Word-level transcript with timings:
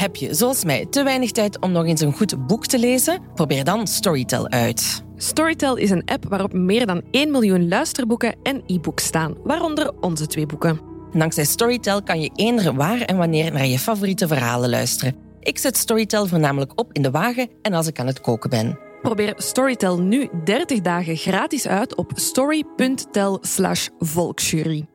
Heb 0.00 0.16
je, 0.16 0.34
zoals 0.34 0.64
mij, 0.64 0.86
te 0.86 1.02
weinig 1.02 1.30
tijd 1.30 1.60
om 1.60 1.72
nog 1.72 1.86
eens 1.86 2.00
een 2.00 2.12
goed 2.12 2.46
boek 2.46 2.66
te 2.66 2.78
lezen? 2.78 3.22
Probeer 3.34 3.64
dan 3.64 3.86
Storytel 3.86 4.48
uit. 4.48 5.04
Storytel 5.16 5.76
is 5.76 5.90
een 5.90 6.04
app 6.04 6.24
waarop 6.28 6.52
meer 6.52 6.86
dan 6.86 7.02
1 7.10 7.30
miljoen 7.30 7.68
luisterboeken 7.68 8.34
en 8.42 8.62
e-books 8.66 9.04
staan, 9.04 9.34
waaronder 9.44 9.92
onze 10.00 10.26
twee 10.26 10.46
boeken. 10.46 10.80
Dankzij 11.12 11.44
Storytel 11.44 12.02
kan 12.02 12.20
je 12.20 12.30
eender 12.34 12.74
waar 12.74 13.00
en 13.00 13.16
wanneer 13.16 13.52
naar 13.52 13.66
je 13.66 13.78
favoriete 13.78 14.26
verhalen 14.26 14.70
luisteren. 14.70 15.16
Ik 15.40 15.58
zet 15.58 15.76
Storytel 15.76 16.26
voornamelijk 16.26 16.80
op 16.80 16.92
in 16.92 17.02
de 17.02 17.10
wagen 17.10 17.48
en 17.62 17.72
als 17.72 17.86
ik 17.86 17.98
aan 17.98 18.06
het 18.06 18.20
koken 18.20 18.50
ben. 18.50 18.78
Probeer 19.02 19.34
Storytel 19.36 20.00
nu 20.00 20.28
30 20.44 20.80
dagen 20.80 21.16
gratis 21.16 21.66
uit 21.66 21.94
op 21.94 22.12
story.tel/volksjury. 22.14 24.89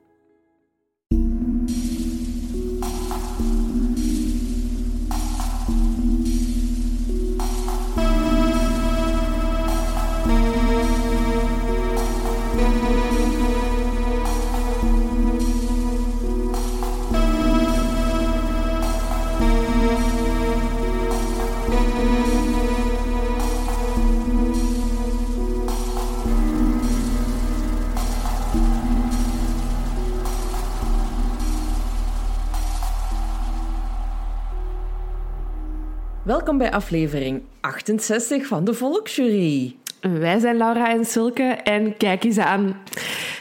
Welkom 36.26 36.58
bij 36.58 36.72
aflevering 36.72 37.42
68 37.62 38.48
van 38.48 38.64
de 38.64 38.74
Volksjury. 38.74 39.76
Wij 40.02 40.40
zijn 40.40 40.58
Laura 40.58 40.90
en 40.90 41.06
Silke 41.06 41.44
en 41.44 41.98
kijk 41.98 42.24
eens 42.24 42.38
aan. 42.38 42.78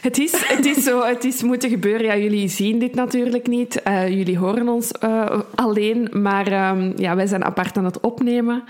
Het 0.01 0.17
is, 0.17 0.47
het 0.47 0.65
is 0.65 0.83
zo, 0.83 1.03
het 1.03 1.23
is 1.23 1.43
moeten 1.43 1.69
gebeuren. 1.69 2.05
Ja, 2.05 2.17
jullie 2.17 2.47
zien 2.47 2.79
dit 2.79 2.95
natuurlijk 2.95 3.47
niet. 3.47 3.81
Uh, 3.87 4.09
jullie 4.09 4.37
horen 4.37 4.69
ons 4.69 4.91
uh, 5.03 5.39
alleen, 5.55 6.09
maar 6.11 6.71
um, 6.77 6.93
ja, 6.95 7.15
wij 7.15 7.27
zijn 7.27 7.45
apart 7.45 7.77
aan 7.77 7.85
het 7.85 7.99
opnemen. 7.99 8.63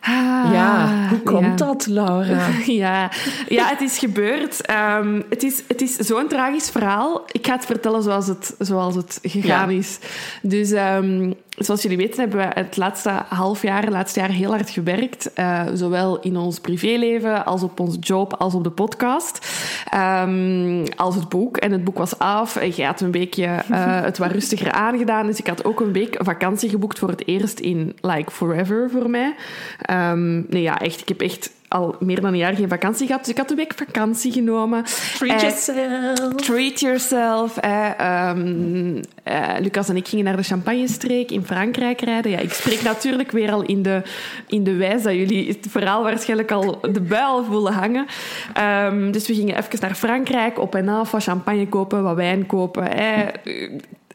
Ah, 0.00 0.50
ja, 0.52 1.06
hoe 1.08 1.20
komt 1.20 1.60
ja. 1.60 1.66
dat, 1.66 1.86
Laura? 1.86 2.48
ja. 2.66 3.10
ja, 3.48 3.68
het 3.68 3.80
is 3.80 3.98
gebeurd. 3.98 4.70
Um, 4.70 5.22
het 5.30 5.42
is, 5.42 5.62
het 5.68 5.82
is 5.82 5.96
zo'n 5.96 6.28
tragisch 6.28 6.70
verhaal. 6.70 7.24
Ik 7.32 7.46
ga 7.46 7.52
het 7.52 7.66
vertellen 7.66 8.02
zoals 8.02 8.26
het, 8.26 8.54
zoals 8.58 8.94
het 8.94 9.18
gegaan 9.22 9.70
ja. 9.70 9.78
is. 9.78 9.98
Dus 10.42 10.70
um, 10.70 11.34
zoals 11.56 11.82
jullie 11.82 11.96
weten 11.96 12.20
hebben 12.20 12.38
we 12.38 12.54
het 12.54 12.76
laatste 12.76 13.10
half 13.28 13.62
jaar, 13.62 13.90
laatste 13.90 14.20
jaar 14.20 14.28
heel 14.28 14.50
hard 14.50 14.70
gewerkt. 14.70 15.30
Uh, 15.38 15.62
zowel 15.74 16.20
in 16.20 16.36
ons 16.36 16.60
privéleven, 16.60 17.44
als 17.44 17.62
op 17.62 17.80
onze 17.80 17.98
job, 17.98 18.34
als 18.34 18.54
op 18.54 18.64
de 18.64 18.70
podcast. 18.70 19.46
Um, 19.94 20.84
als 20.96 21.14
het 21.14 21.28
boek. 21.28 21.56
En 21.56 21.72
het 21.72 21.84
boek 21.84 21.98
was 21.98 22.18
af. 22.18 22.56
En 22.56 22.68
jij 22.68 22.86
had 22.86 23.00
een 23.00 23.12
weekje 23.12 23.46
uh, 23.46 24.00
het 24.02 24.18
wat 24.18 24.30
rustiger 24.30 24.72
aangedaan. 24.72 25.26
Dus 25.26 25.38
ik 25.38 25.46
had 25.46 25.64
ook 25.64 25.80
een 25.80 25.92
week 25.92 26.16
vakantie 26.18 26.68
geboekt 26.68 26.98
voor 26.98 27.08
het 27.08 27.26
eerst 27.26 27.58
in 27.58 27.96
like 28.00 28.30
forever 28.30 28.90
voor 28.90 29.10
mij. 29.10 29.34
Um, 29.90 30.46
nee, 30.48 30.62
ja, 30.62 30.78
echt. 30.78 31.00
Ik 31.00 31.08
heb 31.08 31.20
echt 31.20 31.50
al 31.68 31.96
meer 32.00 32.20
dan 32.20 32.32
een 32.32 32.38
jaar 32.38 32.54
geen 32.54 32.68
vakantie 32.68 33.06
gehad. 33.06 33.20
Dus 33.20 33.30
ik 33.30 33.38
had 33.38 33.50
een 33.50 33.56
week 33.56 33.72
vakantie 33.76 34.32
genomen. 34.32 34.84
Treat 35.18 35.40
yourself. 35.40 36.34
Treat 36.34 36.80
yourself. 36.80 37.56
Eh, 37.56 38.30
um, 38.30 39.00
uh, 39.28 39.54
Lucas 39.60 39.88
en 39.88 39.96
ik 39.96 40.08
gingen 40.08 40.24
naar 40.24 40.36
de 40.36 40.42
Champagne-streek 40.42 41.30
in 41.30 41.44
Frankrijk 41.44 42.00
rijden. 42.00 42.30
Ja, 42.30 42.38
ik 42.38 42.52
spreek 42.52 42.82
natuurlijk 42.82 43.30
weer 43.30 43.52
al 43.52 43.62
in 43.62 43.82
de, 43.82 44.02
in 44.46 44.64
de 44.64 44.74
wijs 44.76 45.02
dat 45.02 45.14
jullie 45.14 45.48
het 45.48 45.66
verhaal 45.68 46.02
waarschijnlijk 46.02 46.50
al 46.50 46.80
de 46.92 47.00
buil 47.00 47.44
voelen 47.44 47.72
hangen. 47.72 48.06
Um, 48.92 49.12
dus 49.12 49.26
we 49.26 49.34
gingen 49.34 49.56
even 49.56 49.80
naar 49.80 49.94
Frankrijk, 49.94 50.58
op 50.58 50.74
en 50.74 50.88
af, 50.88 51.10
wat 51.10 51.22
champagne 51.22 51.68
kopen, 51.68 52.02
wat 52.02 52.16
wijn 52.16 52.46
kopen. 52.46 52.96
Eh, 52.96 53.18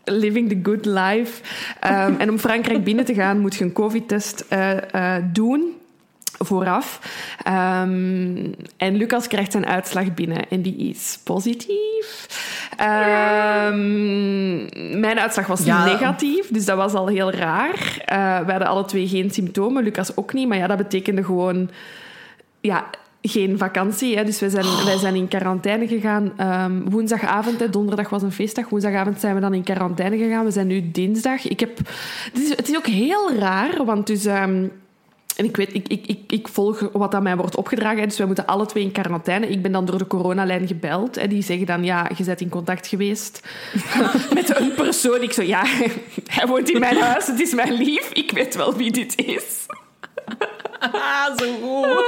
living 0.03 0.49
the 0.49 0.59
good 0.63 0.85
life. 0.85 1.41
Um, 1.83 2.15
en 2.19 2.29
om 2.29 2.39
Frankrijk 2.39 2.83
binnen 2.83 3.05
te 3.05 3.13
gaan 3.13 3.39
moet 3.39 3.55
je 3.55 3.63
een 3.63 3.73
covid-test 3.73 4.45
uh, 4.49 4.71
uh, 4.95 5.15
doen 5.33 5.79
vooraf. 6.45 6.99
Um, 7.47 8.53
en 8.77 8.95
Lucas 8.95 9.27
krijgt 9.27 9.51
zijn 9.51 9.65
uitslag 9.65 10.13
binnen 10.13 10.49
en 10.49 10.61
die 10.61 10.75
is 10.75 11.19
positief. 11.23 12.27
Um, 12.71 13.79
mijn 14.99 15.19
uitslag 15.19 15.47
was 15.47 15.63
ja. 15.63 15.85
negatief, 15.85 16.47
dus 16.47 16.65
dat 16.65 16.77
was 16.77 16.93
al 16.93 17.07
heel 17.07 17.31
raar. 17.31 17.75
Uh, 18.13 18.45
we 18.45 18.51
hadden 18.51 18.67
alle 18.67 18.85
twee 18.85 19.07
geen 19.07 19.31
symptomen, 19.31 19.83
Lucas 19.83 20.17
ook 20.17 20.33
niet. 20.33 20.47
Maar 20.47 20.57
ja, 20.57 20.67
dat 20.67 20.77
betekende 20.77 21.23
gewoon... 21.23 21.69
Ja, 22.61 22.89
geen 23.21 23.57
vakantie. 23.57 24.17
Hè. 24.17 24.23
Dus 24.23 24.39
wij 24.39 24.49
zijn, 24.49 24.65
oh. 24.65 24.85
wij 24.85 24.97
zijn 24.97 25.15
in 25.15 25.27
quarantaine 25.27 25.87
gegaan. 25.87 26.33
Um, 26.39 26.89
woensdagavond, 26.89 27.59
hè, 27.59 27.69
donderdag 27.69 28.09
was 28.09 28.21
een 28.21 28.31
feestdag. 28.31 28.69
Woensdagavond 28.69 29.19
zijn 29.19 29.35
we 29.35 29.41
dan 29.41 29.53
in 29.53 29.63
quarantaine 29.63 30.17
gegaan. 30.17 30.45
We 30.45 30.51
zijn 30.51 30.67
nu 30.67 30.91
dinsdag. 30.91 31.47
Ik 31.47 31.59
heb, 31.59 31.77
het, 32.31 32.41
is, 32.41 32.49
het 32.49 32.69
is 32.69 32.75
ook 32.75 32.87
heel 32.87 33.33
raar, 33.33 33.85
want 33.85 34.07
dus... 34.07 34.25
Um, 34.25 34.71
en 35.41 35.47
ik 35.47 35.55
weet, 35.55 35.73
ik, 35.73 35.87
ik, 35.87 36.07
ik, 36.07 36.19
ik 36.27 36.47
volg 36.47 36.89
wat 36.93 37.15
aan 37.15 37.23
mij 37.23 37.37
wordt 37.37 37.55
opgedragen. 37.55 38.07
Dus 38.07 38.17
wij 38.17 38.25
moeten 38.27 38.45
alle 38.45 38.65
twee 38.65 38.83
in 38.83 38.91
quarantaine. 38.91 39.47
Ik 39.47 39.61
ben 39.61 39.71
dan 39.71 39.85
door 39.85 39.97
de 39.97 40.07
coronalijn 40.07 40.67
gebeld. 40.67 41.17
En 41.17 41.29
die 41.29 41.43
zeggen 41.43 41.65
dan, 41.65 41.83
ja, 41.83 42.09
je 42.17 42.23
bent 42.23 42.41
in 42.41 42.49
contact 42.49 42.87
geweest 42.87 43.47
met 44.33 44.59
een 44.59 44.73
persoon. 44.73 45.21
Ik 45.21 45.33
zo, 45.33 45.41
ja, 45.41 45.63
hij 46.37 46.47
woont 46.47 46.69
in 46.69 46.79
mijn 46.79 46.97
huis. 46.97 47.27
Het 47.27 47.39
is 47.39 47.53
mijn 47.53 47.73
lief. 47.73 48.11
Ik 48.11 48.31
weet 48.31 48.55
wel 48.55 48.75
wie 48.75 48.91
dit 48.91 49.17
is. 49.17 49.65
Zo 51.37 51.45
goed. 51.61 52.03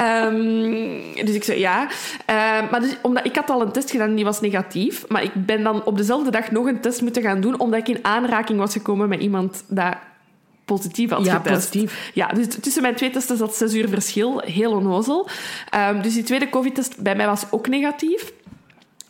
um, 0.00 1.24
dus 1.24 1.34
ik 1.34 1.44
zei 1.44 1.58
ja. 1.58 1.82
Uh, 1.82 2.70
maar 2.70 2.80
dus, 2.80 2.96
omdat, 3.02 3.26
ik 3.26 3.36
had 3.36 3.50
al 3.50 3.62
een 3.62 3.72
test 3.72 3.90
gedaan 3.90 4.08
en 4.08 4.14
die 4.14 4.24
was 4.24 4.40
negatief. 4.40 5.08
Maar 5.08 5.22
ik 5.22 5.46
ben 5.46 5.62
dan 5.62 5.84
op 5.84 5.96
dezelfde 5.96 6.30
dag 6.30 6.50
nog 6.50 6.66
een 6.66 6.80
test 6.80 7.02
moeten 7.02 7.22
gaan 7.22 7.40
doen, 7.40 7.60
omdat 7.60 7.80
ik 7.80 7.96
in 7.96 8.04
aanraking 8.04 8.58
was 8.58 8.72
gekomen 8.72 9.08
met 9.08 9.20
iemand 9.20 9.64
dat 9.68 9.94
positief 10.64 11.10
had 11.10 11.24
ja, 11.24 11.36
getest. 11.36 11.70
Positief. 11.70 12.10
Ja, 12.14 12.26
dus 12.26 12.46
tussen 12.60 12.82
mijn 12.82 12.94
twee 12.94 13.10
testen 13.10 13.36
zat 13.36 13.54
zes 13.54 13.74
uur 13.74 13.88
verschil. 13.88 14.38
Heel 14.38 14.72
onnozel. 14.72 15.28
Um, 15.74 16.02
dus 16.02 16.14
die 16.14 16.22
tweede 16.22 16.50
covid-test 16.50 17.02
bij 17.02 17.16
mij 17.16 17.26
was 17.26 17.44
ook 17.50 17.68
negatief. 17.68 18.32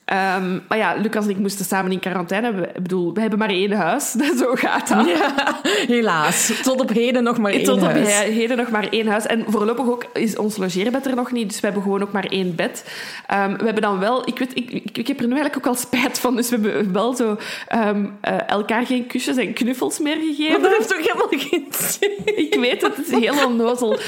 Um, 0.06 0.62
maar 0.68 0.78
ja, 0.78 0.94
Lucas 0.94 1.24
en 1.24 1.30
ik 1.30 1.38
moesten 1.38 1.64
samen 1.64 1.92
in 1.92 1.98
quarantaine. 1.98 2.52
We, 2.52 2.66
ik 2.66 2.82
bedoel, 2.82 3.14
we 3.14 3.20
hebben 3.20 3.38
maar 3.38 3.48
één 3.48 3.72
huis. 3.72 4.10
Zo 4.40 4.54
gaat 4.54 4.88
dat. 4.88 5.06
Ja, 5.06 5.60
helaas. 5.86 6.60
Tot 6.62 6.80
op 6.80 6.88
heden 6.88 7.22
nog 7.22 7.38
maar 7.38 7.52
één 7.52 7.64
Tot 7.64 7.80
huis. 7.80 8.08
Tot 8.08 8.28
op 8.28 8.32
heden 8.34 8.56
nog 8.56 8.70
maar 8.70 8.88
één 8.88 9.06
huis. 9.06 9.26
En 9.26 9.44
voorlopig 9.48 9.86
ook 9.86 10.06
is 10.12 10.36
ons 10.36 10.56
logeerbed 10.56 11.06
er 11.06 11.14
nog 11.14 11.32
niet. 11.32 11.48
Dus 11.48 11.60
we 11.60 11.66
hebben 11.66 11.82
gewoon 11.82 12.02
ook 12.02 12.12
maar 12.12 12.24
één 12.24 12.54
bed. 12.54 12.84
Um, 13.32 13.56
we 13.56 13.64
hebben 13.64 13.82
dan 13.82 13.98
wel... 13.98 14.28
Ik, 14.28 14.38
weet, 14.38 14.50
ik, 14.54 14.70
ik, 14.70 14.98
ik, 14.98 15.06
heb 15.06 15.20
er 15.20 15.26
nu 15.26 15.32
eigenlijk 15.34 15.66
ook 15.66 15.74
al 15.74 15.80
spijt 15.80 16.18
van. 16.18 16.36
Dus 16.36 16.48
we 16.48 16.58
hebben 16.60 16.92
wel 16.92 17.14
zo 17.14 17.36
um, 17.74 18.18
uh, 18.28 18.48
elkaar 18.48 18.86
geen 18.86 19.06
kusjes 19.06 19.36
en 19.36 19.52
knuffels 19.52 19.98
meer 19.98 20.16
gegeven. 20.16 20.60
Maar 20.60 20.70
dat 20.70 20.78
heeft 20.78 20.88
toch 20.88 21.06
helemaal 21.06 21.28
geen 21.28 21.66
zin? 21.70 22.10
Ik 22.24 22.56
weet 22.60 22.82
het, 22.82 22.96
het 22.96 23.06
is 23.06 23.18
heel 23.18 23.46
onnozel. 23.46 23.98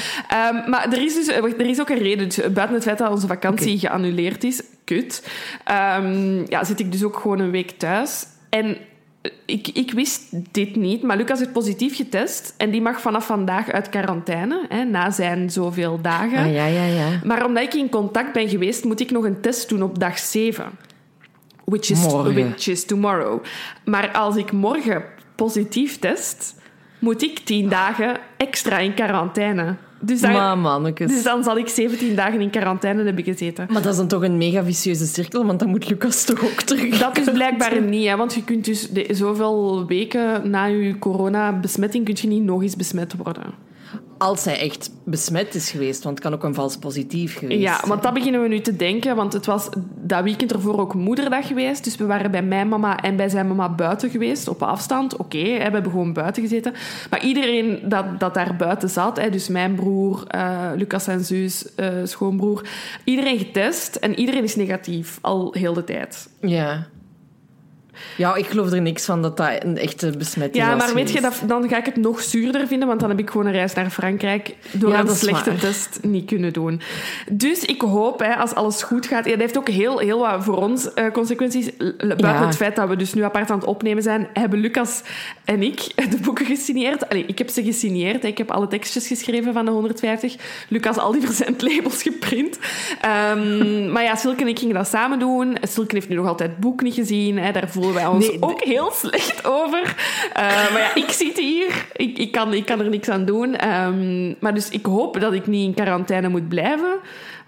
maar 0.67 0.87
er 0.91 1.03
is, 1.03 1.13
dus, 1.13 1.27
er 1.27 1.59
is 1.59 1.79
ook 1.79 1.89
een 1.89 1.97
reden. 1.97 2.27
Dus 2.27 2.37
buiten 2.37 2.75
het 2.75 2.83
feit 2.83 2.97
dat 2.97 3.09
onze 3.11 3.27
vakantie 3.27 3.75
okay. 3.77 3.89
geannuleerd 3.89 4.43
is... 4.43 4.61
Kut. 4.85 5.27
Um, 5.99 6.45
ja, 6.49 6.63
zit 6.63 6.79
ik 6.79 6.91
dus 6.91 7.03
ook 7.03 7.17
gewoon 7.17 7.39
een 7.39 7.51
week 7.51 7.71
thuis. 7.71 8.25
En 8.49 8.77
ik, 9.45 9.67
ik 9.67 9.91
wist 9.91 10.53
dit 10.53 10.75
niet, 10.75 11.03
maar 11.03 11.17
Lucas 11.17 11.39
heeft 11.39 11.51
positief 11.51 11.95
getest. 11.95 12.53
En 12.57 12.71
die 12.71 12.81
mag 12.81 13.01
vanaf 13.01 13.25
vandaag 13.25 13.71
uit 13.71 13.89
quarantaine, 13.89 14.65
hè, 14.69 14.83
na 14.83 15.11
zijn 15.11 15.49
zoveel 15.49 16.01
dagen. 16.01 16.37
Ah, 16.37 16.53
ja, 16.53 16.65
ja, 16.65 16.85
ja. 16.85 17.19
Maar 17.23 17.45
omdat 17.45 17.63
ik 17.63 17.73
in 17.73 17.89
contact 17.89 18.33
ben 18.33 18.49
geweest, 18.49 18.83
moet 18.83 18.99
ik 18.99 19.11
nog 19.11 19.23
een 19.23 19.41
test 19.41 19.69
doen 19.69 19.83
op 19.83 19.99
dag 19.99 20.17
7. 20.17 20.65
Which 21.65 21.89
is, 21.89 22.05
which 22.05 22.67
is 22.67 22.85
tomorrow. 22.85 23.43
Maar 23.85 24.11
als 24.11 24.35
ik 24.35 24.51
morgen 24.51 25.03
positief 25.35 25.99
test, 25.99 26.55
moet 26.99 27.23
ik 27.23 27.39
tien 27.39 27.69
dagen 27.69 28.17
extra 28.37 28.77
in 28.77 28.93
quarantaine. 28.93 29.75
Dus 30.05 30.21
dan, 30.21 30.61
maar 30.61 30.93
dus 30.93 31.23
dan 31.23 31.43
zal 31.43 31.57
ik 31.57 31.67
17 31.67 32.15
dagen 32.15 32.41
in 32.41 32.49
quarantaine 32.49 33.03
hebben 33.03 33.23
gezeten. 33.23 33.67
Maar 33.71 33.81
dat 33.81 33.91
is 33.91 33.97
dan 33.97 34.07
toch 34.07 34.23
een 34.23 34.37
mega 34.37 34.63
vicieuze 34.63 35.05
cirkel, 35.05 35.45
want 35.45 35.59
dan 35.59 35.69
moet 35.69 35.89
Lucas 35.89 36.23
toch 36.23 36.43
ook 36.43 36.61
terug. 36.61 36.97
Dat 36.97 37.17
is 37.17 37.31
blijkbaar 37.31 37.81
niet, 37.81 38.07
hè, 38.07 38.15
want 38.15 38.33
je 38.33 38.43
kunt 38.43 38.65
dus 38.65 38.89
de, 38.89 39.07
zoveel 39.11 39.85
weken 39.87 40.49
na 40.49 40.65
je 40.65 40.99
corona-besmetting 40.99 42.05
kun 42.05 42.15
je 42.17 42.27
niet 42.27 42.43
nog 42.43 42.61
eens 42.61 42.75
besmet 42.75 43.15
worden. 43.23 43.64
Als 44.17 44.45
hij 44.45 44.59
echt 44.59 44.91
besmet 45.03 45.55
is 45.55 45.71
geweest, 45.71 46.03
want 46.03 46.15
het 46.15 46.27
kan 46.27 46.33
ook 46.33 46.43
een 46.43 46.53
vals 46.53 46.77
positief 46.77 47.37
geweest 47.37 47.61
Ja, 47.61 47.81
want 47.87 48.03
dat 48.03 48.13
beginnen 48.13 48.41
we 48.41 48.47
nu 48.47 48.59
te 48.59 48.75
denken, 48.75 49.15
want 49.15 49.33
het 49.33 49.45
was 49.45 49.69
dat 50.01 50.23
weekend 50.23 50.53
ervoor 50.53 50.79
ook 50.79 50.93
moederdag 50.93 51.47
geweest. 51.47 51.83
Dus 51.83 51.95
we 51.95 52.05
waren 52.05 52.31
bij 52.31 52.43
mijn 52.43 52.67
mama 52.67 52.99
en 52.99 53.15
bij 53.15 53.29
zijn 53.29 53.47
mama 53.47 53.69
buiten 53.69 54.09
geweest, 54.09 54.47
op 54.47 54.63
afstand. 54.63 55.13
Oké, 55.13 55.37
okay, 55.37 55.57
we 55.57 55.61
hebben 55.61 55.91
gewoon 55.91 56.13
buiten 56.13 56.41
gezeten. 56.43 56.73
Maar 57.09 57.23
iedereen 57.23 57.79
dat, 57.83 58.19
dat 58.19 58.33
daar 58.33 58.55
buiten 58.55 58.89
zat, 58.89 59.17
hè, 59.17 59.29
dus 59.29 59.47
mijn 59.47 59.75
broer, 59.75 60.23
uh, 60.35 60.69
Lucas 60.75 61.07
en 61.07 61.25
zus, 61.25 61.65
uh, 61.79 61.87
schoonbroer, 62.03 62.69
iedereen 63.03 63.37
getest 63.37 63.95
en 63.95 64.19
iedereen 64.19 64.43
is 64.43 64.55
negatief, 64.55 65.17
al 65.21 65.53
heel 65.53 65.73
de 65.73 65.83
tijd. 65.83 66.29
Ja. 66.39 66.87
Ja, 68.17 68.35
ik 68.35 68.45
geloof 68.45 68.71
er 68.71 68.81
niks 68.81 69.05
van 69.05 69.21
dat 69.21 69.37
dat 69.37 69.63
een 69.63 69.77
echte 69.77 70.13
besmetting 70.17 70.63
Ja, 70.65 70.75
was 70.75 70.85
maar 70.85 70.95
weet 70.95 71.11
je, 71.11 71.21
dat, 71.21 71.41
dan 71.47 71.69
ga 71.69 71.77
ik 71.77 71.85
het 71.85 71.95
nog 71.95 72.21
zuurder 72.21 72.67
vinden, 72.67 72.87
want 72.87 72.99
dan 72.99 73.09
heb 73.09 73.19
ik 73.19 73.29
gewoon 73.29 73.45
een 73.45 73.51
reis 73.51 73.73
naar 73.73 73.89
Frankrijk 73.89 74.55
door 74.71 74.91
Ja, 74.91 74.99
een 74.99 75.07
is 75.07 75.19
slechte 75.19 75.49
waar. 75.49 75.59
test 75.59 75.99
niet 76.01 76.25
kunnen 76.25 76.53
doen. 76.53 76.81
Dus 77.31 77.65
ik 77.65 77.81
hoop, 77.81 78.19
hè, 78.19 78.35
als 78.35 78.53
alles 78.53 78.83
goed 78.83 79.05
gaat... 79.05 79.25
Ja, 79.25 79.31
dat 79.31 79.39
heeft 79.39 79.57
ook 79.57 79.69
heel, 79.69 79.97
heel 79.99 80.19
wat 80.19 80.43
voor 80.43 80.55
ons 80.57 80.93
eh, 80.93 81.11
consequenties. 81.11 81.69
Buiten 81.77 82.17
Ja. 82.29 82.45
het 82.45 82.55
feit 82.55 82.75
dat 82.75 82.89
we 82.89 82.95
dus 82.95 83.13
nu 83.13 83.23
apart 83.23 83.49
aan 83.51 83.57
het 83.59 83.67
opnemen 83.67 84.03
zijn, 84.03 84.27
hebben 84.33 84.59
Lucas 84.59 85.01
en 85.45 85.63
ik 85.63 85.91
de 86.11 86.17
boeken 86.21 86.45
gesigneerd. 86.45 87.09
Allee, 87.09 87.25
ik 87.25 87.37
heb 87.37 87.49
ze 87.49 87.63
gesigneerd. 87.63 88.23
Ik 88.23 88.37
heb 88.37 88.51
alle 88.51 88.67
tekstjes 88.67 89.07
geschreven 89.07 89.53
van 89.53 89.65
de 89.65 89.71
150. 89.71 90.35
Lucas 90.69 90.97
al 90.97 91.11
die 91.11 91.21
verzendlabels 91.27 92.01
geprint. 92.01 92.59
Ehm, 93.01 93.91
maar 93.91 94.03
ja, 94.03 94.15
Silke 94.15 94.41
en 94.41 94.47
ik 94.47 94.59
gingen 94.59 94.75
dat 94.75 94.87
samen 94.87 95.19
doen. 95.19 95.57
Silke 95.61 95.95
heeft 95.95 96.09
nu 96.09 96.15
nog 96.15 96.27
altijd 96.27 96.49
het 96.49 96.59
boek 96.59 96.81
niet 96.81 96.93
gezien. 96.93 97.37
Hè. 97.37 97.51
Daar 97.51 97.69
voelen 97.69 97.93
wij 97.93 98.07
ons 98.07 98.27
Nee, 98.27 98.41
ook 98.41 98.63
heel 98.63 98.91
slecht 98.91 99.45
over. 99.45 99.95
Eh, 100.33 100.71
maar 100.71 100.79
ja, 100.79 100.95
ik 100.95 101.09
zit 101.09 101.39
hier. 101.39 101.85
Ik, 101.95 102.17
ik, 102.17 102.31
kan, 102.31 102.53
ik 102.53 102.65
kan 102.65 102.79
er 102.79 102.89
niks 102.89 103.09
aan 103.09 103.25
doen. 103.25 103.55
Ehm, 103.55 104.33
maar 104.39 104.53
dus 104.53 104.69
ik 104.69 104.85
hoop 104.85 105.19
dat 105.19 105.33
ik 105.33 105.47
niet 105.47 105.67
in 105.67 105.73
quarantaine 105.73 106.29
moet 106.29 106.49
blijven. 106.49 106.99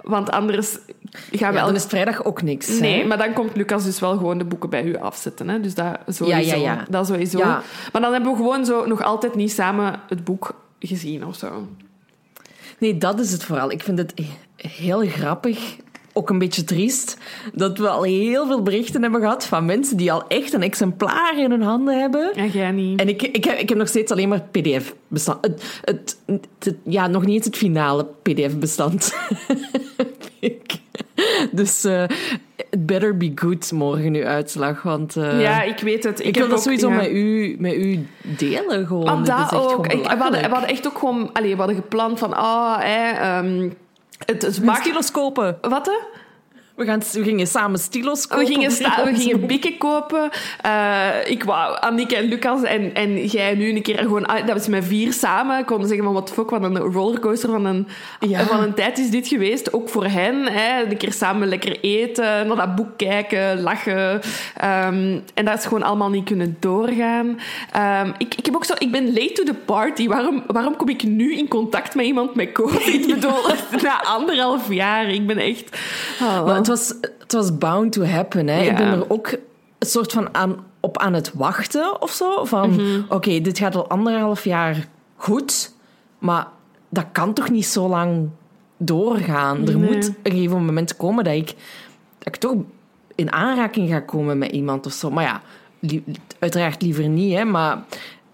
Want 0.08 0.32
anders 0.32 0.78
gaan 1.32 1.52
we... 1.54 1.58
Ja, 1.60 1.66
dan 1.66 1.76
is 1.76 1.84
vrijdag 1.84 2.24
ook 2.24 2.42
niks. 2.42 2.68
hè? 2.68 2.80
Nee, 2.80 3.06
maar 3.06 3.18
dan 3.18 3.34
komt 3.34 3.56
Lucas 3.56 3.84
dus 3.84 4.00
wel 4.00 4.18
gewoon 4.18 4.38
de 4.38 4.46
boeken 4.46 4.70
bij 4.70 4.84
u 4.84 4.98
afzetten. 4.98 5.50
Hè? 5.50 5.60
Dus 5.60 5.74
dat 5.74 5.98
sowieso. 6.08 6.40
Ja, 6.40 6.56
ja, 6.56 6.56
ja. 6.56 6.86
Dat 6.90 7.08
sowieso. 7.08 7.40
Maar 7.92 8.02
dan 8.02 8.12
hebben 8.12 8.32
we 8.32 8.38
gewoon 8.38 8.66
zo 8.66 8.86
nog 8.86 9.04
altijd 9.04 9.36
niet 9.36 9.52
samen 9.52 10.00
het 10.08 10.24
boek 10.24 10.56
gezien 10.80 11.26
of 11.26 11.36
zo. 11.36 11.68
Nee, 12.78 12.98
dat 12.98 13.20
is 13.20 13.32
het 13.32 13.44
vooral. 13.44 13.72
Ik 13.72 13.84
vind 13.84 13.98
het 13.98 14.14
heel 14.56 15.08
grappig, 15.08 15.76
ook 16.18 16.30
een 16.30 16.38
beetje 16.40 16.64
triest, 16.64 17.18
dat 17.54 17.78
we 17.78 17.88
al 17.90 18.04
heel 18.04 18.48
veel 18.48 18.62
berichten 18.62 19.02
hebben 19.02 19.22
gehad 19.22 19.46
van 19.46 19.66
mensen 19.66 19.98
die 19.98 20.12
al 20.12 20.28
echt 20.28 20.54
een 20.54 20.64
exemplaar 20.64 21.40
in 21.40 21.52
hun 21.52 21.62
handen 21.62 22.00
hebben. 22.00 22.34
En 22.34 22.50
jij 22.50 22.72
niet. 22.72 23.00
En 23.00 23.08
ik, 23.08 23.22
ik, 23.22 23.44
heb, 23.44 23.58
ik 23.58 23.70
heb 23.70 23.78
nog 23.78 23.88
steeds 23.88 24.12
alleen 24.12 24.30
maar 24.30 24.42
PDF-bestand. 24.52 25.46
Het, 25.46 25.80
het, 25.86 26.18
het- 26.60 26.76
ja, 26.84 27.08
nog 27.08 27.26
niet 27.26 27.36
eens 27.36 27.46
het 27.46 27.58
finale 27.58 28.06
PDF-bestand. 28.22 29.14
dus 31.52 31.84
eh 31.84 32.04
it 32.72 32.86
better 32.86 33.18
be 33.18 33.32
good 33.36 33.72
morgen, 33.72 34.14
uw 34.14 34.24
uitslag. 34.26 34.82
Want 34.82 35.16
eh, 35.16 35.42
ja, 35.42 35.62
ik 35.64 35.80
weet 35.80 36.04
het. 36.04 36.26
ik, 36.26 36.36
wil 36.36 36.48
dat 36.48 36.58
ook- 36.58 36.64
sowieso 36.64 36.90
ja. 36.90 36.96
met, 36.96 37.10
u, 37.12 37.56
met 37.60 37.74
u 37.74 38.08
delen. 38.22 38.88
Gewoon. 38.88 39.04
Maar 39.04 39.16
Dit 39.18 39.28
is 39.28 39.34
dat 39.34 39.40
echt 39.40 39.50
gewoon. 39.72 39.86
Ik, 39.86 39.92
we, 39.92 39.96
hadden, 39.98 40.18
belachelijk. 40.18 40.46
we 40.46 40.52
hadden 40.52 40.70
echt 40.70 40.88
ook 40.88 40.98
gewoon... 40.98 41.30
Allee, 41.34 41.52
we 41.52 41.58
hadden 41.58 41.76
gepland 41.76 42.20
van... 42.20 42.34
Ah, 42.34 42.80
ehm, 42.84 43.70
het, 44.26 44.42
het 44.42 45.12
kopen. 45.12 45.58
Wat? 45.62 45.92
We, 46.78 46.86
gaan, 46.86 47.02
we 47.12 47.24
gingen 47.24 47.48
samen 47.48 47.80
stilos 47.80 48.28
kopen. 48.28 48.46
We 48.46 48.52
gingen, 48.52 48.72
sta- 48.72 49.04
we 49.06 49.16
gingen 49.22 49.48
bikken 49.48 49.78
kopen. 49.78 50.30
Eh, 50.62 51.08
ik 51.26 51.44
wou, 51.44 51.78
Annick 51.80 52.12
en 52.12 52.24
Lucas 52.26 52.64
en, 52.64 52.94
en 52.94 53.26
jij 53.26 53.56
nu 53.56 53.76
een 53.76 53.82
keer 53.82 53.98
gewoon... 53.98 54.28
Dat 54.46 54.66
we 54.66 54.72
met 54.72 54.86
vier 54.86 55.14
samen 55.14 55.66
konden 55.66 55.88
zeggen 55.88 56.06
van... 56.06 56.14
Wat 56.14 56.32
fuck, 56.32 56.50
wat 56.50 56.64
een 56.64 56.78
rollercoaster 56.78 57.50
van 57.50 57.66
een, 57.66 57.88
Ja. 58.20 58.46
van 58.46 58.60
een 58.64 58.74
tijd 58.74 58.98
is 58.98 59.10
dit 59.10 59.28
geweest. 59.28 59.74
Ook 59.74 59.90
voor 59.90 60.06
hen. 60.06 60.46
Hè. 60.46 60.84
Een 60.84 60.98
keer 60.98 61.14
samen 61.14 61.48
lekker 61.48 61.80
eten, 61.82 62.48
naar 62.48 62.56
dat 62.56 62.76
boek 62.76 62.98
kijken, 62.98 63.62
lachen. 63.62 64.22
Ehm, 64.56 65.20
en 65.34 65.46
dat 65.46 65.58
is 65.58 65.64
gewoon 65.64 65.84
allemaal 65.84 66.10
niet 66.10 66.26
kunnen 66.26 66.58
doorgaan. 66.60 67.40
Ehm, 67.72 68.12
ik, 68.18 68.36
ik, 68.36 68.46
heb 68.46 68.56
ook 68.56 68.66
zo, 68.66 68.74
ik 68.78 68.92
ben 68.92 69.06
late 69.14 69.32
to 69.34 69.44
the 69.44 69.54
party. 69.66 70.08
Waarom, 70.08 70.44
waarom 70.48 70.76
kom 70.76 70.90
ik 70.90 71.04
nu 71.04 71.38
in 71.38 71.48
contact 71.48 71.96
met 71.96 72.06
iemand 72.06 72.36
met 72.36 72.52
COVID? 72.52 72.88
Ik 72.98 73.08
bedoel, 73.08 73.42
na 73.82 74.04
anderhalf 74.04 74.74
jaar. 74.74 75.10
Ik 75.10 75.28
ben 75.28 75.38
echt... 75.38 75.78
oh. 76.22 76.66
Het 76.68 76.78
was, 76.78 76.94
het 77.20 77.32
was 77.34 77.58
bound 77.58 77.92
to 77.92 78.04
happen. 78.04 78.48
Hè. 78.48 78.62
Ja. 78.62 78.70
Ik 78.72 78.76
ben 78.78 78.86
er 78.92 79.10
ook 79.10 79.28
een 79.80 79.88
soort 79.88 80.12
van 80.12 80.36
aan, 80.36 80.56
op 80.80 80.98
aan 80.98 81.14
het 81.14 81.32
wachten 81.34 82.02
of 82.02 82.12
zo. 82.12 82.46
Van, 82.46 82.70
Mhm. 82.70 83.02
oké, 83.10 83.42
dit 83.42 83.58
gaat 83.58 83.76
al 83.76 83.88
anderhalf 83.90 84.44
jaar 84.44 84.88
goed, 85.16 85.74
maar 86.20 86.48
dat 86.90 87.06
kan 87.12 87.34
toch 87.34 87.50
niet 87.50 87.66
zo 87.66 87.88
lang 87.90 88.30
doorgaan? 88.78 89.68
Er 89.68 89.80
moet 89.80 90.08
een 90.24 90.32
gegeven 90.32 90.66
moment 90.66 90.98
komen 90.98 91.24
dat 91.24 91.34
ik, 91.34 91.46
dat 92.18 92.28
ik 92.28 92.36
toch 92.36 92.56
in 93.16 93.32
aanraking 93.32 93.90
ga 93.90 94.00
komen 94.00 94.38
met 94.38 94.52
iemand 94.52 94.86
of 94.86 94.92
zo. 94.92 95.12
Maar 95.12 95.24
ja, 95.24 95.42
li- 95.80 96.04
uiteraard 96.40 96.82
liever 96.82 97.08
niet, 97.08 97.36
hè. 97.36 97.44
Maar 97.46 97.84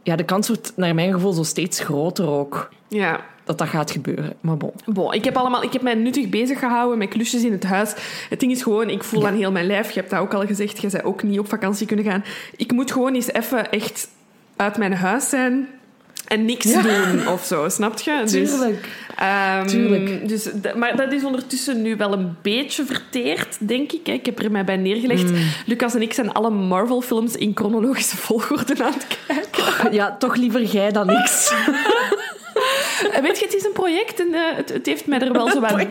ja, 0.03 0.15
de 0.15 0.23
kans 0.23 0.47
wordt 0.47 0.73
naar 0.75 0.95
mijn 0.95 1.13
gevoel 1.13 1.33
zo 1.33 1.43
steeds 1.43 1.79
groter 1.79 2.27
ook 2.29 2.69
Ja, 2.87 3.19
dat 3.43 3.57
dat 3.57 3.67
gaat 3.67 3.91
gebeuren. 3.91 4.33
Maar 4.41 4.57
bon. 4.57 4.71
Bon, 4.85 5.13
ik 5.13 5.23
heb, 5.23 5.37
allemaal, 5.37 5.63
ik 5.63 5.73
heb 5.73 5.81
mij 5.81 5.93
nuttig 5.93 6.29
bezig 6.29 6.59
gehouden 6.59 6.97
met 6.97 7.09
klusjes 7.09 7.43
in 7.43 7.51
het 7.51 7.63
huis. 7.63 7.93
Het 8.29 8.39
ding 8.39 8.51
is 8.51 8.61
gewoon, 8.63 8.89
ik 8.89 9.03
voel 9.03 9.27
aan 9.27 9.35
heel 9.35 9.51
mijn 9.51 9.65
lijf. 9.67 9.91
Je 9.91 9.99
hebt 9.99 10.11
dat 10.11 10.19
ook 10.19 10.33
al 10.33 10.45
gezegd, 10.45 10.81
je 10.81 10.89
zei 10.89 11.03
ook 11.03 11.23
niet 11.23 11.39
op 11.39 11.49
vakantie 11.49 11.87
kunnen 11.87 12.05
gaan. 12.05 12.23
Ik 12.55 12.71
moet 12.71 12.91
gewoon 12.91 13.13
eens 13.15 13.31
even 13.31 13.71
echt 13.71 14.07
uit 14.55 14.77
mijn 14.77 14.93
huis 14.93 15.29
zijn 15.29 15.67
en 16.27 16.45
niks 16.45 16.71
Ja. 16.71 16.81
doen 16.81 17.27
of 17.27 17.43
zo, 17.45 17.69
snap 17.69 17.99
je? 17.99 18.21
Dus, 18.25 18.31
Tuurlijk. 18.31 18.87
ehm, 19.15 19.67
Tuurlijk. 19.67 20.27
Dus, 20.27 20.49
maar 20.75 20.95
dat 20.95 21.11
is 21.11 21.23
ondertussen 21.23 21.81
nu 21.81 21.95
wel 21.95 22.13
een 22.13 22.35
beetje 22.41 22.85
verteerd, 22.85 23.57
denk 23.67 23.91
ik. 23.91 24.05
hè. 24.05 24.13
Ik 24.13 24.25
heb 24.25 24.39
er 24.39 24.51
mij 24.51 24.63
bij 24.65 24.77
neergelegd. 24.77 25.31
Mm. 25.31 25.37
Lucas 25.65 25.95
en 25.95 26.01
ik 26.01 26.13
zijn 26.13 26.31
alle 26.33 26.49
Marvel-films 26.49 27.35
in 27.35 27.51
chronologische 27.55 28.17
volgorde 28.17 28.83
aan 28.83 28.93
het 28.93 29.07
kijken. 29.25 29.93
Ja, 29.93 30.15
toch 30.19 30.35
liever 30.35 30.63
jij 30.63 30.91
dan 30.91 31.07
niks. 31.07 31.53
Eh, 33.11 33.21
Weet 33.21 33.39
je, 33.39 33.45
het 33.45 33.53
is 33.53 33.63
een 33.63 33.71
project 33.71 34.19
en 34.19 34.33
eh, 34.33 34.55
het, 34.55 34.73
het 34.73 34.85
heeft 34.85 35.07
mij 35.07 35.19
er 35.19 35.33
wel 35.33 35.49
zo 35.49 35.59
wat, 35.59 35.85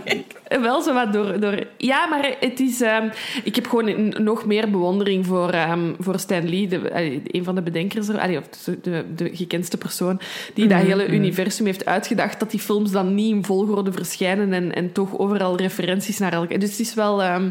wel 0.61 0.83
zo 0.83 0.95
wat 0.95 1.13
door, 1.13 1.41
door... 1.41 1.67
Ja, 1.77 2.07
maar 2.07 2.37
het 2.41 2.61
is... 2.61 2.81
ehm, 2.81 3.09
ik 3.45 3.55
heb 3.55 3.67
gewoon 3.67 4.15
nog 4.23 4.47
meer 4.47 4.71
bewondering 4.71 5.27
voor, 5.27 5.51
ehm, 5.51 5.93
voor 5.99 6.19
Stan 6.19 6.49
Lee, 6.49 6.69
de, 6.69 6.89
eh, 6.89 7.21
een 7.25 7.45
van 7.45 7.55
de 7.55 7.63
bedenkers, 7.63 8.09
er, 8.09 8.39
of 8.39 8.49
de, 8.49 8.81
de, 8.83 9.05
de 9.15 9.31
gekendste 9.37 9.79
persoon, 9.79 10.21
die 10.55 10.67
dat 10.67 10.81
hele 10.81 11.07
universum 11.07 11.67
heeft 11.67 11.85
uitgedacht, 11.85 12.41
dat 12.41 12.51
die 12.51 12.61
films 12.61 12.91
dan 12.91 13.15
niet 13.15 13.35
in 13.35 13.45
volgorde 13.45 13.93
verschijnen 13.93 14.53
en, 14.53 14.75
en 14.75 14.93
toch 14.93 15.19
overal 15.19 15.57
referenties 15.57 16.19
naar 16.19 16.33
elkaar... 16.33 16.59
Dus 16.59 16.71
het 16.71 16.81
is 16.81 16.95
wel, 16.95 17.23
ehm, 17.23 17.51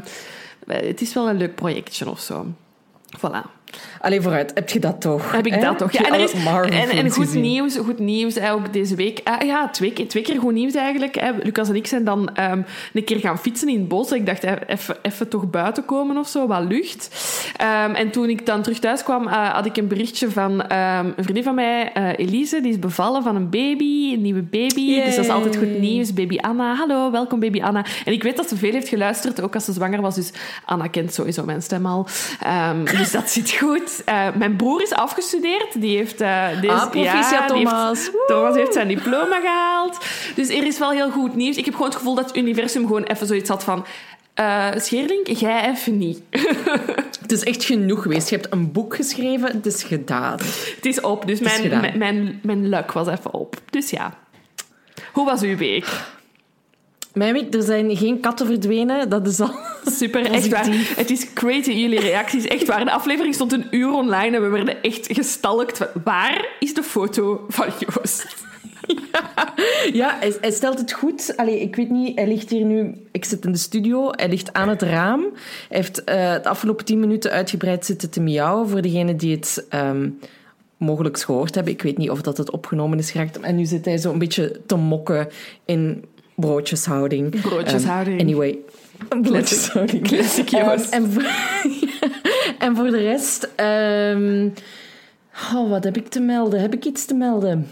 het 0.67 1.01
is 1.01 1.13
wel 1.13 1.29
een 1.29 1.37
leuk 1.37 1.55
projectje 1.55 2.09
of 2.09 2.19
zo. 2.19 2.45
Voilà. 3.17 3.60
Allee, 4.01 4.21
vooruit. 4.21 4.51
Heb 4.53 4.69
je 4.69 4.79
dat 4.79 5.01
toch? 5.01 5.31
Heb 5.31 5.45
ik 5.45 5.53
hè? 5.53 5.59
dat 5.59 5.77
toch? 5.77 5.91
Ja, 5.91 6.05
en, 6.05 6.13
er 6.13 6.19
is, 6.19 6.33
en, 6.33 6.89
en 6.89 7.11
goed 7.11 7.33
nieuws, 7.33 7.77
goed 7.77 7.99
nieuws 7.99 8.35
hè, 8.35 8.51
ook 8.51 8.73
deze 8.73 8.95
week. 8.95 9.21
Ah, 9.23 9.41
ja, 9.41 9.69
twee, 9.69 9.93
keer- 9.93 10.07
twee 10.07 10.23
keer 10.23 10.39
goed 10.39 10.53
nieuws 10.53 10.73
eigenlijk. 10.73 11.15
Hè. 11.19 11.31
Lucas 11.43 11.69
en 11.69 11.75
ik 11.75 11.87
zijn 11.87 12.03
dan 12.03 12.35
ehm, 12.35 12.61
een 12.93 13.03
keer 13.03 13.19
gaan 13.19 13.39
fietsen 13.39 13.69
in 13.69 13.79
het 13.79 13.87
bos. 13.87 14.11
Ik 14.11 14.25
dacht, 14.25 14.43
even, 14.43 14.97
even 15.01 15.27
toch 15.27 15.49
buiten 15.49 15.85
komen 15.85 16.17
of 16.17 16.27
zo, 16.27 16.47
wat 16.47 16.63
lucht. 16.67 17.09
Ehm, 17.57 17.93
en 17.93 18.11
toen 18.11 18.29
ik 18.29 18.45
dan 18.45 18.61
terug 18.61 18.79
thuis 18.79 19.03
kwam, 19.03 19.27
eh, 19.27 19.49
had 19.49 19.65
ik 19.65 19.77
een 19.77 19.87
berichtje 19.87 20.31
van 20.31 20.61
ehm, 20.61 21.05
een 21.05 21.23
vriendin 21.23 21.43
van 21.43 21.55
mij, 21.55 21.91
eh, 21.93 22.09
Elise. 22.17 22.61
Die 22.61 22.71
is 22.71 22.79
bevallen 22.79 23.23
van 23.23 23.35
een 23.35 23.49
baby, 23.49 24.13
een 24.13 24.21
nieuwe 24.21 24.41
baby. 24.41 25.03
Dus 25.03 25.15
dat 25.15 25.25
is 25.25 25.31
altijd 25.31 25.57
goed 25.57 25.79
nieuws. 25.79 26.13
Baby 26.13 26.37
Anna, 26.37 26.75
hallo, 26.75 27.11
welkom 27.11 27.39
baby 27.39 27.61
Anna. 27.61 27.85
En 28.05 28.13
ik 28.13 28.23
weet 28.23 28.37
dat 28.37 28.49
ze 28.49 28.55
veel 28.57 28.71
heeft 28.71 28.87
geluisterd, 28.89 29.41
ook 29.41 29.53
als 29.55 29.65
ze 29.65 29.73
zwanger 29.73 30.01
was. 30.01 30.15
Dus 30.15 30.31
Anna 30.65 30.87
kent 30.87 31.13
sowieso 31.13 31.43
mijn 31.45 31.61
stem 31.61 31.85
al. 31.85 32.07
Dus 32.97 33.11
dat 33.11 33.29
zit 33.29 33.51
goed. 33.51 33.60
Eh, 34.05 34.27
mijn 34.35 34.55
broer 34.55 34.81
is 34.81 34.93
afgestudeerd. 34.93 35.81
Die 35.81 35.97
heeft... 35.97 36.17
deze, 36.17 36.67
Ah, 36.69 36.89
proficiat, 36.89 37.47
die 37.47 37.57
heeft- 37.57 37.69
Thomas. 37.69 38.09
Thomas 38.27 38.55
heeft 38.55 38.73
zijn 38.73 38.87
diploma 38.87 39.39
gehaald. 39.39 39.97
Dus 40.35 40.49
er 40.49 40.65
is 40.65 40.79
wel 40.79 40.91
heel 40.91 41.11
goed 41.11 41.35
nieuws. 41.35 41.57
Ik 41.57 41.65
heb 41.65 41.73
gewoon 41.73 41.89
het 41.89 41.97
gevoel 41.97 42.15
dat 42.15 42.25
het 42.27 42.37
universum 42.37 42.85
gewoon 42.87 43.03
even 43.03 43.27
zoiets 43.27 43.49
had 43.49 43.63
van... 43.63 43.85
Scheerling, 44.77 45.39
jij 45.39 45.69
even 45.69 45.97
niet. 45.97 46.21
Het 47.21 47.31
is 47.31 47.43
echt 47.43 47.63
genoeg 47.63 48.01
geweest. 48.01 48.29
Je 48.29 48.35
hebt 48.35 48.53
een 48.53 48.71
boek 48.71 48.95
geschreven, 48.95 49.51
het 49.51 49.65
is 49.65 49.83
gedaan. 49.83 50.37
het 50.75 50.85
is 50.85 51.01
op. 51.01 51.27
Dus 51.27 51.39
is 51.39 51.57
mijn, 51.59 51.79
mijn, 51.81 51.97
mijn, 51.97 52.39
mijn 52.43 52.69
luck 52.69 52.91
was 52.91 53.07
even 53.07 53.33
op. 53.33 53.55
Dus 53.69 53.89
ja. 53.89 54.13
Hoe 55.13 55.25
was 55.25 55.41
uw 55.41 55.57
week? 55.57 55.87
Mijn 57.13 57.33
week, 57.33 57.53
er 57.53 57.61
zijn 57.61 57.97
geen 57.97 58.19
katten 58.19 58.45
verdwenen. 58.45 59.09
Dat 59.09 59.27
is 59.27 59.39
al... 59.39 59.51
Super, 59.99 60.31
echt 60.31 60.49
waar. 60.49 60.67
Het 60.95 61.09
is 61.09 61.33
crazy, 61.33 61.71
jullie 61.71 61.99
reacties. 61.99 62.45
Echt 62.45 62.67
waar. 62.67 62.85
De 62.85 62.91
aflevering 62.91 63.33
stond 63.33 63.51
een 63.51 63.67
uur 63.71 63.91
online 63.91 64.35
en 64.35 64.41
we 64.41 64.47
werden 64.47 64.81
echt 64.81 65.07
gestalkt. 65.11 65.87
Waar 66.03 66.47
is 66.59 66.73
de 66.73 66.83
foto 66.83 67.45
van 67.47 67.67
Joost? 67.79 68.25
Ja, 69.93 70.17
hij, 70.19 70.35
hij 70.41 70.51
stelt 70.51 70.79
het 70.79 70.91
goed. 70.91 71.33
Allee, 71.35 71.61
ik 71.61 71.75
weet 71.75 71.89
niet, 71.89 72.15
hij 72.15 72.27
ligt 72.27 72.49
hier 72.49 72.65
nu... 72.65 72.93
Ik 73.11 73.25
zit 73.25 73.45
in 73.45 73.51
de 73.51 73.57
studio, 73.57 74.09
hij 74.11 74.29
ligt 74.29 74.53
aan 74.53 74.69
het 74.69 74.81
raam. 74.81 75.21
Hij 75.69 75.77
heeft 75.77 76.03
eh, 76.03 76.33
de 76.33 76.49
afgelopen 76.49 76.85
tien 76.85 76.99
minuten 76.99 77.31
uitgebreid 77.31 77.85
zitten 77.85 78.09
te 78.09 78.21
miauwen. 78.21 78.69
Voor 78.69 78.81
degenen 78.81 79.17
die 79.17 79.35
het 79.35 79.65
ehm, 79.69 80.09
mogelijk 80.77 81.19
gehoord 81.19 81.55
hebben. 81.55 81.73
Ik 81.73 81.81
weet 81.81 81.97
niet 81.97 82.09
of 82.09 82.21
dat 82.21 82.37
het 82.37 82.51
opgenomen 82.51 82.97
is 82.97 83.11
geraakt. 83.11 83.39
En 83.39 83.55
nu 83.55 83.65
zit 83.65 83.85
hij 83.85 83.97
zo 83.97 84.11
een 84.11 84.19
beetje 84.19 84.61
te 84.65 84.75
mokken 84.75 85.27
in 85.65 86.05
broodjeshouding. 86.35 87.41
Broodjeshouding. 87.41 88.19
Ehm, 88.19 88.27
anyway, 88.27 88.57
broodjeshouding. 89.21 90.07
Classic 90.07 90.51
Ehm, 90.51 90.65
Joost. 90.69 90.89
en, 90.93 91.11
voor, 91.11 91.23
en 92.65 92.75
voor 92.75 92.89
de 92.91 92.97
rest... 92.97 93.49
ehm, 93.55 94.47
oh, 95.55 95.69
wat 95.69 95.83
heb 95.83 95.97
ik 95.97 96.07
te 96.07 96.19
melden? 96.19 96.61
Heb 96.61 96.73
ik 96.73 96.85
iets 96.85 97.05
te 97.05 97.13
melden? 97.13 97.67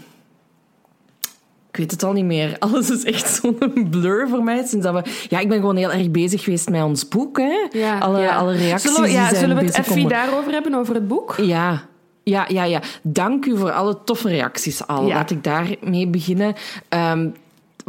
Ik 1.70 1.76
weet 1.76 1.90
het 1.90 2.02
al 2.02 2.12
niet 2.12 2.24
meer. 2.24 2.56
Alles 2.58 2.90
is 2.90 3.04
echt 3.04 3.28
zo'n 3.34 3.88
blur 3.90 4.28
voor 4.28 4.42
mij. 4.44 4.66
Sinds 4.66 4.86
dat 4.86 4.94
we, 4.94 5.10
ja, 5.28 5.38
ik 5.38 5.48
ben 5.48 5.58
gewoon 5.58 5.76
heel 5.76 5.92
erg 5.92 6.10
bezig 6.10 6.44
geweest 6.44 6.68
met 6.70 6.82
ons 6.82 7.08
boek. 7.08 7.38
Hè. 7.38 7.66
Ja, 7.72 7.98
alle, 7.98 8.20
ja. 8.20 8.36
alle 8.36 8.52
reacties 8.56 8.94
Zullen 8.94 9.08
we, 9.08 9.14
ja, 9.16 9.34
zullen 9.34 9.56
we 9.56 9.64
het 9.64 9.78
even 9.78 10.02
om- 10.02 10.08
daarover 10.08 10.52
hebben, 10.52 10.74
over 10.74 10.94
het 10.94 11.08
boek? 11.08 11.34
Ja, 11.36 11.82
ja, 12.22 12.44
ja, 12.48 12.64
ja. 12.64 12.80
Dank 13.02 13.46
u 13.46 13.56
voor 13.56 13.72
alle 13.72 13.98
toffe 14.04 14.28
reacties 14.28 14.86
al. 14.86 15.06
Ja. 15.06 15.14
Laat 15.14 15.30
ik 15.30 15.44
daarmee 15.44 16.06
beginnen. 16.06 16.54
Ehm, 16.88 17.28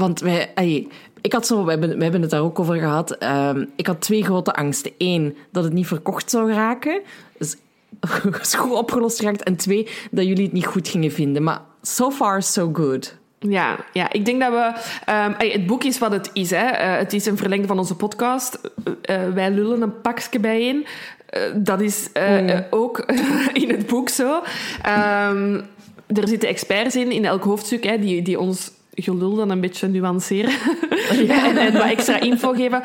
want 0.01 0.19
wij, 0.19 0.87
ik 1.21 1.33
had 1.33 1.47
zo, 1.47 1.63
we 1.63 1.69
hebben, 1.69 1.97
we 1.97 2.03
hebben 2.03 2.21
het 2.21 2.29
daar 2.29 2.41
ook 2.41 2.59
over 2.59 2.75
gehad. 2.75 3.11
Ehm, 3.11 3.65
ik 3.75 3.87
had 3.87 4.01
twee 4.01 4.23
grote 4.23 4.53
angsten. 4.53 4.91
Eén, 4.97 5.37
dat 5.51 5.63
het 5.63 5.73
niet 5.73 5.87
verkocht 5.87 6.29
zou 6.29 6.53
raken. 6.53 7.01
Dus 7.37 7.55
is 8.41 8.53
goed 8.53 8.71
opgelost 8.71 9.19
geraakt. 9.19 9.43
En 9.43 9.55
twee, 9.55 9.87
dat 10.11 10.25
jullie 10.25 10.43
het 10.43 10.53
niet 10.53 10.65
goed 10.65 10.87
gingen 10.87 11.11
vinden. 11.11 11.43
Maar 11.43 11.61
so 11.81 12.11
far, 12.11 12.43
so 12.43 12.69
good. 12.73 13.19
Ja, 13.39 13.77
ja, 13.93 14.11
ik 14.11 14.25
denk 14.25 14.41
dat 14.41 14.51
we... 14.51 14.73
ehm, 15.05 15.33
het 15.37 15.65
boek 15.65 15.83
is 15.83 15.99
wat 15.99 16.11
het 16.11 16.29
is. 16.33 16.49
Hè. 16.49 16.65
Eh, 16.65 16.97
het 16.97 17.13
is 17.13 17.25
een 17.25 17.37
verlengde 17.37 17.67
van 17.67 17.77
onze 17.77 17.95
podcast. 17.95 18.59
Eh, 19.01 19.25
eh, 19.25 19.33
wij 19.33 19.51
lullen 19.51 19.81
een 19.81 20.01
pakje 20.01 20.39
bijeen. 20.39 20.85
Eh, 21.25 21.41
dat 21.55 21.81
is 21.81 22.11
eh, 22.11 22.59
ook 22.69 22.99
in 23.63 23.69
het 23.69 23.87
boek 23.87 24.09
zo. 24.09 24.41
Ehm, 24.81 25.61
er 26.07 26.27
zitten 26.27 26.49
experts 26.49 26.95
in, 26.95 27.11
in 27.11 27.25
elk 27.25 27.43
hoofdstuk, 27.43 27.83
hè, 27.83 27.99
die, 27.99 28.21
die 28.21 28.39
ons 28.39 28.71
gelul 28.91 29.35
dan 29.35 29.49
een 29.49 29.61
beetje 29.61 29.87
nuanceren. 29.87 30.53
en, 31.27 31.57
en 31.57 31.73
wat 31.73 31.89
extra 31.89 32.19
info 32.19 32.53
geven. 32.53 32.83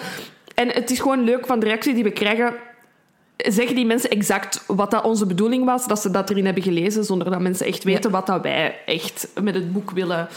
En 0.54 0.68
het 0.68 0.90
is 0.90 1.00
gewoon 1.00 1.24
leuk 1.24 1.46
van 1.46 1.60
de 1.60 1.66
reactie 1.66 1.94
die 1.94 2.04
we 2.04 2.10
krijgen 2.10 2.54
zeggen 3.36 3.74
die 3.74 3.86
mensen 3.86 4.10
exact 4.10 4.64
wat 4.66 4.90
dat 4.90 5.04
onze 5.04 5.26
bedoeling 5.26 5.64
was, 5.64 5.86
dat 5.86 6.00
ze 6.00 6.10
dat 6.10 6.30
erin 6.30 6.44
hebben 6.44 6.62
gelezen, 6.62 7.04
zonder 7.04 7.30
dat 7.30 7.40
mensen 7.40 7.66
echt 7.66 7.84
weten 7.84 8.10
wat 8.10 8.26
dat 8.26 8.42
wij 8.42 8.78
echt 8.86 9.28
met 9.42 9.54
het 9.54 9.72
boek 9.72 9.90
willen... 9.90 10.28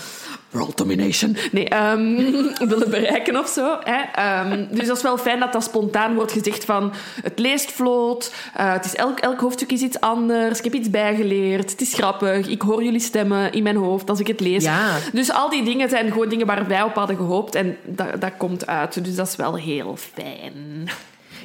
World 0.50 0.77
domination. 0.77 1.38
Nee, 1.51 1.70
ehm, 1.70 2.15
willen 2.70 2.89
bereiken 2.89 3.39
of 3.39 3.48
zo. 3.48 3.77
Hè? 3.84 4.01
Ehm, 4.13 4.65
dus 4.72 4.88
dat 4.88 4.98
is 4.98 5.03
wel 5.03 5.18
fijn 5.18 5.39
dat 5.39 5.53
dat 5.53 5.63
spontaan 5.63 6.15
wordt 6.15 6.32
gezegd 6.32 6.65
van... 6.65 6.94
Het 7.22 7.39
leest 7.39 7.72
vlot, 7.72 8.34
eh, 8.56 8.74
het 8.74 8.86
is 8.86 8.96
elk, 8.96 9.20
elk 9.20 9.39
hoofdstuk 9.39 9.72
is 9.72 9.82
iets 9.82 10.00
anders, 10.00 10.58
ik 10.58 10.63
heb 10.63 10.74
iets 10.74 10.89
bijgeleerd, 10.89 11.72
het 11.72 11.82
is 11.82 11.94
grappig, 11.94 12.48
ik 12.48 12.62
hoor 12.62 12.84
jullie 12.84 13.00
stemmen 13.00 13.51
in 13.51 13.63
mijn 13.63 13.75
hoofd 13.75 14.10
als 14.10 14.20
ik 14.20 14.27
het 14.27 14.39
lees. 14.39 14.63
Ja. 14.63 14.98
Dus 15.13 15.32
al 15.32 15.50
die 15.50 15.63
dingen 15.63 15.89
zijn 15.89 16.12
gewoon 16.12 16.29
dingen 16.29 16.48
waar 16.48 16.68
wij 16.68 16.82
op 16.82 16.96
hadden 16.96 17.15
gehoopt 17.15 17.56
en 17.56 17.77
dat, 17.86 18.22
dat 18.22 18.32
komt 18.38 18.68
uit. 18.68 19.03
Dus 19.03 19.15
dat 19.15 19.27
is 19.27 19.36
wel 19.36 19.56
heel 19.56 19.96
fijn. 19.98 20.89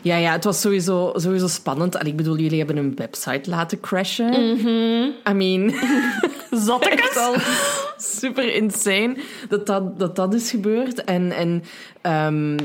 Ja, 0.04 0.16
ja, 0.16 0.32
het 0.32 0.44
was 0.44 0.60
sowieso, 0.60 1.12
sowieso 1.14 1.46
spannend. 1.46 1.94
En 1.94 2.06
ik 2.06 2.16
bedoel, 2.16 2.38
jullie 2.38 2.58
hebben 2.58 2.76
een 2.76 2.96
website 2.96 3.50
laten 3.50 3.80
crashen. 3.80 4.34
I 5.28 5.32
mean... 5.32 5.70
echt 6.80 7.16
al 7.16 7.34
super 7.96 8.54
insane 8.54 9.16
dat 9.48 9.66
dat, 9.66 9.98
dat, 9.98 10.16
dat 10.16 10.34
is 10.34 10.50
gebeurd. 10.50 11.04
En, 11.04 11.32
en 11.32 11.64
ehm, 12.00 12.58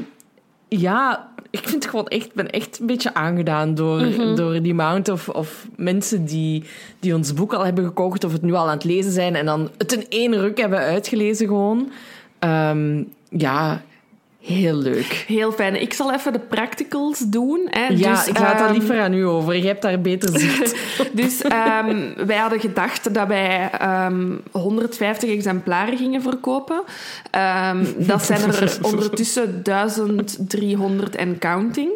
ja, 0.68 1.30
ik 1.50 1.60
vind 1.60 1.84
het 1.84 1.92
gewoon 1.92 2.08
echt, 2.08 2.34
ben 2.34 2.50
echt 2.50 2.80
een 2.80 2.86
beetje 2.86 3.14
aangedaan 3.14 3.76
door, 3.76 4.36
door 4.36 4.62
die 4.62 4.72
amount 4.72 5.10
of, 5.10 5.30
of 5.30 5.68
mensen 5.76 6.26
die, 6.26 6.64
die 7.00 7.16
ons 7.16 7.34
boek 7.34 7.54
al 7.54 7.66
hebben 7.66 7.86
gekocht 7.86 8.24
of 8.24 8.32
het 8.32 8.42
nu 8.42 8.54
al 8.54 8.66
aan 8.66 8.74
het 8.74 8.84
lezen 8.84 9.12
zijn 9.12 9.36
en 9.36 9.46
dan 9.46 9.70
het 9.78 9.94
in 9.94 10.06
één 10.10 10.36
ruk 10.36 10.58
hebben 10.58 10.80
uitgelezen 10.80 11.48
gewoon. 11.48 11.92
Ehm, 12.40 13.04
ja, 13.30 13.82
heel 14.42 14.76
leuk. 14.76 15.24
Heel 15.28 15.52
fijn. 15.52 15.82
Ik 15.82 15.94
zal 15.94 16.14
even 16.14 16.34
de 16.34 16.40
practicals 16.40 17.20
doen. 17.20 17.68
Hè. 17.70 17.88
Ja, 17.88 18.14
dus, 18.14 18.28
ik 18.28 18.40
laat 18.40 18.58
dat 18.58 18.68
ehm, 18.68 18.78
liever 18.78 19.00
aan 19.00 19.14
u 19.14 19.26
over. 19.26 19.56
Je 19.56 19.68
hebt 19.68 19.82
daar 19.82 20.02
beter 20.02 20.40
zicht. 20.40 20.78
Dus 21.12 21.42
ehm, 21.42 22.26
wij 22.26 22.38
hadden 22.38 22.60
gedacht 22.60 23.14
dat 23.14 23.28
wij 23.28 23.70
ehm, 23.72 24.38
150 24.52 25.30
exemplaren 25.30 25.98
gingen 25.98 26.22
verkopen. 26.22 26.84
Ehm, 27.32 27.86
dat 27.98 28.26
zijn 28.26 28.42
er 28.42 28.78
ondertussen 28.92 29.64
1300 29.64 31.16
en 31.16 31.40
counting. 31.40 31.90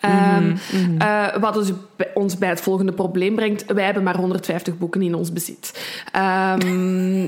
Ehm, 0.00 0.56
eh, 0.98 1.36
wat 1.36 1.54
dus 1.54 1.72
ons 2.14 2.38
bij 2.38 2.48
het 2.48 2.60
volgende 2.60 2.92
probleem 2.92 3.34
brengt. 3.34 3.64
Wij 3.72 3.84
hebben 3.84 4.02
maar 4.02 4.16
150 4.16 4.78
boeken 4.78 5.02
in 5.02 5.14
ons 5.14 5.32
bezit. 5.32 5.80
Ehm, 6.12 7.26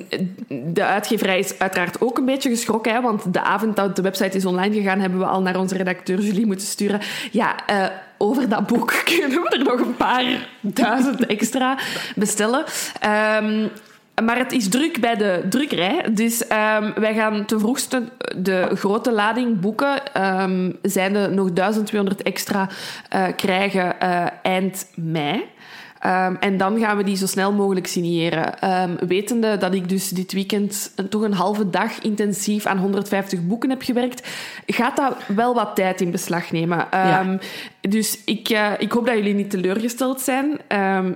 de 0.74 0.84
uitgeverij 0.84 1.38
is 1.38 1.58
uiteraard 1.58 2.00
ook 2.00 2.18
een 2.18 2.24
beetje 2.24 2.48
geschrokken. 2.48 2.92
Hè, 2.92 3.00
want 3.00 3.32
de 3.32 3.42
avond 3.42 3.76
dat 3.76 3.96
de 3.96 4.02
website 4.02 4.36
is 4.36 4.46
online 4.46 4.74
gegaan... 4.74 5.00
hebben 5.00 5.18
we 5.18 5.24
al 5.24 5.42
naar 5.42 5.58
onze 5.58 5.76
redacteur 5.76 6.20
Julie 6.20 6.46
moeten 6.46 6.66
sturen. 6.66 7.00
Ja, 7.30 7.66
eh, 7.66 7.86
over 8.18 8.48
dat 8.48 8.66
boek 8.66 9.02
kunnen 9.16 9.42
we 9.42 9.48
er 9.48 9.64
nog 9.64 9.80
een 9.80 9.96
paar 9.96 10.48
duizend 10.60 11.26
extra 11.26 11.78
bestellen. 12.14 12.64
Ehm, 13.00 13.66
maar 14.24 14.38
het 14.38 14.52
is 14.52 14.68
druk 14.68 15.00
bij 15.00 15.16
de 15.16 15.46
drukkerij. 15.48 16.04
Dus 16.12 16.46
ehm, 16.46 17.00
wij 17.00 17.14
gaan 17.14 17.44
ten 17.44 17.60
vroegste 17.60 18.02
de 18.36 18.70
grote 18.74 19.12
lading 19.12 19.60
boeken, 19.60 20.12
ehm, 20.12 20.72
zijn 20.82 21.14
er 21.14 21.32
nog 21.32 21.52
1200 21.52 22.22
extra, 22.22 22.68
eh, 23.08 23.26
krijgen 23.36 24.00
eh, 24.00 24.26
eind 24.42 24.90
mei. 24.94 25.44
Ehm, 26.02 26.34
en 26.40 26.56
dan 26.56 26.78
gaan 26.78 26.96
we 26.96 27.04
die 27.04 27.16
zo 27.16 27.26
snel 27.26 27.52
mogelijk 27.52 27.86
signeren. 27.86 28.58
Ehm, 28.60 28.90
wetende 29.06 29.56
dat 29.56 29.74
ik 29.74 29.88
dus 29.88 30.08
dit 30.08 30.32
weekend 30.32 30.92
een- 30.96 31.08
toch 31.08 31.22
een 31.22 31.32
halve 31.32 31.70
dag 31.70 31.98
intensief 32.02 32.66
aan 32.66 32.78
150 32.78 33.46
boeken 33.46 33.70
heb 33.70 33.82
gewerkt, 33.82 34.28
gaat 34.66 34.96
dat 34.96 35.16
wel 35.26 35.54
wat 35.54 35.74
tijd 35.76 36.00
in 36.00 36.10
beslag 36.10 36.50
nemen. 36.52 36.90
Ehm, 36.90 37.36
Dus 37.88 38.18
ik, 38.24 38.48
eh, 38.48 38.70
ik 38.78 38.92
hoop 38.92 39.06
dat 39.06 39.14
jullie 39.16 39.34
niet 39.34 39.50
teleurgesteld 39.50 40.20
zijn. 40.20 40.58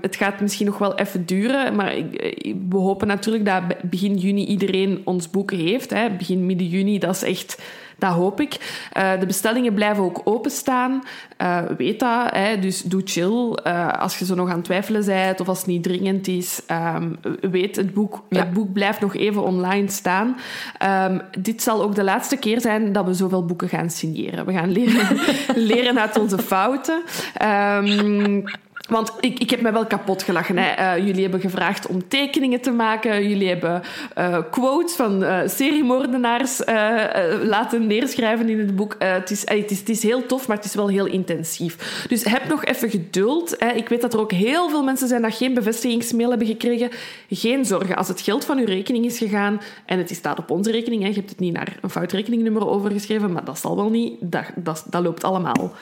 Het 0.01 0.17
gaat 0.17 0.41
misschien 0.41 0.67
nog 0.67 0.79
wel 0.79 0.95
even 0.99 1.27
duren, 1.27 1.75
maar 1.75 1.97
ik, 1.97 2.15
eh, 2.15 2.55
we 2.69 2.77
hopen 2.77 3.07
natuurlijk 3.07 3.45
dat 3.45 3.69
be- 3.69 3.77
begin 3.83 4.17
juni 4.17 4.45
iedereen 4.47 5.01
ons 5.05 5.31
boek 5.31 5.51
heeft. 5.51 5.91
Hè. 5.91 6.11
Begin 6.11 6.47
midden 6.47 6.67
juni, 6.69 6.99
dat 6.99 7.15
is 7.15 7.23
echt... 7.23 7.63
Dat 7.99 8.13
hoop 8.13 8.41
ik. 8.41 8.85
Eh, 8.93 9.21
de 9.21 9.27
bestellingen 9.27 9.75
blijven 9.75 10.05
ook 10.05 10.21
openstaan. 10.25 11.03
Eh 11.37 11.59
weet 11.79 12.01
dat. 12.01 12.31
Hè. 12.31 12.59
Dus 12.59 12.83
doe 12.83 13.03
chill. 13.05 13.53
Eh, 13.53 13.93
als 13.93 14.19
je 14.19 14.25
zo 14.25 14.35
nog 14.35 14.49
aan 14.49 14.57
het 14.57 14.65
twijfelen 14.65 15.05
bent 15.05 15.41
of 15.41 15.49
als 15.49 15.59
het 15.59 15.67
niet 15.67 15.83
dringend 15.83 16.29
is, 16.29 16.63
ehm, 16.67 17.11
weet 17.41 17.77
het 17.77 17.95
boek. 17.95 18.23
Ja. 18.29 18.39
Het 18.39 18.53
boek 18.53 18.73
blijft 18.73 19.01
nog 19.01 19.15
even 19.15 19.43
online 19.43 19.91
staan. 19.91 20.37
Ehm, 20.79 21.19
dit 21.39 21.63
zal 21.63 21.83
ook 21.83 21.95
de 21.95 22.05
laatste 22.05 22.37
keer 22.37 22.61
zijn 22.61 22.93
dat 22.93 23.05
we 23.07 23.15
zoveel 23.15 23.45
boeken 23.45 23.69
gaan 23.69 23.91
signeren. 23.91 24.47
We 24.47 24.53
gaan 24.53 24.73
leren, 24.73 25.19
leren 25.71 26.01
uit 26.01 26.19
onze 26.19 26.39
fouten. 26.39 27.03
Ehm, 27.35 28.43
want 28.89 29.13
ik, 29.21 29.39
ik 29.39 29.51
heb 29.51 29.61
me 29.61 29.73
wel 29.73 29.87
kapot 29.87 30.23
gelachen. 30.23 30.59
Hè. 30.59 30.71
Eh, 30.71 31.07
jullie 31.07 31.23
hebben 31.23 31.41
gevraagd 31.41 31.87
om 31.87 32.09
tekeningen 32.09 32.61
te 32.61 32.71
maken. 32.71 33.29
Jullie 33.29 33.49
hebben 33.49 33.83
eh, 34.15 34.39
quotes 34.51 34.95
van 34.95 35.25
eh, 35.25 35.49
seriemoordenaars 35.49 36.61
laten 37.43 37.87
neerschrijven 37.87 38.49
in 38.49 38.59
het 38.59 38.77
boek. 38.77 38.97
Het, 38.99 39.31
is, 39.31 39.49
het, 39.49 39.71
is, 39.71 39.79
het 39.79 39.89
is 39.89 40.03
heel 40.03 40.27
tof, 40.27 40.49
maar 40.49 40.57
het 40.57 40.67
is 40.67 40.75
wel 40.75 40.89
heel 40.89 41.07
intensief. 41.07 42.05
Dus 42.09 42.25
heb 42.25 42.49
nog 42.49 42.65
even 42.65 42.91
geduld. 42.91 43.55
Hè. 43.59 43.69
Ik 43.69 43.89
weet 43.89 44.01
dat 44.01 44.15
er 44.15 44.21
ook 44.21 44.33
heel 44.33 44.69
veel 44.69 44.83
mensen 44.83 45.09
zijn 45.09 45.23
dat 45.23 45.35
geen 45.35 45.55
bevestigingsmail 45.55 46.29
hebben 46.29 46.47
gekregen. 46.47 46.91
Geen 47.31 47.65
zorgen. 47.65 47.97
Als 47.97 48.09
het 48.09 48.21
geld 48.21 48.45
van 48.45 48.59
uw 48.59 48.65
rekening 48.65 49.05
is 49.05 49.19
gegaan, 49.19 49.61
en 49.87 49.99
het 49.99 50.11
staat 50.11 50.39
op 50.39 50.51
onze 50.51 50.71
rekening, 50.71 51.03
hè, 51.03 51.09
je 51.09 51.15
hebt 51.15 51.31
het 51.31 51.39
niet 51.39 51.53
naar 51.53 51.77
een 51.81 51.91
fout 51.91 52.13
rekeningnummer 52.13 52.69
overgeschreven, 52.69 53.33
maar 53.33 53.45
dat 53.45 53.59
zal 53.59 53.77
wel 53.77 53.91
niet. 53.91 54.15
Dat, 54.21 54.85
dat 54.91 55.03
loopt 55.03 55.25
allemaal 55.25 55.73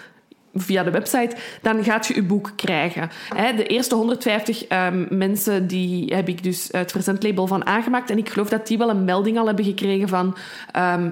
via 0.55 0.83
de 0.83 0.91
website, 0.91 1.37
dan 1.63 1.85
gaat 1.85 2.07
je 2.07 2.15
je 2.15 2.23
boek 2.23 2.53
krijgen. 2.57 3.11
De 3.57 3.67
eerste 3.67 3.95
150 3.95 4.67
ehm, 4.67 5.07
mensen 5.11 5.67
die 5.67 6.15
heb 6.15 6.29
ik 6.29 6.43
dus 6.43 6.69
het 6.71 6.93
verzendlabel 6.93 7.47
van 7.47 7.67
aangemaakt. 7.67 8.11
En 8.11 8.19
ik 8.19 8.29
geloof 8.29 8.49
dat 8.49 8.67
die 8.67 8.79
wel 8.79 8.91
een 8.91 9.05
melding 9.05 9.39
al 9.39 9.47
hebben 9.47 9.65
gekregen 9.65 10.09
van... 10.09 10.37
ehm, 10.73 11.09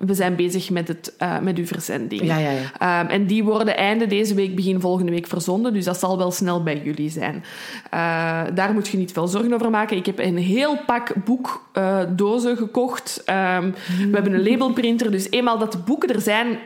we 0.00 0.14
zijn 0.14 0.36
bezig 0.36 0.70
met, 0.70 0.88
het, 0.88 1.14
eh, 1.18 1.38
met 1.38 1.58
uw 1.58 1.66
verzending. 1.66 2.22
Ja, 2.22 2.36
ja, 2.36 2.50
ja. 2.50 2.60
Ehm, 2.78 3.10
en 3.10 3.26
die 3.26 3.44
worden 3.44 3.76
einde 3.76 4.06
deze 4.06 4.34
week, 4.34 4.54
begin 4.54 4.80
volgende 4.80 5.12
week 5.12 5.26
verzonden. 5.26 5.72
Dus 5.72 5.84
dat 5.84 5.98
zal 5.98 6.18
wel 6.18 6.30
snel 6.30 6.62
bij 6.62 6.80
jullie 6.84 7.10
zijn. 7.10 7.44
Eh, 7.90 8.42
daar 8.54 8.72
moet 8.72 8.88
je 8.88 8.96
niet 8.96 9.12
veel 9.12 9.26
zorgen 9.26 9.52
over 9.52 9.70
maken. 9.70 9.96
Ik 9.96 10.06
heb 10.06 10.18
een 10.18 10.36
heel 10.36 10.76
pak 10.86 11.12
boekdozen 11.24 12.56
gekocht. 12.56 13.22
Ehm, 13.24 13.70
We 13.98 14.10
hebben 14.12 14.32
een 14.32 14.48
labelprinter. 14.50 15.10
Dus 15.10 15.30
eenmaal 15.30 15.58
dat 15.58 15.72
de 15.72 15.78
boeken 15.78 16.14
er 16.14 16.20
zijn, 16.20 16.58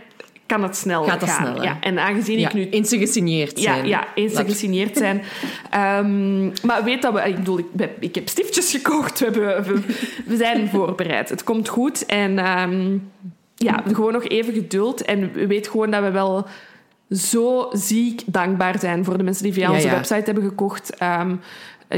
kan 0.54 0.62
het 0.62 0.76
snel 0.76 1.04
Gaat 1.04 1.20
dat 1.20 1.28
gaan. 1.30 1.44
sneller. 1.46 1.62
Ja, 1.64 1.76
en 1.80 1.98
aangezien 1.98 2.38
Ja, 2.38 2.48
ik 2.48 2.54
nu 2.54 2.68
eens 2.68 2.88
ze 2.88 2.98
gesigneerd 2.98 3.60
ja, 3.60 3.74
zijn. 3.74 3.86
ja, 3.86 4.06
eens 4.14 4.32
ze 4.34 4.44
gesigneerd 4.44 4.96
zijn. 4.96 5.22
Maar 6.66 6.84
weet 6.84 7.02
dat 7.02 7.12
we... 7.12 7.20
Ik 7.28 7.36
bedoel, 7.36 7.58
ik, 7.58 7.66
heb- 7.76 7.96
ik 8.02 8.14
heb 8.14 8.28
stiftjes 8.28 8.70
gekocht. 8.70 9.18
We, 9.18 9.24
hebben, 9.24 9.64
we, 9.64 9.80
we 10.26 10.36
zijn 10.36 10.68
voorbereid. 10.68 11.28
Het 11.28 11.44
komt 11.44 11.68
goed. 11.68 12.06
En 12.06 12.38
ehm, 12.38 12.96
ja, 13.56 13.82
gewoon 13.92 14.12
nog 14.12 14.24
even 14.24 14.52
geduld. 14.54 15.02
En 15.02 15.32
we 15.32 15.46
weten 15.46 15.70
gewoon 15.70 15.90
dat 15.90 16.02
we 16.02 16.10
wel 16.10 16.46
zo 17.10 17.68
ziek 17.72 18.22
dankbaar 18.26 18.78
zijn 18.78 19.04
voor 19.04 19.16
de 19.18 19.22
mensen 19.24 19.44
die 19.44 19.52
via 19.52 19.66
Ja, 19.68 19.72
onze 19.74 19.86
ja. 19.86 19.92
website 19.94 20.22
hebben 20.24 20.44
gekocht. 20.44 20.94
Ehm, 20.96 21.30
Eh, 21.30 21.36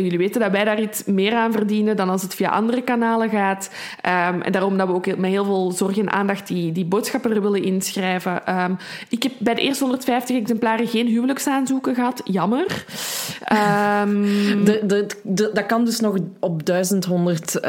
jullie 0.02 0.18
weten 0.18 0.40
dat 0.40 0.50
wij 0.50 0.64
daar 0.64 0.80
iets 0.80 1.04
meer 1.04 1.34
aan 1.34 1.52
verdienen 1.52 1.96
dan 1.96 2.08
als 2.08 2.22
het 2.22 2.34
via 2.34 2.50
andere 2.50 2.82
kanalen 2.82 3.30
gaat. 3.30 3.70
Ehm, 4.00 4.40
en 4.40 4.52
daarom 4.52 4.76
dat 4.76 4.86
we 4.86 4.94
ook 4.94 5.16
met 5.16 5.30
heel 5.30 5.44
veel 5.44 5.72
zorg 5.72 5.98
en 5.98 6.12
aandacht 6.12 6.46
die, 6.46 6.72
die 6.72 6.84
boodschappen 6.84 7.30
er 7.34 7.42
willen 7.42 7.62
inschrijven. 7.62 8.46
Ehm, 8.46 8.72
ik 9.08 9.22
heb 9.22 9.32
bij 9.38 9.54
de 9.54 9.60
eerste 9.60 9.84
150 9.84 10.36
exemplaren 10.36 10.86
geen 10.86 11.06
huwelijksaanzoeken 11.06 11.94
gehad. 11.94 12.20
Jammer. 12.24 12.84
Um, 14.02 14.24
de, 14.64 14.80
de, 14.86 15.06
de, 15.22 15.50
dat 15.52 15.66
kan 15.66 15.84
dus 15.84 16.00
nog 16.00 16.16
op 16.40 16.66
1100 16.66 17.60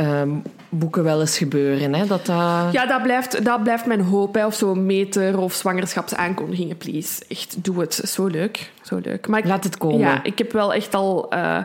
boeken 0.69 1.03
wel 1.03 1.19
eens 1.19 1.37
gebeuren. 1.37 1.93
Hè? 1.93 2.05
Dat, 2.05 2.29
uh... 2.29 2.67
Ja, 2.71 2.85
dat 2.85 3.03
blijft, 3.03 3.45
dat 3.45 3.63
blijft 3.63 3.85
mijn 3.85 4.01
hoop. 4.01 4.35
Hè. 4.35 4.45
Of 4.45 4.53
zo'n 4.53 4.85
meter 4.85 5.39
of 5.39 5.53
zwangerschapsaankondigingen, 5.53 6.77
please. 6.77 7.23
Echt, 7.27 7.63
doe 7.63 7.79
het. 7.79 7.93
Zo 7.93 8.25
leuk. 8.25 8.71
Zo 8.81 8.99
leuk. 9.03 9.27
Maar 9.27 9.39
ik, 9.39 9.45
Laat 9.45 9.63
het 9.63 9.77
komen. 9.77 9.99
Ja, 9.99 10.23
ik 10.23 10.37
heb 10.37 10.51
wel 10.51 10.73
echt 10.73 10.95
al... 10.95 11.33
Uh, 11.33 11.57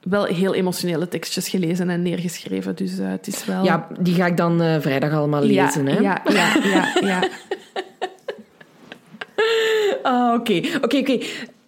wel 0.00 0.24
heel 0.24 0.54
emotionele 0.54 1.08
tekstjes 1.08 1.48
gelezen 1.48 1.90
en 1.90 2.02
neergeschreven. 2.02 2.76
Dus 2.76 2.98
uh, 2.98 3.08
het 3.08 3.26
is 3.26 3.44
wel... 3.44 3.64
Ja, 3.64 3.86
die 3.98 4.14
ga 4.14 4.26
ik 4.26 4.36
dan 4.36 4.62
uh, 4.62 4.80
vrijdag 4.80 5.12
allemaal 5.12 5.42
lezen. 5.42 5.86
Ja, 5.86 5.92
hè? 5.92 6.00
ja, 6.00 6.22
ja, 6.24 6.54
ja. 6.64 6.96
ja. 7.00 7.28
Ah, 10.02 10.34
oké, 10.34 10.60
oké, 10.82 10.96
oké 10.96 11.18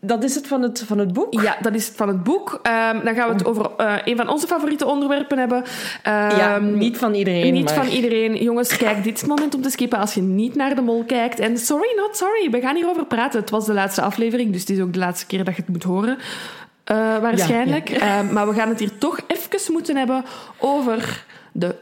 dat 0.05 0.25
is 0.25 0.35
het 0.35 0.47
van 0.47 0.63
het, 0.63 0.83
van 0.87 0.99
het 0.99 1.13
boek? 1.13 1.43
Ja, 1.43 1.57
dat 1.61 1.75
is 1.75 1.87
het 1.87 1.97
van 1.97 2.09
het 2.09 2.23
boek. 2.23 2.53
Um, 2.53 3.05
dan 3.05 3.15
gaan 3.15 3.29
we 3.29 3.35
het 3.35 3.45
over 3.45 3.71
uh, 3.81 3.95
een 4.05 4.17
van 4.17 4.29
onze 4.29 4.47
favoriete 4.47 4.87
onderwerpen 4.87 5.39
hebben. 5.39 5.59
Um, 5.59 6.13
ja, 6.13 6.59
niet 6.59 6.99
van 6.99 7.15
iedereen. 7.15 7.53
Niet 7.53 7.65
maar... 7.65 7.75
van 7.75 7.87
iedereen. 7.87 8.43
Jongens, 8.43 8.77
kijk, 8.77 9.05
dit 9.05 9.15
is 9.15 9.21
het 9.21 9.29
moment 9.29 9.55
om 9.55 9.63
te 9.63 9.71
skippen 9.71 9.99
als 9.99 10.15
je 10.15 10.23
niet 10.23 10.55
naar 10.55 10.75
de 10.75 10.81
mol 10.81 11.05
kijkt. 11.05 11.39
En 11.39 11.59
sorry, 11.59 11.93
not 11.97 12.17
sorry. 12.17 12.51
We 12.51 12.61
gaan 12.61 12.75
hierover 12.75 13.07
praten. 13.07 13.41
Het 13.41 13.51
was 13.51 13.67
de 13.67 13.73
laatste 13.73 14.03
aflevering, 14.03 14.53
dus 14.53 14.61
het 14.61 14.71
is 14.71 14.81
ook 14.81 14.93
de 14.93 14.99
laatste 14.99 15.27
keer 15.27 15.45
dat 15.45 15.57
je 15.57 15.63
het 15.63 15.71
moet 15.71 15.83
horen. 15.83 16.19
Uh, 16.91 17.19
waarschijnlijk. 17.19 17.89
Ja, 17.89 18.07
ja. 18.07 18.19
Um, 18.19 18.33
maar 18.33 18.49
we 18.49 18.55
gaan 18.55 18.69
het 18.69 18.79
hier 18.79 18.99
toch 18.99 19.21
even 19.27 19.73
moeten 19.73 19.97
hebben 19.97 20.25
over 20.59 21.25
de 21.53 21.75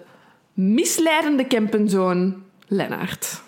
misleidende 0.52 1.46
campenzoon 1.46 2.42
Lennart. 2.66 3.42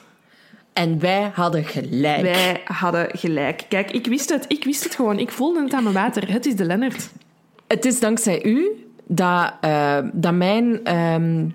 En 0.72 1.00
wij 1.00 1.30
hadden 1.34 1.64
gelijk. 1.64 2.22
Wij 2.22 2.60
hadden 2.64 3.08
gelijk. 3.18 3.64
Kijk, 3.68 3.90
ik 3.90 4.06
wist 4.06 4.28
het. 4.28 4.44
Ik 4.48 4.64
wist 4.64 4.84
het 4.84 4.94
gewoon. 4.94 5.18
Ik 5.18 5.30
voelde 5.30 5.62
het 5.62 5.72
aan 5.72 5.82
mijn 5.82 5.94
water. 5.94 6.32
Het 6.32 6.46
is 6.46 6.56
de 6.56 6.64
Lennart. 6.64 7.10
Het 7.66 7.84
is 7.84 8.00
dankzij 8.00 8.44
u 8.44 8.86
dat, 9.06 9.52
uh, 9.64 9.98
dat 10.12 10.34
mijn... 10.34 10.96
Um, 10.96 11.54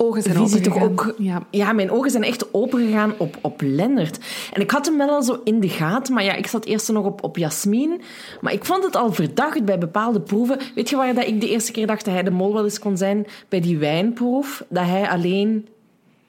ogen 0.00 0.22
zijn 0.22 0.36
visie 0.36 0.60
toch 0.60 0.82
ook... 0.82 1.14
Ja. 1.18 1.42
ja, 1.50 1.72
mijn 1.72 1.90
ogen 1.90 2.10
zijn 2.10 2.22
echt 2.22 2.54
opengegaan 2.54 3.12
op, 3.18 3.38
op 3.40 3.60
Lennart. 3.64 4.18
En 4.52 4.60
ik 4.60 4.70
had 4.70 4.86
hem 4.86 4.96
wel 4.98 5.08
al 5.08 5.22
zo 5.22 5.40
in 5.44 5.60
de 5.60 5.68
gaten, 5.68 6.14
maar 6.14 6.24
ja, 6.24 6.34
ik 6.34 6.46
zat 6.46 6.64
eerst 6.64 6.92
nog 6.92 7.04
op, 7.04 7.24
op 7.24 7.36
Jasmin. 7.36 8.00
Maar 8.40 8.52
ik 8.52 8.64
vond 8.64 8.84
het 8.84 8.96
al 8.96 9.12
verdacht 9.12 9.64
bij 9.64 9.78
bepaalde 9.78 10.20
proeven. 10.20 10.58
Weet 10.74 10.88
je 10.90 10.96
waar 10.96 11.14
dat 11.14 11.26
ik 11.26 11.40
de 11.40 11.48
eerste 11.48 11.72
keer 11.72 11.86
dacht 11.86 12.04
dat 12.04 12.14
hij 12.14 12.22
de 12.22 12.30
mol 12.30 12.52
wel 12.54 12.64
eens 12.64 12.78
kon 12.78 12.96
zijn? 12.96 13.26
Bij 13.48 13.60
die 13.60 13.78
wijnproef, 13.78 14.64
dat 14.68 14.84
hij 14.84 15.08
alleen 15.08 15.68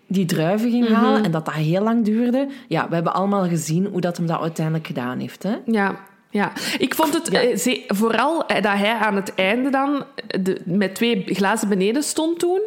die 0.08 0.26
druiven 0.26 0.72
ging 0.72 0.88
halen 0.88 1.16
Mhm. 1.16 1.24
en 1.24 1.32
dat 1.32 1.46
dat 1.46 1.54
heel 1.54 1.84
lang 1.84 2.06
duurde. 2.06 2.48
Ja, 2.68 2.88
we 2.90 2.94
hebben 2.94 3.14
allemaal 3.14 3.48
gezien 3.48 3.86
hoe 3.86 4.02
dat 4.02 4.18
hem 4.18 4.26
dat 4.26 4.42
uiteindelijk 4.42 4.88
gedaan 4.88 5.20
heeft. 5.20 5.44
Hè? 5.44 5.56
Ja, 5.66 5.96
ja, 6.32 6.52
ik 6.78 6.96
vond 6.96 7.14
het 7.14 7.32
Ja. 7.32 7.40
eh, 7.42 7.58
ze- 7.58 7.84
vooral 7.88 8.46
eh, 8.46 8.56
dat 8.62 8.74
hij 8.78 8.94
aan 8.94 9.16
het 9.16 9.36
einde 9.36 9.70
dan 9.70 10.04
de, 10.42 10.62
met 10.66 10.96
twee 10.96 11.24
glazen 11.28 11.70
beneden 11.70 12.04
stond 12.04 12.40
toen. 12.40 12.62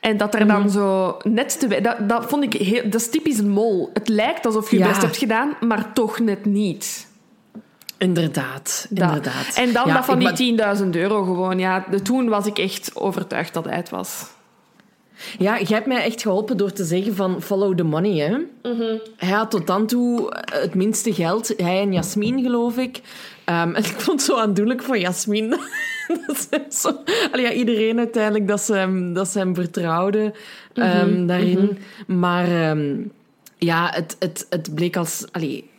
En 0.00 0.16
dat 0.16 0.34
er 0.34 0.46
Mhm. 0.46 0.48
dan 0.60 0.70
zo 0.70 1.16
net 1.22 1.60
te... 1.60 1.80
Dat, 1.80 2.08
dat 2.08 2.24
vond 2.28 2.42
ik 2.42 2.52
heel... 2.52 2.82
Dat 2.84 3.00
is 3.00 3.10
typisch 3.10 3.38
een 3.38 3.48
mol. 3.48 3.90
Het 3.92 4.08
lijkt 4.08 4.46
alsof 4.46 4.70
je 4.70 4.76
je 4.78 4.82
Ja. 4.82 4.88
best 4.88 5.02
hebt 5.02 5.16
gedaan, 5.16 5.52
maar 5.60 5.92
toch 5.92 6.18
net 6.18 6.44
niet. 6.44 7.06
Inderdaad, 7.98 8.86
Dat. 8.90 9.02
inderdaad. 9.08 9.54
En 9.54 9.72
dan 9.72 9.86
Ja, 9.86 9.94
dat 9.94 10.04
van 10.04 10.18
die 10.18 10.28
ben- 10.28 10.36
10.000 10.76 10.96
euro 10.96 11.22
gewoon. 11.24 11.58
Ja, 11.58 11.84
de, 11.90 12.02
toen 12.02 12.28
was 12.28 12.46
ik 12.46 12.58
echt 12.58 12.90
overtuigd 12.96 13.54
dat 13.54 13.64
hij 13.64 13.76
het 13.76 13.90
was. 13.90 14.26
Ja, 15.38 15.58
jij 15.58 15.76
hebt 15.76 15.86
mij 15.86 16.04
echt 16.04 16.22
geholpen 16.22 16.56
door 16.56 16.72
te 16.72 16.84
zeggen 16.84 17.14
van 17.14 17.42
follow 17.42 17.76
the 17.76 17.82
money. 17.82 18.18
Hè? 18.18 18.36
Mhm. 18.72 18.96
Hij 19.16 19.30
had 19.30 19.50
tot 19.50 19.66
dan 19.66 19.86
toe 19.86 20.32
het 20.52 20.74
minste 20.74 21.14
geld. 21.14 21.54
Hij 21.56 21.80
en 21.80 21.92
Jasmin, 21.92 22.42
geloof 22.42 22.76
ik. 22.76 23.00
Ehm, 23.44 23.74
en 23.74 23.84
ik 23.90 24.00
vond 24.00 24.20
het 24.20 24.30
zo 24.30 24.36
aandoenlijk 24.36 24.82
voor 24.82 24.98
Jasmin. 24.98 25.48
dat 26.26 26.48
ze 26.50 26.62
zo, 26.70 27.02
ja, 27.32 27.52
iedereen 27.52 27.98
uiteindelijk 27.98 28.48
dat 28.48 28.60
ze 28.60 28.74
hem, 28.74 29.12
dat 29.12 29.28
ze 29.28 29.38
hem 29.38 29.54
vertrouwde 29.54 30.34
ehm, 30.74 31.10
Mhm, 31.10 31.26
daarin. 31.26 31.78
Maar 32.06 32.46
ehm, 32.46 32.96
ja, 33.58 33.90
het, 33.94 34.16
het, 34.18 34.46
het 34.50 34.74
bleek 34.74 34.96
als... 34.96 35.24
Allee, 35.32 35.70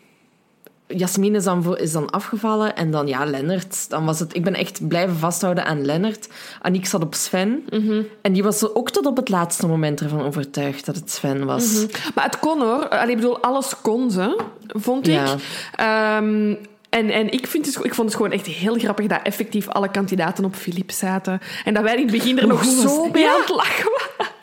Jasmin 0.87 1.35
is 1.35 1.43
dan, 1.43 1.77
is 1.77 1.91
dan 1.91 2.09
afgevallen 2.09 2.75
en 2.75 2.91
dan 2.91 3.07
ja, 3.07 3.25
Lennart. 3.25 3.89
Dan 3.89 4.05
was 4.05 4.19
het, 4.19 4.35
ik 4.35 4.43
ben 4.43 4.53
echt 4.53 4.87
blijven 4.87 5.15
vasthouden 5.15 5.65
aan 5.65 5.85
Lennart. 5.85 6.27
Aniek 6.61 6.85
zat 6.85 7.01
op 7.03 7.13
Sven. 7.15 7.65
Mhm. 7.69 8.01
En 8.21 8.33
die 8.33 8.43
was 8.43 8.73
ook 8.73 8.89
tot 8.89 9.05
op 9.05 9.17
het 9.17 9.29
laatste 9.29 9.67
moment 9.67 10.01
ervan 10.01 10.21
overtuigd 10.21 10.85
dat 10.85 10.95
het 10.95 11.11
Sven 11.11 11.45
was. 11.45 11.73
Mhm. 11.73 11.85
Maar 12.15 12.25
het 12.25 12.39
kon 12.39 12.61
hoor. 12.61 12.89
Allee, 12.89 13.09
ik 13.09 13.15
bedoel, 13.15 13.39
alles 13.39 13.81
kon 13.81 14.11
ze, 14.11 14.39
vond 14.67 15.07
ik. 15.07 15.13
Ja. 15.13 15.35
Ehm, 15.75 16.55
en 16.89 17.09
en 17.09 17.31
ik, 17.31 17.47
vind 17.47 17.65
het, 17.65 17.75
ik 17.85 17.93
vond 17.93 18.07
het 18.07 18.17
gewoon 18.17 18.31
echt 18.31 18.45
heel 18.45 18.75
grappig 18.75 19.07
dat 19.07 19.19
effectief 19.23 19.67
alle 19.67 19.91
kandidaten 19.91 20.45
op 20.45 20.55
Philippe 20.55 20.93
zaten. 20.93 21.39
En 21.65 21.73
dat 21.73 21.83
wij 21.83 21.95
in 21.95 22.01
het 22.01 22.11
begin 22.11 22.39
er 22.39 22.47
nog 22.47 22.63
zo 22.63 23.09
bij 23.11 23.21
Ja. 23.21 23.33
aan 23.33 23.39
het 23.39 23.49
lachen 23.49 23.91
waren. 24.17 24.33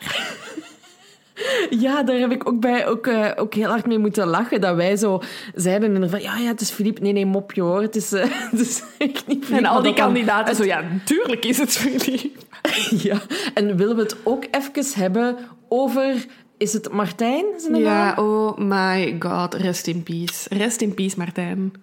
Ja, 1.69 2.03
daar 2.03 2.15
heb 2.15 2.31
ik 2.31 2.47
ook, 2.47 2.59
bij, 2.59 2.87
ook, 2.87 3.07
eh, 3.07 3.31
ook 3.35 3.53
heel 3.53 3.69
hard 3.69 3.85
mee 3.85 3.97
moeten 3.97 4.27
lachen. 4.27 4.61
Dat 4.61 4.75
wij 4.75 4.95
zo 4.95 5.21
zeiden 5.55 5.93
inderdaad, 5.93 6.21
ja, 6.23 6.37
ja, 6.37 6.47
het 6.47 6.61
is 6.61 6.71
Philippe. 6.71 7.01
Nee, 7.01 7.13
nee, 7.13 7.25
mopje 7.25 7.61
hoor. 7.61 7.81
Het 7.81 7.95
is, 7.95 8.13
eh, 8.13 8.23
het 8.51 8.59
is 8.59 8.83
echt 8.97 9.27
niet 9.27 9.45
Philippe. 9.45 9.55
En 9.55 9.65
al 9.65 9.81
die 9.81 9.93
kandidaten 9.93 10.55
zo, 10.55 10.63
ja, 10.63 10.81
natuurlijk 10.81 11.45
is 11.45 11.57
het 11.57 11.71
Philippe. 11.71 12.29
Ja, 12.89 13.17
en 13.53 13.77
willen 13.77 13.95
we 13.95 14.01
het 14.01 14.15
ook 14.23 14.45
even 14.51 15.01
hebben 15.01 15.37
over... 15.69 16.25
Is 16.57 16.73
het 16.73 16.91
Martijn? 16.91 17.45
Zijn 17.57 17.75
Ja, 17.75 18.05
naam? 18.05 18.25
oh 18.25 18.57
my 18.57 19.15
god, 19.19 19.53
rest 19.53 19.87
in 19.87 20.03
peace. 20.03 20.55
Rest 20.57 20.81
in 20.81 20.93
peace, 20.93 21.17
Martijn. 21.17 21.73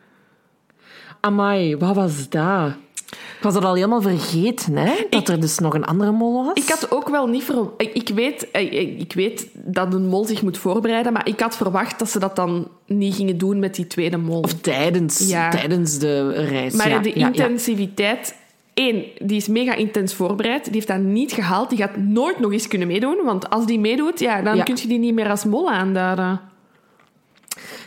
Amai, 1.20 1.76
wat 1.76 1.94
was 1.94 2.28
dat? 2.28 2.72
Ik 3.10 3.46
was 3.46 3.54
dat 3.54 3.64
al 3.64 3.74
helemaal 3.74 4.02
vergeten, 4.02 4.76
hè? 4.76 4.92
Dat 5.10 5.28
er 5.28 5.40
dus 5.40 5.58
nog 5.58 5.74
een 5.74 5.84
andere 5.84 6.10
mol 6.12 6.44
was. 6.44 6.54
Ik 6.54 6.68
had 6.68 6.90
ook 6.90 7.08
wel 7.08 7.26
niet 7.26 7.42
ver... 7.44 7.56
Ik, 7.76 7.92
ik, 7.92 8.08
weet, 8.08 8.48
ik, 8.52 9.00
ik 9.00 9.12
weet 9.12 9.46
dat 9.54 9.94
een 9.94 10.06
mol 10.06 10.24
zich 10.24 10.42
moet 10.42 10.58
voorbereiden, 10.58 11.12
maar 11.12 11.28
ik 11.28 11.40
had 11.40 11.56
verwacht 11.56 11.98
dat 11.98 12.10
ze 12.10 12.18
dat 12.18 12.36
dan 12.36 12.68
niet 12.86 13.14
gingen 13.14 13.38
doen 13.38 13.58
met 13.58 13.74
die 13.74 13.86
tweede 13.86 14.16
mol. 14.16 14.40
Of 14.40 14.52
tijdens, 14.52 15.28
Ja. 15.28 15.50
tijdens 15.50 15.98
de 15.98 16.30
reis. 16.32 16.74
Maar 16.74 16.88
ja, 16.88 16.98
de 16.98 17.12
ja, 17.14 17.26
intensiviteit... 17.26 18.34
één, 18.74 19.04
die 19.18 19.36
is 19.36 19.48
mega 19.48 19.74
intens 19.74 20.14
voorbereid. 20.14 20.64
Die 20.64 20.72
heeft 20.74 20.86
dat 20.86 20.98
niet 21.00 21.32
gehaald. 21.32 21.68
Die 21.68 21.78
gaat 21.78 21.96
nooit 21.96 22.38
nog 22.38 22.52
eens 22.52 22.68
kunnen 22.68 22.88
meedoen. 22.88 23.18
Want 23.24 23.50
als 23.50 23.66
die 23.66 23.78
meedoet, 23.78 24.20
ja, 24.20 24.42
dan 24.42 24.64
kun 24.64 24.76
je 24.82 24.88
die 24.88 24.98
niet 24.98 25.14
meer 25.14 25.30
als 25.30 25.44
mol 25.44 25.70
aanduiden. 25.70 26.40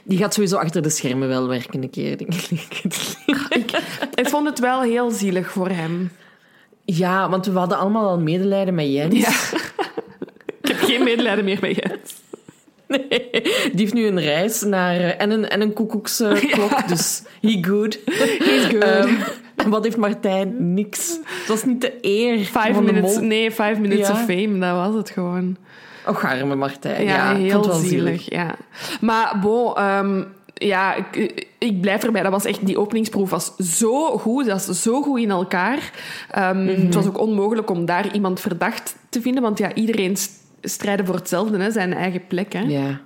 Die 0.06 0.18
gaat 0.18 0.34
sowieso 0.34 0.58
achter 0.58 0.82
de 0.82 0.90
schermen 0.90 1.28
wel 1.28 1.48
werken 1.48 1.84
een 1.84 1.90
keer, 1.90 2.18
denk 2.18 2.34
ik. 2.34 2.82
Ik, 4.16 4.28
vond 4.30 4.48
het 4.48 4.60
wel 4.60 4.82
heel 4.82 5.12
zielig 5.12 5.52
voor 5.52 5.70
hem. 5.70 6.12
Ja, 6.86 7.30
want 7.30 7.46
we 7.46 7.58
hadden 7.60 7.78
allemaal 7.78 8.10
al 8.10 8.20
medelijden 8.20 8.76
met 8.76 8.92
Jens. 8.92 9.16
Ja. 9.20 9.58
ik 10.62 10.68
heb 10.68 10.78
geen 10.80 11.04
medelijden 11.04 11.46
meer 11.46 11.58
met 11.62 11.76
Jens. 11.76 12.22
Nee, 12.88 13.30
die 13.42 13.72
heeft 13.76 13.94
nu 13.94 14.08
een 14.08 14.20
reis 14.20 14.62
naar... 14.62 14.96
eh, 14.96 15.22
En 15.22 15.32
een, 15.32 15.50
en 15.50 15.62
een 15.62 15.74
koekoeksklok, 15.74 16.70
Ja. 16.70 16.82
dus 16.88 17.24
he 17.42 17.58
good. 17.62 18.00
He's 18.06 18.64
good. 18.66 18.84
Ehm, 18.84 19.14
en 19.56 19.70
wat 19.70 19.84
heeft 19.84 19.98
Martijn? 19.98 20.74
Niks. 20.74 21.18
Het 21.26 21.48
was 21.48 21.64
niet 21.64 21.82
de 21.82 21.94
eer 22.02 22.38
Five 22.38 22.74
van 22.74 22.86
de 22.86 22.92
minutes, 22.94 23.16
mol. 23.16 23.26
nee, 23.26 23.52
five 23.52 23.76
minutes 23.80 24.08
Ja. 24.08 24.14
of 24.14 24.20
fame, 24.20 24.60
dat 24.60 24.76
was 24.76 24.96
het 24.96 25.10
gewoon. 25.10 25.58
Och, 26.08 26.24
arme 26.26 26.56
Martijn. 26.56 27.04
Ja, 27.04 27.36
heel 27.36 27.64
zielig. 27.74 28.30
Ja. 28.30 28.56
Maar 29.02 29.40
bon, 29.42 29.76
ehm, 29.76 30.24
ja, 30.66 30.96
ik, 30.96 31.48
ik 31.58 31.82
blijf 31.82 32.04
erbij. 32.04 32.22
Dat 32.24 32.32
was 32.32 32.46
echt, 32.46 32.66
die 32.66 32.80
openingsproef 32.80 33.30
was 33.30 33.56
zo 33.56 34.18
goed. 34.18 34.46
Dat 34.46 34.68
is 34.70 34.82
zo 34.82 35.02
goed 35.02 35.20
in 35.20 35.30
elkaar. 35.32 35.92
Ehm, 36.32 36.64
Mhm. 36.64 36.86
Het 36.86 36.94
was 36.94 37.08
ook 37.08 37.20
onmogelijk 37.20 37.70
om 37.70 37.86
daar 37.86 38.14
iemand 38.14 38.40
verdacht 38.40 38.96
te 39.10 39.22
vinden. 39.22 39.42
Want 39.44 39.58
ja, 39.58 39.74
iedereen 39.74 40.16
st- 40.18 40.32
strijden 40.62 41.06
voor 41.06 41.16
hetzelfde, 41.16 41.58
hè, 41.58 41.72
zijn 41.72 41.94
eigen 41.94 42.28
plek. 42.28 42.54
Hè. 42.54 42.60
Ja. 42.62 43.00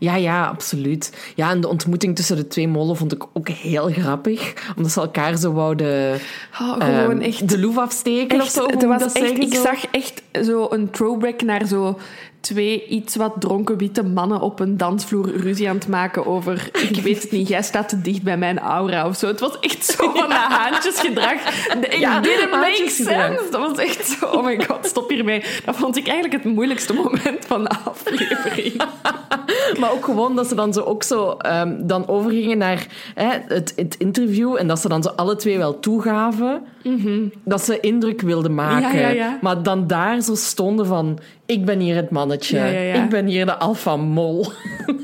Ja, 0.00 0.16
ja, 0.16 0.46
absoluut. 0.46 1.32
Ja, 1.34 1.50
en 1.50 1.60
de 1.60 1.68
ontmoeting 1.68 2.16
tussen 2.16 2.36
de 2.36 2.48
twee 2.48 2.68
mollen 2.68 2.96
vond 2.96 3.12
ik 3.12 3.24
ook 3.32 3.48
heel 3.48 3.88
grappig. 3.92 4.54
Omdat 4.76 4.92
ze 4.92 5.00
elkaar 5.00 5.36
zo 5.36 5.52
wouden 5.52 6.14
Oh, 6.60 6.72
gewoon 6.72 7.10
ehm, 7.10 7.20
echt... 7.20 7.48
de 7.48 7.58
loef 7.58 7.78
afsteken 7.78 8.40
of 8.40 8.48
zo. 8.48 8.66
het 8.66 8.84
was 8.84 9.12
echt, 9.12 9.38
ik 9.38 9.54
zo? 9.54 9.62
zag 9.62 9.84
echt 9.90 10.22
zo 10.42 10.66
een 10.70 10.90
throwback 10.90 11.42
naar 11.42 11.66
zo 11.66 11.98
twee 12.40 12.86
iets 12.86 13.16
wat 13.16 13.32
dronken 13.38 13.78
witte 13.78 14.02
mannen 14.02 14.40
op 14.40 14.60
een 14.60 14.76
dansvloer 14.76 15.36
ruzie 15.36 15.68
aan 15.68 15.76
het 15.76 15.88
maken 15.88 16.26
over... 16.26 16.68
Ik 16.72 17.02
weet 17.06 17.22
het 17.22 17.30
niet, 17.30 17.48
jij 17.48 17.62
staat 17.62 17.88
te 17.88 18.00
dicht 18.00 18.22
bij 18.22 18.36
mijn 18.36 18.58
aura 18.58 19.06
of 19.06 19.16
zo. 19.16 19.26
Het 19.26 19.40
was 19.40 19.60
echt 19.60 19.84
zo 19.84 20.10
van 20.14 20.28
dat 20.28 20.38
haantjesgedrag. 20.38 21.66
Ik 21.80 21.94
ja, 21.94 22.20
didn't 22.20 22.50
make 22.50 22.90
sense. 22.90 23.46
Dat 23.50 23.60
was 23.60 23.78
echt 23.78 24.06
zo... 24.06 24.26
Oh 24.26 24.44
my 24.44 24.64
god, 24.64 24.86
stop 24.86 25.10
hiermee. 25.10 25.44
Dat 25.64 25.76
vond 25.76 25.96
ik 25.96 26.08
eigenlijk 26.08 26.44
het 26.44 26.54
moeilijkste 26.54 26.92
moment 26.92 27.44
van 27.46 27.64
de 27.64 27.70
aflevering. 27.84 28.82
maar 29.80 29.92
ook 29.92 30.04
gewoon 30.04 30.36
dat 30.36 30.48
ze 30.48 30.54
dan 30.54 30.72
zo 30.72 30.80
ook 30.80 31.02
zo 31.02 31.36
um, 31.46 31.86
dan 31.86 32.08
overgingen 32.08 32.58
naar 32.58 32.86
hè, 33.14 33.28
het, 33.54 33.72
het, 33.76 33.96
interview 33.98 34.56
en 34.56 34.66
dat 34.66 34.78
ze 34.78 34.88
dan 34.88 35.02
zo 35.02 35.08
alle 35.08 35.36
twee 35.36 35.58
wel 35.58 35.80
toegaven 35.80 36.62
mm 36.82 37.32
dat 37.44 37.64
ze 37.64 37.80
indruk 37.80 38.20
wilden 38.20 38.54
maken. 38.54 38.98
Ja, 38.98 39.08
ja, 39.08 39.38
maar 39.40 39.62
dan 39.62 39.86
daar 39.86 40.20
zo 40.20 40.34
stonden 40.34 40.86
van 40.86 41.18
ik 41.48 41.64
ben 41.64 41.78
hier 41.78 41.96
het 41.96 42.10
mannetje, 42.10 42.58
ik 42.94 43.08
ben 43.08 43.26
hier 43.26 43.46
de 43.46 43.56
alpha 43.56 43.96
mol. 43.96 44.46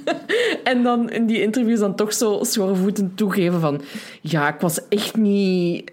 en 0.65 0.83
dan 0.83 1.11
in 1.11 1.27
die 1.27 1.43
interviews 1.43 1.79
dan 1.79 1.95
toch 1.95 2.13
zo 2.13 2.39
schoorvoetend 2.43 3.17
toegeven 3.17 3.61
van 3.61 3.83
ja, 4.21 4.55
ik 4.55 4.61
was 4.61 4.89
echt 4.89 5.17
niet 5.17 5.93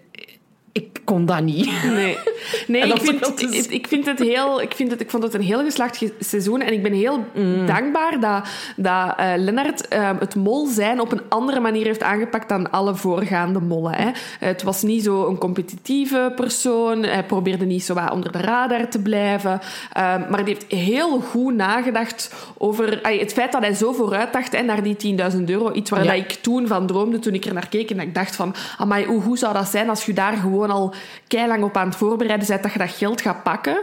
kon 1.04 1.26
dat 1.26 1.42
niet. 1.42 1.70
Nee, 1.84 2.18
nee 2.66 2.82
ik, 2.82 3.00
vind, 3.00 3.38
dus- 3.38 3.66
ik, 3.66 3.86
vind 3.86 4.06
het 4.06 4.18
heel, 4.18 4.62
ik, 4.62 4.74
vind 4.74 4.90
het, 4.90 5.00
ik 5.00 5.10
vond 5.10 5.22
het 5.22 5.34
een 5.34 5.40
heel 5.40 5.64
geslaagd 5.64 6.04
seizoen. 6.20 6.60
En 6.60 6.72
ik 6.72 6.82
ben 6.82 6.92
heel 6.92 7.24
mm. 7.34 7.66
dankbaar 7.66 8.20
dat, 8.20 8.48
dat 8.76 9.20
uh, 9.20 9.32
Lennart 9.36 9.88
ehm, 9.88 10.16
het 10.18 10.34
mol 10.34 10.66
zijn 10.66 11.00
op 11.00 11.12
een 11.12 11.20
andere 11.28 11.60
manier 11.60 11.84
heeft 11.84 12.02
aangepakt 12.02 12.48
dan 12.48 12.70
alle 12.70 12.94
voorgaande 12.94 13.60
mollen. 13.60 13.94
Hè. 13.94 14.10
Het 14.38 14.62
was 14.62 14.82
niet 14.82 15.02
zo 15.02 15.26
een 15.26 15.38
competitieve 15.38 16.32
persoon. 16.36 17.02
Hij 17.02 17.24
probeerde 17.24 17.64
niet 17.64 17.84
zo 17.84 17.94
wat 17.94 18.10
onder 18.10 18.32
de 18.32 18.40
radar 18.40 18.88
te 18.88 19.02
blijven. 19.02 19.60
Ehm, 19.92 20.30
maar 20.30 20.44
die 20.44 20.54
heeft 20.54 20.72
heel 20.72 21.20
goed 21.20 21.54
nagedacht 21.54 22.34
over 22.58 22.98
het 23.02 23.32
feit 23.32 23.52
dat 23.52 23.62
hij 23.62 23.74
zo 23.74 23.92
vooruit 23.92 24.32
dacht 24.32 24.52
hè, 24.52 24.62
naar 24.62 24.82
die 24.82 25.16
10.000 25.36 25.44
euro. 25.46 25.72
Iets 25.72 25.90
waar 25.90 26.16
ik 26.16 26.32
toen 26.32 26.66
van 26.66 26.86
droomde 26.86 27.18
toen 27.18 27.34
ik 27.34 27.44
er 27.44 27.54
naar 27.54 27.68
keek. 27.68 27.90
En 27.90 28.00
ik 28.00 28.14
dacht 28.14 28.36
van, 28.36 28.54
amai, 28.78 29.06
hoe, 29.06 29.22
hoe 29.22 29.38
zou 29.38 29.52
dat 29.52 29.68
zijn 29.68 29.88
als 29.88 30.04
je 30.04 30.12
daar 30.12 30.36
gewoon 30.36 30.70
al 30.70 30.91
keilang 31.26 31.62
op 31.62 31.76
aan 31.76 31.86
het 31.86 31.96
voorbereiden 31.96 32.48
bent 32.48 32.62
dat 32.62 32.72
je 32.72 32.78
dat 32.78 32.90
geld 32.90 33.20
gaat 33.20 33.42
pakken. 33.42 33.82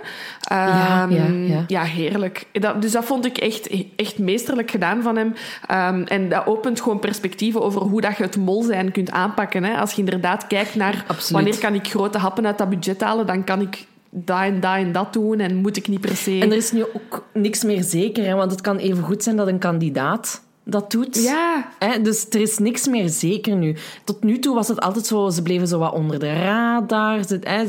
ja, 0.50 1.08
ja, 1.10 1.26
ehm, 1.26 1.44
ja. 1.44 1.64
ja, 1.68 1.84
heerlijk. 1.84 2.46
Dat, 2.52 2.82
dus 2.82 2.92
dat 2.92 3.06
vond 3.06 3.26
ik 3.26 3.38
echt, 3.38 3.70
echt 3.96 4.18
meesterlijk 4.18 4.72
gedaan 4.72 5.02
van 5.02 5.16
hem. 5.16 5.34
Um, 5.72 6.04
en 6.04 6.30
dat 6.30 6.46
opent 6.46 6.82
gewoon 6.82 7.00
perspectieven 7.00 7.62
over 7.62 7.82
hoe 7.82 8.02
dat 8.02 8.18
je 8.18 8.24
het 8.24 8.38
mol 8.38 8.64
zijn 8.64 8.92
kunt 8.92 9.12
aanpakken. 9.12 9.64
Hè. 9.64 9.78
Als 9.78 9.92
je 9.92 10.00
inderdaad 10.00 10.48
kijkt 10.48 10.76
naar 10.76 11.06
wanneer 11.30 11.58
kan 11.60 11.74
ik 11.74 11.88
grote 11.88 12.18
happen 12.18 12.46
uit 12.46 12.58
dat 12.58 12.70
budget 12.70 13.02
halen, 13.02 13.26
dan 13.26 13.44
kan 13.44 13.62
ik 13.62 13.86
dat 14.10 14.42
en 14.42 14.60
dat 14.60 14.76
en 14.76 14.92
dat 14.92 15.14
doen 15.14 15.40
en 15.40 15.56
moet 15.56 15.78
ik 15.78 15.88
niet 15.88 16.02
per 16.02 16.16
se... 16.16 16.40
En 16.40 16.52
er 16.52 16.58
is 16.58 16.72
nu 16.72 16.84
ook 16.94 17.26
niks 17.34 17.64
meer 17.64 17.84
zeker, 17.84 18.26
hè, 18.26 18.36
want 18.36 18.52
het 18.52 18.62
kan 18.62 18.78
even 18.78 19.04
goed 19.04 19.24
zijn 19.24 19.36
dat 19.36 19.48
een 19.48 19.60
kandidaat 19.60 20.42
dat 20.70 20.92
doet. 20.92 21.24
Ja. 21.24 21.72
Hè? 21.80 22.02
Dus 22.02 22.26
er 22.30 22.42
is 22.42 22.58
niks 22.58 22.88
meer 22.88 23.10
zeker 23.10 23.56
nu. 23.56 23.76
Tot 24.04 24.24
nu 24.24 24.40
toe 24.40 24.56
was 24.56 24.68
het 24.68 24.80
altijd 24.80 25.06
zo, 25.06 25.30
ze 25.30 25.42
bleven 25.42 25.68
zo 25.68 25.80
wat 25.80 25.94
onder 25.94 26.20
de 26.20 26.34
radar. 26.34 27.20
Hè? 27.42 27.64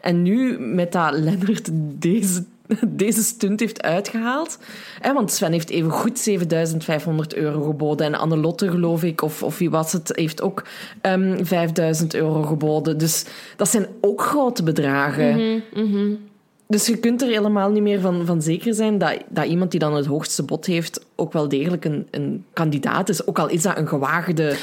En 0.00 0.22
nu, 0.22 0.58
met 0.58 0.92
dat 0.92 1.12
Lennart 1.18 1.68
deze, 1.72 2.44
deze 2.86 3.22
stunt 3.22 3.60
heeft 3.60 3.82
uitgehaald... 3.82 4.58
Hè? 5.00 5.12
Want 5.12 5.32
Sven 5.32 5.52
heeft 5.52 5.70
even 5.70 5.90
goed 5.90 6.18
7500 6.18 7.34
euro 7.34 7.62
geboden. 7.62 8.06
En 8.06 8.14
Annelotte, 8.14 8.70
geloof 8.70 9.02
ik, 9.02 9.22
of, 9.22 9.42
of 9.42 9.58
wie 9.58 9.70
was 9.70 9.92
het, 9.92 10.12
heeft 10.14 10.42
ook 10.42 10.64
um, 11.02 11.32
ehm, 11.32 11.44
5000 11.44 12.14
euro 12.14 12.42
geboden. 12.42 12.98
Dus 12.98 13.24
dat 13.56 13.68
zijn 13.68 13.86
ook 14.00 14.22
grote 14.22 14.62
bedragen. 14.62 15.36
Mm 15.36 15.62
-hmm, 15.92 16.18
dus 16.66 16.86
je 16.86 16.96
kunt 16.96 17.22
er 17.22 17.28
helemaal 17.28 17.70
niet 17.70 17.82
meer 17.82 18.00
van, 18.00 18.26
van 18.26 18.42
zeker 18.42 18.74
zijn 18.74 18.98
dat, 18.98 19.16
dat 19.28 19.44
iemand 19.44 19.70
die 19.70 19.80
dan 19.80 19.94
het 19.94 20.06
hoogste 20.06 20.42
bod 20.42 20.66
heeft 20.66 21.06
ook 21.14 21.32
wel 21.32 21.48
degelijk 21.48 21.84
een, 21.84 22.06
een 22.10 22.44
kandidaat 22.52 23.08
is. 23.08 23.26
Ook 23.26 23.38
al 23.38 23.48
is 23.48 23.62
dat 23.62 23.78
een 23.78 23.88
gewaagde 23.88 24.56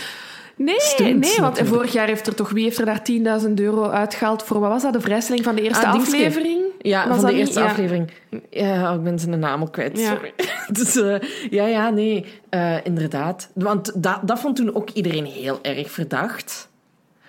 Nee, 0.56 0.80
stunt, 0.80 1.20
nee 1.20 1.38
want 1.40 1.60
vorig 1.64 1.94
jaar 1.94 2.08
heeft 2.08 2.28
er 2.28 2.36
toch... 2.36 2.50
Wie 2.50 2.64
heeft 2.64 2.80
er 2.80 2.86
daar 2.86 3.42
10.000 3.46 3.54
euro 3.54 3.90
uitgehaald 3.90 4.44
voor... 4.44 4.60
Wat 4.60 4.70
was 4.70 4.82
dat? 4.82 4.94
De 4.94 5.02
vrijstelling 5.02 5.44
van 5.44 5.56
de 5.56 5.62
eerste 5.62 5.86
ah, 5.86 5.94
aflevering? 5.94 6.62
Ja, 6.82 7.16
van 7.16 7.26
de 7.26 7.34
eerste 7.34 7.62
aflevering. 7.62 8.12
Ja, 8.50 8.94
ik 8.94 9.04
ben 9.04 9.20
zijn 9.20 9.40
naam 9.40 9.62
al 9.62 9.70
kwijt, 9.70 10.00
sorry. 10.00 10.34
dus 10.80 10.96
uh, 10.96 11.16
ja, 11.50 11.66
ja, 11.66 11.90
nee. 11.90 12.26
Uh, 12.50 12.78
inderdaad. 12.84 13.50
Want 13.54 14.04
dat, 14.04 14.20
dat 14.24 14.40
vond 14.40 14.56
toen 14.56 14.76
ook 14.76 14.90
iedereen 14.90 15.26
heel 15.26 15.60
erg 15.62 15.92
verdacht. 15.92 16.70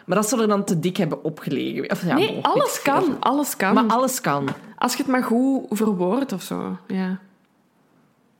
Maar 0.05 0.17
dat 0.17 0.29
zullen 0.29 0.49
dan 0.49 0.65
te 0.65 0.79
dik 0.79 0.97
hebben 0.97 1.25
opgelegen. 1.25 1.91
Of, 1.91 2.07
ja, 2.07 2.15
nee, 2.15 2.39
alles 2.43 2.83
kan. 2.83 3.17
Alles 3.21 3.57
kan. 3.57 3.75
Maar 3.75 3.87
alles 3.87 4.21
kan. 4.21 4.49
Als 4.77 4.93
je 4.93 4.99
het 4.99 5.07
maar 5.07 5.23
goed 5.23 5.67
verwoordt 5.71 6.33
of 6.33 6.43
zo. 6.43 6.79
Ja. 6.87 7.19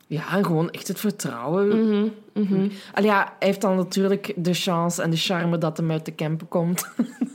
Ja, 0.07 0.21
gewoon 0.21 0.69
echt 0.69 0.87
het 0.87 0.99
vertrouwen. 0.99 1.89
Mm 1.89 2.11
-hmm, 2.33 2.71
ja, 3.01 3.33
hij 3.39 3.47
heeft 3.47 3.61
dan 3.61 3.75
natuurlijk 3.75 4.33
de 4.35 4.53
chance 4.53 5.01
en 5.01 5.09
de 5.09 5.17
charme 5.17 5.57
dat 5.57 5.77
hem 5.77 5.91
uit 5.91 6.05
de 6.05 6.15
camper 6.15 6.47
komt. 6.47 6.87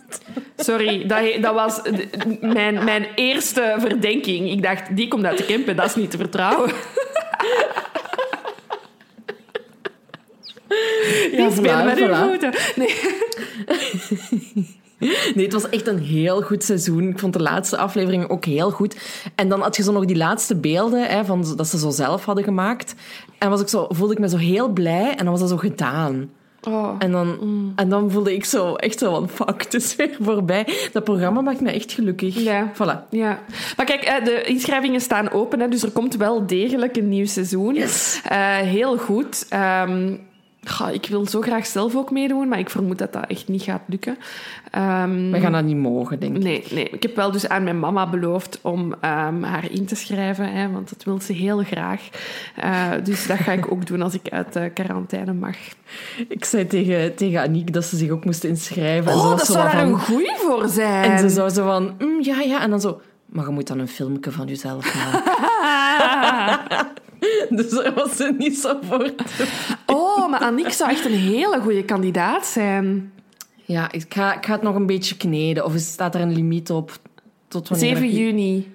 Sorry, 0.57 1.07
dat, 1.07 1.43
dat 1.43 1.55
was 1.55 1.81
mijn, 2.41 2.85
mijn 2.85 3.07
eerste 3.15 3.77
verdenking. 3.79 4.51
Ik 4.51 4.63
dacht, 4.63 4.97
die 4.97 5.09
komt 5.09 5.25
uit 5.25 5.39
de 5.39 5.47
camper, 5.47 5.77
dat 5.77 5.87
is 5.87 5.95
niet 5.95 6.11
te 6.11 6.17
vertrouwen. 6.17 6.71
Die 11.31 11.41
ja, 11.41 11.51
spelen 11.51 11.85
met 11.85 11.99
hun 11.99 12.17
voeten. 12.17 12.55
Nee. 12.77 12.95
Nee, 15.35 15.45
het 15.45 15.53
was 15.53 15.69
echt 15.69 15.87
een 15.87 15.99
heel 15.99 16.43
goed 16.43 16.65
seizoen. 16.65 17.09
Ik 17.09 17.19
vond 17.19 17.33
de 17.33 17.43
laatste 17.43 17.77
aflevering 17.77 18.29
ook 18.29 18.45
heel 18.45 18.71
goed. 18.71 18.97
En 19.35 19.49
dan 19.49 19.61
had 19.61 19.77
je 19.77 19.83
zo 19.83 19.93
nog 19.93 20.05
die 20.05 20.17
laatste 20.17 20.57
beelden 20.57 21.07
hè, 21.07 21.25
van, 21.25 21.55
dat 21.57 21.67
ze 21.67 21.79
zo 21.79 21.91
zelf 21.91 22.25
hadden 22.25 22.45
gemaakt. 22.45 22.95
En 23.39 23.51
was 23.51 23.61
ik 23.61 23.69
zo, 23.69 23.87
voelde 23.89 24.13
ik 24.13 24.19
me 24.19 24.29
zo 24.29 24.37
heel 24.37 24.69
blij 24.69 25.11
en 25.11 25.17
dan 25.17 25.31
was 25.31 25.41
dat 25.41 25.49
zo 25.49 25.57
gedaan. 25.57 26.31
Oh. 26.69 26.95
En, 26.99 27.11
dan, 27.11 27.37
mm. 27.41 27.73
en 27.77 27.89
dan 27.89 28.11
voelde 28.11 28.35
ik 28.35 28.45
zo 28.45 28.75
echt 28.75 28.99
zo 28.99 29.11
van, 29.11 29.29
fuck, 29.29 29.63
het 29.63 29.75
is 29.75 29.97
weer 29.97 30.17
voorbij. 30.21 30.67
Dat 30.93 31.05
programma 31.05 31.41
maakt 31.41 31.61
me 31.61 31.71
echt 31.71 31.93
gelukkig. 31.93 32.35
Ja. 32.39 32.73
Voilà. 32.75 33.09
Ja. 33.11 33.39
Maar 33.77 33.87
kijk, 33.87 34.21
de 34.25 34.43
inschrijvingen 34.43 35.01
staan 35.01 35.31
open, 35.31 35.61
hè, 35.61 35.69
dus 35.69 35.83
er 35.83 35.91
komt 35.91 36.17
wel 36.17 36.47
degelijk 36.47 36.97
een 36.97 37.09
nieuw 37.09 37.27
seizoen. 37.27 37.75
Yes. 37.75 38.21
Uh, 38.33 38.57
heel 38.57 38.99
goed. 38.99 39.47
Um, 39.85 40.21
ik 40.93 41.07
wil 41.07 41.27
zo 41.27 41.41
graag 41.41 41.67
zelf 41.67 41.97
ook 41.97 42.11
meedoen, 42.11 42.49
maar 42.49 42.59
ik 42.59 42.71
vermoed 42.71 42.99
dat 42.99 43.13
dat 43.13 43.27
echt 43.27 43.49
niet 43.49 43.63
gaat 43.63 43.83
lukken. 43.87 44.19
Um, 44.77 45.31
We 45.31 45.41
gaan 45.41 45.53
dat 45.53 45.65
niet 45.65 45.77
mogen, 45.77 46.21
denk 46.21 46.37
ik. 46.37 46.43
Nee, 46.43 46.65
nee. 46.71 46.89
Ik 46.89 47.03
heb 47.03 47.17
wel 47.17 47.31
dus 47.31 47.49
aan 47.49 47.65
mijn 47.65 47.79
mama 47.79 48.11
beloofd 48.11 48.59
om 48.63 48.93
um, 48.93 49.43
haar 49.43 49.71
in 49.71 49.87
te 49.87 49.95
schrijven, 49.95 50.53
hè, 50.53 50.71
want 50.71 50.89
dat 50.89 51.05
wil 51.05 51.21
ze 51.21 51.33
heel 51.33 51.59
graag. 51.59 52.09
Uh, 52.65 52.91
dus 53.05 53.27
dat 53.27 53.39
ga 53.39 53.53
ik 53.53 53.73
ook 53.73 53.87
doen 53.87 54.03
als 54.03 54.15
ik 54.15 54.29
uit 54.29 54.53
de 54.53 54.71
quarantaine 54.75 55.33
mag. 55.33 55.57
Ik 56.29 56.45
zei 56.45 56.67
tegen, 56.67 57.15
tegen 57.15 57.41
Aniek 57.41 57.73
dat 57.73 57.85
ze 57.85 57.97
zich 57.97 58.11
ook 58.11 58.25
moest 58.25 58.45
inschrijven. 58.45 59.13
Oh, 59.13 59.31
dat 59.31 59.47
zou 59.47 59.59
daar 59.59 59.83
een 59.87 59.99
goeie 59.99 60.37
voor 60.37 60.69
zijn. 60.69 61.11
En 61.11 61.19
ze 61.19 61.29
zou 61.29 61.51
zo 61.51 61.65
van, 61.65 61.95
mm, 61.99 62.23
ja, 62.23 62.41
ja. 62.41 62.63
En 62.63 62.71
dan 62.71 62.81
zo, 62.81 63.01
maar 63.27 63.45
je 63.45 63.51
moet 63.51 63.67
dan 63.67 63.79
een 63.79 63.89
filmpje 63.89 64.31
van 64.31 64.47
jezelf 64.47 64.95
maken. 64.95 66.89
dus 67.57 67.71
daar 67.71 67.95
was 67.95 68.17
ze 68.17 68.35
niet 68.39 68.59
zo 68.59 68.79
voor. 68.83 69.11
Oh, 69.87 70.31
maar 70.31 70.41
Aniek 70.41 70.73
zou 70.73 70.91
echt 70.91 71.05
een 71.05 71.13
hele 71.13 71.61
goede 71.61 71.85
kandidaat 71.85 72.47
zijn. 72.47 73.13
Ja, 73.65 73.93
ik 73.93 74.05
ga, 74.09 74.37
ik 74.37 74.47
ga 74.47 74.53
het 74.53 74.63
nog 74.63 74.75
een 74.75 74.87
beetje 74.87 75.17
kneden. 75.17 75.65
Of 75.65 75.73
staat 75.77 76.15
er 76.15 76.21
een 76.21 76.33
limiet 76.33 76.71
op? 76.71 76.99
Tot 77.49 77.69
wanneer 77.69 77.97
7 77.97 78.11
juni. 78.11 78.73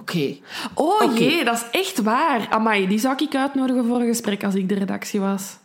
Oké. 0.00 0.36
Oh 0.74 1.18
jee, 1.18 1.44
dat 1.44 1.54
is 1.54 1.80
echt 1.80 2.02
waar. 2.02 2.46
Amai, 2.50 2.86
die 2.86 2.98
zou 2.98 3.14
ik 3.18 3.34
uitnodigen 3.34 3.84
voor 3.84 4.00
een 4.00 4.06
gesprek 4.06 4.44
als 4.44 4.54
ik 4.54 4.68
de 4.68 4.74
redactie 4.74 5.20
was. 5.20 5.58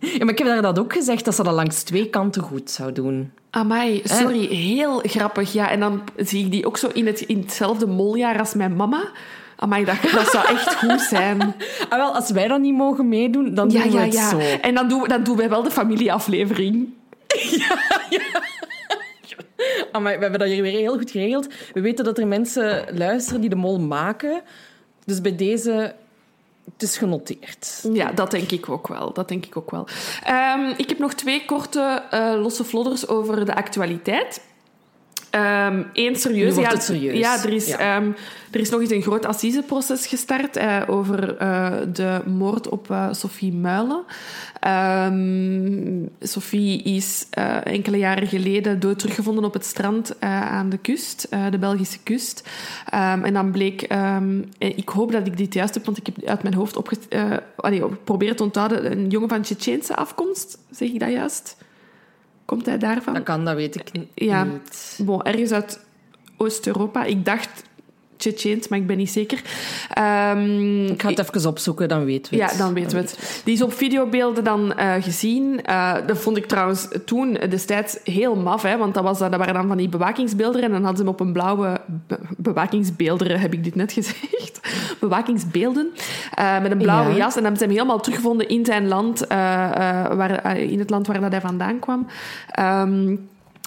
Ja, 0.00 0.18
maar 0.18 0.28
ik 0.28 0.38
heb 0.38 0.46
daar 0.46 0.62
dat 0.62 0.78
ook 0.78 0.92
gezegd, 0.92 1.24
dat 1.24 1.34
ze 1.34 1.42
dat 1.42 1.54
langs 1.54 1.82
twee 1.82 2.10
kanten 2.10 2.42
goed 2.42 2.70
zou 2.70 2.92
doen. 2.92 3.32
Amai, 3.50 4.00
sorry, 4.04 4.46
heel 4.46 4.98
grappig. 4.98 5.52
Ja, 5.52 5.70
en 5.70 5.80
dan 5.80 6.02
zie 6.16 6.44
ik 6.44 6.50
die 6.50 6.66
ook 6.66 6.76
zo 6.76 6.88
in, 6.92 7.06
het, 7.06 7.20
in 7.20 7.38
hetzelfde 7.38 7.86
moljaar 7.86 8.38
als 8.38 8.54
mijn 8.54 8.76
mama. 8.76 9.10
Amai, 9.60 9.84
dat, 9.84 9.96
dat 10.12 10.30
zou 10.30 10.46
echt 10.46 10.74
goed 10.74 11.00
zijn. 11.00 11.38
Ah, 11.88 11.98
wel, 11.98 12.14
als 12.14 12.30
wij 12.30 12.48
dan 12.48 12.60
niet 12.60 12.74
mogen 12.74 13.08
meedoen, 13.08 13.54
dan 13.54 13.68
doen 13.68 13.90
we 13.90 13.98
het 13.98 14.12
ja. 14.12 14.30
zo. 14.30 14.38
En 14.38 14.74
dan 14.74 14.88
doen, 14.88 15.08
dan 15.08 15.22
doen 15.22 15.36
wij 15.36 15.48
wel 15.48 15.62
de 15.62 15.70
familieaflevering. 15.70 16.88
ja, 17.58 17.78
ja. 18.10 18.42
Amai, 19.92 20.16
we 20.16 20.22
hebben 20.22 20.40
dat 20.40 20.48
hier 20.48 20.62
weer 20.62 20.78
heel 20.78 20.96
goed 20.96 21.10
geregeld. 21.10 21.46
We 21.72 21.80
weten 21.80 22.04
dat 22.04 22.18
er 22.18 22.26
mensen 22.26 22.84
luisteren 22.96 23.40
die 23.40 23.50
de 23.50 23.56
mol 23.56 23.80
maken. 23.80 24.42
Dus 25.04 25.20
bij 25.20 25.36
deze 25.36 25.94
het 26.72 26.82
is 26.82 26.98
genoteerd. 26.98 27.88
Ja, 27.92 28.12
dat 28.12 28.30
denk 28.30 28.50
ik 28.50 28.68
ook 28.68 28.88
wel. 28.88 29.12
Dat 29.12 29.28
denk 29.28 29.46
ik 29.46 29.56
ook 29.56 29.70
wel. 29.70 29.86
Um, 30.56 30.74
ik 30.76 30.88
heb 30.88 30.98
nog 30.98 31.14
twee 31.14 31.44
korte 31.44 32.02
uh, 32.14 32.34
losse 32.42 32.64
flodders 32.64 33.08
over 33.08 33.44
de 33.44 33.54
actualiteit. 33.54 34.40
Um, 35.38 35.86
één 35.92 36.16
serieus. 36.16 36.48
Nu 36.48 36.54
wordt 36.54 36.70
ja, 36.70 36.74
het 36.74 36.84
serieus. 36.84 37.18
Ja, 37.18 37.44
er 37.44 37.52
is, 37.52 37.66
Ja. 37.66 37.78
ehm, 37.78 38.10
er 38.50 38.60
is 38.60 38.70
nog 38.70 38.80
eens 38.80 38.90
een 38.90 39.02
groot 39.02 39.26
assiseproces 39.26 40.06
gestart 40.06 40.56
eh, 40.56 40.82
over 40.86 41.36
eh, 41.36 41.72
de 41.92 42.20
moord 42.26 42.68
op 42.68 42.90
eh, 42.90 43.08
Sophie 43.12 43.52
Muilen. 43.52 44.04
Ehm, 44.60 46.06
Sophie 46.20 46.82
is 46.82 47.26
enkele 47.64 47.98
jaren 47.98 48.26
geleden 48.26 48.80
dood 48.80 48.98
teruggevonden 48.98 49.44
op 49.44 49.52
het 49.52 49.64
strand 49.64 50.20
aan 50.20 50.68
de 50.68 50.78
kust, 50.78 51.28
de 51.50 51.58
Belgische 51.58 51.98
kust. 52.02 52.48
Ehm, 52.90 53.24
en 53.24 53.32
dan 53.32 53.50
bleek, 53.50 53.82
ehm, 53.82 54.42
ik 54.58 54.88
hoop 54.88 55.12
dat 55.12 55.26
ik 55.26 55.36
dit 55.36 55.54
juist 55.54 55.74
heb, 55.74 55.84
want 55.84 55.98
ik 55.98 56.06
heb 56.06 56.24
uit 56.24 56.42
mijn 56.42 56.54
hoofd 56.54 56.76
allee, 57.56 57.82
proberen 58.04 58.36
te 58.36 58.42
onthouden, 58.42 58.92
een 58.92 59.08
jongen 59.08 59.28
van 59.28 59.42
Tsjetsjeense 59.42 59.96
afkomst, 59.96 60.58
zeg 60.70 60.88
ik 60.88 61.00
dat 61.00 61.10
juist? 61.10 61.56
Komt 62.48 62.66
hij 62.66 62.78
daarvan? 62.78 63.14
Dat 63.14 63.22
kan, 63.22 63.44
dat 63.44 63.54
weet 63.54 63.74
ik 63.74 63.92
niet. 63.92 64.08
Ja. 64.14 64.46
Bon, 64.98 65.22
ergens 65.22 65.52
uit 65.52 65.80
Oost-Europa. 66.36 67.04
Ik 67.04 67.24
dacht 67.24 67.62
Tsjetsjeens, 68.18 68.68
maar 68.68 68.78
ik 68.78 68.86
ben 68.86 68.96
niet 68.96 69.10
zeker. 69.10 69.42
Ehm, 69.92 70.84
Ik 70.86 71.02
ga 71.02 71.08
het 71.08 71.18
even 71.18 71.48
opzoeken, 71.50 71.88
dan 71.88 72.04
weten 72.04 72.34
we 72.34 72.42
het. 72.42 72.50
ja, 72.52 72.58
dan 72.58 72.74
weten 72.74 72.90
we 72.90 72.96
het. 72.98 73.40
Die 73.44 73.54
is 73.54 73.62
op 73.62 73.72
videobeelden 73.72 74.44
dan 74.44 74.74
eh, 74.76 74.92
gezien. 75.00 75.64
Eh, 75.64 75.94
dat 76.06 76.18
vond 76.18 76.36
ik 76.36 76.46
trouwens 76.46 76.88
toen 77.04 77.32
destijds 77.48 77.98
heel 78.04 78.36
maf, 78.36 78.62
hè, 78.62 78.76
want 78.76 78.94
dat, 78.94 79.02
was, 79.02 79.18
dat 79.18 79.36
waren 79.36 79.54
dan 79.54 79.66
van 79.68 79.76
die 79.76 79.88
bewakingsbeelden 79.88 80.62
en 80.62 80.70
dan 80.70 80.78
hadden 80.84 80.96
ze 80.96 81.02
hem 81.02 81.12
op 81.12 81.20
een 81.20 81.32
blauwe... 81.32 81.80
Be 82.06 82.18
bewakingsbeelderen, 82.36 83.40
heb 83.44 83.52
ik 83.52 83.64
dit 83.64 83.74
net 83.74 83.92
gezegd? 83.92 84.60
Bewakingsbeelden. 85.00 85.88
eh, 86.34 86.60
met 86.60 86.70
een 86.70 86.78
blauwe 86.78 87.10
Ja. 87.10 87.16
jas. 87.16 87.36
En 87.36 87.42
dan 87.42 87.42
hebben 87.42 87.58
ze 87.60 87.64
hem 87.64 87.74
helemaal 87.74 88.00
teruggevonden 88.00 88.48
in 88.48 88.64
zijn 88.64 88.88
land, 88.88 89.24
waar, 89.28 90.56
in 90.58 90.78
het 90.78 90.90
land 90.90 91.06
waar 91.06 91.20
dat 91.20 91.30
hij 91.30 91.40
vandaan 91.40 91.78
kwam. 91.78 92.06
Ehm, 92.50 93.16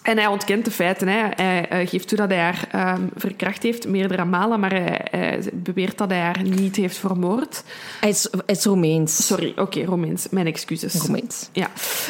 en 0.01 0.17
hij 0.17 0.27
ontkent 0.27 0.65
de 0.65 0.71
feiten. 0.71 1.07
Hè. 1.07 1.27
Hij 1.35 1.67
eh, 1.69 1.87
geeft 1.89 2.07
toe 2.07 2.17
dat 2.17 2.29
hij 2.29 2.39
haar 2.39 2.67
ehm, 2.71 3.01
verkracht 3.15 3.63
heeft, 3.63 3.87
meerdere 3.87 4.25
malen, 4.25 4.59
maar 4.59 4.69
hij, 4.73 5.07
hij 5.11 5.39
beweert 5.53 5.97
dat 5.97 6.09
hij 6.09 6.19
haar 6.19 6.43
niet 6.43 6.75
heeft 6.75 6.97
vermoord. 6.97 7.63
Hij 7.99 8.09
is, 8.09 8.27
hij 8.31 8.55
is 8.55 8.65
Romeins. 8.65 9.25
Sorry, 9.25 9.53
oké, 9.55 9.83
Romeins. 9.85 10.27
Mijn 10.29 10.47
excuses. 10.47 10.93
Romeins. 10.93 11.49
Ja. 11.51 11.67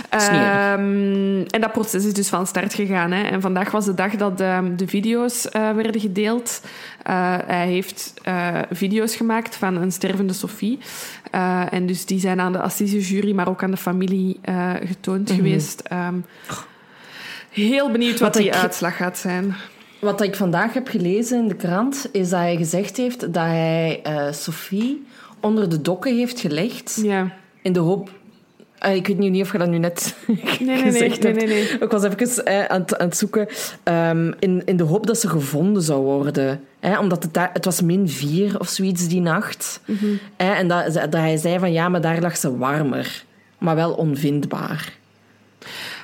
Ehm, 0.10 1.42
en 1.48 1.62
dat 1.62 1.72
proces 1.72 2.06
is 2.06 2.14
dus 2.14 2.30
van 2.30 2.48
start 2.48 2.74
gegaan. 2.74 3.12
Hè. 3.12 3.24
En 3.24 3.42
vandaag 3.42 3.72
was 3.72 3.86
de 3.86 3.94
dag 3.94 4.16
dat 4.16 4.42
ehm, 4.42 4.76
de 4.76 4.88
video's 4.88 5.50
eh, 5.50 5.72
werden 5.72 6.02
gedeeld. 6.02 6.62
Eh, 7.04 7.38
hij 7.46 7.68
heeft 7.68 8.14
video's 8.72 9.16
gemaakt 9.16 9.56
van 9.56 9.76
een 9.76 9.92
stervende 9.92 10.34
Sophie. 10.34 10.80
En 11.70 11.86
dus 11.86 12.06
die 12.06 12.20
zijn 12.20 12.40
aan 12.40 12.52
de 12.52 12.62
assisejury, 12.62 13.34
maar 13.34 13.50
ook 13.50 13.64
aan 13.64 13.72
de 13.72 13.78
familie 13.78 14.40
getoond 14.86 15.30
Mhm. 15.30 15.38
geweest. 15.38 15.84
Heel 17.52 17.92
benieuwd 17.92 18.12
wat, 18.20 18.22
Wat 18.22 18.34
die 18.34 18.46
ik- 18.52 18.54
uitslag 18.56 18.96
gaat 18.98 19.18
zijn. 19.18 19.56
Wat 20.00 20.22
ik 20.22 20.36
vandaag 20.36 20.74
heb 20.74 20.88
gelezen 20.88 21.38
in 21.40 21.48
de 21.48 21.56
krant, 21.56 22.10
is 22.12 22.30
dat 22.30 22.40
hij 22.40 22.56
gezegd 22.56 22.98
heeft 22.98 23.20
dat 23.20 23.36
hij 23.36 24.00
eh, 24.04 24.32
Sophie 24.32 25.06
onder 25.40 25.70
de 25.70 25.82
dokken 25.82 26.18
heeft 26.18 26.40
gelegd. 26.40 27.00
Ja. 27.04 27.28
In 27.62 27.74
de 27.74 27.80
hoop... 27.80 28.10
Eh, 28.80 28.96
ik 28.96 29.08
weet 29.08 29.18
niet 29.18 29.42
of 29.44 29.52
je 29.52 29.58
dat 29.58 29.68
nu 29.70 29.78
net 29.78 30.16
Nee, 30.28 30.38
nee, 30.60 30.92
nee. 30.92 31.34
nee, 31.34 31.64
hebt. 31.64 31.84
Ik 31.84 31.92
was 31.92 32.04
even 32.04 32.46
eh, 32.46 32.66
aan, 32.66 32.82
het, 32.82 32.98
aan 32.98 33.08
het 33.08 33.18
zoeken. 33.18 33.48
ehm, 33.84 34.32
in, 34.40 34.62
in 34.66 34.78
de 34.78 34.84
hoop 34.84 35.08
dat 35.08 35.20
ze 35.20 35.30
gevonden 35.30 35.82
zou 35.82 36.02
worden. 36.04 36.64
Hè, 36.80 37.00
omdat 37.00 37.24
het, 37.24 37.38
het 37.54 37.66
was 37.66 37.82
min 37.82 38.10
4 38.10 38.60
of 38.60 38.68
zoiets 38.68 39.08
die 39.08 39.22
nacht. 39.22 39.80
Mhm. 39.86 40.06
Hè, 40.38 40.54
en 40.54 40.68
dat, 40.68 40.94
dat 40.94 41.14
hij 41.14 41.38
zei 41.38 41.60
van 41.60 41.72
ja, 41.72 41.90
maar 41.90 42.02
daar 42.02 42.22
lag 42.22 42.38
ze 42.38 42.58
warmer. 42.58 43.24
Maar 43.58 43.76
wel 43.76 43.92
onvindbaar. 43.94 44.94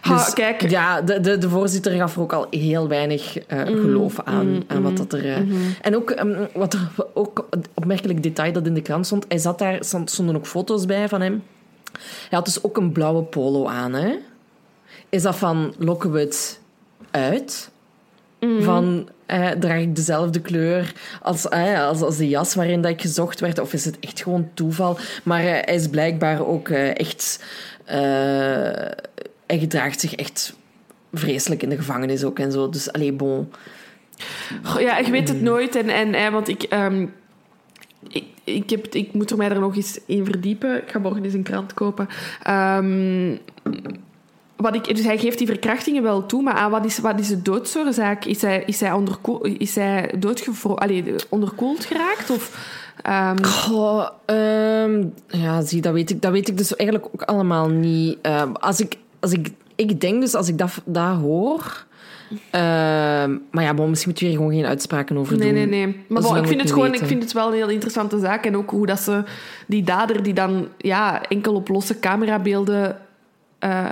Ha, 0.08 0.16
Dus, 0.26 0.34
kijk. 0.34 0.70
Ja, 0.70 1.02
de, 1.02 1.20
de, 1.20 1.38
de 1.38 1.50
voorzitter 1.50 1.92
gaf 1.92 2.16
er 2.16 2.22
ook 2.22 2.34
al 2.34 2.48
heel 2.50 2.88
weinig 2.88 3.38
eh, 3.38 3.58
Mm, 3.60 3.66
geloof 3.82 4.20
aan, 4.24 4.64
aan 4.68 4.82
wat 4.82 4.98
dat 4.98 5.14
er... 5.14 5.34
eh, 5.34 5.38
mhm. 5.42 5.56
En 5.82 5.96
ook, 5.96 6.12
ehm, 6.12 6.46
wat 6.54 6.74
er 6.74 6.88
ook 7.14 7.48
opmerkelijk 7.74 8.24
detail 8.24 8.52
dat 8.52 8.66
in 8.66 8.74
de 8.74 8.82
krant 8.82 9.06
stond, 9.06 9.26
hij 9.28 9.38
zat 9.38 9.60
daar, 9.60 9.78
stond- 9.84 10.12
stonden 10.12 10.36
ook 10.36 10.46
foto's 10.48 10.86
bij 10.86 11.10
van 11.10 11.22
hem. 11.22 11.44
Hij 12.00 12.38
had 12.38 12.46
dus 12.46 12.64
ook 12.64 12.78
een 12.78 12.92
blauwe 12.92 13.24
polo 13.24 13.68
aan, 13.68 13.94
hè. 13.94 14.16
Is 15.10 15.22
dat 15.22 15.36
van 15.36 15.74
lokken 15.78 16.12
we 16.12 16.20
het 16.20 16.60
uit? 17.12 17.70
Van, 18.60 19.10
eh, 19.26 19.50
draag 19.50 19.80
ik 19.80 19.96
dezelfde 19.96 20.40
kleur 20.42 20.94
als, 21.22 21.48
eh, 21.48 21.88
als, 21.88 22.02
als 22.02 22.18
de 22.18 22.28
jas 22.30 22.56
waarin 22.56 22.82
dat 22.82 22.92
ik 22.92 23.02
gezocht 23.02 23.40
werd? 23.40 23.60
Of 23.60 23.74
is 23.74 23.86
het 23.86 24.00
echt 24.00 24.22
gewoon 24.22 24.50
toeval? 24.54 24.98
Maar 25.24 25.40
eh, 25.40 25.46
hij 25.66 25.76
is 25.76 25.88
blijkbaar 25.88 26.46
ook 26.48 26.70
eh, 26.70 27.00
echt... 27.00 27.44
hij 29.48 29.60
gedraagt 29.60 30.00
zich 30.00 30.16
echt 30.16 30.56
vreselijk 31.14 31.64
in 31.64 31.70
de 31.70 31.78
gevangenis 31.78 32.24
ook 32.24 32.40
en 32.40 32.52
zo. 32.52 32.70
Dus, 32.70 32.92
allee, 32.92 33.14
bon. 33.14 33.52
Goh, 34.64 34.82
Ja, 34.82 34.98
ik 34.98 35.08
weet 35.08 35.28
het 35.28 35.42
nooit. 35.42 35.76
En, 35.76 36.14
en, 36.14 36.32
want 36.32 36.48
ik, 36.48 36.64
ehm, 36.64 37.06
ik, 38.08 38.24
ik, 38.44 38.70
heb, 38.70 38.86
ik 38.88 39.14
moet 39.14 39.32
er 39.32 39.38
mij 39.38 39.50
er 39.50 39.60
nog 39.60 39.76
eens 39.76 40.00
in 40.06 40.26
verdiepen. 40.26 40.82
Ik 40.82 40.92
ga 40.92 41.00
morgen 41.00 41.24
eens 41.24 41.34
een 41.34 41.44
krant 41.44 41.74
kopen. 41.74 42.08
Ehm, 42.44 43.36
wat 44.56 44.76
ik, 44.76 44.96
dus 44.96 45.06
hij 45.06 45.18
geeft 45.18 45.38
die 45.38 45.48
verkrachtingen 45.48 46.04
wel 46.04 46.26
toe, 46.26 46.42
maar 46.42 46.54
aan 46.54 46.72
wat 46.72 46.86
is, 46.86 47.00
wat 47.00 47.20
is 47.20 47.28
de 47.28 47.42
doodsoorzaak? 47.42 48.26
Is 48.26 48.42
hij, 48.42 48.64
is 48.66 48.80
hij, 48.80 48.92
onderko- 48.92 49.42
is 49.42 49.76
hij 49.76 50.14
allee, 50.76 51.16
onderkoeld 51.30 51.86
geraakt? 51.86 52.30
Of, 52.30 52.76
ehm, 53.02 53.44
Goh, 53.44 54.08
ja, 55.28 55.62
zie, 55.62 55.82
dat 55.82 55.94
weet, 55.94 56.10
ik, 56.10 56.22
dat 56.22 56.32
weet 56.32 56.48
ik 56.48 56.58
dus 56.58 56.76
eigenlijk 56.76 57.10
ook 57.14 57.22
allemaal 57.22 57.70
niet. 57.70 58.18
Als 58.54 58.80
ik, 58.80 58.98
als 59.20 59.32
ik, 59.32 59.50
ik 59.76 60.02
denk 60.02 60.22
dus, 60.22 60.36
als 60.36 60.48
ik 60.48 60.58
dat, 60.58 60.82
dat 60.86 61.16
hoor... 61.18 61.86
ehm, 62.52 63.38
maar 63.52 63.64
ja, 63.64 63.74
bon, 63.74 63.90
misschien 63.90 64.12
moet 64.12 64.20
je 64.20 64.26
hier 64.26 64.36
gewoon 64.36 64.52
geen 64.52 64.66
uitspraken 64.66 65.18
over 65.18 65.38
Nee, 65.38 65.54
doen. 65.54 65.70
nee, 65.70 65.86
nee. 65.86 66.04
Maar 66.08 66.22
bon, 66.22 66.38
ik, 66.38 66.48
vind 66.48 66.62
het 66.62 66.72
gewoon, 66.72 66.94
ik 66.94 67.06
vind 67.06 67.24
het 67.24 67.34
wel 67.34 67.48
een 67.48 67.54
heel 67.54 67.70
interessante 67.70 68.20
zaak. 68.20 68.46
En 68.46 68.58
ook 68.58 68.70
hoe 68.70 68.86
dat 68.86 69.00
ze 69.00 69.24
die 69.68 69.84
dader 69.84 70.24
die 70.24 70.34
dan 70.34 70.68
ja, 70.78 71.22
enkel 71.28 71.54
op 71.54 71.68
losse 71.68 72.00
camerabeelden 72.00 72.98
eh, 73.60 73.86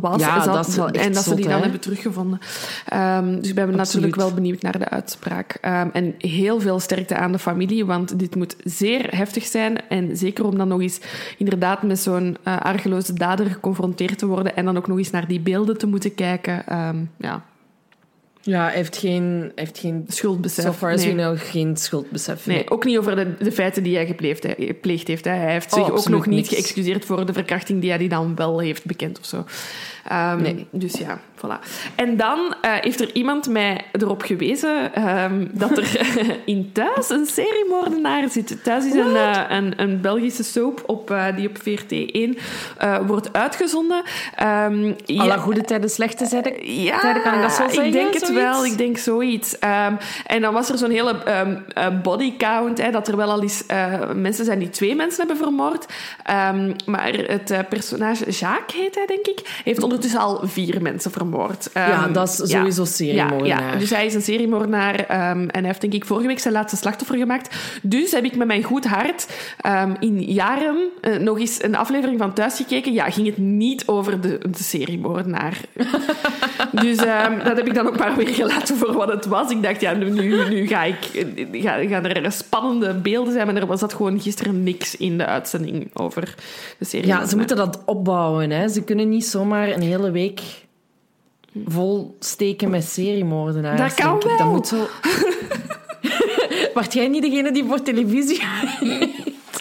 was. 0.00 0.20
Ja, 0.20 0.42
zat, 0.42 0.74
dat 0.74 0.96
En 0.96 1.12
dat 1.12 1.24
ze 1.24 1.34
die 1.34 1.44
dan 1.44 1.54
hè? 1.54 1.60
hebben 1.60 1.80
teruggevonden. 1.80 2.38
Ehm, 2.88 3.40
dus 3.40 3.48
ik 3.48 3.54
ben 3.54 3.76
natuurlijk 3.76 4.14
wel 4.14 4.34
benieuwd 4.34 4.62
naar 4.62 4.78
de 4.78 4.88
uitspraak. 4.88 5.58
Ehm, 5.60 5.88
en 5.92 6.14
heel 6.18 6.60
veel 6.60 6.80
sterkte 6.80 7.16
aan 7.16 7.32
de 7.32 7.38
familie, 7.38 7.84
want 7.84 8.18
dit 8.18 8.34
moet 8.34 8.56
zeer 8.64 9.16
heftig 9.16 9.44
zijn. 9.44 9.88
En 9.88 10.16
zeker 10.16 10.44
om 10.44 10.56
dan 10.56 10.68
nog 10.68 10.80
eens 10.80 11.00
inderdaad 11.38 11.82
met 11.82 11.98
zo'n 11.98 12.36
eh 12.42 12.60
argeloze 12.60 13.12
dader 13.12 13.46
geconfronteerd 13.46 14.18
te 14.18 14.26
worden. 14.26 14.56
En 14.56 14.64
dan 14.64 14.76
ook 14.76 14.86
nog 14.86 14.98
eens 14.98 15.10
naar 15.10 15.28
die 15.28 15.40
beelden 15.40 15.78
te 15.78 15.86
moeten 15.86 16.14
kijken. 16.14 16.66
Ehm, 16.66 16.96
ja, 17.16 17.42
Ja, 18.44 18.64
hij 18.64 18.74
heeft 18.74 18.96
geen, 18.96 19.52
heeft 19.54 19.78
geen 19.78 20.04
schuldbesef. 20.08 20.64
so 20.64 20.72
far 20.72 20.92
as 20.92 21.04
Nee. 21.04 21.14
we 21.14 21.20
know, 21.22 21.38
geen 21.40 21.76
schuldbesef. 21.76 22.46
Nee, 22.46 22.70
ook 22.70 22.84
niet 22.84 22.98
over 22.98 23.16
de, 23.16 23.34
de 23.44 23.52
feiten 23.52 23.82
die 23.82 23.96
hij 23.96 24.06
gepleegd, 24.06 24.42
he- 24.42 24.54
gepleegd 24.58 25.08
heeft. 25.08 25.24
Hij 25.24 25.52
heeft 25.52 25.72
zich 25.72 25.90
Oh, 25.90 25.96
ook 25.96 26.08
nog 26.08 26.26
niet 26.26 26.36
niks. 26.36 26.48
geëxcuseerd 26.48 27.04
voor 27.04 27.26
de 27.26 27.32
verkrachting 27.32 27.80
die 27.80 27.88
hij 27.90 27.98
die 27.98 28.08
dan 28.08 28.34
wel 28.36 28.58
heeft 28.58 28.84
bekend 28.84 29.18
of 29.18 29.24
zo. 29.26 29.44
Ehm, 30.08 30.42
Nee. 30.42 30.66
Dus 30.70 30.92
ja, 30.92 31.20
voilà. 31.46 31.58
En 31.94 32.16
dan 32.16 32.54
eh, 32.60 32.72
heeft 32.80 33.00
er 33.00 33.12
iemand 33.12 33.48
mij 33.48 33.84
erop 33.92 34.22
gewezen 34.22 34.94
ehm, 34.94 35.46
dat 35.52 35.78
er 35.78 36.00
in 36.44 36.70
Thuis 36.72 37.10
een 37.10 37.26
seriemoordenaar 37.26 38.28
zit. 38.28 38.64
Thuis 38.64 38.84
is 38.84 38.92
een, 38.94 39.16
eh, 39.16 39.40
een, 39.48 39.72
een 39.76 40.00
Belgische 40.00 40.42
soap 40.42 40.82
op, 40.86 41.10
eh, 41.10 41.36
die 41.36 41.48
op 41.48 41.56
VRT1 41.58 42.38
eh, 42.78 42.98
wordt 43.06 43.32
uitgezonden. 43.32 44.02
Ehm, 44.36 44.92
Alle 45.16 45.38
goede 45.38 45.60
tijden, 45.60 45.90
slechte 45.90 46.28
tijden. 46.28 46.72
ja, 46.82 47.00
Tijden, 47.00 47.22
kan 47.22 47.34
ik 47.34 47.42
dat 47.42 47.52
zo 47.52 47.62
zeggen? 47.62 47.84
Ik 47.86 47.92
denk 47.92 48.14
het 48.14 48.26
Zoiets? 48.26 48.42
wel, 48.42 48.64
ik 48.64 48.78
denk 48.78 48.98
zoiets. 48.98 49.58
Ehm, 49.58 49.94
en 50.26 50.40
dan 50.40 50.52
was 50.52 50.68
er 50.68 50.78
zo'n 50.78 50.90
hele 50.90 51.16
body 52.02 52.36
count, 52.36 52.82
hè, 52.82 52.90
dat 52.90 53.08
er 53.08 53.16
wel 53.16 53.30
al 53.30 53.42
eens 53.42 53.64
mensen 54.14 54.44
zijn 54.44 54.58
die 54.58 54.70
twee 54.70 54.94
mensen 54.94 55.18
hebben 55.18 55.36
vermoord. 55.36 55.86
Maar 56.86 57.12
het 57.12 57.68
personage, 57.68 58.30
Jacques 58.30 58.80
heet 58.80 58.94
hij, 58.94 59.06
denk 59.06 59.26
ik, 59.26 59.60
heeft 59.64 59.82
ondertussen 59.82 60.20
al 60.20 60.40
vier 60.42 60.82
mensen 60.82 61.10
vermoord. 61.10 61.31
Ehm, 61.72 61.88
Ja, 61.90 62.08
dat 62.08 62.28
is 62.28 62.50
sowieso 62.50 62.82
Ja, 62.82 62.88
seriemoordenaar. 62.88 63.72
ja, 63.72 63.78
dus 63.78 63.90
hij 63.90 64.06
is 64.06 64.14
een 64.14 64.22
seriemoordenaar 64.22 64.94
ehm, 64.94 65.40
en 65.40 65.48
hij 65.58 65.62
heeft 65.66 65.80
denk 65.80 65.92
ik 65.92 66.04
vorige 66.04 66.26
week 66.26 66.38
zijn 66.38 66.54
laatste 66.54 66.76
slachtoffer 66.76 67.16
gemaakt. 67.16 67.56
Dus 67.82 68.12
heb 68.12 68.24
ik 68.24 68.36
met 68.36 68.46
mijn 68.46 68.62
goed 68.62 68.86
hart 68.86 69.26
ehm, 69.60 69.94
in 70.00 70.22
jaren 70.22 70.76
eh, 71.00 71.16
nog 71.16 71.38
eens 71.38 71.62
een 71.62 71.76
aflevering 71.76 72.18
van 72.18 72.32
Thuis 72.32 72.56
gekeken. 72.56 72.92
Ja, 72.92 73.10
ging 73.10 73.26
het 73.26 73.38
niet 73.38 73.86
over 73.86 74.20
de, 74.20 74.38
de 74.50 74.62
seriemoordenaar. 74.62 75.60
dus 76.82 76.96
ehm, 76.96 77.44
dat 77.44 77.56
heb 77.56 77.66
ik 77.66 77.74
dan 77.74 77.86
ook 77.86 77.98
maar 77.98 78.16
weer 78.16 78.34
gelaten 78.34 78.76
voor 78.76 78.92
wat 78.92 79.08
het 79.08 79.26
was. 79.26 79.50
Ik 79.50 79.62
dacht, 79.62 79.80
ja, 79.80 79.92
nu, 79.92 80.10
nu, 80.10 80.48
nu 80.48 80.66
ga 80.66 80.82
ik, 80.82 81.26
ga, 81.52 81.86
gaan 81.86 82.04
er 82.04 82.32
spannende 82.32 82.94
beelden 82.94 83.32
zijn, 83.32 83.46
maar 83.46 83.56
er 83.56 83.66
was 83.66 83.80
dat 83.80 83.94
gewoon 83.94 84.20
gisteren 84.20 84.62
niks 84.62 84.96
in 84.96 85.18
de 85.18 85.26
uitzending 85.26 85.90
over 85.94 86.34
de 86.78 86.84
serie. 86.84 87.06
Ja, 87.06 87.26
ze 87.26 87.36
moeten 87.36 87.56
dat 87.56 87.82
opbouwen. 87.84 88.50
Hè. 88.50 88.68
Ze 88.68 88.82
kunnen 88.84 89.08
niet 89.08 89.24
zomaar 89.24 89.68
een 89.68 89.82
hele 89.82 90.10
week 90.10 90.40
vol 91.66 92.16
steken 92.20 92.70
met 92.70 92.84
seriemoordenaars. 92.84 93.80
Dat 93.80 93.94
kan 93.94 94.14
ik. 94.14 94.22
Dat 94.22 94.38
wel. 94.38 94.50
moet 94.50 94.68
zo... 94.68 94.86
Waart 96.74 96.92
jij 96.92 97.08
niet 97.08 97.22
degene 97.22 97.52
die 97.52 97.64
voor 97.64 97.82
televisie... 97.82 98.42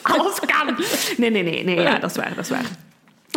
Alles 0.01 0.39
kan. 0.39 0.75
Nee, 1.17 1.29
nee, 1.29 1.43
nee, 1.43 1.63
nee. 1.63 1.79
Ja, 1.79 1.99
dat 1.99 2.09
is 2.09 2.15
waar, 2.15 2.35
dat 2.35 2.43
is 2.43 2.49
waar. 2.49 2.65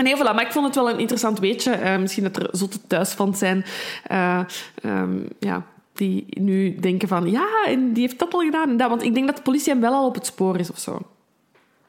Nee, 0.03 0.17
voilà, 0.17 0.35
maar 0.35 0.43
ik 0.43 0.53
vond 0.53 0.67
het 0.67 0.75
wel 0.75 0.91
een 0.91 0.99
interessant 0.99 1.39
weetje. 1.39 1.71
Eh, 1.71 1.99
misschien 1.99 2.23
dat 2.23 2.37
er 2.37 2.49
zotte 2.53 2.79
thuisfans 2.87 3.39
zijn. 3.39 3.65
Eh, 4.05 4.41
ehm, 4.83 5.19
ja, 5.39 5.67
die 5.93 6.27
nu 6.29 6.75
denken 6.75 7.09
van, 7.09 7.31
ja, 7.31 7.47
en 7.67 7.93
die 7.93 8.03
heeft 8.03 8.19
dat 8.19 8.35
al 8.35 8.41
gedaan 8.41 8.69
en 8.69 8.77
dat. 8.77 8.89
Want 8.89 9.03
ik 9.03 9.15
denk 9.15 9.27
dat 9.27 9.37
de 9.37 9.43
politie 9.43 9.73
hem 9.73 9.81
wel 9.81 9.93
al 9.93 10.07
op 10.07 10.15
het 10.15 10.27
spoor 10.27 10.59
is 10.59 10.71
of 10.71 10.79
zo. 10.79 10.99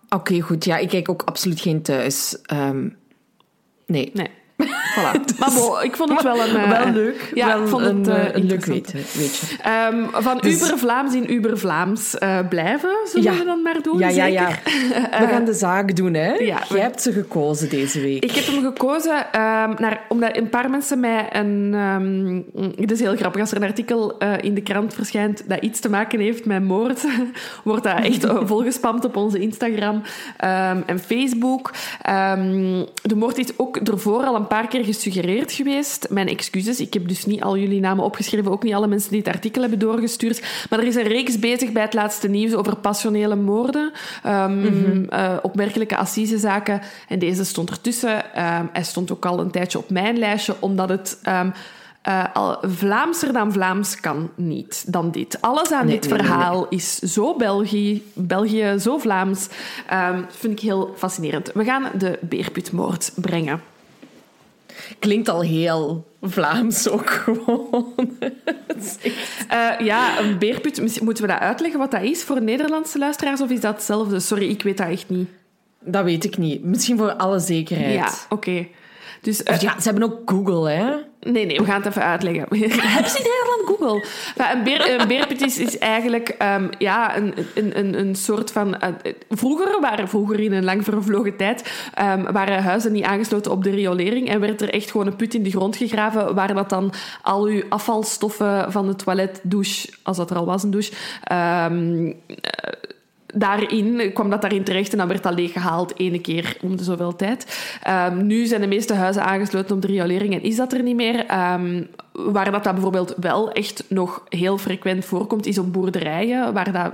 Oké, 0.10 0.40
goed. 0.42 0.66
Ja, 0.66 0.78
ik 0.78 0.90
kijk 0.90 1.10
ook 1.10 1.22
absoluut 1.22 1.60
geen 1.60 1.82
thuis. 1.82 2.42
Ehm, 2.42 2.90
nee. 3.86 4.12
Nee. 4.14 4.30
Voilà. 4.58 5.12
Dus, 5.26 5.38
maar 5.38 5.54
bon, 5.54 5.84
ik 5.84 5.96
vond 5.96 6.10
het 6.10 6.24
wel 6.24 6.42
een... 6.42 6.56
Uh, 6.56 6.70
wel 6.84 6.94
leuk. 6.94 7.32
Ja, 7.34 7.48
wel 7.48 7.62
ik 7.62 7.68
vond 7.68 7.86
het 7.86 8.08
een 8.34 8.46
leuk 8.46 8.66
weten, 8.66 8.94
weet 8.94 9.38
je. 9.38 9.58
Um, 9.92 10.10
van 10.12 10.38
dus, 10.38 10.62
Uber 10.62 10.78
Vlaams 10.78 11.14
in 11.14 11.34
Uber 11.34 11.58
Vlaams 11.58 12.16
uh, 12.24 12.40
blijven, 12.50 12.96
zullen 13.06 13.32
ja. 13.32 13.38
we 13.40 13.46
dan 13.46 13.62
maar 13.62 13.82
doen, 13.82 13.98
ja, 13.98 14.10
ja, 14.10 14.26
ja. 14.26 14.50
zeker? 14.50 14.62
We 15.22 15.28
gaan 15.28 15.46
de 15.46 15.54
zaak 15.54 15.96
doen, 15.96 16.14
hè? 16.14 16.34
Ja, 16.34 16.64
Jij 16.70 16.80
hebt 16.80 17.02
ze 17.02 17.12
gekozen 17.12 17.70
deze 17.70 18.02
week. 18.02 18.24
Ik 18.24 18.32
heb 18.32 18.46
hem 18.46 18.62
gekozen 18.62 19.18
um, 19.18 19.76
naar, 19.78 20.06
omdat 20.10 20.38
een 20.38 20.50
paar 20.50 20.70
mensen 20.70 21.00
mij 21.00 21.28
een... 21.32 21.74
Um, 21.74 22.46
het 22.76 22.92
is 22.92 23.00
heel 23.00 23.16
grappig, 23.16 23.42
als 23.42 23.52
er 23.52 23.58
een 23.58 23.68
artikel 23.68 24.18
in 24.42 24.54
de 24.54 24.62
krant 24.62 24.94
verschijnt 24.94 25.50
dat 25.50 25.62
iets 25.62 25.80
te 25.80 25.90
maken 25.90 26.20
heeft 26.20 26.46
met 26.46 26.64
moord, 26.64 27.06
wordt 27.64 27.84
dat 27.84 28.00
echt 28.04 28.26
volgespamd 28.44 29.06
op 29.06 29.16
onze 29.16 29.40
Instagram 29.40 30.02
en 30.86 31.00
Facebook. 31.00 31.72
de 33.02 33.16
moord 33.16 33.38
is 33.38 33.58
ook 33.58 33.78
ervoor 33.78 34.24
al 34.24 34.36
een 34.36 34.45
paar 34.48 34.68
keer 34.68 34.86
gesuggereerd 34.86 35.52
geweest. 35.52 36.08
Mijn 36.10 36.28
excuses, 36.28 36.80
ik 36.80 36.94
heb 36.94 37.08
dus 37.08 37.26
niet 37.26 37.42
al 37.42 37.58
jullie 37.58 37.80
namen 37.80 38.04
opgeschreven, 38.04 38.52
ook 38.52 38.64
niet 38.64 38.74
alle 38.74 38.88
mensen 38.88 39.10
die 39.10 39.20
het 39.20 39.34
artikel 39.34 39.62
hebben 39.62 39.80
doorgestuurd. 39.80 40.44
Maar 40.70 40.80
er 40.80 40.88
is 40.88 40.96
een 40.96 41.08
reeks 41.08 41.40
bezig 41.40 41.72
bij 41.72 41.82
het 41.82 41.94
laatste 41.94 42.28
nieuws 42.28 42.54
over 42.54 42.76
passionele 42.76 43.36
moorden, 43.36 43.92
um, 44.26 44.32
mm-hmm. 44.32 45.08
uh, 45.10 45.38
opmerkelijke 45.42 45.98
assisezaken. 45.98 46.82
En 47.08 47.20
deze 47.20 47.46
stond 47.46 47.70
ertussen. 47.70 48.16
Um, 48.18 48.70
hij 48.74 48.84
stond 48.84 49.12
ook 49.12 49.26
al 49.26 49.40
een 49.40 49.52
tijdje 49.52 49.78
op 49.78 49.90
mijn 49.90 50.18
lijstje, 50.18 50.56
omdat 50.60 50.90
het... 50.90 51.20
Um, 51.28 51.54
uh, 52.08 52.24
al 52.34 52.58
Vlaamser 52.62 53.34
dan 53.34 53.52
Vlaams 53.52 54.00
kan 54.00 54.30
niet 54.36 54.84
dan 54.88 55.12
dit. 55.12 55.38
Alles 55.42 55.72
aan 55.72 55.86
Nee, 55.86 56.00
dit 56.00 56.10
nee, 56.10 56.20
verhaal 56.20 56.60
nee. 56.60 56.80
is 56.80 56.98
zo 56.98 57.36
België, 57.36 58.04
België 58.14 58.76
zo 58.80 58.98
Vlaams. 58.98 59.48
Um, 59.94 60.26
vind 60.30 60.54
ik 60.54 60.60
heel 60.60 60.94
fascinerend. 60.98 61.52
We 61.54 61.64
gaan 61.64 61.92
de 61.98 62.20
Beerputmoord 62.22 63.12
brengen. 63.16 63.62
Klinkt 65.00 65.30
al 65.30 65.42
heel 65.42 66.08
Vlaams 66.22 66.90
ook 66.90 67.10
gewoon. 67.10 67.94
Uh, 69.52 69.80
ja, 69.80 70.20
een 70.20 70.38
beerput. 70.38 71.02
Moeten 71.02 71.24
we 71.24 71.32
dat 71.32 71.40
uitleggen 71.40 71.80
wat 71.80 71.92
dat 71.92 72.02
is 72.02 72.24
voor 72.24 72.42
Nederlandse 72.42 72.98
luisteraars? 72.98 73.42
Of 73.42 73.50
is 73.50 73.60
dat 73.60 73.74
hetzelfde? 73.74 74.20
Sorry, 74.20 74.50
ik 74.50 74.64
weet 74.64 74.78
dat 74.78 74.88
echt 74.88 75.10
niet. 75.10 75.30
Dat 75.80 76.04
weet 76.04 76.24
ik 76.24 76.38
niet. 76.38 76.64
Misschien 76.64 76.98
voor 76.98 77.14
alle 77.14 77.40
zekerheid. 77.40 77.94
Ja, 77.94 78.12
oké. 78.30 78.50
Okay. 78.50 78.72
Dus, 79.26 79.42
uh, 79.42 79.54
Of 79.54 79.62
ja, 79.62 79.80
ze 79.80 79.90
hebben 79.90 80.04
ook 80.04 80.20
Google, 80.26 80.70
hè? 80.70 80.94
Nee, 81.32 81.46
nee, 81.46 81.58
we 81.58 81.66
gaan 81.66 81.82
het 81.82 81.86
even 81.86 82.04
uitleggen. 82.04 82.46
Hebben 82.96 83.12
ze 83.12 83.18
in 83.18 83.24
Nederland 83.24 83.64
Google? 83.70 84.06
Maar 84.38 84.56
een, 84.56 84.64
beer, 84.64 85.00
een 85.00 85.08
beerput 85.08 85.42
is, 85.42 85.58
is 85.58 85.78
eigenlijk 85.78 86.36
um, 86.58 86.70
ja, 86.78 87.18
een, 87.18 87.34
een, 87.56 87.80
een, 87.80 88.00
een 88.00 88.16
soort 88.16 88.52
van... 88.52 88.68
Uh, 88.68 89.14
vroeger 89.30 89.82
waren 89.82 90.08
vroeger 90.08 90.40
in 90.40 90.52
een 90.52 90.64
lang 90.64 90.84
vervlogen 90.84 91.36
tijd 91.38 91.88
um, 92.02 92.32
waren 92.32 92.64
huizen 92.64 92.92
niet 92.92 93.04
aangesloten 93.04 93.52
op 93.52 93.64
de 93.64 93.70
riolering 93.70 94.30
en 94.30 94.40
werd 94.40 94.62
er 94.62 94.74
echt 94.74 94.92
gewoon 94.92 95.08
een 95.08 95.16
put 95.16 95.34
in 95.34 95.44
de 95.44 95.50
grond 95.50 95.76
gegraven 95.76 96.36
waar 96.36 96.54
dat 96.54 96.70
dan 96.70 96.94
al 97.22 97.46
uw 97.46 97.64
afvalstoffen 97.70 98.72
van 98.72 98.88
de 98.88 98.96
toilet, 98.96 99.40
douche, 99.44 99.90
als 100.04 100.18
dat 100.18 100.30
er 100.30 100.38
al 100.38 100.46
was 100.46 100.64
een 100.64 100.72
douche... 100.72 100.92
Um, 101.72 102.08
uh, 102.08 102.14
daarin 103.36 104.14
kwam 104.14 104.30
dat 104.30 104.42
daarin 104.42 104.64
terecht 104.64 104.92
en 104.92 104.98
dan 104.98 105.08
werd 105.08 105.24
dat 105.24 105.34
leeggehaald 105.34 106.00
ene 106.00 106.20
keer 106.20 106.58
om 106.62 106.78
de 106.78 106.84
zoveel 106.84 107.16
tijd. 107.16 107.70
Um, 108.10 108.26
nu 108.26 108.46
zijn 108.46 108.62
de 108.62 108.68
meeste 108.68 108.94
huizen 108.94 109.24
aangesloten 109.24 109.76
op 109.76 109.82
de 109.82 109.88
riolering 109.88 110.34
en 110.34 110.44
is 110.44 110.56
dat 110.56 110.74
er 110.74 110.84
niet 110.84 110.96
meer. 110.96 111.26
Um, 111.54 111.88
waar 112.12 112.52
dat, 112.52 112.64
dat 112.64 112.74
bijvoorbeeld 112.74 113.14
wel 113.18 113.52
echt 113.52 113.84
nog 113.88 114.24
heel 114.30 114.58
frequent 114.58 115.06
voorkomt, 115.06 115.46
is 115.46 115.58
op 115.58 115.74
boerderijen, 115.74 116.54
waar 116.54 116.72
dat, 116.72 116.92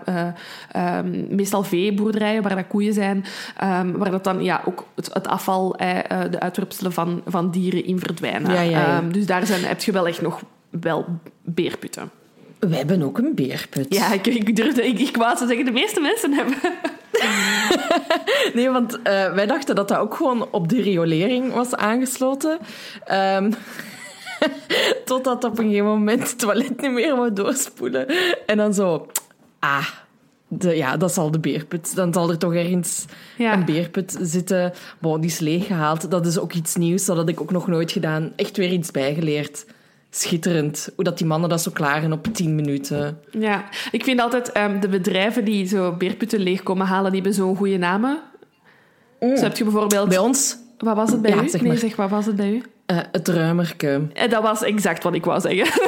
uh, 0.76 0.98
um, 0.98 1.28
meestal 1.30 1.64
veeboerderijen, 1.64 2.42
waar 2.42 2.56
dat 2.56 2.68
koeien 2.68 2.94
zijn, 2.94 3.26
waar 3.96 4.12
dat 4.12 4.24
dan 4.24 4.44
ja, 4.44 4.62
ook 4.66 4.86
het, 4.96 5.14
het 5.14 5.28
afval, 5.28 5.82
uh, 5.82 5.98
de 6.32 6.40
uitwerpselen 6.40 6.94
van, 6.94 7.22
van 7.26 7.52
dieren 7.52 7.86
in 7.86 8.00
verdwijnen. 8.00 8.54
Ja, 8.54 8.62
ja, 8.62 8.80
ja. 8.80 9.02
dus 9.02 9.26
daar 9.26 9.46
zijn, 9.46 9.64
heb 9.64 9.82
je 9.82 9.92
wel 9.92 10.08
echt 10.08 10.22
nog 10.22 10.42
wel 10.70 11.06
beerputten. 11.42 12.12
We 12.70 12.76
hebben 12.76 13.04
ook 13.04 13.18
een 13.18 13.36
beerput. 13.36 13.94
Ja, 13.94 14.14
ik, 14.14 14.28
ik 14.28 14.56
durfde, 14.56 14.88
ik, 14.88 15.00
ik 15.00 15.18
wou 15.18 15.38
zo 15.38 15.48
zeggen, 15.48 15.66
de 15.66 15.72
meeste 15.72 16.00
mensen 16.00 16.34
hebben. 16.34 16.58
nee, 18.56 18.70
want 18.70 18.98
uh, 18.98 19.04
wij 19.34 19.46
dachten 19.46 19.76
dat 19.76 19.88
dat 19.88 19.98
ook 19.98 20.16
gewoon 20.16 20.52
op 20.52 20.70
de 20.70 20.82
riolering 20.82 21.54
was 21.54 21.76
aangesloten. 21.76 22.60
Um, 23.12 23.54
totdat 25.06 25.44
op 25.44 25.60
een 25.60 25.66
gegeven 25.66 25.86
moment 25.86 26.30
het 26.30 26.40
toilet 26.40 26.82
niet 26.82 26.92
meer 26.92 27.16
wou 27.16 27.34
doorspoelen. 27.34 28.08
En 28.46 28.58
dan 28.58 28.74
zo, 28.74 29.08
ah, 29.60 29.88
de, 30.48 30.76
ja, 30.76 30.98
dat 30.98 31.14
zal 31.14 31.32
de 31.32 31.40
beerput. 31.40 31.96
Dan 31.96 32.14
zal 32.14 32.30
er 32.30 32.38
toch 32.38 32.54
ergens 32.54 33.06
ja. 33.38 33.54
een 33.54 33.66
beerput 33.66 34.18
zitten. 34.22 34.74
Bon, 35.00 35.22
die 35.22 35.30
is 35.30 35.40
leeggehaald. 35.40 36.12
Dat 36.12 36.26
is 36.26 36.40
ook 36.40 36.54
iets 36.54 36.76
nieuws. 36.76 37.06
Dat 37.06 37.18
had 37.18 37.30
ik 37.30 37.42
ook 37.42 37.52
nog 37.52 37.68
nooit 37.68 37.92
gedaan. 37.92 38.34
Echt 38.36 38.58
weer 38.58 38.72
iets 38.72 38.92
bijgeleerd 38.92 39.66
schitterend. 40.12 40.90
Hoe 40.96 41.04
dat 41.04 41.18
die 41.18 41.28
mannen 41.28 41.50
dat 41.50 41.62
zo 41.62 41.72
klaren 41.72 42.12
op 42.12 42.28
10 42.34 42.56
minuten. 42.56 43.20
Ja, 43.32 43.64
ik 43.92 44.04
vind 44.04 44.20
altijd 44.22 44.58
um, 44.58 44.80
de 44.80 44.88
bedrijven 44.88 45.46
die 45.46 45.68
zo 45.68 45.92
beerputten 45.92 46.40
leeg 46.40 46.64
komen 46.64 46.86
halen, 46.86 47.12
die 47.12 47.22
hebben 47.22 47.40
zo'n 47.40 47.56
goede 47.56 47.78
namen. 47.78 48.20
Mm. 49.20 49.38
Zo 49.38 49.44
heb 49.44 49.58
je 49.58 49.64
bijvoorbeeld... 49.64 50.10
Bij 50.10 50.18
ons? 50.18 50.58
Wat 50.78 50.96
was 50.96 51.12
het 51.12 51.22
bij 51.22 51.32
ja, 51.32 51.44
u? 51.44 51.50
Zeg 51.50 51.62
nee, 51.62 51.78
zeg, 51.78 51.96
wat 51.96 52.10
was 52.10 52.26
het 52.26 52.36
bij 52.36 52.50
u? 52.50 52.62
Uh, 52.88 52.98
het 53.12 53.28
ruimerke. 53.28 54.08
En 54.14 54.30
dat 54.30 54.44
was 54.44 54.64
exact 54.64 55.04
wat 55.04 55.14
ik 55.14 55.26
wou 55.26 55.40
zeggen. 55.40 55.68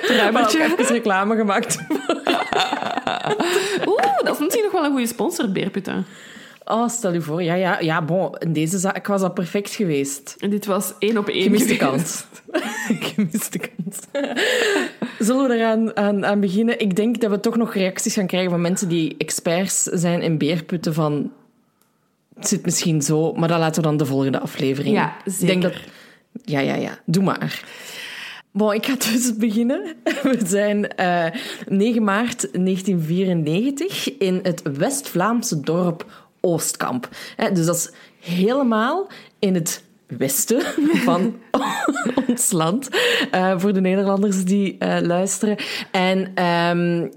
het 0.00 0.10
ruimertje. 0.10 0.58
Ik 0.58 0.76
heb 0.76 0.88
reclame 0.88 1.36
gemaakt. 1.36 1.78
Oeh, 3.88 4.16
dat 4.22 4.34
is 4.34 4.38
misschien 4.38 4.62
nog 4.62 4.72
wel 4.72 4.84
een 4.84 4.90
goede 4.90 5.06
sponsor, 5.06 5.52
beerputten. 5.52 6.06
Oh, 6.70 6.88
stel 6.88 7.12
je 7.12 7.20
voor. 7.20 7.42
Ja, 7.42 7.54
ja, 7.54 7.80
ja 7.80 8.02
bon, 8.02 8.36
in 8.38 8.52
deze 8.52 8.78
zaak 8.78 9.06
was 9.06 9.20
dat 9.20 9.34
perfect 9.34 9.74
geweest. 9.74 10.34
En 10.38 10.50
dit 10.50 10.66
was 10.66 10.92
één 10.98 11.18
op 11.18 11.28
één 11.28 11.42
Gemiste 11.42 11.76
kans. 11.76 12.24
Gemiste 13.14 13.58
kans. 13.58 13.98
Zullen 15.18 15.48
we 15.48 15.54
eraan 15.54 15.96
aan, 15.96 16.26
aan 16.26 16.40
beginnen? 16.40 16.80
Ik 16.80 16.96
denk 16.96 17.20
dat 17.20 17.30
we 17.30 17.40
toch 17.40 17.56
nog 17.56 17.74
reacties 17.74 18.14
gaan 18.14 18.26
krijgen 18.26 18.50
van 18.50 18.60
mensen 18.60 18.88
die 18.88 19.14
experts 19.18 19.82
zijn 19.82 20.22
in 20.22 20.38
beerputten 20.38 20.94
van... 20.94 21.32
Het 22.34 22.48
zit 22.48 22.64
misschien 22.64 23.02
zo, 23.02 23.32
maar 23.32 23.48
dat 23.48 23.58
laten 23.58 23.82
we 23.82 23.88
dan 23.88 23.96
de 23.96 24.06
volgende 24.06 24.40
aflevering. 24.40 24.94
Ja, 24.94 25.16
zeker. 25.24 25.46
Denk 25.46 25.62
dat... 25.62 25.74
Ja, 26.44 26.60
ja, 26.60 26.74
ja. 26.74 26.98
Doe 27.04 27.22
maar. 27.22 27.64
Bon, 28.52 28.74
ik 28.74 28.86
ga 28.86 28.94
dus 29.12 29.36
beginnen. 29.36 29.94
We 30.22 30.38
zijn 30.46 30.92
uh, 31.00 31.26
9 31.68 32.04
maart 32.04 32.40
1994 32.40 34.18
in 34.18 34.40
het 34.42 34.62
West-Vlaamse 34.76 35.60
dorp 35.60 36.29
Oostkamp. 36.40 37.08
Dus 37.52 37.66
dat 37.66 37.76
is 37.76 37.90
helemaal 38.20 39.10
in 39.38 39.54
het 39.54 39.84
westen 40.06 40.62
van 41.08 41.40
ons 42.28 42.50
land. 42.50 42.88
Uh, 43.34 43.58
voor 43.58 43.72
de 43.72 43.80
Nederlanders 43.80 44.44
die 44.44 44.76
uh, 44.78 44.98
luisteren. 45.00 45.56
En 45.90 46.44
um, 46.44 47.12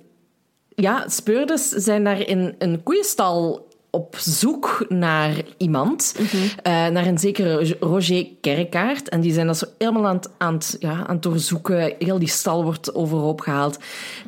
ja, 0.69 1.07
speurders 1.07 1.69
zijn 1.69 2.03
daar 2.03 2.27
in 2.27 2.55
een 2.57 2.83
koeienstal 2.83 3.67
op 3.95 4.15
zoek 4.17 4.85
naar 4.89 5.33
iemand. 5.57 6.15
Mhm. 6.17 6.35
Uh, 6.35 6.51
naar 6.87 7.05
een 7.05 7.17
zekere 7.17 7.75
Roger 7.79 8.27
Kerkaert. 8.41 9.09
En 9.09 9.21
die 9.21 9.33
zijn 9.33 9.47
dat 9.47 9.57
zo 9.57 9.65
helemaal 9.77 10.07
aan 10.07 10.15
het, 10.15 10.29
aan 10.37 10.53
het, 10.53 10.75
ja, 10.79 10.91
aan 10.91 11.13
het 11.13 11.23
doorzoeken. 11.23 11.93
Heel 11.99 12.19
die 12.19 12.27
stal 12.27 12.63
wordt 12.63 12.95
overhoop 12.95 13.41
gehaald. 13.41 13.79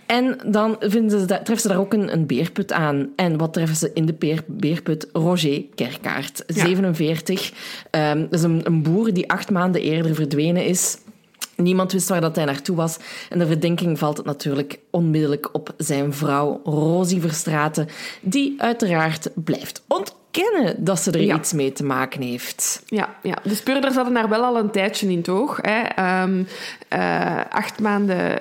En 0.05 0.37
dan 0.45 0.75
vinden 0.79 1.19
ze 1.19 1.25
dat, 1.25 1.45
treffen 1.45 1.59
ze 1.59 1.67
daar 1.67 1.79
ook 1.79 1.93
een, 1.93 2.13
een 2.13 2.25
beerput 2.25 2.71
aan. 2.71 3.09
En 3.15 3.37
wat 3.37 3.53
treffen 3.53 3.75
ze 3.75 3.91
in 3.93 4.05
de 4.05 4.13
beer, 4.13 4.43
beerput? 4.47 5.07
Roger 5.13 5.63
Kerkaert, 5.75 6.43
ja. 6.47 6.65
47. 6.65 7.51
Um, 7.91 8.21
dat 8.21 8.33
is 8.33 8.43
een, 8.43 8.61
een 8.63 8.83
boer 8.83 9.13
die 9.13 9.29
acht 9.31 9.51
maanden 9.51 9.81
eerder 9.81 10.15
verdwenen 10.15 10.65
is. 10.65 10.97
Niemand 11.55 11.91
wist 11.91 12.09
waar 12.09 12.21
dat 12.21 12.35
hij 12.35 12.45
naartoe 12.45 12.75
was. 12.75 12.97
En 13.29 13.39
de 13.39 13.47
verdenking 13.47 13.99
valt 13.99 14.17
het 14.17 14.25
natuurlijk 14.25 14.79
onmiddellijk 14.89 15.49
op 15.53 15.73
zijn 15.77 16.13
vrouw 16.13 16.61
Rosie 16.63 17.21
Verstraeten, 17.21 17.87
die 18.21 18.55
uiteraard 18.57 19.29
blijft 19.33 19.83
ontkennen 19.87 20.83
dat 20.83 20.99
ze 20.99 21.11
er 21.11 21.21
ja. 21.21 21.35
iets 21.35 21.53
mee 21.53 21.71
te 21.71 21.83
maken 21.83 22.21
heeft. 22.21 22.83
Ja, 22.85 23.15
ja, 23.21 23.37
de 23.43 23.55
speurders 23.55 23.95
hadden 23.95 24.13
daar 24.13 24.29
wel 24.29 24.43
al 24.43 24.57
een 24.57 24.71
tijdje 24.71 25.07
in 25.07 25.17
het 25.17 25.29
oog. 25.29 25.59
Hè. 25.61 26.21
Um, 26.23 26.47
uh, 26.93 27.41
acht 27.49 27.79
maanden 27.79 28.37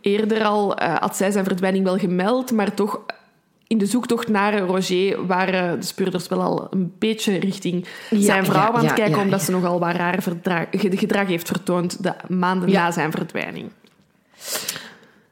eerder 0.00 0.44
al 0.44 0.82
uh, 0.82 0.94
had 0.94 1.16
zij 1.16 1.30
zijn 1.30 1.44
verdwijning 1.44 1.84
wel 1.84 1.98
gemeld, 1.98 2.52
maar 2.52 2.74
toch 2.74 3.00
in 3.66 3.78
de 3.78 3.86
zoektocht 3.86 4.28
naar 4.28 4.58
Roger 4.58 5.26
waren 5.26 5.80
de 5.80 5.86
speurders 5.86 6.28
wel 6.28 6.40
al 6.40 6.66
een 6.70 6.92
beetje 6.98 7.38
richting 7.38 7.86
ja, 8.10 8.20
zijn 8.20 8.44
vrouw 8.44 8.72
ja, 8.72 8.78
aan 8.78 8.84
het 8.84 8.92
kijken, 8.92 9.16
ja, 9.16 9.22
omdat 9.22 9.42
ze 9.42 9.50
nogal 9.50 9.78
wat 9.78 9.94
raar 9.94 10.22
gedrag 10.80 11.26
heeft 11.26 11.46
vertoond 11.46 12.02
de 12.02 12.14
maanden 12.28 12.70
na 12.70 12.90
zijn 12.90 13.10
verdwijning. 13.10 13.70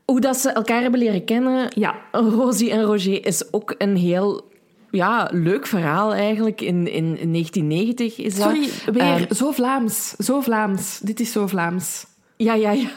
Hoe 0.05 0.21
dat 0.21 0.37
ze 0.37 0.51
elkaar 0.51 0.83
hebben 0.83 1.01
leren 1.01 1.25
kennen, 1.25 1.69
ja. 1.75 1.95
Rosie 2.13 2.71
en 2.71 2.83
Roger, 2.83 3.27
is 3.27 3.53
ook 3.53 3.75
een 3.79 3.97
heel 3.97 4.53
ja, 4.91 5.29
leuk 5.33 5.67
verhaal 5.67 6.15
eigenlijk. 6.15 6.61
In, 6.61 6.77
in, 6.89 7.19
in 7.19 7.33
1990 7.33 8.19
is 8.19 8.35
dat. 8.35 8.43
Sorry, 8.43 8.69
weer 8.93 9.21
um, 9.21 9.35
zo 9.37 9.51
Vlaams. 9.51 10.11
Zo 10.11 10.41
Vlaams. 10.41 10.99
Dit 11.03 11.21
is 11.21 11.33
zo 11.33 11.47
Vlaams. 11.47 12.07
Ja, 12.37 12.55
ja, 12.55 12.71
ja. 12.71 12.89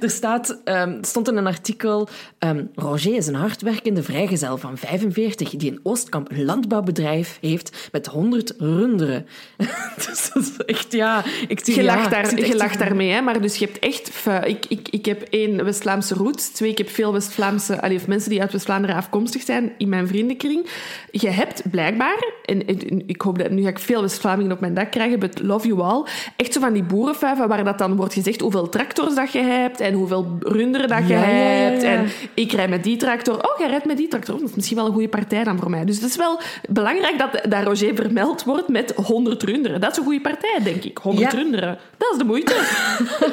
Er 0.00 0.10
staat, 0.10 0.60
um, 0.64 0.98
stond 1.04 1.28
in 1.28 1.36
een 1.36 1.46
artikel... 1.46 2.08
Um, 2.38 2.70
Roger 2.74 3.14
is 3.14 3.26
een 3.26 3.34
hardwerkende 3.34 4.02
vrijgezel 4.02 4.58
van 4.58 4.78
45 4.78 5.50
die 5.50 5.70
in 5.70 5.80
Oostkamp 5.82 6.30
een 6.30 6.44
landbouwbedrijf 6.44 7.38
heeft 7.40 7.88
met 7.92 8.06
100 8.06 8.54
runderen. 8.58 9.26
dus 10.06 10.30
dat 10.34 10.42
is 10.42 10.56
echt, 10.56 10.92
ja... 10.92 11.24
Ik 11.48 11.64
zie, 11.64 11.74
je 11.74 11.82
ja, 11.82 11.96
lacht, 11.96 12.10
daar, 12.10 12.46
je 12.46 12.56
lacht 12.56 12.78
daarmee, 12.78 13.10
hè, 13.10 13.20
maar 13.20 13.40
dus 13.40 13.56
je 13.56 13.64
hebt 13.64 13.78
echt... 13.78 14.12
Ik, 14.44 14.66
ik, 14.68 14.88
ik 14.88 15.04
heb 15.04 15.22
één 15.22 15.64
West-Vlaamse 15.64 16.14
roots, 16.14 16.48
twee, 16.48 16.70
ik 16.70 16.78
heb 16.78 16.88
veel 16.88 17.12
West-Vlaamse... 17.12 17.80
Of 17.94 18.06
mensen 18.06 18.30
die 18.30 18.40
uit 18.40 18.52
West-Vlaanderen 18.52 18.96
afkomstig 18.96 19.42
zijn 19.42 19.72
in 19.78 19.88
mijn 19.88 20.08
vriendenkring. 20.08 20.66
Je 21.10 21.28
hebt 21.28 21.62
blijkbaar, 21.70 22.32
en, 22.44 22.66
ik 23.06 23.22
hoop 23.22 23.38
dat 23.38 23.50
nu 23.50 23.62
ga 23.62 23.68
ik 23.68 23.78
veel 23.78 24.00
West-Vlamingen 24.00 24.52
op 24.52 24.60
mijn 24.60 24.74
dak 24.74 24.90
krijgen, 24.90 25.18
but 25.18 25.40
love 25.42 25.66
you 25.66 25.80
all, 25.80 26.06
echt 26.36 26.52
zo 26.52 26.60
van 26.60 26.72
die 26.72 26.82
boerenfuiven 26.82 27.48
waar 27.48 27.64
dat 27.64 27.78
dan 27.78 27.96
wordt 27.96 28.14
gezegd 28.14 28.40
hoeveel 28.40 28.68
tractors 28.80 29.14
dat 29.14 29.32
je 29.32 29.38
hebt 29.38 29.80
en 29.80 29.94
hoeveel 29.94 30.36
runderen 30.38 30.88
dat 30.88 31.08
je 31.08 31.14
hebt. 31.14 31.82
En 31.82 32.06
ik 32.34 32.52
rijd 32.52 32.70
met 32.70 32.84
die 32.84 32.96
tractor. 32.96 33.34
Oh, 33.34 33.58
jij 33.58 33.68
rijdt 33.68 33.84
met 33.84 33.96
die 33.96 34.08
tractor. 34.08 34.38
Dat 34.38 34.48
is 34.48 34.54
misschien 34.54 34.76
wel 34.76 34.86
een 34.86 34.92
goede 34.92 35.08
partij 35.08 35.44
dan 35.44 35.58
voor 35.58 35.70
mij. 35.70 35.84
Dus 35.84 35.96
het 35.96 36.04
is 36.04 36.16
wel 36.16 36.40
belangrijk 36.68 37.18
dat, 37.18 37.50
dat 37.50 37.64
Roger 37.64 37.94
vermeld 37.94 38.44
wordt 38.44 38.68
met 38.68 38.92
100 38.96 39.42
runderen. 39.42 39.80
Dat 39.80 39.90
is 39.90 39.96
een 39.96 40.04
goede 40.04 40.20
partij, 40.20 40.60
denk 40.62 40.84
ik. 40.84 40.98
100 40.98 41.32
runderen. 41.32 41.78
Dat 41.96 42.12
is 42.12 42.18
de 42.18 42.24
moeite. 42.24 42.54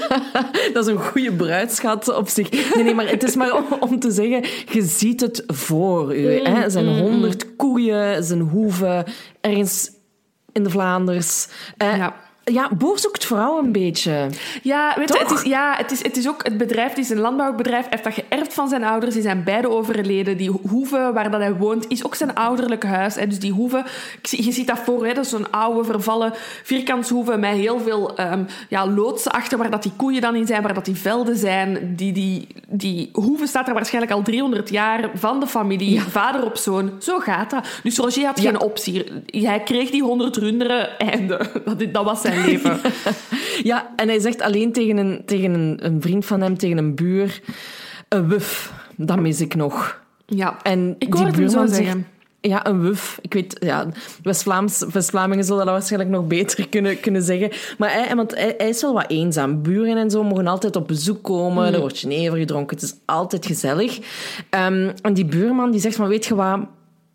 dat 0.73 0.87
is 0.87 0.93
een 0.93 1.03
goede 1.03 1.31
bruidschat 1.31 2.15
op 2.15 2.27
zich. 2.27 2.75
Nee, 2.75 2.83
nee, 2.83 2.95
maar 2.95 3.09
het 3.09 3.23
is 3.23 3.35
maar 3.35 3.79
om, 3.79 3.99
te 3.99 4.11
zeggen, 4.11 4.45
je 4.71 4.81
ziet 4.81 5.21
het 5.21 5.43
voor 5.47 6.15
u. 6.15 6.27
Hè? 6.27 6.49
Mm, 6.49 6.69
zijn 6.69 6.85
mm, 6.85 6.99
honderd 6.99 7.45
mm. 7.45 7.55
koeien, 7.55 8.23
zijn 8.23 8.41
hoeven, 8.41 9.05
ergens 9.41 9.91
in 10.51 10.63
de 10.63 10.69
Vlaanders. 10.69 11.47
Ja 11.77 12.25
ja, 12.51 12.69
Boer 12.77 12.99
zoekt 12.99 13.25
vrouw 13.25 13.57
een 13.57 13.71
beetje. 13.71 14.29
Ja, 14.61 14.93
weet 14.95 15.13
je, 15.13 15.19
het 15.19 15.31
is, 15.31 15.41
ja 15.41 15.73
het, 15.77 15.91
is, 15.91 16.03
het 16.03 16.17
is 16.17 16.27
ook 16.27 16.43
het 16.43 16.57
bedrijf, 16.57 16.89
het 16.89 16.97
is 16.97 17.09
een 17.09 17.19
landbouwbedrijf, 17.19 17.81
hij 17.89 17.99
heeft 18.01 18.03
dat 18.03 18.25
geërfd 18.25 18.53
van 18.53 18.67
zijn 18.67 18.83
ouders. 18.83 19.13
Die 19.13 19.21
zijn 19.21 19.43
beide 19.43 19.69
overleden. 19.69 20.37
Die 20.37 20.51
hoeve 20.69 21.11
waar 21.13 21.31
dat 21.31 21.39
hij 21.39 21.55
woont 21.55 21.85
is 21.87 22.05
ook 22.05 22.15
zijn 22.15 22.35
ouderlijk 22.35 22.83
huis. 22.83 23.15
Hè. 23.15 23.27
Dus 23.27 23.39
die 23.39 23.51
hoeve, 23.51 23.85
je 24.21 24.51
ziet 24.51 24.67
dat 24.67 24.79
voor, 24.79 25.05
hè, 25.05 25.13
dat 25.13 25.23
is 25.23 25.29
zo'n 25.29 25.51
oude, 25.51 25.83
vervallen 25.83 26.33
vierkantshoeve 26.63 27.37
met 27.37 27.51
heel 27.51 27.79
veel 27.79 28.19
um, 28.19 28.45
ja, 28.69 28.87
loodsen 28.87 29.31
achter 29.31 29.57
waar 29.57 29.71
dat 29.71 29.83
die 29.83 29.93
koeien 29.95 30.21
dan 30.21 30.35
in 30.35 30.47
zijn, 30.47 30.61
waar 30.61 30.73
dat 30.73 30.85
die 30.85 30.95
velden 30.95 31.37
zijn. 31.37 31.93
Die, 31.95 32.11
die, 32.11 32.47
die 32.67 33.09
hoeve 33.13 33.47
staat 33.47 33.67
er 33.67 33.73
waarschijnlijk 33.73 34.13
al 34.13 34.21
300 34.21 34.69
jaar 34.69 35.09
van 35.13 35.39
de 35.39 35.47
familie, 35.47 36.01
vader 36.01 36.45
op 36.45 36.57
zoon. 36.57 36.91
Zo 36.99 37.19
gaat 37.19 37.49
dat. 37.49 37.67
Dus 37.83 37.97
Roger 37.97 38.25
had 38.25 38.39
geen 38.39 38.61
optie. 38.61 39.03
Hij 39.25 39.59
kreeg 39.63 39.89
die 39.89 40.03
100 40.03 40.37
runderen, 40.37 40.97
einde. 40.97 41.35
Dat, 41.65 41.93
dat 41.93 42.03
was 42.03 42.21
zijn 42.21 42.36
leven. 42.45 42.79
ja, 43.63 43.93
en 43.95 44.07
hij 44.07 44.19
zegt 44.19 44.41
alleen 44.41 44.71
tegen, 44.71 44.97
een, 44.97 45.21
tegen 45.25 45.53
een, 45.53 45.79
een 45.81 46.01
vriend 46.01 46.25
van 46.25 46.41
hem, 46.41 46.57
tegen 46.57 46.77
een 46.77 46.95
buur... 46.95 47.41
Een 48.09 48.27
wuf, 48.27 48.73
dat 48.95 49.19
mis 49.19 49.41
ik 49.41 49.55
nog. 49.55 50.01
Ja, 50.25 50.57
en 50.63 50.95
ik 50.97 51.13
hoor 51.13 51.25
die 51.25 51.35
buurman 51.35 51.69
zeggen. 51.69 52.07
Ja, 52.41 52.65
een 52.65 52.81
wuf. 52.81 53.19
Ik 53.21 53.33
weet, 53.33 53.57
ja, 53.59 53.87
West-Vlaams, 54.23 54.85
West-Vlamingen 54.91 55.43
zullen 55.43 55.65
dat 55.65 55.73
waarschijnlijk 55.73 56.11
nog 56.11 56.27
beter 56.27 56.67
kunnen, 56.69 56.99
kunnen 56.99 57.21
zeggen. 57.21 57.51
Maar 57.77 57.91
hij, 57.91 58.15
want 58.15 58.35
hij, 58.35 58.53
hij 58.57 58.69
is 58.69 58.81
wel 58.81 58.93
wat 58.93 59.09
eenzaam. 59.09 59.61
Buren 59.61 59.97
en 59.97 60.11
zo 60.11 60.23
mogen 60.23 60.47
altijd 60.47 60.75
op 60.75 60.87
bezoek 60.87 61.23
komen. 61.23 61.67
Mm. 61.67 61.73
Er 61.73 61.79
wordt 61.79 61.99
jenever 61.99 62.37
gedronken. 62.37 62.75
Het 62.75 62.85
is 62.85 62.95
altijd 63.05 63.45
gezellig. 63.45 63.97
Um, 64.49 64.93
en 65.01 65.13
die 65.13 65.25
buurman 65.25 65.71
die 65.71 65.79
zegt 65.79 65.95
van, 65.95 66.07
weet 66.07 66.25
je 66.25 66.35
wat, 66.35 66.59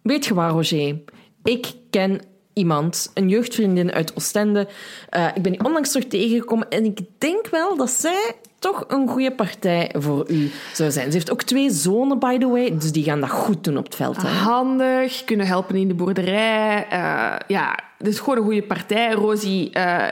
weet 0.03 0.25
je 0.25 0.35
wat, 0.35 0.51
Roger? 0.51 0.97
Ik 1.43 1.73
ken 1.91 2.21
iemand, 2.53 3.11
een 3.15 3.29
jeugdvriendin 3.29 3.93
uit 3.93 4.17
Oostende. 4.17 4.69
Uh, 5.17 5.27
ik 5.35 5.43
ben 5.43 5.53
die 5.53 5.65
onlangs 5.65 5.91
terug 5.91 6.07
tegengekomen 6.09 6.69
en 6.69 6.85
ik 6.85 6.99
denk 7.19 7.49
wel 7.49 7.77
dat 7.77 7.91
zij 7.91 8.35
toch 8.59 8.85
een 8.89 9.09
goede 9.09 9.33
partij 9.33 9.95
voor 9.99 10.31
u 10.31 10.51
zou 10.73 10.91
zijn. 10.91 11.07
Ze 11.07 11.13
heeft 11.13 11.31
ook 11.31 11.43
twee 11.43 11.71
zonen, 11.71 12.19
by 12.19 12.39
the 12.39 12.49
way, 12.49 12.79
dus 12.79 12.93
die 12.93 13.05
gaan 13.05 13.21
dat 13.21 13.31
goed 13.31 13.65
doen 13.65 13.77
op 13.77 13.85
het 13.85 13.95
veld. 13.95 14.23
Hè? 14.23 14.29
Handig, 14.29 15.25
kunnen 15.25 15.47
helpen 15.47 15.77
in 15.77 15.89
de 15.89 15.95
boerderij. 15.95 16.87
Uh, 16.93 17.35
ja, 17.47 17.79
dus 18.03 18.19
gewoon 18.19 18.37
een 18.37 18.45
goede 18.45 18.63
partij. 18.63 19.13
Rosie, 19.13 19.71
uh, 19.77 20.07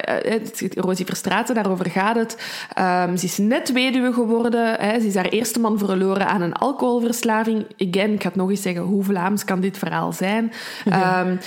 Rosie 0.75 1.07
Verstraten, 1.07 1.55
daarover 1.55 1.91
gaat 1.91 2.17
het. 2.17 2.37
Um, 2.79 3.17
ze 3.17 3.25
is 3.25 3.39
net 3.39 3.73
weduwe 3.73 4.13
geworden. 4.13 4.75
Hè. 4.81 5.01
Ze 5.01 5.07
is 5.07 5.15
haar 5.15 5.29
eerste 5.29 5.61
man 5.61 5.79
verloren 5.79 6.27
aan 6.27 6.41
een 6.41 6.53
alcoholverslaving. 6.53 7.67
Again, 7.79 8.13
ik 8.13 8.23
ga 8.23 8.29
het 8.29 8.37
nog 8.37 8.51
eens 8.51 8.63
zeggen, 8.63 8.83
hoe 8.83 9.05
Vlaams 9.05 9.45
kan 9.45 9.61
dit 9.61 9.79
verhaal 9.79 10.13
zijn? 10.13 10.53
Um, 10.87 11.39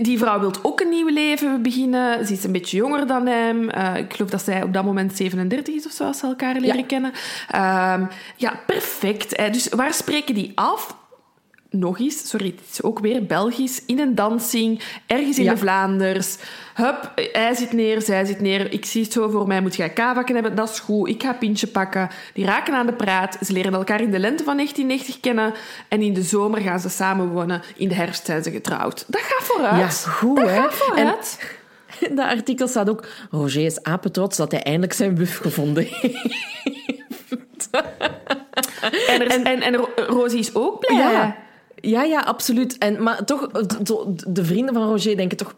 die 0.00 0.18
vrouw 0.18 0.40
wil 0.40 0.52
ook 0.62 0.80
een 0.80 0.88
nieuw 0.88 1.08
leven 1.08 1.62
beginnen. 1.62 2.26
Ze 2.26 2.32
is 2.32 2.44
een 2.44 2.52
beetje 2.52 2.76
jonger 2.76 3.06
dan 3.06 3.26
hem. 3.26 3.70
Uh, 3.70 3.96
ik 3.96 4.14
geloof 4.14 4.30
dat 4.30 4.42
zij 4.42 4.62
op 4.62 4.72
dat 4.72 4.84
moment 4.84 5.16
37 5.16 5.74
is 5.74 5.86
of 5.86 5.92
zo, 5.92 6.04
als 6.04 6.18
ze 6.18 6.26
elkaar 6.26 6.60
leren 6.60 6.86
kennen. 6.86 7.10
Um, 7.54 8.08
ja, 8.36 8.60
perfect. 8.66 9.36
Hè. 9.36 9.50
Dus 9.50 9.68
waar 9.68 9.94
spreken 9.94 10.34
die 10.34 10.52
af? 10.54 10.96
Nog 11.74 11.98
eens, 11.98 12.28
sorry, 12.28 12.46
het 12.46 12.70
is 12.72 12.82
ook 12.82 12.98
weer 12.98 13.26
Belgisch, 13.26 13.82
in 13.86 13.98
een 13.98 14.14
dansing, 14.14 14.82
ergens 15.06 15.38
in 15.38 15.48
de 15.48 15.56
Vlaanders. 15.56 16.36
Hup, 16.74 17.12
hij 17.32 17.54
zit 17.54 17.72
neer, 17.72 18.02
zij 18.02 18.24
zit 18.24 18.40
neer. 18.40 18.72
Ik 18.72 18.84
zie 18.84 19.02
het 19.02 19.12
zo 19.12 19.28
voor 19.28 19.46
mij, 19.46 19.60
moet 19.60 19.76
jij 19.76 19.90
kavakken 19.90 20.34
hebben? 20.34 20.54
Dat 20.54 20.70
is 20.70 20.78
goed, 20.78 21.08
ik 21.08 21.22
ga 21.22 21.32
pintje 21.32 21.66
pakken. 21.66 22.08
Die 22.34 22.44
raken 22.44 22.74
aan 22.74 22.86
de 22.86 22.92
praat. 22.92 23.38
Ze 23.40 23.52
leren 23.52 23.74
elkaar 23.74 24.00
in 24.00 24.10
de 24.10 24.18
lente 24.18 24.44
van 24.44 24.56
1990 24.56 25.20
kennen. 25.20 25.54
En 25.88 26.02
in 26.02 26.14
de 26.14 26.22
zomer 26.22 26.60
gaan 26.60 26.80
ze 26.80 26.88
samenwonen. 26.88 27.62
In 27.76 27.88
de 27.88 27.94
herfst 27.94 28.26
zijn 28.26 28.42
ze 28.42 28.50
getrouwd. 28.50 29.04
Dat 29.08 29.20
gaat 29.20 29.46
vooruit. 29.46 30.04
Ja, 30.04 30.10
goed, 30.10 30.36
dat 30.36 30.48
hè? 30.48 30.54
gaat 30.54 30.74
vooruit. 30.74 31.38
En... 31.40 31.62
In 32.08 32.14
dat 32.16 32.26
artikel 32.26 32.68
staat 32.68 32.88
ook... 32.88 33.06
Roger 33.30 33.64
is 33.64 33.82
apetrots 33.82 34.36
dat 34.36 34.50
hij 34.50 34.62
eindelijk 34.62 34.92
zijn 34.92 35.14
buf 35.14 35.38
gevonden 35.38 35.84
heeft. 35.90 37.68
en, 39.08 39.20
er 39.20 39.44
en, 39.44 39.62
en, 39.62 39.74
Rosie 39.96 40.38
is 40.38 40.54
ook 40.54 40.86
blij. 40.86 40.96
Ja. 40.96 41.36
Ja, 41.80 42.02
ja, 42.02 42.20
absoluut. 42.20 42.78
En, 42.78 43.02
maar 43.02 43.24
toch, 43.24 43.50
de 44.26 44.44
vrienden 44.44 44.74
van 44.74 44.88
Roger 44.88 45.16
denken 45.16 45.36
toch 45.36 45.54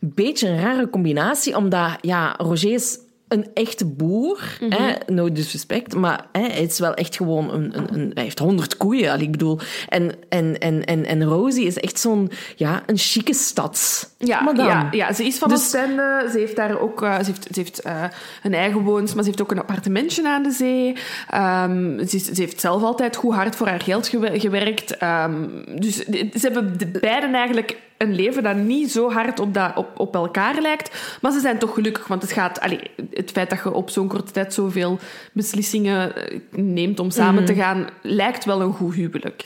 een 0.00 0.12
beetje 0.14 0.48
een 0.48 0.60
rare 0.60 0.90
combinatie, 0.90 1.56
omdat 1.56 1.96
ja, 2.00 2.34
Roger 2.38 2.72
is 2.72 2.98
een 3.32 3.46
echte 3.54 3.86
boer. 3.86 4.56
Mm 4.60 4.70
hè? 4.72 4.92
No 5.06 5.32
disrespect. 5.32 5.94
Maar 5.94 6.26
hè, 6.32 6.40
hij 6.40 6.62
is 6.62 6.78
wel 6.78 6.94
echt 6.94 7.16
gewoon 7.16 7.52
een... 7.52 7.76
een, 7.76 7.94
een 7.94 8.10
hij 8.14 8.22
heeft 8.22 8.38
honderd 8.38 8.76
koeien. 8.76 9.20
ik 9.20 9.30
bedoel... 9.30 9.58
En, 9.88 10.14
en, 10.28 10.58
en, 10.58 10.84
en, 10.84 11.04
en 11.04 11.24
Rosie 11.24 11.66
is 11.66 11.78
echt 11.78 11.98
zo'n... 11.98 12.30
Ja, 12.56 12.82
een 12.86 12.98
chique 12.98 13.34
stads... 13.34 14.10
Ja, 14.18 14.52
ja, 14.54 14.88
ja, 14.90 15.12
ze 15.12 15.24
is 15.24 15.38
van 15.38 15.48
dus, 15.48 15.58
Oostende. 15.58 16.28
Ze 16.32 16.38
heeft 16.38 16.56
daar 16.56 16.80
ook... 16.80 17.02
Uh, 17.02 17.18
ze 17.18 17.24
heeft, 17.24 17.46
ze 17.52 17.60
heeft 17.60 17.86
uh, 17.86 18.04
een 18.42 18.54
eigen 18.54 18.80
woons, 18.80 19.14
maar 19.14 19.22
ze 19.22 19.28
heeft 19.28 19.42
ook 19.42 19.50
een 19.50 19.58
appartementje 19.58 20.28
aan 20.28 20.42
de 20.42 20.50
zee. 20.50 20.88
Um, 21.34 22.06
ze, 22.08 22.18
ze, 22.18 22.32
heeft 22.34 22.60
zelf 22.60 22.82
altijd 22.82 23.16
goed 23.16 23.34
hard 23.34 23.56
voor 23.56 23.66
haar 23.66 23.80
geld 23.80 24.08
gewerkt. 24.34 25.02
Um, 25.02 25.64
dus 25.78 25.96
ze 25.96 26.38
hebben 26.40 26.78
de 26.78 26.86
beiden 26.86 27.34
eigenlijk 27.34 27.76
een 28.02 28.14
leven 28.14 28.42
dat 28.42 28.56
niet 28.56 28.92
zo 28.92 29.10
hard 29.10 29.40
op, 29.40 29.54
dat, 29.54 29.76
op, 29.76 30.00
op 30.00 30.14
elkaar 30.14 30.60
lijkt. 30.60 31.18
Maar 31.20 31.32
ze 31.32 31.40
zijn 31.40 31.58
toch 31.58 31.74
gelukkig, 31.74 32.06
want 32.06 32.22
het 32.22 32.32
gaat... 32.32 32.60
Allez, 32.60 32.82
het 33.10 33.30
feit 33.30 33.50
dat 33.50 33.60
je 33.64 33.72
op 33.72 33.90
zo'n 33.90 34.08
korte 34.08 34.32
tijd 34.32 34.54
zoveel 34.54 34.98
beslissingen 35.32 36.16
eh, 36.16 36.38
neemt 36.50 37.00
om 37.00 37.10
samen 37.10 37.44
te 37.44 37.52
mhm. 37.52 37.60
gaan, 37.60 37.86
lijkt 38.02 38.44
wel 38.44 38.60
een 38.60 38.72
goed 38.72 38.94
huwelijk. 38.94 39.44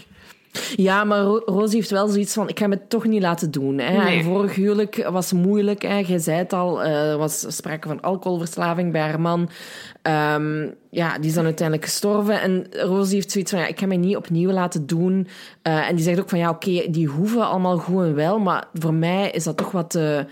Ja, 0.77 1.05
maar 1.05 1.23
Rosie 1.25 1.77
heeft 1.77 1.91
wel 1.91 2.09
zoiets 2.09 2.33
van: 2.33 2.49
ik 2.49 2.59
ga 2.59 2.69
het 2.69 2.91
toch 2.91 3.05
niet 3.05 3.23
laten 3.23 3.51
doen. 3.51 3.79
Hè. 3.79 4.23
Vorig 4.23 4.55
huwelijk 4.55 5.09
was 5.11 5.33
moeilijk. 5.33 5.83
Hè. 5.83 5.99
Jij 5.99 6.19
zei 6.19 6.39
het 6.39 6.53
al, 6.53 6.83
eh, 6.83 7.11
er 7.11 7.19
was 7.19 7.57
sprake 7.57 7.89
van 7.89 8.01
alcoholverslaving 8.01 8.93
bij 8.93 9.01
haar 9.01 9.21
man. 9.21 9.49
Um, 10.03 10.75
ja, 10.91 11.19
die 11.19 11.29
is 11.29 11.35
dan 11.35 11.45
uiteindelijk 11.45 11.89
gestorven. 11.89 12.41
En 12.41 12.67
Rosie 12.71 13.15
heeft 13.15 13.31
zoiets 13.31 13.51
van: 13.51 13.61
ja, 13.61 13.67
ik 13.67 13.79
ga 13.79 13.87
mij 13.87 13.97
niet 13.97 14.17
opnieuw 14.17 14.51
laten 14.51 14.87
doen. 14.87 15.29
Uh, 15.63 15.89
en 15.89 15.95
die 15.95 16.05
zegt 16.05 16.21
ook 16.21 16.29
van: 16.29 16.39
ja, 16.39 16.51
oké, 16.51 16.91
die 16.91 17.07
hoeven 17.07 17.47
allemaal 17.47 17.79
goed 17.79 18.05
en 18.05 18.15
wel, 18.15 18.39
maar 18.39 18.69
voor 18.73 18.95
mij 18.95 19.31
is 19.31 19.45
dat 19.45 19.57
toch 19.57 19.71
wat. 19.71 19.95
Uh, 19.95 20.19
eh, 20.19 20.25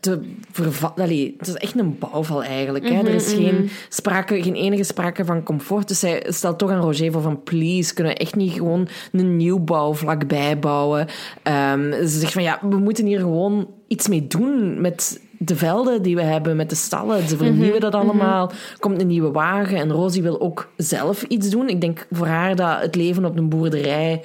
te 0.00 0.20
vervallen. 0.50 1.34
Het 1.38 1.48
is 1.48 1.54
echt 1.54 1.78
een 1.78 1.98
bouwval 1.98 2.44
eigenlijk. 2.44 2.88
Hè? 2.88 2.98
er 2.98 3.14
is 3.14 3.34
mhm, 3.34 3.42
geen, 3.42 3.54
mhm. 3.54 3.66
sprake, 3.88 4.42
geen 4.42 4.54
enige 4.54 4.84
sprake 4.84 5.24
van 5.24 5.42
comfort. 5.42 5.88
Dus 5.88 5.98
zij 5.98 6.24
stelt 6.28 6.58
toch 6.58 6.70
aan 6.70 6.80
Roger 6.80 7.12
voor 7.12 7.22
van... 7.22 7.42
Please, 7.42 7.94
kunnen 7.94 8.12
we 8.12 8.18
echt 8.18 8.34
niet 8.34 8.52
gewoon 8.52 8.88
een 9.12 9.36
nieuwbouw 9.36 9.94
vlakbij 9.94 10.58
bouwen? 10.58 11.00
Um, 11.00 11.92
ze 11.92 12.18
zegt 12.18 12.32
van... 12.32 12.42
Ja, 12.42 12.58
we 12.62 12.76
moeten 12.76 13.06
hier 13.06 13.18
gewoon 13.18 13.68
iets 13.88 14.08
mee 14.08 14.26
doen 14.26 14.80
met 14.80 15.20
de 15.38 15.56
velden 15.56 16.02
die 16.02 16.16
we 16.16 16.22
hebben, 16.22 16.56
met 16.56 16.70
de 16.70 16.76
stallen. 16.76 17.28
Ze 17.28 17.36
vernieuwen 17.36 17.68
mhm, 17.68 17.80
dat 17.80 17.94
allemaal. 17.94 18.52
Komt 18.78 19.00
een 19.00 19.06
nieuwe 19.06 19.30
wagen. 19.30 19.76
En 19.76 19.92
Rosie 19.92 20.22
wil 20.22 20.40
ook 20.40 20.70
zelf 20.76 21.22
iets 21.22 21.50
doen. 21.50 21.68
Ik 21.68 21.80
denk 21.80 22.06
voor 22.10 22.26
haar 22.26 22.56
dat 22.56 22.80
het 22.80 22.94
leven 22.94 23.24
op 23.24 23.36
een 23.36 23.48
boerderij 23.48 24.22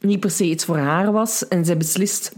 niet 0.00 0.20
per 0.20 0.30
se 0.30 0.44
iets 0.44 0.64
voor 0.64 0.78
haar 0.78 1.12
was. 1.12 1.48
En 1.48 1.64
zij 1.64 1.76
beslist 1.76 2.32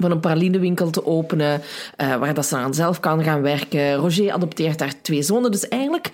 van 0.00 0.10
een 0.10 0.20
pralinewinkel 0.20 0.90
te 0.90 1.06
openen, 1.06 1.60
uh, 2.00 2.16
waar 2.16 2.34
dat 2.34 2.46
ze 2.46 2.56
aan 2.56 2.74
zelf 2.74 3.00
kan 3.00 3.22
gaan 3.22 3.42
werken. 3.42 3.94
Roger 3.94 4.32
adopteert 4.32 4.78
daar 4.78 4.92
twee 5.02 5.22
zonen, 5.22 5.50
dus 5.50 5.68
eigenlijk 5.68 6.10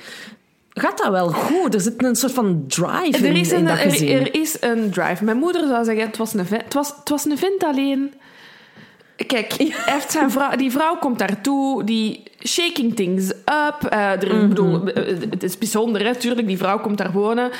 gaat 0.74 0.98
dat 0.98 1.10
wel 1.10 1.28
goed. 1.28 1.74
Er 1.74 1.80
zit 1.80 2.04
een 2.04 2.16
soort 2.16 2.32
van 2.32 2.64
drive 2.66 3.26
er 3.26 3.36
is 3.36 3.52
in, 3.52 3.58
een, 3.58 3.64
dat 3.64 3.78
gezin. 3.78 4.08
Er, 4.08 4.20
er, 4.20 4.34
is 4.34 4.56
een 4.60 4.90
drive. 4.90 5.24
Mijn 5.24 5.36
moeder 5.36 5.66
zou 5.68 5.84
zeggen, 5.84 6.06
het 6.06 6.16
was 6.16 6.34
een 6.34 6.46
het 6.48 6.74
was, 6.74 6.88
het 6.98 7.08
was 7.08 7.24
een 7.24 7.38
vent 7.38 7.64
alleen. 7.64 8.14
Kijk, 9.26 9.52
heeft 9.74 10.10
zijn 10.10 10.30
vrouw, 10.30 10.56
die 10.56 10.70
vrouw 10.70 10.96
komt 10.96 11.18
daartoe, 11.18 11.84
die 11.84 12.22
shaking 12.46 12.94
things 12.96 13.30
up. 13.30 13.92
Uh, 13.92 14.22
er, 14.22 14.34
mm 14.34 14.48
bedoel, 14.48 14.86
eh, 14.86 15.20
het 15.30 15.42
is 15.42 15.58
bijzonder, 15.58 16.04
natuurlijk. 16.04 16.46
Die 16.46 16.58
vrouw 16.58 16.80
komt 16.80 16.98
daar 16.98 17.12
wonen. 17.12 17.50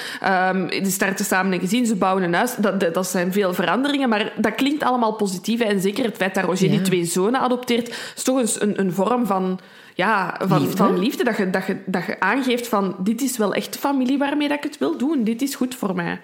Um, 0.54 0.68
die 0.68 0.90
starten 0.90 1.24
samen 1.24 1.52
een 1.52 1.60
gezin, 1.60 1.86
ze 1.86 1.94
bouwen 1.94 2.22
een 2.22 2.34
huis. 2.34 2.54
Dat, 2.56 2.94
dat, 2.94 3.06
zijn 3.06 3.32
veel 3.32 3.54
veranderingen, 3.54 4.08
maar 4.08 4.32
dat 4.36 4.54
klinkt 4.54 4.82
allemaal 4.82 5.12
positief. 5.12 5.60
En 5.60 5.80
zeker 5.80 6.04
het 6.04 6.16
feit 6.16 6.34
dat 6.34 6.44
Roger 6.44 6.70
die 6.70 6.82
twee 6.82 7.04
zonen 7.04 7.40
adopteert, 7.40 7.88
is 8.16 8.22
toch 8.22 8.58
een, 8.58 8.80
een 8.80 8.92
vorm 8.92 9.26
van 9.26 9.60
ja, 9.94 10.40
van 10.46 10.60
liefde, 10.60 10.76
van 10.76 10.98
liefde 10.98 11.24
dat, 11.24 11.36
je, 11.36 11.50
dat, 11.50 11.66
je, 11.66 11.76
dat 11.86 12.04
je 12.04 12.20
aangeeft 12.20 12.68
van 12.68 12.96
dit 12.98 13.22
is 13.22 13.36
wel 13.36 13.54
echt 13.54 13.76
familie 13.76 14.18
waarmee 14.18 14.48
dat 14.48 14.56
ik 14.56 14.62
het 14.64 14.78
wil 14.78 14.96
doen. 14.96 15.24
Dit 15.24 15.42
is 15.42 15.54
goed 15.54 15.74
voor 15.74 15.94
mij. 15.94 16.20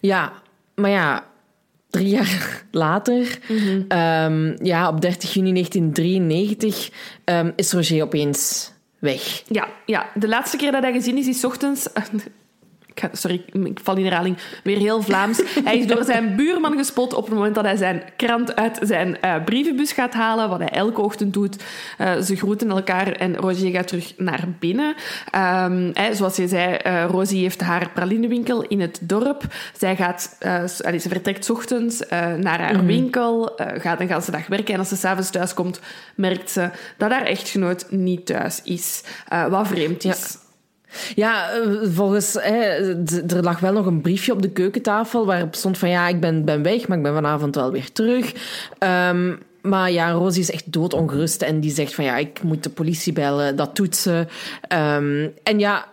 Ja, 0.00 0.32
maar 0.74 0.90
ja, 0.90 1.24
drie 1.92 2.08
jaar 2.08 2.64
later, 2.70 3.38
mhm. 3.48 3.82
ehm, 3.88 4.64
ja, 4.64 4.88
op 4.88 5.00
30 5.00 5.34
juni 5.34 5.52
1993, 5.52 6.90
um, 7.24 7.52
is 7.56 7.72
Roger 7.72 8.02
opeens 8.02 8.72
weg. 8.98 9.42
Ja, 9.48 9.68
ja, 9.86 10.10
de 10.14 10.28
laatste 10.28 10.56
keer 10.56 10.72
dat 10.72 10.82
hij 10.82 10.92
gezien 10.92 11.18
is, 11.18 11.26
is 11.26 11.44
ochtends 11.44 11.88
sorry, 13.12 13.44
ik 13.52 13.80
val 13.82 13.96
in 13.96 14.04
herhaling, 14.04 14.36
weer 14.62 14.78
heel 14.78 15.02
Vlaams. 15.02 15.42
Hij 15.64 15.78
is 15.78 15.86
door 15.86 16.04
zijn 16.04 16.36
buurman 16.36 16.76
gespot 16.76 17.14
op 17.14 17.24
het 17.24 17.34
moment 17.34 17.54
dat 17.54 17.64
hij 17.64 17.76
zijn 17.76 18.02
krant 18.16 18.56
uit 18.56 18.78
zijn 18.82 19.18
uh, 19.24 19.34
brievenbus 19.44 19.92
gaat 19.92 20.12
halen, 20.12 20.48
wat 20.48 20.58
hij 20.58 20.68
elke 20.68 21.00
ochtend 21.00 21.32
doet. 21.32 21.62
Uh, 21.98 22.20
ze 22.20 22.36
groeten 22.36 22.70
elkaar 22.70 23.12
en 23.12 23.36
Rosie 23.36 23.72
gaat 23.72 23.88
terug 23.88 24.12
naar 24.16 24.48
binnen. 24.58 24.94
Um, 25.34 25.92
zoals 26.12 26.36
je 26.36 26.48
zei, 26.48 26.78
uh, 26.86 27.04
Rosie 27.04 27.42
heeft 27.42 27.60
haar 27.60 27.90
pralinewinkel 27.90 28.62
in 28.62 28.80
het 28.80 28.98
dorp. 29.02 29.42
Zij 29.76 29.96
gaat, 29.96 30.36
allee, 30.84 30.98
ze 30.98 31.08
vertrekt 31.08 31.50
ochtends 31.50 32.02
naar 32.38 32.60
haar 32.60 32.76
mhm. 32.76 32.86
winkel, 32.86 33.52
gaat 33.56 34.00
een 34.00 34.08
hele 34.08 34.22
dag 34.30 34.46
werken 34.46 34.74
en 34.74 34.80
als 34.80 34.88
ze 34.88 34.96
s'avonds 34.96 35.30
thuis 35.30 35.54
komt, 35.54 35.80
merkt 36.14 36.50
ze 36.50 36.70
dat 36.96 37.10
haar 37.10 37.24
echtgenoot 37.24 37.86
niet 37.90 38.26
thuis 38.26 38.60
is. 38.64 39.02
wat 39.50 39.66
vreemd 39.68 40.04
is. 40.04 40.32
Ja, 40.32 40.41
eh, 41.16 41.88
volgens... 41.92 42.36
Hè, 42.40 42.60
er 43.26 43.42
lag 43.42 43.60
wel 43.60 43.72
nog 43.72 43.86
een 43.86 44.00
briefje 44.00 44.32
op 44.32 44.42
de 44.42 44.50
keukentafel 44.50 45.26
waarop 45.26 45.54
stond 45.54 45.78
van 45.78 45.88
ja, 45.88 46.08
ik 46.08 46.20
ben, 46.20 46.44
ben 46.44 46.62
weg, 46.62 46.88
maar 46.88 46.96
ik 46.96 47.02
ben 47.02 47.14
vanavond 47.14 47.54
wel 47.54 47.70
weer 47.70 47.92
terug. 47.92 48.32
Um, 49.10 49.38
maar 49.62 49.90
ja, 49.90 50.10
Rosie 50.10 50.40
is 50.40 50.50
echt 50.50 50.72
doodongerust 50.72 51.42
en 51.42 51.60
die 51.60 51.70
zegt 51.70 51.94
van 51.94 52.04
ja, 52.04 52.16
ik 52.16 52.42
moet 52.42 52.62
de 52.62 52.70
politie 52.70 53.12
bellen. 53.12 53.56
Dat 53.56 53.76
doet 53.76 53.96
ze. 53.96 54.26
Um, 54.68 55.32
en 55.42 55.58
ja, 55.58 55.86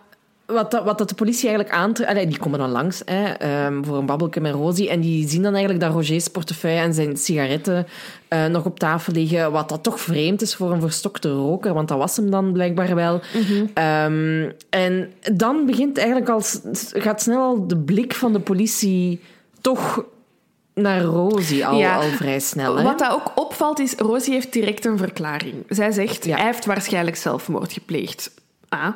wat, 0.46 0.70
dat, 0.70 0.84
wat 0.84 0.98
dat 0.98 1.08
de 1.08 1.14
politie 1.14 1.48
eigenlijk 1.48 1.78
aantrekt... 1.78 2.28
Die 2.28 2.38
komen 2.38 2.58
dan 2.58 2.70
langs 2.70 3.02
hè, 3.04 3.66
um, 3.66 3.84
voor 3.84 3.96
een 3.96 4.06
babbelke 4.06 4.40
met 4.40 4.54
Rosie. 4.54 4.90
En 4.90 5.00
die 5.00 5.28
zien 5.28 5.42
dan 5.42 5.54
eigenlijk 5.54 5.84
dat 5.84 5.92
Roger's 5.92 6.28
portefeuille 6.28 6.80
en 6.80 6.94
zijn 6.94 7.16
sigaretten 7.16 7.86
uh, 8.34 8.46
nog 8.46 8.64
op 8.64 8.78
tafel 8.78 9.12
liggen. 9.12 9.52
Wat 9.52 9.68
dat 9.68 9.82
toch 9.82 10.00
vreemd 10.00 10.42
is 10.42 10.54
voor 10.54 10.72
een 10.72 10.80
verstokte 10.80 11.30
roker. 11.30 11.74
Want 11.74 11.88
dat 11.88 11.98
was 11.98 12.16
hem 12.16 12.30
dan 12.30 12.52
blijkbaar 12.52 12.94
wel. 12.94 13.20
Mm 13.34 13.42
-hmm. 13.42 13.84
um, 13.84 14.52
en 14.70 15.12
dan 15.32 15.66
begint 15.66 15.98
eigenlijk 15.98 16.28
al... 16.28 16.42
Gaat 16.92 17.22
snel 17.22 17.42
al 17.42 17.66
de 17.66 17.78
blik 17.78 18.14
van 18.14 18.32
de 18.32 18.40
politie 18.40 19.20
toch 19.60 20.04
naar 20.74 21.00
Rosie 21.00 21.66
al, 21.66 21.78
ja. 21.78 21.96
al 21.96 22.02
vrij 22.02 22.40
snel. 22.40 22.76
Hè? 22.76 22.82
Wat 22.82 22.98
dat 22.98 23.12
ook 23.12 23.32
opvalt 23.34 23.78
is, 23.78 23.94
Rosie 23.94 24.32
heeft 24.32 24.52
direct 24.52 24.84
een 24.84 24.98
verklaring. 24.98 25.54
Zij 25.68 25.92
zegt, 25.92 26.24
ja. 26.24 26.36
hij 26.36 26.44
heeft 26.44 26.66
waarschijnlijk 26.66 27.16
zelfmoord 27.16 27.72
gepleegd. 27.72 28.30
Ah, 28.72 28.88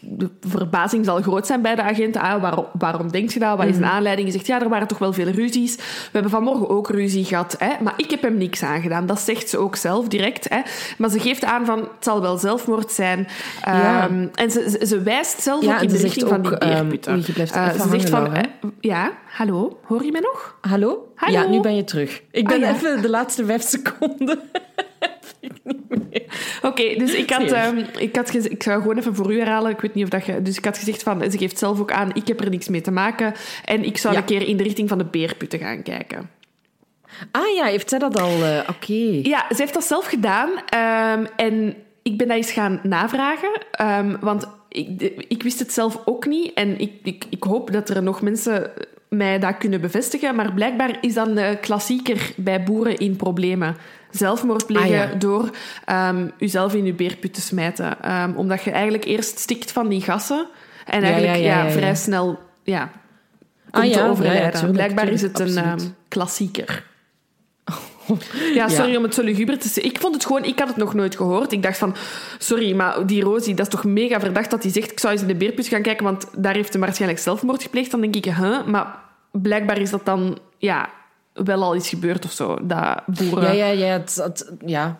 de 0.00 0.30
verbazing 0.40 1.04
zal 1.04 1.22
groot 1.22 1.46
zijn 1.46 1.62
bij 1.62 1.74
de 1.74 1.82
agent. 1.82 2.16
Ah, 2.16 2.40
waarom, 2.40 2.66
waarom 2.72 3.10
denk 3.10 3.30
je 3.30 3.38
dat? 3.38 3.56
Wat 3.56 3.66
is 3.66 3.74
een 3.76 3.80
mhm. 3.80 3.90
aanleiding? 3.90 4.26
Je 4.26 4.32
zegt, 4.32 4.46
ja, 4.46 4.60
er 4.60 4.68
waren 4.68 4.86
toch 4.86 4.98
wel 4.98 5.12
veel 5.12 5.28
ruzies. 5.28 5.76
We 5.76 5.82
hebben 6.12 6.30
vanmorgen 6.30 6.68
ook 6.68 6.88
ruzie 6.88 7.24
gehad. 7.24 7.56
Hè? 7.58 7.82
Maar 7.82 7.94
ik 7.96 8.10
heb 8.10 8.22
hem 8.22 8.36
niks 8.36 8.62
aangedaan. 8.62 9.06
Dat 9.06 9.20
zegt 9.20 9.48
ze 9.48 9.58
ook 9.58 9.76
zelf 9.76 10.08
direct. 10.08 10.48
Hè? 10.48 10.60
Maar 10.98 11.10
ze 11.10 11.20
geeft 11.20 11.44
aan 11.44 11.66
van, 11.66 11.78
het 11.78 11.88
zal 12.00 12.20
wel 12.20 12.36
zelfmoord 12.36 12.92
zijn. 12.92 13.28
Ja. 13.64 14.04
Um, 14.04 14.30
en 14.34 14.50
ze, 14.50 14.84
ze, 14.86 15.02
wijst 15.02 15.42
zelf 15.42 15.64
ja, 15.64 15.74
ook 15.74 15.82
in 15.82 15.88
de 15.88 15.96
richting 15.96 16.28
van 16.28 16.42
die 16.42 16.58
beerputten. 16.58 17.12
Um, 17.12 17.18
uh, 17.18 17.70
ze 17.70 17.88
zegt 17.90 18.08
van, 18.08 18.36
uh, 18.36 18.42
ja, 18.80 19.12
hallo, 19.26 19.78
hoor 19.82 20.04
je 20.04 20.12
mij 20.12 20.20
nog? 20.20 20.56
Hallo? 20.60 21.12
hallo? 21.14 21.38
Ja, 21.38 21.46
nu 21.46 21.60
ben 21.60 21.76
je 21.76 21.84
terug. 21.84 22.22
Ik 22.30 22.48
ben 22.48 22.62
ah, 22.62 22.70
even 22.70 23.02
de 23.02 23.10
laatste 23.10 23.44
vijf 23.44 23.62
seconden... 23.62 24.38
Oké, 26.62 26.94
dus 26.98 27.14
ik 27.14 27.30
had, 27.30 27.52
um, 27.52 27.84
ik 27.98 28.16
had 28.16 28.34
ik 28.34 28.62
ga 28.62 28.74
gewoon 28.74 28.98
even 28.98 29.14
voor 29.14 29.32
u 29.32 29.38
herhalen. 29.38 29.70
Ik 29.70 29.80
weet 29.80 29.94
niet 29.94 30.04
of 30.04 30.10
dat 30.10 30.26
je. 30.26 30.42
Dus 30.42 30.56
ik 30.56 30.64
had 30.64 30.78
gezegd 30.78 31.02
van, 31.02 31.30
ze 31.30 31.38
geeft 31.38 31.58
zelf 31.58 31.80
ook 31.80 31.92
aan, 31.92 32.14
ik 32.14 32.28
heb 32.28 32.40
er 32.40 32.50
niks 32.50 32.68
mee 32.68 32.80
te 32.80 32.90
maken. 32.90 33.34
En 33.64 33.84
ik 33.84 33.98
zou 33.98 34.16
een 34.16 34.24
keer 34.24 34.48
in 34.48 34.56
de 34.56 34.62
richting 34.62 34.88
van 34.88 34.98
de 34.98 35.04
beerputten 35.04 35.58
gaan 35.58 35.82
kijken. 35.82 36.30
Ah 37.30 37.54
ja, 37.56 37.64
heeft 37.64 37.88
zij 37.88 37.98
dat 37.98 38.20
al? 38.20 38.30
Uh, 38.30 38.60
Oké. 38.68 39.20
Ja, 39.22 39.46
ze 39.48 39.56
heeft 39.56 39.74
dat 39.74 39.84
zelf 39.84 40.06
gedaan. 40.06 40.48
Um, 40.50 41.26
en 41.36 41.74
ik 42.02 42.18
ben 42.18 42.28
dat 42.28 42.36
eens 42.36 42.52
gaan 42.52 42.80
navragen. 42.82 43.50
Um, 43.80 44.16
want 44.20 44.48
ik, 44.68 45.02
ik, 45.28 45.42
wist 45.42 45.58
het 45.58 45.72
zelf 45.72 46.02
ook 46.04 46.26
niet. 46.26 46.52
En 46.54 46.78
ik, 46.78 46.92
ik, 47.02 47.24
ik 47.30 47.42
hoop 47.42 47.72
dat 47.72 47.88
er 47.88 48.02
nog 48.02 48.22
mensen 48.22 48.70
mij 49.08 49.38
dat 49.38 49.58
kunnen 49.58 49.80
bevestigen. 49.80 50.34
Maar 50.34 50.52
blijkbaar 50.52 50.98
is 51.00 51.14
dat 51.14 51.36
een 51.36 51.60
klassieker 51.60 52.32
bij 52.36 52.62
boeren 52.62 52.96
in 52.96 53.16
problemen 53.16 53.76
zelfmoord 54.16 54.66
plegen 54.66 55.12
ah, 55.12 55.20
door 55.20 55.50
um, 55.90 56.32
jezelf 56.38 56.74
in 56.74 56.84
je 56.84 56.92
beerput 56.92 57.34
te 57.34 57.40
smijten. 57.40 58.12
Um, 58.22 58.36
omdat 58.36 58.62
je 58.62 58.70
eigenlijk 58.70 59.04
eerst 59.04 59.38
stikt 59.38 59.72
van 59.72 59.88
die 59.88 60.00
gassen 60.00 60.46
en 60.84 61.02
eigenlijk 61.02 61.42
ja, 61.42 61.70
vrij 61.70 61.94
snel 61.94 62.38
ja, 62.62 62.90
komt 63.70 63.86
ah, 63.86 63.92
te 63.92 64.02
overlijden. 64.02 64.72
Blijkbaar 64.72 65.08
is 65.08 65.22
het 65.22 65.38
een 65.38 65.68
um, 65.68 65.94
klassieker. 66.08 66.84
Ja, 68.54 68.68
sorry 68.68 68.96
om 68.96 69.02
het 69.02 69.14
zo 69.14 69.22
luguber 69.22 69.58
te 69.58 69.68
zeggen. 69.68 69.92
Ik 69.92 70.00
vond 70.00 70.14
het 70.14 70.26
gewoon... 70.26 70.44
Ik 70.44 70.58
had 70.58 70.68
het 70.68 70.76
nog 70.76 70.94
nooit 70.94 71.16
gehoord. 71.16 71.52
Ik 71.52 71.62
dacht 71.62 71.78
van... 71.78 71.94
Sorry, 72.38 72.74
maar 72.74 73.06
die 73.06 73.22
Rosie, 73.22 73.54
dat 73.54 73.66
is 73.66 73.72
toch 73.72 73.84
mega 73.84 74.20
verdacht 74.20 74.50
dat 74.50 74.62
hij 74.62 74.72
zegt... 74.72 74.92
Ik 74.92 75.00
zou 75.00 75.12
eens 75.12 75.22
in 75.22 75.28
de 75.28 75.34
beerput 75.34 75.66
gaan 75.66 75.82
kijken, 75.82 76.04
want 76.04 76.26
daar 76.36 76.54
heeft 76.54 76.72
hij 76.72 76.80
waarschijnlijk 76.80 77.20
zelfmoord 77.20 77.62
gepleegd. 77.62 77.90
Dan 77.90 78.00
denk 78.00 78.16
ik, 78.16 78.24
huh? 78.24 78.64
Maar 78.64 78.98
blijkbaar 79.32 79.78
is 79.78 79.90
dat 79.90 80.04
dan... 80.04 80.38
Ja, 80.58 80.90
wel 81.44 81.62
al 81.62 81.76
iets 81.76 81.88
gebeurd 81.88 82.24
of 82.24 82.32
zo. 82.32 82.58
Dat 82.62 83.02
boeren... 83.06 83.56
Ja, 83.56 83.66
ja, 83.66 83.86
ja. 83.86 83.92
Het, 84.22 84.52
ja. 84.64 84.98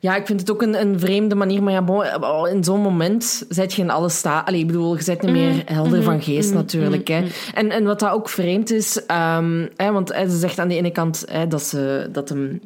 Ja, 0.00 0.16
ik 0.16 0.26
vind 0.26 0.40
het 0.40 0.50
ook 0.50 0.62
een, 0.62 0.80
een 0.80 1.00
vreemde 1.00 1.34
manier. 1.34 1.62
Maar 1.62 1.72
ja, 1.72 2.46
in 2.46 2.64
zo'n 2.64 2.80
moment 2.80 3.44
zet 3.48 3.72
je 3.72 3.82
in 3.82 3.90
alle 3.90 4.08
staat. 4.08 4.46
Allee, 4.46 4.60
ik 4.60 4.66
bedoel, 4.66 4.96
je 4.96 5.02
zet 5.02 5.22
niet 5.22 5.30
meer 5.30 5.54
mhm, 5.54 5.72
helder 5.72 6.02
van 6.02 6.14
mhm, 6.14 6.24
geest 6.24 6.48
mhm, 6.48 6.58
natuurlijk. 6.58 7.08
Hè. 7.08 7.24
En, 7.54 7.70
en 7.70 7.84
wat 7.84 8.00
dat 8.00 8.12
ook 8.12 8.28
vreemd 8.28 8.70
is... 8.70 9.02
Um, 9.36 9.68
hè, 9.76 9.92
want 9.92 10.08
ze 10.08 10.38
zegt 10.38 10.58
aan 10.58 10.68
de 10.68 10.76
ene 10.76 10.90
kant 10.90 11.24
hè, 11.30 11.46
dat, 11.46 11.62
ze, 11.62 12.08
dat 12.12 12.28
hem 12.28 12.60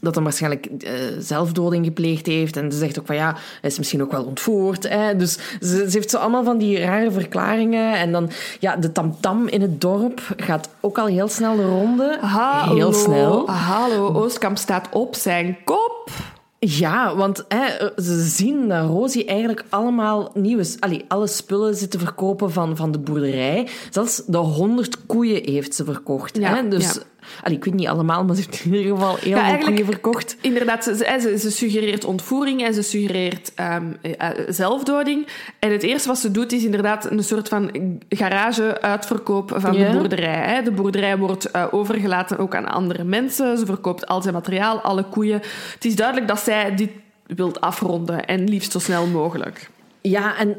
dat 0.00 0.14
hij 0.14 0.24
waarschijnlijk 0.24 0.68
uh, 0.78 0.90
zelfdoding 1.18 1.84
gepleegd 1.84 2.26
heeft. 2.26 2.56
En 2.56 2.72
ze 2.72 2.78
zegt 2.78 2.98
ook 2.98 3.06
van 3.06 3.16
ja, 3.16 3.32
hij 3.60 3.70
is 3.70 3.78
misschien 3.78 4.02
ook 4.02 4.12
wel 4.12 4.24
ontvoerd. 4.24 4.88
Hè. 4.88 5.16
Dus 5.16 5.38
ze, 5.60 5.66
ze, 5.66 5.88
heeft 5.90 6.10
zo 6.10 6.16
allemaal 6.16 6.44
van 6.44 6.58
die 6.58 6.78
rare 6.78 7.10
verklaringen. 7.10 7.94
En 7.94 8.12
dan, 8.12 8.30
ja, 8.60 8.76
de 8.76 8.92
tamtam 8.92 9.20
-tam 9.20 9.48
in 9.48 9.60
het 9.60 9.80
dorp 9.80 10.20
gaat 10.36 10.68
ook 10.80 10.98
al 10.98 11.06
heel 11.06 11.28
snel 11.28 11.56
de 11.56 11.66
ronde. 11.66 12.18
Hallo, 12.20 12.74
heel 12.74 12.92
snel. 12.92 13.50
Hallo, 13.50 14.14
Oostkamp 14.14 14.58
staat 14.58 14.88
op 14.90 15.14
zijn 15.14 15.56
kop. 15.64 16.10
Ja, 16.60 17.16
want 17.16 17.44
hè, 17.48 17.90
ze 18.02 18.20
zien 18.20 18.68
dat 18.68 18.86
Rosie 18.86 19.24
eigenlijk 19.24 19.64
allemaal 19.68 20.30
nieuwe... 20.34 20.76
Allee, 20.78 21.04
alle 21.08 21.26
spullen 21.26 21.74
zitten 21.74 22.00
verkopen 22.00 22.52
van, 22.52 22.76
van 22.76 22.92
de 22.92 22.98
boerderij. 22.98 23.68
Zelfs 23.90 24.22
de 24.26 24.36
honderd 24.36 25.06
koeien 25.06 25.52
heeft 25.52 25.74
ze 25.74 25.84
verkocht. 25.84 26.36
Ja, 26.36 26.54
hè? 26.54 26.68
Dus 26.68 26.94
ja. 26.94 27.02
Allee, 27.42 27.56
ik 27.56 27.64
weet 27.64 27.74
niet 27.74 27.88
allemaal, 27.88 28.24
maar 28.24 28.36
ze 28.36 28.42
heeft 28.42 28.64
in 28.64 28.74
ieder 28.74 28.96
geval 28.96 29.16
heel 29.16 29.36
ja, 29.36 29.48
veel 29.48 29.66
koeien 29.66 29.84
verkocht. 29.84 30.36
Inderdaad, 30.40 30.84
ze, 30.84 30.94
ze, 31.20 31.38
ze, 31.38 31.50
suggereert 31.50 32.04
ontvoering 32.04 32.64
en 32.64 32.74
ze 32.74 32.82
suggereert 32.82 33.52
um, 33.60 33.96
uh, 34.02 34.28
zelfdoding. 34.48 35.26
En 35.58 35.72
het 35.72 35.82
eerste 35.82 36.08
wat 36.08 36.18
ze 36.18 36.30
doet 36.30 36.52
is 36.52 36.64
inderdaad 36.64 37.10
een 37.10 37.24
soort 37.24 37.48
van 37.48 37.70
garage-uitverkoop 38.08 39.52
van 39.56 39.72
de 39.72 39.90
boerderij. 39.92 40.54
Hè. 40.54 40.62
De 40.62 40.70
boerderij 40.70 41.18
wordt 41.18 41.48
uh, 41.56 41.64
overgelaten 41.70 42.38
ook 42.38 42.54
aan 42.54 42.68
andere 42.68 43.04
mensen. 43.04 43.58
Ze 43.58 43.66
verkoopt 43.66 44.06
al 44.06 44.22
zijn 44.22 44.34
materiaal, 44.34 44.80
alle 44.80 45.04
koeien. 45.04 45.40
Het 45.74 45.84
is 45.84 45.96
duidelijk 45.96 46.28
dat 46.28 46.40
zij 46.40 46.74
dit 46.74 46.90
wilt 47.26 47.60
afronden 47.60 48.24
en 48.24 48.48
liefst 48.48 48.72
zo 48.72 48.78
snel 48.78 49.06
mogelijk. 49.06 49.70
Ja, 50.00 50.36
en 50.36 50.56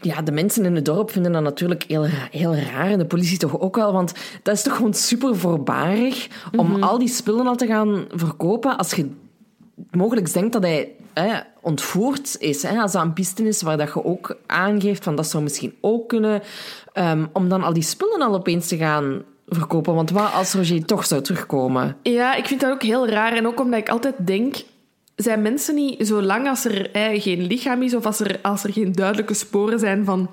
ja, 0.00 0.22
de 0.22 0.32
mensen 0.32 0.64
in 0.64 0.74
het 0.74 0.84
dorp 0.84 1.10
vinden 1.10 1.32
dat 1.32 1.42
natuurlijk 1.42 1.82
heel, 1.82 2.04
heel 2.30 2.54
raar. 2.54 2.90
En 2.90 2.98
de 2.98 3.06
politie 3.06 3.38
toch 3.38 3.60
ook 3.60 3.76
wel, 3.76 3.92
want 3.92 4.12
dat 4.42 4.54
is 4.54 4.62
toch 4.62 4.76
gewoon 4.76 4.94
super 4.94 5.36
voorbarig 5.36 6.28
om 6.56 6.70
mhm. 6.70 6.82
al 6.82 6.98
die 6.98 7.08
spullen 7.08 7.46
al 7.46 7.56
te 7.56 7.66
gaan 7.66 8.04
verkopen 8.10 8.78
als 8.78 8.92
je 8.92 9.10
mogelijk 9.90 10.32
denkt 10.32 10.52
dat 10.52 10.62
hij 10.62 10.92
ontvoerd 11.60 12.36
is. 12.38 12.62
Hè, 12.62 12.80
als 12.80 12.92
dat 12.92 13.02
een 13.02 13.12
piste 13.12 13.48
is 13.48 13.62
waar 13.62 13.76
dat 13.76 13.92
je 13.94 14.04
ook 14.04 14.36
aangeeft 14.46 15.04
van 15.04 15.16
dat 15.16 15.26
zou 15.26 15.42
misschien 15.42 15.74
ook 15.80 16.08
kunnen. 16.08 16.42
Um, 16.94 17.28
om 17.32 17.48
dan 17.48 17.62
al 17.62 17.72
die 17.72 17.82
spullen 17.82 18.22
al 18.22 18.34
opeens 18.34 18.68
te 18.68 18.76
gaan 18.76 19.22
verkopen. 19.48 19.94
Want 19.94 20.10
wat 20.10 20.32
als 20.32 20.54
Roger 20.54 20.84
toch 20.84 21.06
zou 21.06 21.22
terugkomen? 21.22 21.96
Ja, 22.02 22.34
ik 22.34 22.46
vind 22.46 22.60
dat 22.60 22.70
ook 22.70 22.82
heel 22.82 23.08
raar. 23.08 23.32
En 23.32 23.46
ook 23.46 23.60
omdat 23.60 23.80
ik 23.80 23.88
altijd 23.88 24.14
denk 24.18 24.56
zijn 25.16 25.42
mensen 25.42 25.74
niet, 25.74 26.06
zolang 26.06 26.48
als 26.48 26.64
er 26.64 26.88
geen 27.20 27.42
lichaam 27.42 27.82
is 27.82 27.94
of 27.94 28.06
als 28.06 28.20
er, 28.20 28.38
als 28.42 28.64
er 28.64 28.72
geen 28.72 28.92
duidelijke 28.92 29.34
sporen 29.34 29.78
zijn 29.78 30.04
van 30.04 30.30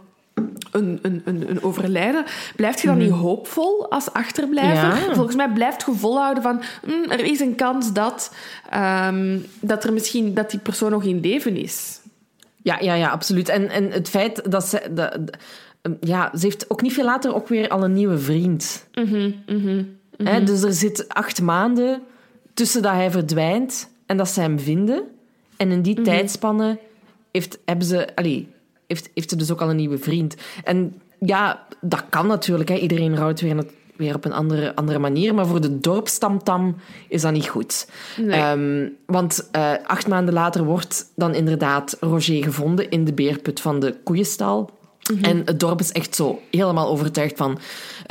een, 0.72 1.00
een, 1.02 1.22
een, 1.26 1.64
overlijden. 1.64 2.26
Blijft 2.56 2.82
je 2.82 2.88
dan 2.88 2.98
niet 2.98 3.12
hoopvol 3.12 3.92
als 3.92 4.14
achterblijver? 4.14 5.16
Volgens 5.16 5.36
mij 5.36 5.52
blijft 5.52 5.86
je 5.86 5.92
volhouden 5.92 6.44
van... 6.44 6.62
Mm, 6.86 7.12
er 7.12 7.26
is 7.26 7.40
een 7.40 7.56
kans 7.56 7.94
dat, 7.94 8.36
um, 9.08 9.46
dat, 9.60 9.84
er 9.84 9.94
misschien, 9.94 10.34
dat 10.34 10.52
die 10.52 10.60
persoon 10.60 10.92
nog 10.92 11.04
in 11.04 11.20
leven 11.20 11.56
is. 11.56 12.00
Ja, 12.62 12.80
ja, 12.80 12.94
ja 12.94 13.10
absoluut. 13.10 13.50
En, 13.50 13.70
en 13.70 13.92
het 13.92 14.10
feit 14.10 14.52
dat 14.52 14.64
ze... 14.64 14.92
De, 14.94 15.28
ja, 16.02 16.32
ze 16.38 16.46
heeft 16.46 16.70
ook 16.70 16.82
niet 16.82 16.94
veel 16.94 17.04
later 17.04 17.36
ook 17.36 17.48
weer 17.48 17.70
al 17.70 17.84
een 17.84 17.94
nieuwe 17.94 18.18
vriend. 18.18 18.88
Mm 18.94 19.36
-hmm, 19.48 20.46
dus 20.46 20.62
er 20.62 20.74
zit 20.74 21.06
acht 21.10 21.42
maanden 21.42 22.02
tussen 22.54 22.82
dat 22.82 22.92
hij 22.92 23.12
verdwijnt 23.12 23.90
en 24.10 24.18
dat 24.18 24.30
ze 24.30 24.42
hem 24.42 24.60
vinden. 24.60 25.04
En 25.58 25.72
in 25.72 25.82
die 25.82 25.98
mm 25.98 26.04
tijdspanne 26.04 26.80
heeft, 27.32 27.60
hebben 27.66 27.86
ze... 27.86 28.16
Allee, 28.16 28.48
heeft, 28.88 29.10
heeft 29.14 29.30
ze 29.30 29.36
dus 29.36 29.52
ook 29.52 29.62
al 29.62 29.70
een 29.70 29.76
nieuwe 29.76 29.98
vriend. 29.98 30.36
En 30.64 31.02
ja, 31.20 31.66
dat 31.82 32.04
kan 32.10 32.28
natuurlijk. 32.28 32.70
Hè. 32.70 32.76
Iedereen 32.76 33.16
rouwt 33.16 33.42
weer, 33.42 33.66
weer 33.96 34.16
op 34.16 34.26
een 34.26 34.34
andere, 34.34 34.76
andere 34.76 35.00
manier. 35.00 35.34
Maar 35.34 35.48
voor 35.48 35.62
de 35.62 35.80
dorpstamtam 35.80 36.76
is 37.08 37.22
dat 37.22 37.32
niet 37.32 37.48
goed. 37.48 37.90
Ehm, 38.28 38.88
want 39.06 39.50
uh, 39.56 39.72
acht 39.86 40.08
maanden 40.08 40.34
later 40.34 40.64
wordt 40.64 41.06
dan 41.16 41.36
inderdaad 41.36 41.98
Roger 42.00 42.44
gevonden 42.44 42.90
in 42.90 43.06
de 43.06 43.14
beerput 43.14 43.62
van 43.62 43.80
de 43.80 43.96
koeienstal. 44.04 44.70
Mhm. 45.14 45.24
En 45.24 45.42
het 45.46 45.60
dorp 45.60 45.80
is 45.80 45.92
echt 45.92 46.16
zo 46.16 46.40
helemaal 46.52 46.88
overtuigd 46.90 47.38
van... 47.38 47.60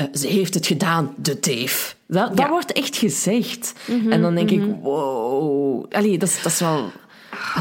Uh, 0.01 0.07
ze 0.13 0.27
heeft 0.27 0.55
het 0.55 0.67
gedaan, 0.67 1.15
de 1.17 1.41
teef. 1.41 1.97
Dat, 2.09 2.37
dat 2.37 2.49
wordt 2.49 2.73
echt 2.73 2.97
gezegd. 2.97 3.73
Mhm, 3.87 4.13
en 4.13 4.23
dan 4.23 4.35
denk 4.35 4.51
ik, 4.51 4.61
mhm. 4.61 4.81
wow... 4.81 5.87
Allee, 5.91 6.19
dat 6.19 6.29
is, 6.29 6.43
dat 6.43 6.53
is 6.53 6.61
wel... 6.61 6.91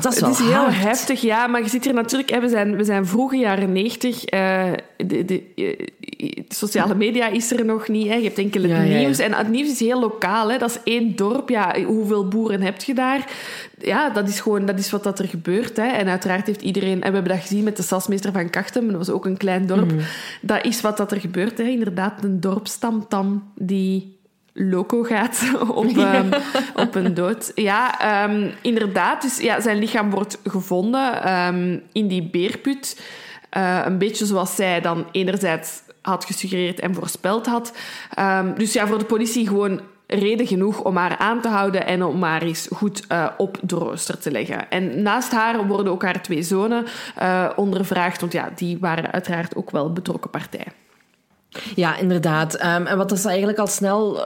Dat 0.01 0.13
is 0.13 0.19
het 0.21 0.29
is 0.29 0.39
heel 0.39 0.69
heftig, 0.69 1.21
ja. 1.21 1.47
Maar 1.47 1.61
je 1.61 1.69
ziet 1.69 1.83
hier 1.83 1.93
natuurlijk... 1.93 2.29
Hè, 2.29 2.39
we, 2.39 2.49
zijn, 2.49 2.75
we 2.75 2.83
zijn 2.83 3.05
vroege 3.05 3.37
jaren 3.37 3.71
negentig. 3.71 4.33
Uh, 4.33 4.71
de, 4.97 5.25
de, 5.25 5.43
de, 5.55 5.91
sociale 6.47 6.95
media 6.95 7.27
is 7.27 7.51
er 7.51 7.65
nog 7.65 7.87
niet. 7.87 8.07
Hè. 8.07 8.15
Je 8.15 8.23
hebt 8.23 8.37
enkel 8.37 8.63
het 8.63 8.87
nieuws. 8.87 9.19
En 9.19 9.33
het 9.33 9.49
nieuws 9.49 9.71
is 9.71 9.79
heel 9.79 9.99
lokaal. 9.99 10.51
Hè. 10.51 10.57
Dat 10.57 10.69
is 10.69 10.79
één 10.83 11.15
dorp. 11.15 11.49
Ja, 11.49 11.83
hoeveel 11.83 12.27
boeren 12.27 12.61
heb 12.61 12.81
je 12.81 12.93
daar? 12.93 13.31
Ja, 13.77 14.09
dat 14.09 14.27
is 14.27 14.39
gewoon 14.39 14.65
dat 14.65 14.79
is 14.79 14.91
wat 14.91 15.03
dat 15.03 15.19
er 15.19 15.27
gebeurt. 15.27 15.77
Hè. 15.77 15.87
En 15.87 16.07
uiteraard 16.07 16.47
heeft 16.47 16.61
iedereen... 16.61 17.01
En 17.01 17.09
we 17.09 17.15
hebben 17.15 17.31
dat 17.33 17.41
gezien 17.41 17.63
met 17.63 17.77
de 17.77 17.83
stadsmeester 17.83 18.31
van 18.31 18.49
Kachtem. 18.49 18.87
Dat 18.87 18.97
was 18.97 19.09
ook 19.09 19.25
een 19.25 19.37
klein 19.37 19.65
dorp. 19.65 19.91
Mhm. 19.91 20.03
Dat 20.41 20.65
is 20.65 20.81
wat 20.81 20.97
dat 20.97 21.11
er 21.11 21.19
gebeurt. 21.19 21.57
Hè. 21.57 21.63
Inderdaad, 21.63 22.23
een 22.23 22.39
dorpstamtam 22.39 23.51
die 23.55 24.16
loco 24.57 25.03
gaat 25.03 25.51
op, 25.69 25.97
um, 25.97 26.29
op 26.75 26.95
een 26.95 27.13
dood. 27.13 27.51
Ja, 27.55 28.25
um, 28.29 28.51
inderdaad. 28.61 29.21
Dus 29.21 29.37
ja, 29.37 29.61
zijn 29.61 29.77
lichaam 29.77 30.09
wordt 30.09 30.37
gevonden 30.43 31.33
um, 31.33 31.81
in 31.91 32.07
die 32.07 32.29
beerput. 32.29 33.01
Uh, 33.57 33.81
een 33.85 33.97
beetje 33.97 34.25
zoals 34.25 34.55
zij 34.55 34.81
dan 34.81 35.05
enerzijds 35.11 35.81
had 36.01 36.25
gesuggereerd 36.25 36.79
en 36.79 36.93
voorspeld 36.93 37.45
had. 37.45 37.73
dus 38.57 38.73
ja, 38.73 38.87
voor 38.87 38.99
de 38.99 39.05
politie 39.05 39.47
gewoon 39.47 39.81
reden 40.07 40.47
genoeg 40.47 40.83
om 40.83 40.97
haar 40.97 41.17
aan 41.17 41.41
te 41.41 41.47
houden 41.47 41.85
en 41.85 42.03
om 42.03 42.23
haar 42.23 42.41
eens 42.41 42.67
goed 42.73 43.05
uh, 43.11 43.27
op 43.37 43.57
de 43.61 43.75
rooster 43.75 44.19
te 44.19 44.31
leggen. 44.31 44.69
En 44.69 45.01
naast 45.01 45.31
haar 45.31 45.67
worden 45.67 45.91
ook 45.91 46.03
haar 46.03 46.21
twee 46.21 46.43
zonen 46.43 46.85
uh, 47.21 47.49
ondervraagd, 47.55 48.19
want 48.19 48.33
ja, 48.33 48.49
die 48.55 48.77
waren 48.79 49.11
uiteraard 49.11 49.55
ook 49.55 49.71
wel 49.71 49.93
betrokken 49.93 50.29
partij. 50.29 50.67
Ja, 51.75 51.97
inderdaad. 51.97 52.53
Um, 52.53 52.85
en 52.85 52.97
wat 52.97 53.19
ze 53.19 53.27
eigenlijk 53.27 53.59
al 53.59 53.67
snel 53.67 54.17
uh, 54.17 54.23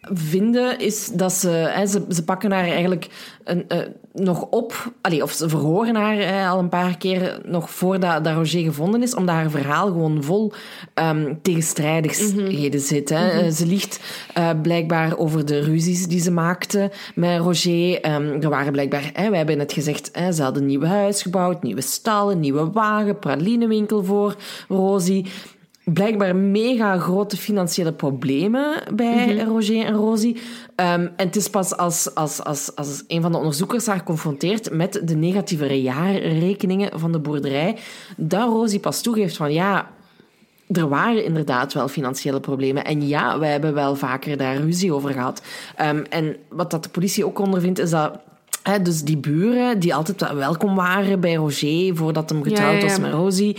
vinden, 0.00 0.78
is 0.78 1.06
dat 1.06 1.32
ze, 1.32 1.48
hè, 1.48 1.86
ze... 1.86 2.04
Ze 2.08 2.24
pakken 2.24 2.52
haar 2.52 2.64
eigenlijk 2.64 3.08
een, 3.44 3.64
uh, 3.68 3.78
nog 4.12 4.46
op... 4.50 4.92
Allee, 5.00 5.22
of 5.22 5.32
ze 5.32 5.48
verhoren 5.48 5.94
haar 5.94 6.16
hè, 6.16 6.46
al 6.46 6.58
een 6.58 6.68
paar 6.68 6.96
keer 6.96 7.40
nog 7.44 7.70
voordat 7.70 8.24
dat 8.24 8.34
Roger 8.34 8.62
gevonden 8.62 9.02
is, 9.02 9.14
omdat 9.14 9.34
haar 9.34 9.50
verhaal 9.50 9.86
gewoon 9.86 10.22
vol 10.22 10.52
um, 10.94 11.38
tegenstrijdigheden 11.42 12.80
mm 12.80 12.86
zit. 12.86 13.08
Hè. 13.08 13.32
Mm 13.32 13.40
-hmm. 13.40 13.50
Ze 13.50 13.66
liegt 13.66 14.00
uh, 14.38 14.50
blijkbaar 14.62 15.18
over 15.18 15.44
de 15.44 15.60
ruzies 15.60 16.06
die 16.06 16.20
ze 16.20 16.30
maakte 16.30 16.90
met 17.14 17.40
Roger. 17.40 18.14
Um, 18.14 18.42
er 18.42 18.48
waren 18.48 18.72
blijkbaar... 18.72 19.10
Hè, 19.12 19.28
wij 19.28 19.38
hebben 19.38 19.58
het 19.58 19.72
gezegd, 19.72 20.10
hè, 20.12 20.32
ze 20.32 20.42
hadden 20.42 20.62
een 20.62 20.68
nieuw 20.68 20.84
huis 20.84 21.22
gebouwd, 21.22 21.62
nieuwe 21.62 21.80
stallen, 21.80 22.40
nieuwe 22.40 22.70
wagen, 22.70 23.18
pralinewinkel 23.18 24.04
voor 24.04 24.36
Rosie 24.68 25.26
blijkbaar 25.84 26.36
mega 26.36 26.98
grote 26.98 27.36
financiële 27.36 27.92
problemen 27.92 28.82
bij 28.94 29.34
mhm. 29.34 29.48
Roger 29.48 29.84
en 29.84 29.94
Rosie. 29.94 30.34
Um, 30.34 30.42
en 30.76 31.12
het 31.16 31.36
is 31.36 31.50
pas 31.50 31.76
als, 31.76 32.14
als, 32.14 32.44
als, 32.44 32.76
als 32.76 33.04
een 33.08 33.22
van 33.22 33.32
de 33.32 33.38
onderzoekers 33.38 33.86
haar 33.86 34.02
confronteert 34.02 34.72
met 34.72 35.00
de 35.04 35.16
negatieve 35.16 35.82
jaarrekeningen 35.82 37.00
van 37.00 37.12
de 37.12 37.18
boerderij, 37.18 37.76
dat 38.16 38.48
Rosie 38.48 38.80
pas 38.80 39.02
toegeeft 39.02 39.36
van 39.36 39.52
ja, 39.52 39.90
er 40.66 40.88
waren 40.88 41.24
inderdaad 41.24 41.72
wel 41.72 41.88
financiële 41.88 42.40
problemen. 42.40 42.84
En 42.84 43.08
ja, 43.08 43.38
wij 43.38 43.50
hebben 43.50 43.74
wel 43.74 43.96
vaker 43.96 44.36
daar 44.36 44.56
ruzie 44.56 44.94
over 44.94 45.10
gehad. 45.10 45.42
Um, 45.82 46.04
en 46.10 46.36
wat 46.48 46.70
dat 46.70 46.82
de 46.82 46.88
politie 46.88 47.26
ook 47.26 47.38
ondervindt, 47.38 47.78
is 47.78 47.90
dat 47.90 48.18
dus 48.82 49.02
die 49.02 49.16
buren 49.16 49.78
die 49.78 49.94
altijd 49.94 50.32
welkom 50.34 50.74
waren 50.74 51.20
bij 51.20 51.34
Roger 51.34 51.96
voordat 51.96 52.30
hem 52.30 52.42
getrouwd 52.42 52.82
was 52.82 52.98
met 52.98 53.12
Rosie, 53.12 53.56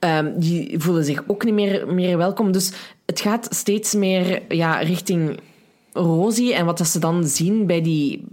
um, 0.00 0.32
die 0.38 0.74
voelen 0.78 1.04
zich 1.04 1.22
ook 1.26 1.44
niet 1.44 1.54
meer, 1.54 1.94
meer 1.94 2.16
welkom. 2.16 2.52
Dus 2.52 2.72
het 3.06 3.20
gaat 3.20 3.46
steeds 3.50 3.94
meer 3.94 4.42
ja, 4.48 4.78
richting 4.78 5.40
Rosie. 5.92 6.54
En 6.54 6.66
wat 6.66 6.78
dat 6.78 6.86
ze 6.86 6.98
dan 6.98 7.24
zien 7.24 7.66
bij, 7.66 7.82
die, 7.82 8.24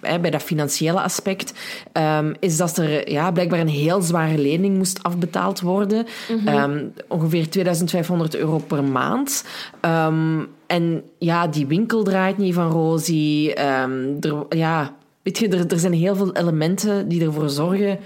bij, 0.00 0.20
bij 0.20 0.30
dat 0.30 0.42
financiële 0.42 1.00
aspect, 1.00 1.52
um, 1.92 2.34
is 2.40 2.56
dat 2.56 2.76
er 2.76 3.10
ja, 3.10 3.30
blijkbaar 3.30 3.60
een 3.60 3.68
heel 3.68 4.02
zware 4.02 4.38
lening 4.38 4.76
moest 4.76 5.02
afbetaald 5.02 5.60
worden. 5.60 6.06
Mm 6.28 6.46
-hmm. 6.46 6.92
ongeveer 7.08 7.50
2500 7.50 8.36
euro 8.36 8.58
per 8.58 8.84
maand. 8.84 9.44
en 10.66 11.02
ja, 11.18 11.46
die 11.46 11.66
winkel 11.66 12.02
draait 12.02 12.38
niet 12.38 12.54
van 12.54 12.70
Rosie. 12.70 13.54
er, 13.54 14.46
ja, 14.48 15.00
Weet 15.22 15.38
je, 15.38 15.48
er, 15.48 15.66
er 15.72 15.78
zijn 15.78 15.92
heel 15.92 16.16
veel 16.16 16.36
elementen 16.36 17.08
die 17.08 17.24
ervoor 17.24 17.48
zorgen 17.48 17.98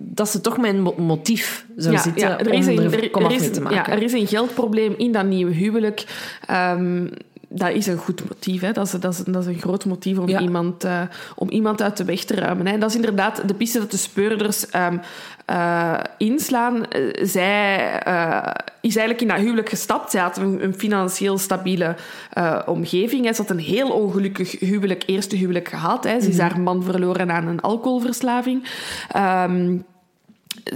dat 0.00 0.28
ze 0.28 0.40
toch 0.40 0.56
een 0.56 0.82
motief 0.96 1.66
zou 1.76 1.94
ja, 1.94 2.00
zitten 2.00 2.28
ja, 2.28 2.38
er 2.38 2.52
is 2.52 2.66
een, 2.66 2.78
er, 2.78 3.22
er 3.22 3.30
is, 3.30 3.50
te 3.50 3.60
maken. 3.60 3.76
Ja, 3.76 3.88
er 3.90 4.02
is 4.02 4.12
een 4.12 4.26
geldprobleem 4.26 4.94
in 4.96 5.12
dat 5.12 5.26
nieuwe 5.26 5.52
huwelijk. 5.52 6.04
Um, 6.50 7.10
dat 7.48 7.70
is 7.70 7.86
een 7.86 7.96
goed 7.96 8.28
motief. 8.28 8.60
Hè. 8.60 8.72
Dat, 8.72 8.86
is, 8.86 8.92
dat, 8.92 9.12
is, 9.12 9.18
dat 9.18 9.46
is 9.46 9.54
een 9.54 9.60
groot 9.60 9.84
motief 9.84 10.18
om, 10.18 10.28
iemand, 10.28 10.84
uh, 10.84 11.00
om 11.34 11.50
iemand 11.50 11.82
uit 11.82 11.96
de 11.96 12.04
weg 12.04 12.24
te 12.24 12.34
ruimen. 12.34 12.66
Hè. 12.66 12.78
Dat 12.78 12.90
is 12.90 12.96
inderdaad 12.96 13.48
de 13.48 13.54
piste 13.54 13.78
dat 13.78 13.90
de 13.90 13.96
speurders 13.96 14.74
um, 14.74 15.00
uh, 15.50 15.98
inslaan. 16.18 16.76
Uh, 16.76 17.10
zij 17.26 17.74
is 18.80 18.96
eigenlijk 18.96 19.20
in 19.20 19.28
dat 19.28 19.38
huwelijk 19.38 19.68
gestapt. 19.68 20.10
Zij 20.10 20.20
had 20.20 20.36
een, 20.36 20.64
een 20.64 20.74
financieel 20.74 21.38
stabiele 21.38 21.96
omgeving. 22.66 23.24
Hè. 23.24 23.32
Ze 23.32 23.40
had 23.40 23.50
een 23.50 23.58
heel 23.58 23.90
ongelukkig 23.90 24.60
huwelijk, 24.60 25.02
eerste 25.06 25.36
huwelijk 25.36 25.68
gehad. 25.68 26.04
Hè. 26.04 26.20
Ze 26.20 26.28
is 26.28 26.36
mhm. 26.36 26.46
haar 26.46 26.60
man 26.60 26.82
verloren 26.82 27.30
aan 27.30 27.46
een 27.46 27.60
alcoholverslaving. 27.60 28.68
Um, 29.16 29.84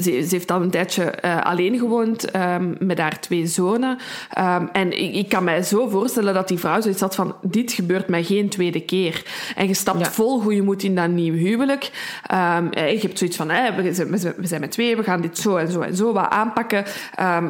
ze, 0.01 0.23
ze, 0.23 0.29
heeft 0.31 0.49
dan 0.49 0.63
een 0.63 0.71
tijdje 0.71 1.15
uh, 1.25 1.43
alleen 1.43 1.79
gewoond 1.79 2.37
um, 2.37 2.77
met 2.79 2.99
haar 2.99 3.21
twee 3.21 3.47
zonen. 3.47 3.99
Um, 4.39 4.69
en 4.73 5.03
ik, 5.03 5.15
ik, 5.15 5.29
kan 5.29 5.45
mij 5.45 5.63
zo 5.63 5.89
voorstellen 5.89 6.35
dat 6.35 6.49
die 6.49 6.59
vrouw 6.59 6.81
zoiets 6.81 7.01
had 7.01 7.15
van... 7.15 7.35
Dit 7.43 7.73
gebeurt 7.73 8.09
mij 8.09 8.25
geen 8.25 8.49
tweede 8.49 8.81
keer. 8.81 9.25
En 9.57 9.67
je 9.67 9.75
stapt 9.75 9.99
ja. 9.99 10.11
vol 10.11 10.41
goede 10.41 10.63
moed 10.63 10.83
in 10.83 10.95
dat 10.95 11.09
nieuw 11.09 11.35
huwelijk. 11.35 11.91
Um, 12.33 12.69
je 12.73 12.99
hebt 13.01 13.19
zoiets 13.19 13.37
van... 13.37 13.51
Hey, 13.51 13.75
we, 13.75 13.95
zijn, 13.95 14.11
we, 14.11 14.47
zijn 14.47 14.61
met 14.61 14.71
twee, 14.71 14.97
we 14.97 15.03
gaan 15.03 15.21
dit 15.21 15.39
zo 15.39 15.57
en 15.57 15.71
zo 15.71 15.81
en 15.81 15.97
zo 15.97 16.13
wat 16.13 16.31
aanpakken. 16.31 16.85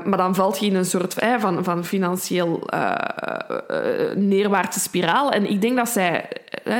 maar 0.04 0.16
dan 0.16 0.34
valt 0.34 0.58
je 0.58 0.66
in 0.66 0.74
een 0.74 0.84
soort 0.84 1.20
hey, 1.20 1.40
van, 1.40 1.64
van 1.64 1.84
financieel 1.84 2.62
uh, 2.74 2.94
uh, 3.70 4.16
neerwaartse 4.16 4.80
spiraal. 4.80 5.30
En 5.30 5.50
ik 5.50 5.60
denk 5.60 5.76
dat 5.76 5.88
zij, 5.88 6.28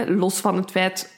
los 0.07 0.39
van 0.39 0.57
het 0.57 0.71
feit 0.71 1.11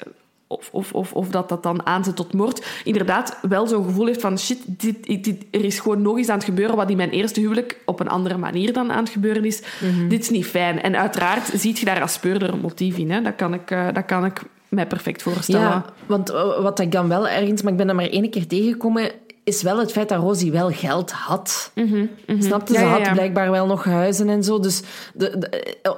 of, 0.57 0.69
of, 0.73 0.93
of, 0.93 1.13
of 1.13 1.29
dat 1.29 1.49
dat 1.49 1.63
dan 1.63 1.87
aanzet 1.87 2.17
tot 2.17 2.33
moord, 2.33 2.67
inderdaad 2.85 3.39
wel 3.43 3.67
zo'n 3.67 3.85
gevoel 3.85 4.07
heeft 4.07 4.21
van 4.21 4.39
shit, 4.39 4.59
dit, 4.67 5.25
dit, 5.25 5.45
er 5.51 5.65
is 5.65 5.81
gewoon 5.81 6.03
nog 6.03 6.19
iets 6.19 6.29
aan 6.29 6.37
het 6.37 6.45
gebeuren 6.45 6.77
wat 6.77 6.91
in 6.91 6.97
mijn 6.97 7.11
eerste 7.11 7.41
huwelijk 7.41 7.79
op 7.85 8.01
een 8.01 8.09
andere 8.09 8.37
manier 8.37 8.73
dan 8.73 8.93
aan 8.93 9.03
het 9.03 9.13
gebeuren 9.13 9.45
is. 9.45 9.63
Mhm. 9.81 10.09
Dit 10.09 10.23
is 10.23 10.31
niet 10.31 10.47
fijn. 10.47 10.83
En 10.83 10.97
uiteraard 10.97 11.51
ziet 11.55 11.79
je 11.79 11.85
daar 11.85 12.01
als 12.01 12.13
speurder 12.13 12.53
een 12.53 12.61
motief 12.61 12.97
in. 12.97 13.11
Hè? 13.11 13.23
Dat, 13.23 13.37
kan 13.37 13.55
ik, 13.55 13.71
uh, 13.71 13.87
dat 13.93 14.05
kan 14.05 14.25
ik 14.25 14.43
mij 14.69 14.87
perfect 14.87 15.23
voorstellen. 15.23 15.67
Ja, 15.67 15.85
want 16.07 16.31
eh, 16.31 16.63
wat 16.63 16.79
ik 16.79 16.93
dan 16.93 17.09
wel 17.09 17.29
ergens, 17.29 17.63
maar 17.63 17.73
ik 17.73 17.79
ben 17.79 17.89
er 17.89 17.95
maar 17.95 18.09
één 18.09 18.31
keer 18.31 18.47
tegengekomen, 18.47 19.11
is 19.45 19.63
wel 19.63 19.79
het 19.79 19.93
feit 19.93 20.09
dat 20.09 20.21
Rosie 20.21 20.53
wel 20.53 20.71
geld 20.71 21.11
had. 21.11 21.71
Mm 21.75 21.89
-hmm, 22.27 22.43
Snapte? 22.43 22.75
Ze 22.75 22.85
had 22.85 23.13
blijkbaar 23.13 23.51
wel 23.51 23.67
nog 23.67 23.85
huizen 23.85 24.29
en 24.29 24.45
zo. 24.45 24.61
Dus 24.61 24.83
de, 25.15 25.49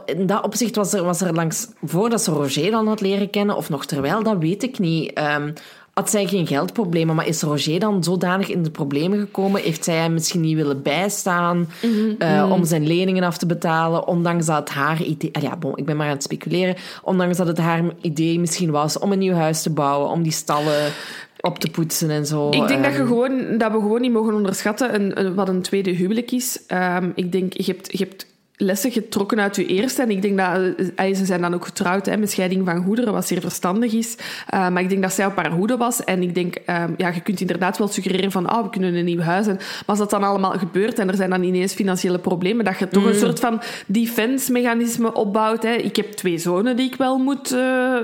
in 0.04 0.26
dat 0.26 0.44
opzicht 0.44 0.76
was 0.76 0.92
er, 0.92 1.04
was 1.04 1.20
er 1.20 1.34
langs, 1.34 1.68
voordat 1.84 2.22
ze 2.22 2.30
Roger 2.30 2.70
dan 2.70 2.88
had 2.88 3.00
leren 3.00 3.30
kennen, 3.30 3.56
of 3.56 3.68
nog 3.68 3.86
terwijl, 3.86 4.22
dat 4.22 4.38
weet 4.38 4.62
ik 4.62 4.78
niet. 4.78 5.18
Um, 5.18 5.52
had 6.00 6.10
zij 6.10 6.26
geen 6.26 6.46
geldproblemen. 6.46 7.14
Maar 7.14 7.26
is 7.26 7.42
Roger 7.42 7.78
dan 7.80 8.04
zodanig 8.04 8.48
in 8.48 8.62
de 8.62 8.70
problemen 8.70 9.18
gekomen? 9.18 9.60
Heeft 9.62 9.84
zij 9.84 9.94
hem 9.96 10.12
misschien 10.12 10.40
niet 10.40 10.56
willen 10.56 10.82
bijstaan 10.82 11.68
Mhm, 11.82 12.14
eh, 12.18 12.48
om 12.52 12.64
zijn 12.64 12.86
leningen 12.86 13.22
af 13.24 13.38
te 13.38 13.46
betalen? 13.46 14.06
Ondanks 14.06 14.46
dat 14.46 14.56
het 14.58 14.68
haar 14.68 15.02
idee... 15.02 15.30
ah 15.32 15.42
ja, 15.42 15.56
bon, 15.56 15.76
ik 15.76 15.84
ben 15.86 15.96
maar 15.96 16.06
aan 16.06 16.12
het 16.12 16.22
speculeren. 16.22 16.74
Ondanks 17.02 17.36
dat 17.36 17.46
het 17.46 17.58
haar 17.58 17.82
idee 18.00 18.40
misschien 18.40 18.70
was 18.70 18.98
om 18.98 19.12
een 19.12 19.18
nieuw 19.18 19.34
huis 19.34 19.62
te 19.62 19.70
bouwen, 19.70 20.10
om 20.10 20.22
die 20.22 20.32
stallen 20.32 20.92
op 21.40 21.58
te 21.58 21.70
poetsen 21.70 22.10
en 22.10 22.26
zo. 22.26 22.48
Ik 22.50 22.68
denk 22.68 22.82
dat, 22.84 22.92
je 22.92 22.98
Ehm, 22.98 23.06
gewoon, 23.06 23.58
dat 23.58 23.72
we 23.72 23.78
gewoon 23.80 24.00
niet 24.00 24.12
mogen 24.12 24.34
onderschatten 24.34 24.94
een, 24.94 25.20
een- 25.24 25.34
wat 25.34 25.48
een 25.48 25.62
tweede 25.62 25.90
huwelijk 25.90 26.30
is. 26.30 26.60
Ehm, 26.66 27.10
ik 27.14 27.32
denk, 27.32 27.52
je 27.56 27.64
hebt, 27.72 27.92
je 27.98 28.04
hebt 28.04 28.26
lessen 28.56 28.90
getrokken 28.90 29.40
uit 29.40 29.56
je 29.56 29.66
eerste. 29.66 30.02
En 30.02 30.10
ik 30.10 30.22
denk 30.22 30.38
dat... 30.38 30.74
eh, 30.96 31.14
Ze 31.14 31.24
zijn 31.24 31.40
dan 31.40 31.54
ook 31.54 31.64
getrouwd 31.64 32.06
hè, 32.06 32.16
met 32.16 32.30
scheiding 32.30 32.66
van 32.66 32.84
goederen, 32.84 33.12
wat 33.12 33.26
zeer 33.26 33.40
verstandig 33.40 33.92
is. 33.92 34.16
Eh, 34.48 34.68
maar 34.68 34.82
ik 34.82 34.88
denk 34.88 35.02
dat 35.02 35.12
zij 35.12 35.26
op 35.26 35.36
haar 35.36 35.50
hoede 35.50 35.76
was. 35.76 36.04
En 36.04 36.22
ik 36.22 36.34
denk, 36.34 36.54
ehm, 36.54 36.92
ja, 36.96 37.08
je 37.08 37.20
kunt 37.20 37.40
inderdaad 37.40 37.78
wel 37.78 37.88
suggereren 37.88 38.30
van 38.30 38.52
oh, 38.52 38.62
we 38.62 38.70
kunnen 38.70 38.94
een 38.94 39.04
nieuw 39.04 39.20
huis. 39.20 39.46
En, 39.46 39.54
maar 39.56 39.82
als 39.86 39.98
dat 39.98 40.10
dan 40.10 40.22
allemaal 40.22 40.52
gebeurt 40.58 40.98
en 40.98 41.08
er 41.08 41.16
zijn 41.16 41.30
dan 41.30 41.42
ineens 41.42 41.74
financiële 41.74 42.18
problemen, 42.18 42.64
dat 42.64 42.78
je 42.78 42.88
toch 42.88 43.04
een 43.04 43.14
soort 43.14 43.40
van 43.40 43.60
defense-mechanisme 43.86 45.12
opbouwt. 45.14 45.62
Hè. 45.62 45.72
Ik 45.72 45.96
heb 45.96 46.12
twee 46.12 46.38
zonen 46.38 46.76
die 46.76 46.86
ik 46.86 46.94
wel 46.96 47.18
moet... 47.18 47.52
eh, 47.52 47.96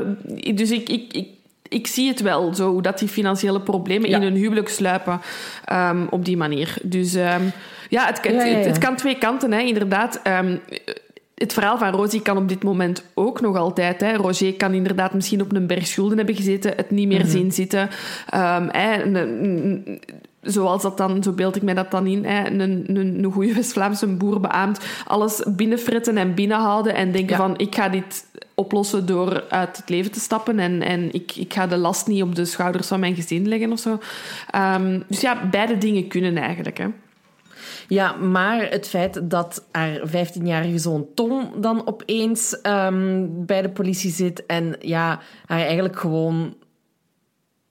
dus 0.54 0.70
ik... 0.70 0.88
ik, 0.88 1.12
ik 1.12 1.26
ik 1.68 1.86
zie 1.86 2.08
het 2.08 2.20
wel, 2.20 2.54
zo, 2.54 2.80
dat 2.80 2.98
die 2.98 3.08
financiële 3.08 3.60
problemen 3.60 4.08
Ja. 4.08 4.16
in 4.16 4.22
hun 4.22 4.34
huwelijk 4.34 4.68
sluipen 4.68 5.20
ehm, 5.64 6.06
op 6.10 6.24
die 6.24 6.36
manier. 6.36 6.74
Dus 6.82 7.14
ehm, 7.14 7.42
ja, 7.92 8.06
het, 8.06 8.64
het, 8.66 8.78
kan 8.78 8.96
twee 8.96 9.18
kanten, 9.18 9.52
hè, 9.52 9.60
inderdaad. 9.60 10.20
Ehm, 10.22 10.56
het 11.34 11.52
verhaal 11.52 11.78
van 11.78 11.90
Rosie 11.92 12.22
kan 12.22 12.36
op 12.36 12.48
dit 12.48 12.62
moment 12.62 13.04
ook 13.14 13.40
nog 13.40 13.56
altijd. 13.56 14.00
Hè. 14.00 14.12
Roger 14.16 14.54
kan 14.54 14.72
inderdaad 14.74 15.14
misschien 15.14 15.40
op 15.40 15.52
een 15.54 15.66
berg 15.66 15.86
schulden 15.86 16.16
hebben 16.16 16.34
gezeten, 16.34 16.72
het 16.76 16.90
niet 16.90 17.08
meer 17.08 17.20
Mhm. 17.20 17.28
zien 17.30 17.52
zitten. 17.52 17.88
Ehm, 18.28 18.68
hè, 18.70 19.02
een- 19.02 19.14
een- 19.14 20.00
zoals 20.40 20.82
dat 20.82 20.96
dan, 20.96 21.22
zo 21.22 21.32
beeld 21.32 21.56
ik 21.56 21.62
mij 21.62 21.74
dat 21.74 21.90
dan 21.90 22.06
in, 22.06 22.24
hè, 22.24 22.46
een, 22.46 22.60
een, 22.60 22.96
een 23.24 23.32
goede 23.32 23.54
West-Vlaamse 23.54 24.06
boer 24.06 24.40
beaamt, 24.40 24.80
alles 25.06 25.42
binnenfretten 25.46 26.16
en 26.16 26.34
binnenhouden 26.34 26.94
en 26.94 27.12
denken 27.12 27.36
Ja. 27.36 27.42
van 27.42 27.58
ik 27.58 27.74
ga 27.74 27.88
dit 27.88 28.24
oplossen 28.54 29.06
door 29.06 29.44
uit 29.48 29.76
het 29.76 29.88
leven 29.88 30.12
te 30.12 30.20
stappen 30.20 30.58
en, 30.58 30.82
en 30.82 31.12
ik, 31.12 31.32
ik 31.36 31.52
ga 31.52 31.66
de 31.66 31.76
last 31.76 32.06
niet 32.06 32.22
op 32.22 32.34
de 32.34 32.44
schouders 32.44 32.86
van 32.88 33.00
mijn 33.00 33.14
gezin 33.14 33.48
leggen 33.48 33.72
of 33.72 33.78
zo. 33.78 33.98
Ehm, 34.50 35.00
dus 35.08 35.20
ja, 35.20 35.48
beide 35.50 35.78
dingen 35.78 36.08
kunnen 36.08 36.36
eigenlijk. 36.36 36.78
Hè. 36.78 36.86
Ja, 37.88 38.12
maar 38.12 38.70
het 38.70 38.88
feit 38.88 39.30
dat 39.30 39.64
haar 39.70 40.00
15-jarige 40.08 40.78
zoon 40.78 41.06
Tom 41.14 41.60
dan 41.60 41.86
opeens 41.86 42.60
ehm, 42.60 43.26
bij 43.30 43.62
de 43.62 43.70
politie 43.70 44.10
zit 44.10 44.46
en 44.46 44.76
ja, 44.80 45.20
haar 45.46 45.60
eigenlijk 45.60 45.98
gewoon 45.98 46.56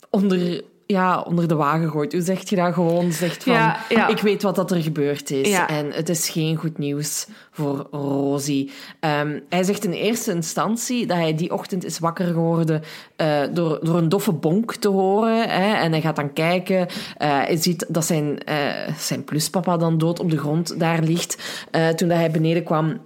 onder, 0.09 0.63
ja, 0.91 1.21
onder 1.21 1.47
de 1.47 1.55
wagen 1.55 1.89
gooit. 1.89 2.11
Hoe 2.13 2.21
zeg 2.21 2.49
je 2.49 2.55
dat? 2.55 2.73
Gewoon 2.73 3.11
zegt 3.11 3.43
van, 3.43 3.53
Ja, 3.53 3.79
ja. 3.89 4.07
ik 4.07 4.19
weet 4.19 4.43
wat 4.43 4.55
dat 4.55 4.71
er 4.71 4.81
gebeurd 4.81 5.31
is 5.31 5.49
Ja. 5.49 5.67
en 5.69 5.91
het 5.91 6.09
is 6.09 6.29
geen 6.29 6.55
goed 6.55 6.77
nieuws 6.77 7.27
voor 7.51 7.87
Rosie. 7.91 8.71
Ehm, 8.99 9.39
hij 9.49 9.63
zegt 9.63 9.85
in 9.85 9.91
eerste 9.91 10.31
instantie 10.31 11.05
dat 11.05 11.17
hij 11.17 11.35
die 11.35 11.53
ochtend 11.53 11.85
is 11.85 11.99
wakker 11.99 12.25
geworden 12.25 12.81
eh, 13.15 13.41
door, 13.53 13.79
door 13.83 13.97
een 13.97 14.09
doffe 14.09 14.31
bonk 14.31 14.75
te 14.75 14.87
horen. 14.89 15.49
Hè, 15.49 15.73
en 15.75 15.91
hij 15.91 16.01
gaat 16.01 16.15
dan 16.15 16.33
kijken. 16.33 16.87
eh, 17.17 17.29
hij 17.29 17.55
ziet 17.57 17.85
dat 17.87 18.05
zijn, 18.05 18.43
eh, 18.43 18.57
zijn 18.97 19.23
pluspapa 19.23 19.77
dan 19.77 19.97
dood 19.97 20.19
op 20.19 20.29
de 20.29 20.37
grond 20.37 20.79
daar 20.79 21.01
ligt. 21.03 21.37
Toen 21.95 22.07
dat 22.07 22.17
hij 22.17 22.31
beneden 22.31 22.63
kwam, 22.63 22.97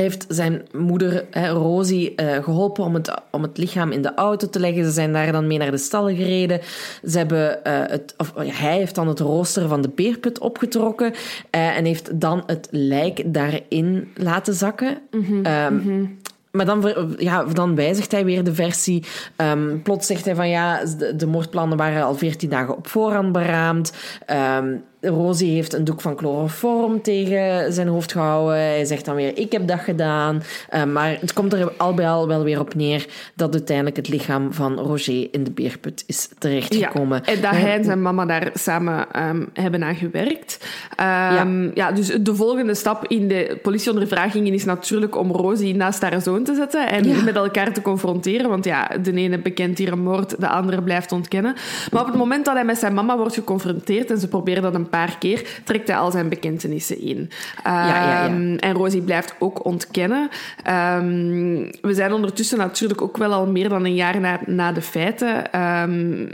heeft 0.00 0.24
zijn 0.28 0.62
moeder, 0.72 1.24
hè, 1.30 1.48
Rosie, 1.48 2.14
eh, 2.14 2.44
geholpen 2.44 2.84
om 2.84 2.94
het, 2.94 3.14
om 3.30 3.42
het 3.42 3.58
lichaam 3.58 3.90
in 3.90 4.02
de 4.02 4.14
auto 4.14 4.48
te 4.48 4.60
leggen. 4.60 4.84
Ze 4.84 4.90
zijn 4.90 5.12
daar 5.12 5.32
dan 5.32 5.46
mee 5.46 5.58
naar 5.58 5.70
de 5.70 5.78
stallen 5.78 6.16
gereden. 6.16 6.60
Ze 7.08 7.18
hebben, 7.18 7.64
eh, 7.64 7.72
het, 7.86 8.14
of, 8.16 8.32
hij 8.34 8.76
heeft 8.76 8.94
dan 8.94 9.08
het 9.08 9.20
rooster 9.20 9.68
van 9.68 9.82
de 9.82 9.88
beerput 9.88 10.38
opgetrokken 10.38 11.12
eh, 11.50 11.76
en 11.76 11.84
heeft 11.84 12.20
dan 12.20 12.42
het 12.46 12.68
lijk 12.70 13.22
daarin 13.26 14.08
laten 14.14 14.54
zakken. 14.54 14.98
Ehm, 15.42 16.04
Maar 16.50 16.66
dan, 16.66 16.92
ja, 17.16 17.44
dan 17.44 17.74
wijzigt 17.74 18.12
hij 18.12 18.24
weer 18.24 18.44
de 18.44 18.54
versie. 18.54 19.04
Ehm, 19.36 19.82
plots 19.82 20.06
zegt 20.06 20.24
hij 20.24 20.34
van 20.34 20.48
ja, 20.48 20.84
de, 20.98 21.16
de 21.16 21.26
moordplannen 21.26 21.78
waren 21.78 22.04
al 22.04 22.14
14 22.14 22.50
dagen 22.50 22.76
op 22.76 22.86
voorhand 22.86 23.32
beraamd. 23.32 23.92
Ehm, 24.26 24.76
Rosie 25.00 25.54
heeft 25.54 25.72
een 25.72 25.84
doek 25.84 26.00
van 26.00 26.18
chloroform 26.18 27.02
tegen 27.02 27.72
zijn 27.72 27.88
hoofd 27.88 28.12
gehouden. 28.12 28.56
Hij 28.56 28.84
zegt 28.84 29.04
dan 29.04 29.14
weer, 29.14 29.38
ik 29.38 29.52
heb 29.52 29.66
dat 29.68 29.80
gedaan. 29.80 30.42
Ehm, 30.68 30.92
maar 30.92 31.16
het 31.20 31.32
komt 31.32 31.52
er 31.52 31.72
al 31.76 31.94
bij 31.94 32.08
al 32.08 32.26
wel 32.26 32.42
weer 32.42 32.60
op 32.60 32.74
neer 32.74 33.06
dat 33.34 33.52
uiteindelijk 33.52 33.96
het 33.96 34.08
lichaam 34.08 34.52
van 34.52 34.78
Roger 34.78 35.28
in 35.30 35.44
de 35.44 35.50
beerput 35.50 36.04
is 36.06 36.28
terechtgekomen. 36.38 37.22
Ja, 37.24 37.32
en 37.32 37.40
dat 37.40 37.50
hij 37.50 37.74
en 37.76 37.84
zijn 37.84 38.02
mama 38.02 38.26
daar 38.26 38.50
samen 38.54 39.06
ehm, 39.12 39.44
hebben 39.52 39.84
aan 39.84 39.94
gewerkt. 39.94 40.68
Ehm, 40.96 41.70
ja. 41.74 41.92
dus 41.92 42.06
de 42.20 42.34
volgende 42.34 42.74
stap 42.74 43.06
in 43.06 43.28
de 43.28 43.58
politieondervragingen 43.62 44.52
is 44.52 44.64
natuurlijk 44.64 45.16
om 45.16 45.30
Rosie 45.32 45.74
naast 45.74 46.02
haar 46.02 46.20
zoon 46.20 46.44
te 46.44 46.54
zetten 46.54 46.88
en 46.88 47.08
Ja. 47.08 47.22
met 47.22 47.36
elkaar 47.36 47.72
te 47.72 47.82
confronteren. 47.82 48.48
Want 48.48 48.64
ja, 48.64 48.90
de 49.02 49.12
ene 49.12 49.38
bekent 49.38 49.78
hier 49.78 49.92
een 49.92 50.02
moord, 50.02 50.40
de 50.40 50.48
andere 50.48 50.82
blijft 50.82 51.12
ontkennen. 51.12 51.54
Maar 51.90 52.00
op 52.00 52.06
het 52.06 52.16
moment 52.16 52.44
dat 52.44 52.54
hij 52.54 52.64
met 52.64 52.78
zijn 52.78 52.94
mama 52.94 53.16
wordt 53.16 53.34
geconfronteerd, 53.34 54.10
en 54.10 54.18
ze 54.18 54.28
proberen 54.28 54.62
dat 54.62 54.74
een 54.74 54.88
paar 54.90 55.18
keer, 55.18 55.60
trekt 55.64 55.88
hij 55.88 55.96
al 55.96 56.10
zijn 56.10 56.28
bekentenissen 56.28 57.00
in. 57.00 57.30
ja, 57.64 57.86
ja. 57.86 58.26
Ehm, 58.26 58.54
En 58.56 58.72
Rosie 58.72 59.02
blijft 59.02 59.34
ook 59.38 59.64
ontkennen. 59.64 60.28
Ehm, 60.62 61.70
we 61.82 61.94
zijn 61.94 62.12
ondertussen 62.12 62.58
natuurlijk 62.58 63.02
ook 63.02 63.16
wel 63.16 63.32
al 63.32 63.46
meer 63.46 63.68
dan 63.68 63.84
een 63.84 63.94
jaar 63.94 64.20
na, 64.20 64.40
na 64.46 64.72
de 64.72 64.82
feiten. 64.82 65.52
Ehm, 65.52 66.26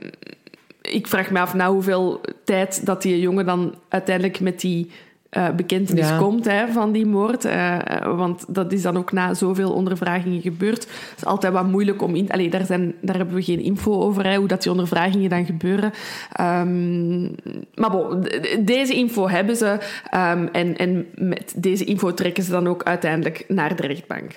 ik 0.82 1.06
vraag 1.06 1.30
me 1.30 1.40
af 1.40 1.54
na 1.54 1.70
hoeveel 1.70 2.20
tijd 2.44 2.86
dat 2.86 3.02
die 3.02 3.20
jongen 3.20 3.46
dan 3.46 3.74
uiteindelijk 3.88 4.40
met 4.40 4.60
die 4.60 4.90
eh, 5.36 5.50
bekentenis 5.56 6.08
Ja. 6.08 6.18
komt 6.18 6.44
hè, 6.44 6.66
van 6.72 6.92
die 6.92 7.06
moord. 7.06 7.44
Eh, 7.44 7.78
want 8.16 8.44
dat 8.48 8.72
is 8.72 8.82
dan 8.82 8.96
ook 8.96 9.12
na 9.12 9.34
zoveel 9.34 9.72
ondervragingen 9.72 10.40
gebeurd. 10.40 10.82
Het 10.82 11.16
is 11.16 11.24
altijd 11.24 11.52
wat 11.52 11.66
moeilijk 11.68 12.02
om 12.02 12.14
in... 12.14 12.30
Allee, 12.30 12.50
daar, 12.50 12.64
zijn, 12.66 12.94
daar 13.00 13.16
hebben 13.16 13.34
we 13.34 13.42
geen 13.42 13.60
info 13.60 14.00
over, 14.00 14.26
hè, 14.26 14.36
hoe 14.36 14.48
dat 14.48 14.62
die 14.62 14.70
ondervragingen 14.70 15.30
dan 15.30 15.44
gebeuren. 15.46 15.92
Ehm, 16.32 17.22
maar 17.74 17.90
bon, 17.90 18.26
deze 18.60 18.94
info 18.94 19.28
hebben 19.28 19.56
ze. 19.56 19.78
ehm, 20.10 20.46
en, 20.52 20.76
en 20.76 21.06
met 21.14 21.54
deze 21.56 21.84
info 21.84 22.14
trekken 22.14 22.42
ze 22.42 22.50
dan 22.50 22.68
ook 22.68 22.82
uiteindelijk 22.82 23.44
naar 23.48 23.76
de 23.76 23.86
rechtbank. 23.86 24.30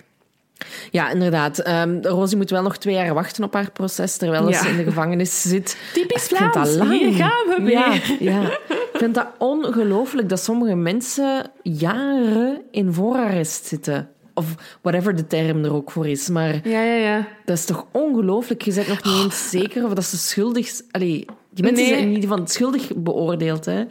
Ja, 0.91 1.09
inderdaad. 1.11 1.59
Ehm, 1.59 1.97
Rosie 2.01 2.37
moet 2.37 2.49
wel 2.49 2.61
nog 2.61 2.77
twee 2.77 2.93
jaar 2.95 3.13
wachten 3.13 3.43
op 3.43 3.53
haar 3.53 3.71
proces, 3.71 4.17
terwijl 4.17 4.49
Ja. 4.49 4.57
ze 4.63 4.69
in 4.69 4.77
de 4.77 4.83
gevangenis 4.83 5.41
zit. 5.41 5.77
Typisch 5.93 6.27
Vlaams. 6.27 6.75
Hier 6.75 7.13
gaan 7.13 7.45
we 7.47 7.57
weer. 7.63 7.71
Ja, 7.71 7.93
ja. 8.19 8.41
Ik 8.99 9.05
vind 9.05 9.17
dat 9.17 9.27
ongelooflijk 9.37 10.29
dat 10.29 10.39
sommige 10.39 10.75
mensen 10.75 11.51
jaren 11.63 12.61
in 12.71 12.93
voorarrest 12.93 13.65
zitten. 13.65 14.09
Of 14.33 14.77
whatever 14.81 15.15
de 15.15 15.27
term 15.27 15.63
er 15.63 15.73
ook 15.73 15.91
voor 15.91 16.07
is. 16.07 16.29
Maar 16.29 16.67
Ja, 16.67 16.83
ja, 16.83 16.93
ja. 16.95 17.27
dat 17.45 17.57
is 17.57 17.65
toch 17.65 17.85
ongelooflijk? 17.91 18.61
Je 18.61 18.73
bent 18.73 18.87
nog 18.87 19.03
niet 19.03 19.23
eens 19.23 19.49
zeker 19.49 19.85
of 19.85 19.93
dat 19.93 20.03
ze 20.05 20.17
schuldig... 20.17 20.71
Allee, 20.91 21.25
die 21.49 21.63
mensen 21.63 21.85
Nee. 21.85 21.93
zijn 21.93 22.11
niet 22.11 22.25
van 22.25 22.47
schuldig 22.47 22.95
beoordeeld, 22.95 23.65
hè. 23.65 23.83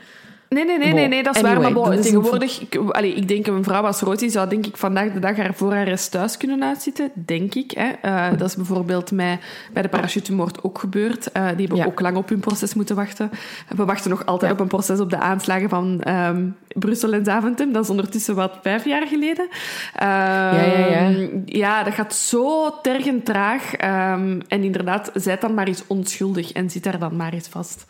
Nee, 0.49 0.65
nee, 0.65 0.79
nee, 0.79 0.93
nee, 0.93 1.09
nee, 1.09 1.23
dat 1.23 1.37
is 1.37 1.43
anyway, 1.43 1.63
waar. 1.63 1.73
Maar 1.73 1.91
bon, 1.93 2.01
tegenwoordig, 2.01 2.61
ik, 2.61 2.75
allee, 2.77 3.15
ik 3.15 3.29
denk 3.29 3.47
een 3.47 3.65
vrouw 3.65 3.83
als 3.83 4.01
Rosie 4.01 4.29
zou 4.31 4.49
denk 4.49 4.67
ik 4.67 4.77
vandaag 4.77 5.13
de 5.13 5.19
dag 5.19 5.37
haar 5.37 5.55
voorarrest 5.55 6.11
thuis 6.11 6.37
kunnen 6.37 6.63
uitzitten, 6.65 7.11
denk 7.15 7.55
ik. 7.55 7.71
Hè. 7.71 7.89
Eh, 8.03 8.39
dat 8.39 8.49
is 8.49 8.57
bijvoorbeeld 8.57 9.11
mij 9.11 9.39
bij 9.73 9.83
de 9.83 9.89
parachutemoord 9.89 10.63
ook 10.63 10.79
gebeurd. 10.79 11.33
Eh, 11.33 11.43
die 11.47 11.57
hebben 11.57 11.77
Ja. 11.77 11.85
ook 11.85 12.01
lang 12.01 12.17
op 12.17 12.29
hun 12.29 12.41
proces 12.41 12.75
moeten 12.75 12.97
wachten. 12.97 13.31
We 13.77 13.85
wachten 13.85 14.11
nog 14.11 14.27
altijd 14.27 14.51
Ja. 14.51 14.57
op 14.57 14.63
een 14.63 14.69
proces 14.69 15.01
op 15.01 15.11
de 15.11 15.19
aanslagen 15.19 15.69
van 15.69 16.01
ehm, 16.03 16.47
Brussel 16.69 17.13
en 17.13 17.25
Zaventem. 17.25 17.73
Dat 17.73 17.85
is 17.85 17.91
ondertussen 17.91 18.35
wat 18.35 18.59
vijf 18.63 18.85
jaar 18.85 19.07
geleden. 19.07 19.49
Ehm, 19.95 20.09
ja, 20.09 20.87
ja. 20.87 21.29
ja, 21.45 21.83
dat 21.83 21.95
gaat 21.95 22.15
zo 22.15 22.71
tergend 22.83 23.25
traag. 23.25 23.75
Ehm, 23.75 24.41
en 24.49 24.63
inderdaad, 24.63 25.11
zijt 25.15 25.41
dan 25.41 25.55
maar 25.55 25.67
eens 25.67 25.85
onschuldig 25.87 26.53
en 26.53 26.71
zit 26.71 26.85
daar 26.85 26.99
dan 26.99 27.17
maar 27.17 27.33
eens 27.33 27.49
vast. 27.49 27.87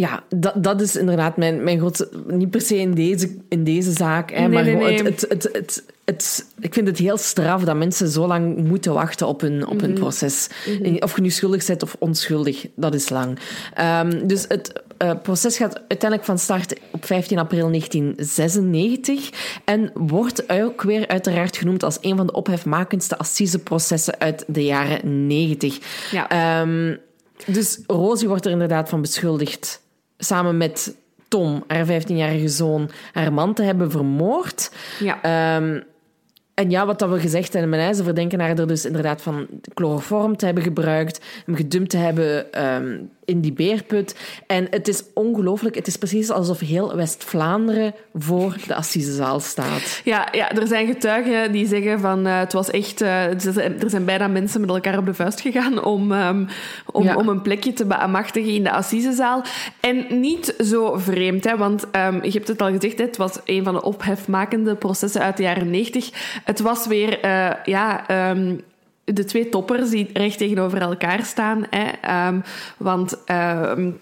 Ja, 0.00 0.22
dat, 0.36 0.62
dat 0.62 0.80
is 0.80 0.96
inderdaad 0.96 1.36
mijn, 1.36 1.64
mijn 1.64 1.78
grootste... 1.78 2.08
Niet 2.26 2.50
per 2.50 2.60
se 2.60 2.76
in 2.76 2.94
deze, 2.94 3.36
in 3.48 3.64
deze 3.64 3.92
zaak, 3.92 4.30
hè, 4.30 4.40
Nee, 4.40 4.48
maar 4.48 4.62
nee, 4.64 4.72
gewoon 4.72 4.88
nee. 4.88 5.02
Het, 5.02 5.26
het, 5.28 5.48
het, 5.52 5.84
het, 6.04 6.46
ik 6.60 6.74
vind 6.74 6.86
het 6.86 6.98
heel 6.98 7.16
straf 7.16 7.64
dat 7.64 7.76
mensen 7.76 8.08
zo 8.08 8.26
lang 8.26 8.56
moeten 8.68 8.92
wachten 8.92 9.26
op 9.26 9.40
hun, 9.40 9.66
op 9.66 9.80
hun 9.80 9.90
Mhm. 9.90 10.00
proces. 10.00 10.48
Of 10.98 11.16
je 11.16 11.22
nu 11.22 11.30
schuldig 11.30 11.66
bent 11.66 11.82
of 11.82 11.96
onschuldig, 11.98 12.66
dat 12.74 12.94
is 12.94 13.08
lang. 13.08 13.38
Ehm, 13.74 14.26
dus 14.26 14.44
het 14.48 14.72
eh, 14.96 15.12
proces 15.22 15.56
gaat 15.56 15.74
uiteindelijk 15.88 16.24
van 16.24 16.38
start 16.38 16.78
op 16.92 17.04
15 17.04 17.38
april 17.38 17.68
1996 17.70 19.30
en 19.64 19.90
wordt 19.94 20.50
ook 20.52 20.82
weer 20.82 21.08
uiteraard 21.08 21.56
genoemd 21.56 21.82
als 21.82 21.98
een 22.00 22.16
van 22.16 22.26
de 22.26 22.32
ophefmakendste 22.32 23.18
assiseprocessen 23.18 24.20
uit 24.20 24.44
de 24.46 24.64
jaren 24.64 25.26
90. 25.26 25.78
Ja. 26.10 26.28
Ehm, 26.28 26.96
dus 27.46 27.78
Rosie 27.86 28.28
wordt 28.28 28.44
er 28.44 28.50
inderdaad 28.50 28.88
van 28.88 29.00
beschuldigd, 29.00 29.84
samen 30.18 30.56
met 30.56 30.96
Tom, 31.28 31.64
haar 31.66 31.86
15-jarige 31.86 32.48
zoon, 32.48 32.90
haar 33.12 33.32
man 33.32 33.54
te 33.54 33.62
hebben 33.62 33.90
vermoord. 33.90 34.70
Ja. 34.98 35.22
Ehm, 35.22 35.80
en 36.54 36.70
ja, 36.70 36.86
wat 36.86 36.98
dat 36.98 37.10
we 37.10 37.20
gezegd 37.20 37.52
hebben, 37.52 37.78
hè, 37.78 37.94
ze 37.94 38.04
verdenken 38.04 38.40
haar 38.40 38.58
er 38.58 38.66
dus 38.66 38.84
inderdaad 38.84 39.22
van 39.22 39.46
chloroform 39.74 40.36
te 40.36 40.44
hebben 40.44 40.62
gebruikt, 40.62 41.24
hem 41.46 41.54
gedumpt 41.54 41.90
te 41.90 41.96
hebben 41.96 42.62
um, 42.66 43.10
in 43.26 43.40
die 43.40 43.52
beerput. 43.52 44.16
En 44.46 44.66
het 44.70 44.88
is 44.88 45.04
ongelooflijk. 45.14 45.74
Het 45.74 45.86
is 45.86 45.96
precies 45.96 46.30
alsof 46.30 46.60
heel 46.60 46.96
West-Vlaanderen 46.96 47.94
voor 48.14 48.56
de 48.66 48.74
Assisezaal 48.74 49.40
staat. 49.40 50.00
Ja, 50.04 50.28
ja, 50.32 50.50
er 50.50 50.66
zijn 50.66 50.86
getuigen 50.86 51.52
die 51.52 51.66
zeggen 51.66 52.00
van 52.00 52.26
uh, 52.26 52.38
het 52.38 52.52
was 52.52 52.70
echt... 52.70 53.02
Uh, 53.02 53.24
er 53.82 53.90
zijn 53.90 54.04
bijna 54.04 54.28
mensen 54.28 54.60
met 54.60 54.70
elkaar 54.70 54.98
op 54.98 55.06
de 55.06 55.14
vuist 55.14 55.40
gegaan 55.40 55.84
om, 55.84 56.12
um, 56.12 56.48
om, 56.92 57.04
ja. 57.04 57.16
om 57.16 57.28
een 57.28 57.42
plekje 57.42 57.72
te 57.72 57.86
beamachtigen 57.86 58.54
in 58.54 58.62
de 58.62 58.70
Assisezaal. 58.70 59.42
En 59.80 60.20
niet 60.20 60.54
zo 60.58 60.98
vreemd, 60.98 61.44
hè, 61.44 61.56
want 61.56 61.84
um, 61.96 62.24
je 62.24 62.30
hebt 62.30 62.48
het 62.48 62.62
al 62.62 62.70
gezegd, 62.70 62.98
het 62.98 63.16
was 63.16 63.38
een 63.44 63.64
van 63.64 63.74
de 63.74 63.82
ophefmakende 63.82 64.74
processen 64.74 65.20
uit 65.20 65.36
de 65.36 65.42
jaren 65.42 65.70
90. 65.70 66.10
Het 66.44 66.60
was 66.60 66.86
weer, 66.86 67.24
uh, 67.24 67.50
ja... 67.64 68.10
Um, 68.30 68.60
de 69.14 69.24
twee 69.24 69.48
toppers 69.48 69.90
die 69.90 70.10
recht 70.12 70.38
tegenover 70.38 70.80
elkaar 70.80 71.24
staan. 71.24 71.66
Hè, 71.70 72.26
um, 72.28 72.42
want 72.76 73.18
um, 73.30 73.98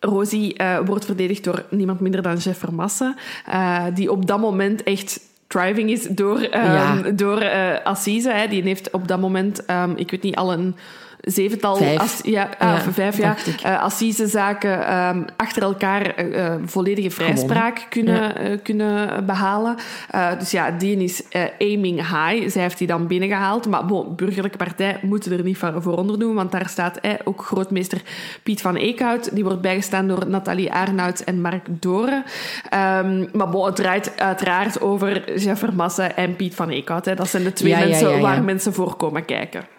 Rosie 0.00 0.60
uh, 0.60 0.78
wordt 0.84 1.04
verdedigd 1.04 1.44
door 1.44 1.64
niemand 1.70 2.00
minder 2.00 2.22
dan 2.22 2.36
Jeff 2.36 2.58
Vermassen, 2.58 3.16
uh, 3.48 3.84
die 3.94 4.10
op 4.10 4.26
dat 4.26 4.38
moment 4.38 4.82
echt 4.82 5.20
driving 5.46 5.90
is 5.90 6.02
door, 6.02 6.38
um, 6.42 6.48
ja. 6.50 7.02
door 7.10 7.42
uh, 7.42 7.82
Assise. 7.84 8.30
Hè. 8.30 8.46
Die 8.46 8.62
heeft 8.62 8.90
op 8.90 9.08
dat 9.08 9.20
moment, 9.20 9.62
ik 9.96 10.10
weet 10.10 10.22
niet, 10.22 10.36
al 10.36 10.52
een 10.52 10.76
zevental, 11.20 11.76
vijf, 11.76 11.98
as, 11.98 12.20
ja, 12.22 12.48
ja, 12.58 12.80
vijf 12.92 13.16
ja, 13.16 13.36
uh, 13.66 13.82
assisezaken 13.82 14.96
um, 14.96 15.24
achter 15.36 15.62
elkaar 15.62 16.24
uh, 16.24 16.54
volledige 16.64 17.10
vrijspraak 17.10 17.86
kunnen, 17.88 18.50
ja. 18.50 18.56
kunnen 18.62 19.26
behalen. 19.26 19.76
dus 20.38 20.50
ja, 20.50 20.70
die 20.70 20.96
is 20.96 21.22
aiming 21.58 21.96
high. 21.96 22.48
Zij 22.48 22.62
heeft 22.62 22.78
die 22.78 22.86
dan 22.86 23.06
binnengehaald. 23.06 23.66
Maar 23.66 23.86
bon, 23.86 24.16
burgerlijke 24.16 24.56
partij 24.56 24.98
moeten 25.02 25.32
er 25.32 25.42
niet 25.42 25.58
voor 25.58 25.96
onder 25.96 26.18
doen, 26.18 26.34
want 26.34 26.52
daar 26.52 26.68
staat 26.68 27.00
ook 27.24 27.44
grootmeester 27.44 28.02
Piet 28.42 28.60
van 28.60 28.76
Eekhout. 28.76 29.34
Die 29.34 29.44
wordt 29.44 29.60
bijgestaan 29.60 30.08
door 30.08 30.28
Nathalie 30.28 30.72
Arnouds 30.72 31.24
en 31.24 31.40
Mark 31.40 31.66
Doren. 31.70 32.24
Um, 32.74 33.28
maar 33.32 33.48
bon, 33.50 33.66
het 33.66 33.76
draait 33.76 34.20
uiteraard 34.20 34.80
over 34.80 35.38
Jeff 35.40 35.58
Vermassen 35.58 36.16
en 36.16 36.36
Piet 36.36 36.54
van 36.54 36.68
Eekhout. 36.68 37.04
Hè. 37.04 37.14
Dat 37.14 37.28
zijn 37.28 37.44
de 37.44 37.52
twee 37.52 37.76
mensen 37.76 38.20
waar 38.20 38.42
mensen 38.42 38.72
voor 38.72 38.96
komen 38.96 39.24
kijken. 39.24 39.77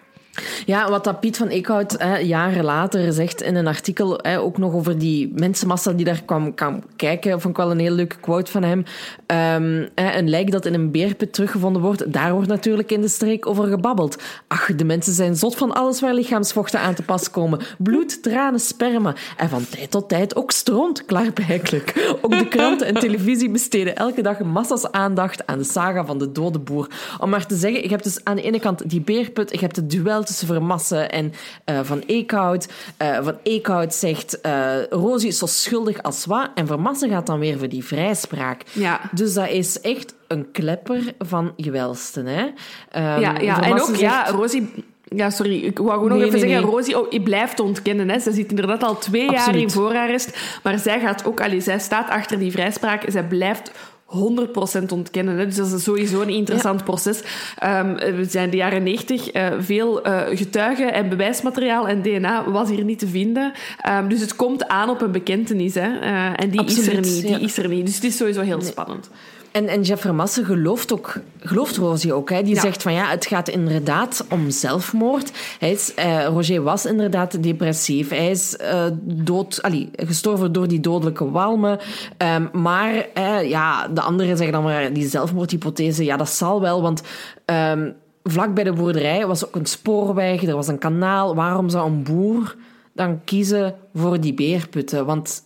Ja, 0.66 0.90
wat 0.90 1.04
dat 1.04 1.20
Piet 1.20 1.36
van 1.36 1.48
Eekhout 1.48 1.96
jaren 2.22 2.64
later 2.64 3.12
zegt 3.12 3.42
in 3.42 3.54
een 3.54 3.66
artikel, 3.66 4.24
ook 4.24 4.58
nog 4.58 4.74
over 4.74 4.98
die 4.98 5.32
mensenmassa 5.34 5.92
die 5.92 6.04
daar 6.04 6.22
kwam, 6.24 6.54
kijken, 6.96 7.40
vond 7.40 7.58
ik 7.58 7.62
wel 7.62 7.70
een 7.70 7.78
heel 7.78 7.94
leuke 7.94 8.16
quote 8.16 8.50
van 8.50 8.62
hem. 8.62 8.84
Hè, 9.94 10.18
een 10.18 10.28
lijk 10.28 10.50
dat 10.50 10.66
in 10.66 10.74
een 10.74 10.90
beerput 10.90 11.32
teruggevonden 11.32 11.82
wordt, 11.82 12.12
daar 12.12 12.32
wordt 12.32 12.48
natuurlijk 12.48 12.90
in 12.90 13.00
de 13.00 13.08
streek 13.08 13.46
over 13.46 13.66
gebabbeld. 13.66 14.22
Ach, 14.46 14.74
de 14.76 14.84
mensen 14.84 15.12
zijn 15.12 15.36
zot 15.36 15.56
van 15.56 15.72
alles 15.72 16.00
waar 16.00 16.14
lichaamsvochten 16.14 16.80
aan 16.80 16.94
te 16.94 17.02
pas 17.02 17.30
komen. 17.30 17.60
Bloed, 17.78 18.22
tranen, 18.22 18.60
sperma. 18.60 19.14
En 19.36 19.48
van 19.48 19.66
tijd 19.70 19.90
tot 19.90 20.08
tijd 20.08 20.36
ook 20.36 20.50
stront, 20.50 21.04
klaarblijkelijk. 21.04 22.14
Ook 22.20 22.38
de 22.38 22.48
kranten 22.48 22.86
en 22.86 22.94
televisie 22.94 23.50
besteden 23.50 23.96
elke 23.96 24.22
dag 24.22 24.38
massa's 24.38 24.90
aandacht 24.90 25.46
aan 25.46 25.58
de 25.58 25.64
saga 25.64 26.04
van 26.04 26.18
de 26.18 26.32
dode 26.32 26.58
boer. 26.58 26.90
Om 27.18 27.30
maar 27.30 27.46
te 27.46 27.56
zeggen, 27.56 27.82
je 27.82 27.88
hebt 27.88 28.04
dus 28.04 28.24
aan 28.24 28.36
de 28.36 28.42
ene 28.42 28.60
kant 28.60 28.90
die 28.90 29.00
beerput, 29.00 29.50
je 29.50 29.58
hebt 29.58 29.76
het 29.76 29.90
duel 29.90 30.19
tussen 30.24 30.46
Vermassen 30.46 31.10
en 31.10 31.32
uh, 31.70 31.80
Van 31.82 32.02
Eekhout. 32.06 32.68
Uh, 33.02 33.18
van 33.22 33.38
Eekhout 33.42 33.94
zegt, 33.94 34.38
uh, 34.46 34.86
Rosie 34.90 35.28
is 35.28 35.38
zo 35.38 35.46
schuldig 35.46 36.02
als 36.02 36.26
wat. 36.26 36.50
En 36.54 36.66
Vermassen 36.66 37.10
gaat 37.10 37.26
dan 37.26 37.38
weer 37.38 37.58
voor 37.58 37.68
die 37.68 37.84
vrijspraak. 37.84 38.62
Ja. 38.72 39.00
Dus 39.12 39.34
dat 39.34 39.48
is 39.48 39.80
echt 39.80 40.14
een 40.28 40.50
klepper 40.52 41.14
van 41.18 41.52
gewelsten. 41.56 42.26
Hè? 42.26 42.42
Um, 42.42 43.20
ja, 43.20 43.38
ja. 43.38 43.62
en 43.62 43.72
ook, 43.72 43.86
zegt, 43.86 44.00
ja, 44.00 44.30
Rosie... 44.30 44.70
Ja, 45.14 45.30
sorry. 45.30 45.64
Ik 45.64 45.78
wou 45.78 46.08
nog 46.08 46.08
nee, 46.08 46.26
even 46.26 46.30
nee, 46.30 46.48
zeggen, 46.48 46.66
nee. 46.66 46.74
Rosie 46.74 47.00
oh, 47.00 47.24
blijft 47.24 47.60
ontkennen. 47.60 48.10
Hè. 48.10 48.18
Ze 48.18 48.32
zit 48.32 48.50
inderdaad 48.50 48.82
al 48.82 48.98
twee 48.98 49.28
Absoluut. 49.28 49.46
jaar 49.46 49.62
in 49.62 49.70
voorarrest. 49.70 50.38
Maar 50.62 50.78
zij 50.78 51.00
gaat 51.00 51.24
ook... 51.24 51.40
Allee, 51.40 51.60
zij 51.60 51.78
staat 51.78 52.08
achter 52.08 52.38
die 52.38 52.52
vrijspraak. 52.52 53.04
Zij 53.08 53.24
blijft 53.24 53.70
100% 54.10 54.92
ontkennen. 54.92 55.38
Hè. 55.38 55.46
Dus 55.46 55.56
dat 55.56 55.72
is 55.72 55.82
sowieso 55.82 56.20
een 56.20 56.28
interessant 56.28 56.78
ja. 56.78 56.84
proces. 56.84 57.22
Um, 57.64 57.94
we 57.94 58.24
zijn 58.28 58.50
de 58.50 58.56
jaren 58.56 58.82
90. 58.82 59.34
Uh, 59.34 59.46
veel 59.58 60.06
uh, 60.06 60.22
getuigen 60.32 60.92
en 60.92 61.08
bewijsmateriaal 61.08 61.88
en 61.88 62.02
DNA 62.02 62.50
was 62.50 62.68
hier 62.68 62.84
niet 62.84 62.98
te 62.98 63.08
vinden. 63.08 63.52
Um, 63.88 64.08
dus 64.08 64.20
het 64.20 64.36
komt 64.36 64.68
aan 64.68 64.90
op 64.90 65.00
een 65.00 65.12
bekentenis. 65.12 65.74
Hè. 65.74 65.88
Uh, 66.00 66.40
en 66.40 66.50
die 66.50 66.60
Absoluut, 66.60 66.86
is 66.86 66.94
er 66.94 67.00
niet. 67.00 67.22
Die 67.22 67.30
ja. 67.30 67.38
is 67.38 67.58
er 67.58 67.68
niet. 67.68 67.86
Dus 67.86 67.94
het 67.94 68.04
is 68.04 68.16
sowieso 68.16 68.40
heel 68.40 68.58
nee. 68.58 68.66
spannend. 68.66 69.10
En, 69.52 69.68
en 69.68 69.82
Jeff 69.82 70.00
Vermassen 70.00 70.44
gelooft, 70.44 70.92
ook, 70.92 71.20
gelooft 71.38 71.76
Rosie 71.76 72.12
ook. 72.12 72.30
Hè? 72.30 72.42
Die 72.42 72.54
ja. 72.54 72.60
zegt 72.60 72.82
van 72.82 72.92
ja, 72.92 73.08
het 73.08 73.26
gaat 73.26 73.48
inderdaad 73.48 74.26
om 74.30 74.50
zelfmoord. 74.50 75.32
Hij 75.58 75.70
is, 75.70 75.92
uh, 75.98 76.26
Roger 76.26 76.62
was 76.62 76.86
inderdaad 76.86 77.42
depressief. 77.42 78.08
Hij 78.08 78.30
is 78.30 78.56
uh, 78.60 78.84
dood, 79.02 79.62
allee, 79.62 79.90
gestorven 79.92 80.52
door 80.52 80.68
die 80.68 80.80
dodelijke 80.80 81.30
walmen. 81.30 81.78
Um, 82.36 82.48
maar 82.52 83.06
uh, 83.18 83.48
ja, 83.48 83.88
de 83.88 84.00
anderen 84.00 84.36
zeggen 84.36 84.54
dan 84.54 84.64
maar 84.64 84.92
die 84.92 85.08
zelfmoordhypothese, 85.08 86.04
ja, 86.04 86.16
dat 86.16 86.30
zal 86.30 86.60
wel, 86.60 86.82
want... 86.82 87.02
Um, 87.44 87.94
vlak 88.22 88.54
bij 88.54 88.64
de 88.64 88.72
boerderij 88.72 89.26
was 89.26 89.46
ook 89.46 89.56
een 89.56 89.66
spoorweg, 89.66 90.42
er 90.42 90.54
was 90.54 90.68
een 90.68 90.78
kanaal. 90.78 91.34
Waarom 91.34 91.68
zou 91.68 91.90
een 91.90 92.02
boer 92.02 92.56
dan 92.92 93.20
kiezen 93.24 93.74
voor 93.94 94.20
die 94.20 94.34
beerputten? 94.34 95.06
Want 95.06 95.42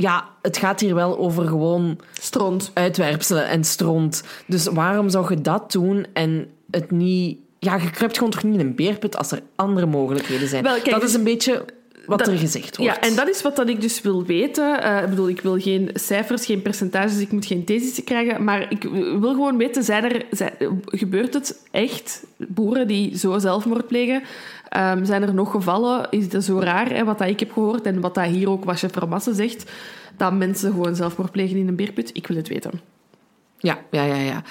ja, 0.00 0.28
het 0.42 0.56
gaat 0.56 0.80
hier 0.80 0.94
wel 0.94 1.18
over 1.18 1.46
gewoon 1.48 1.98
stront. 2.12 2.70
uitwerpselen 2.74 3.48
en 3.48 3.64
stront. 3.64 4.22
Dus 4.46 4.66
waarom 4.66 5.08
zou 5.08 5.34
je 5.34 5.40
dat 5.40 5.72
doen 5.72 6.06
en 6.12 6.46
het 6.70 6.90
niet... 6.90 7.38
Ja, 7.58 7.76
je 7.76 7.90
kruipt 7.90 8.16
gewoon 8.16 8.32
toch 8.32 8.42
niet 8.42 8.54
in 8.54 8.66
een 8.66 8.74
beerput 8.74 9.16
als 9.16 9.30
er 9.30 9.42
andere 9.56 9.86
mogelijkheden 9.86 10.48
zijn. 10.48 10.62
Wel, 10.62 10.74
kijk, 10.74 10.90
dat 10.90 11.02
is 11.02 11.14
een 11.14 11.24
beetje 11.24 11.64
wat 12.06 12.18
dat, 12.18 12.28
er 12.28 12.38
gezegd 12.38 12.76
wordt. 12.76 12.94
Ja, 12.94 13.00
en 13.00 13.16
dat 13.16 13.28
is 13.28 13.42
wat 13.42 13.56
dat 13.56 13.68
ik 13.68 13.80
dus 13.80 14.00
wil 14.00 14.24
weten. 14.24 14.84
Uh, 14.84 15.02
ik 15.02 15.08
bedoel, 15.08 15.28
ik 15.28 15.40
wil 15.40 15.60
geen 15.60 15.90
cijfers, 15.94 16.46
geen 16.46 16.62
percentages, 16.62 17.18
ik 17.18 17.32
moet 17.32 17.46
geen 17.46 17.64
thesis 17.64 18.04
krijgen, 18.04 18.44
maar 18.44 18.72
ik 18.72 18.82
wil 19.20 19.32
gewoon 19.32 19.56
weten, 19.56 19.82
zijn 19.82 20.04
er, 20.04 20.24
zijn, 20.30 20.52
gebeurt 20.84 21.34
het 21.34 21.62
echt, 21.70 22.24
boeren 22.36 22.86
die 22.86 23.18
zo 23.18 23.38
zelfmoord 23.38 23.86
plegen, 23.86 24.22
um, 24.76 25.04
zijn 25.04 25.22
er 25.22 25.34
nog 25.34 25.50
gevallen? 25.50 26.06
Is 26.10 26.28
dat 26.28 26.44
zo 26.44 26.58
raar, 26.58 26.88
hè, 26.88 27.04
wat 27.04 27.18
dat 27.18 27.28
ik 27.28 27.40
heb 27.40 27.52
gehoord 27.52 27.82
en 27.86 28.00
wat 28.00 28.14
dat 28.14 28.24
hier 28.24 28.50
ook 28.50 28.76
chef 28.76 28.92
Vermassen 28.92 29.34
zegt, 29.34 29.70
dat 30.16 30.32
mensen 30.32 30.70
gewoon 30.70 30.96
zelfmoord 30.96 31.30
plegen 31.30 31.56
in 31.56 31.68
een 31.68 31.76
beerput? 31.76 32.10
Ik 32.12 32.26
wil 32.26 32.36
het 32.36 32.48
weten. 32.48 32.80
Ja, 33.58 33.78
ja, 33.90 34.02
ja. 34.02 34.14
ja. 34.14 34.42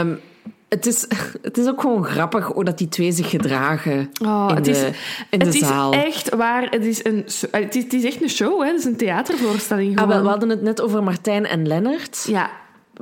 Um, 0.00 0.20
het 0.68 0.86
is, 0.86 1.06
het 1.42 1.58
is 1.58 1.66
ook 1.66 1.80
gewoon 1.80 2.04
grappig 2.04 2.46
hoe 2.46 2.64
dat 2.64 2.78
die 2.78 2.88
twee 2.88 3.12
zich 3.12 3.30
gedragen 3.30 4.10
oh, 4.24 4.46
in, 4.48 4.54
het 4.54 4.64
de, 4.64 4.70
is, 4.70 4.82
in 5.30 5.38
de 5.38 5.44
het 5.44 5.54
zaal. 5.54 5.92
Het 5.92 6.06
is 6.06 6.14
echt 6.14 6.34
waar. 6.34 6.62
Het 6.70 6.84
is, 6.84 7.04
een, 7.04 7.24
het, 7.50 7.74
is, 7.74 7.82
het 7.82 7.92
is 7.92 8.04
echt 8.04 8.22
een 8.22 8.28
show, 8.28 8.60
hè. 8.60 8.66
Het 8.66 8.78
is 8.78 8.84
een 8.84 8.96
theatervoorstelling. 8.96 9.98
Ah, 9.98 10.08
wel, 10.08 10.22
we 10.22 10.28
hadden 10.28 10.48
het 10.48 10.62
net 10.62 10.80
over 10.80 11.02
Martijn 11.02 11.46
en 11.46 11.66
Lennart. 11.66 12.24
Ja. 12.28 12.50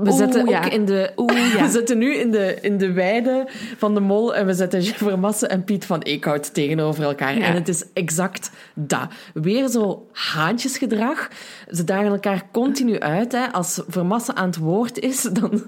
We 0.02 0.12
zitten, 0.12 0.40
ook 0.40 0.48
ja. 0.48 0.70
in 0.70 0.84
de, 0.84 1.12
Oeh, 1.16 1.52
ja. 1.54 1.62
we 1.62 1.70
zitten 1.70 1.98
nu 1.98 2.14
in 2.14 2.30
de, 2.30 2.58
in 2.60 2.78
de 2.78 2.92
weide 2.92 3.46
van 3.76 3.94
de 3.94 4.00
mol 4.00 4.34
en 4.34 4.46
we 4.46 4.54
zetten 4.54 4.80
Jeff 4.80 4.98
Vermassen 4.98 5.50
en 5.50 5.64
Piet 5.64 5.84
van 5.84 6.00
Eekhout 6.00 6.54
tegenover 6.54 7.04
elkaar. 7.04 7.38
Ja. 7.38 7.44
En 7.44 7.54
het 7.54 7.68
is 7.68 7.84
exact 7.92 8.50
dat. 8.74 9.08
Weer 9.34 9.68
zo 9.68 10.08
haantjesgedrag. 10.12 11.28
Ze 11.70 11.84
dagen 11.84 12.10
elkaar 12.10 12.48
continu 12.52 12.98
uit. 12.98 13.32
Hè. 13.32 13.52
Als 13.52 13.82
Vermassen 13.88 14.36
aan 14.36 14.46
het 14.46 14.56
woord 14.56 14.98
is, 14.98 15.22
dan 15.22 15.62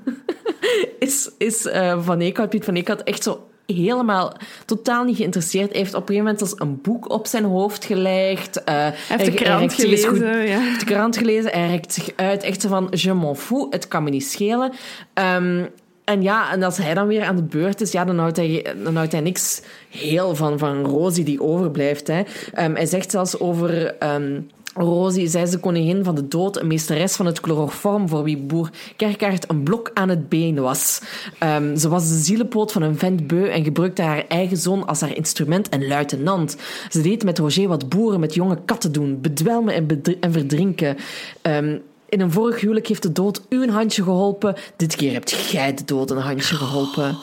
is, 0.98 1.30
is 1.38 1.66
uh, 1.66 2.02
Van 2.02 2.20
Eekhout, 2.20 2.48
Piet 2.48 2.64
van 2.64 2.74
Eekhout 2.74 3.02
echt 3.02 3.22
zo 3.22 3.46
helemaal 3.66 4.36
totaal 4.66 5.04
niet 5.04 5.16
geïnteresseerd. 5.16 5.70
Hij 5.70 5.78
heeft 5.78 5.94
op 5.94 6.00
een 6.00 6.06
gegeven 6.06 6.24
moment 6.24 6.48
zelfs 6.48 6.60
een 6.60 6.80
boek 6.82 7.10
op 7.10 7.26
zijn 7.26 7.44
hoofd 7.44 7.84
gelegd. 7.84 8.58
Uh, 8.58 8.64
hij 8.64 8.94
heeft 9.06 9.24
de 9.24 9.32
krant 9.32 9.74
gelezen. 9.74 10.08
Goed, 10.08 10.18
ja. 10.18 10.26
heeft 10.26 10.80
de 10.80 10.86
krant 10.86 11.16
gelezen. 11.16 11.50
Hij 11.50 11.66
reikt 11.66 11.92
zich 11.92 12.10
uit. 12.16 12.42
Echt 12.42 12.60
zo 12.60 12.68
van, 12.68 12.88
je 12.90 13.14
m'en 13.14 13.36
fous, 13.36 13.66
het 13.70 13.88
kan 13.88 14.02
me 14.02 14.10
niet 14.10 14.26
schelen. 14.26 14.72
Um, 15.14 15.68
en 16.04 16.22
ja, 16.22 16.52
en 16.52 16.62
als 16.62 16.76
hij 16.76 16.94
dan 16.94 17.06
weer 17.06 17.24
aan 17.24 17.36
de 17.36 17.42
beurt 17.42 17.80
is, 17.80 17.92
ja, 17.92 18.04
dan 18.04 18.18
houdt 18.18 18.36
hij, 18.36 18.74
dan 18.84 18.96
houdt 18.96 19.12
hij 19.12 19.20
niks 19.20 19.62
heel 19.90 20.34
van, 20.34 20.58
van 20.58 20.84
Rosie 20.84 21.24
die 21.24 21.42
overblijft. 21.42 22.06
Hè. 22.06 22.18
Um, 22.18 22.74
hij 22.74 22.86
zegt 22.86 23.10
zelfs 23.10 23.38
over... 23.38 23.94
Um, 24.14 24.48
Rosie, 24.74 25.28
zij 25.28 25.42
is 25.42 25.50
de 25.50 25.58
koningin 25.58 26.04
van 26.04 26.14
de 26.14 26.28
dood, 26.28 26.60
een 26.60 26.66
meesteres 26.66 27.16
van 27.16 27.26
het 27.26 27.38
chloroform 27.38 28.08
voor 28.08 28.22
wie 28.22 28.36
boer 28.36 28.70
Kerkaert 28.96 29.50
een 29.50 29.62
blok 29.62 29.90
aan 29.94 30.08
het 30.08 30.28
been 30.28 30.60
was. 30.60 31.00
Um, 31.42 31.76
ze 31.76 31.88
was 31.88 32.08
de 32.08 32.14
zielenpoot 32.14 32.72
van 32.72 32.82
een 32.82 32.98
vent 32.98 33.26
beu 33.26 33.48
en 33.48 33.64
gebruikte 33.64 34.02
haar 34.02 34.24
eigen 34.28 34.56
zoon 34.56 34.86
als 34.86 35.00
haar 35.00 35.16
instrument 35.16 35.68
en 35.68 35.86
luitenant. 35.86 36.56
Ze 36.90 37.00
deed 37.00 37.24
met 37.24 37.38
Roger 37.38 37.68
wat 37.68 37.88
boeren 37.88 38.20
met 38.20 38.34
jonge 38.34 38.58
katten 38.64 38.92
doen, 38.92 39.20
bedwelmen 39.20 39.74
en, 40.20 40.32
verdrinken. 40.32 40.96
Um, 41.42 41.82
in 42.08 42.20
een 42.20 42.32
vorig 42.32 42.60
huwelijk 42.60 42.86
heeft 42.86 43.02
de 43.02 43.12
dood 43.12 43.42
u 43.48 43.62
een 43.62 43.70
handje 43.70 44.02
geholpen. 44.02 44.54
Dit 44.76 44.96
keer 44.96 45.12
hebt 45.12 45.50
jij 45.50 45.74
de 45.74 45.84
dood 45.84 46.10
een 46.10 46.16
handje 46.16 46.54
geholpen. 46.54 47.16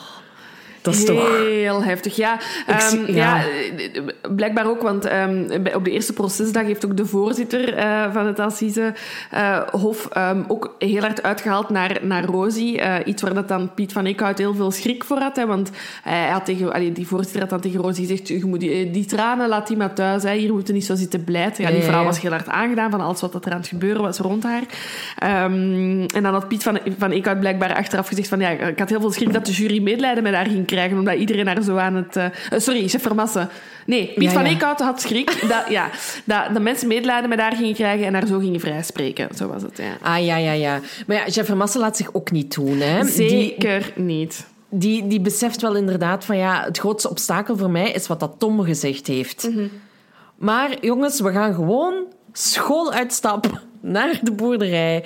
Dat 0.82 0.94
is 0.94 1.06
toch... 1.06 1.38
Heel 1.38 1.84
heftig, 1.84 2.16
ja. 2.16 2.40
Um, 2.94 3.16
ja. 3.16 3.44
blijkbaar 4.36 4.70
ook, 4.70 4.82
want 4.82 5.12
um, 5.12 5.48
op 5.74 5.86
de 5.86 5.92
eerste 5.92 6.14
procesdag 6.14 6.64
heeft 6.64 6.86
ook 6.86 6.98
de 6.98 7.06
voorzitter 7.06 7.78
uh, 7.78 8.14
van 8.14 8.26
het 8.26 8.40
Assise 8.40 8.94
uh, 9.34 9.58
Hof 9.72 10.08
um, 10.18 10.46
ook 10.48 10.76
heel 10.80 11.02
hard 11.02 11.24
uitgehaald 11.24 11.70
naar, 11.70 11.98
naar 12.02 12.26
Rosie. 12.26 12.80
Uh, 12.80 12.96
iets 13.06 13.22
waar 13.22 13.34
dat 13.34 13.48
dan 13.48 13.74
Piet 13.74 13.92
van 13.92 14.06
Eekhout 14.06 14.38
heel 14.38 14.56
veel 14.56 14.72
schrik 14.72 15.04
voor 15.04 15.18
had. 15.18 15.36
Hè, 15.36 15.46
want 15.46 15.70
hij 16.04 16.30
had 16.30 16.46
tegen, 16.46 16.74
allee, 16.74 16.92
die 16.92 17.08
voorzitter 17.08 17.40
had 17.40 17.50
dan 17.50 17.60
tegen 17.60 17.82
Rosie 17.82 18.08
gezegd, 18.08 18.28
je 18.28 18.46
moet 18.46 18.60
die, 18.60 18.92
die 18.92 19.06
tranen, 19.06 19.50
laat 19.50 19.68
die 19.68 19.78
maar 19.78 19.94
thuis. 19.94 20.24
Hè, 20.24 20.34
hier 20.34 20.54
moeten 20.54 20.74
niet 20.74 20.86
zo 20.86 20.96
zitten 20.96 21.24
blijten. 21.24 21.64
Ja, 21.64 21.72
die 21.72 21.82
vrouw 21.82 22.04
was 22.04 22.22
heel 22.22 22.32
hard 22.32 22.48
aangedaan 22.48 22.92
van 22.92 23.02
alles 23.02 23.22
wat 23.22 23.46
er 23.46 23.52
aan 23.52 23.60
het 23.60 23.68
gebeuren 23.68 24.02
was 24.02 24.18
rond 24.18 24.44
haar. 24.44 24.64
en 25.20 26.08
dan 26.22 26.34
had 26.34 26.48
Piet 26.48 26.64
van, 26.64 26.80
van 26.98 27.12
Eekhout 27.12 27.40
blijkbaar 27.40 27.76
achteraf 27.76 28.08
gezegd 28.08 28.28
van, 28.28 28.40
ja, 28.40 28.50
ik 28.50 28.80
had 28.80 28.90
heel 28.90 29.02
veel 29.02 29.12
schrik 29.12 29.34
dat 29.34 29.46
de 29.46 29.52
jury 29.52 29.82
medelijden 29.82 30.24
met 30.24 30.34
haar 30.34 30.46
ging 30.46 30.68
krijgen, 30.70 30.98
omdat 30.98 31.16
iedereen 31.16 31.46
daar 31.46 31.62
zo 31.62 31.78
aan 31.78 31.96
het... 31.96 32.16
Uh, 32.16 32.26
sorry, 32.60 32.88
chef 32.88 33.02
Vermassen. 33.02 33.50
Nee, 33.86 34.12
Piet 34.16 34.24
ja, 34.24 34.32
van 34.32 34.44
ja. 34.44 34.50
Eekhout 34.50 34.80
had 34.80 35.02
schrik 35.02 35.42
dat, 35.54 35.70
ja, 35.70 35.90
dat 36.24 36.54
de 36.54 36.60
mensen 36.60 36.88
medelijden 36.88 37.30
met 37.30 37.40
haar 37.40 37.56
gingen 37.56 37.74
krijgen 37.74 38.06
en 38.06 38.14
haar 38.14 38.28
zo 38.28 38.40
gingen 38.40 38.60
vrijspreken. 38.60 39.28
Zo 39.36 39.48
was 39.48 39.62
het, 39.62 39.78
ja. 39.78 39.98
Ah, 40.02 40.26
ja, 40.26 40.38
ja, 40.38 40.52
ja. 40.52 40.80
Maar 41.08 41.16
ja, 41.16 41.24
chef 41.26 41.46
Vermassen 41.46 41.80
laat 41.80 41.98
zich 41.98 42.14
ook 42.14 42.32
niet 42.32 42.56
doen, 42.56 42.80
hè. 42.80 43.06
Zeker 43.06 43.92
die, 43.96 44.04
niet. 44.04 44.48
Die, 44.70 45.08
die 45.08 45.22
beseft 45.22 45.62
wel 45.62 45.76
inderdaad 45.76 46.26
van, 46.26 46.38
ja, 46.38 46.64
het 46.64 46.78
grootste 46.78 47.10
obstakel 47.10 47.58
voor 47.58 47.72
mij 47.72 47.92
is 47.92 48.08
wat 48.08 48.20
dat 48.20 48.36
Tom 48.38 48.62
gezegd 48.62 49.08
heeft. 49.08 49.48
Mm 49.50 49.56
-hmm. 49.56 49.70
Maar 50.38 50.86
jongens, 50.86 51.20
we 51.20 51.32
gaan 51.32 51.54
gewoon 51.54 51.94
school 52.32 52.92
uitstappen 52.92 53.60
naar 53.82 54.20
de 54.22 54.32
boerderij. 54.32 55.06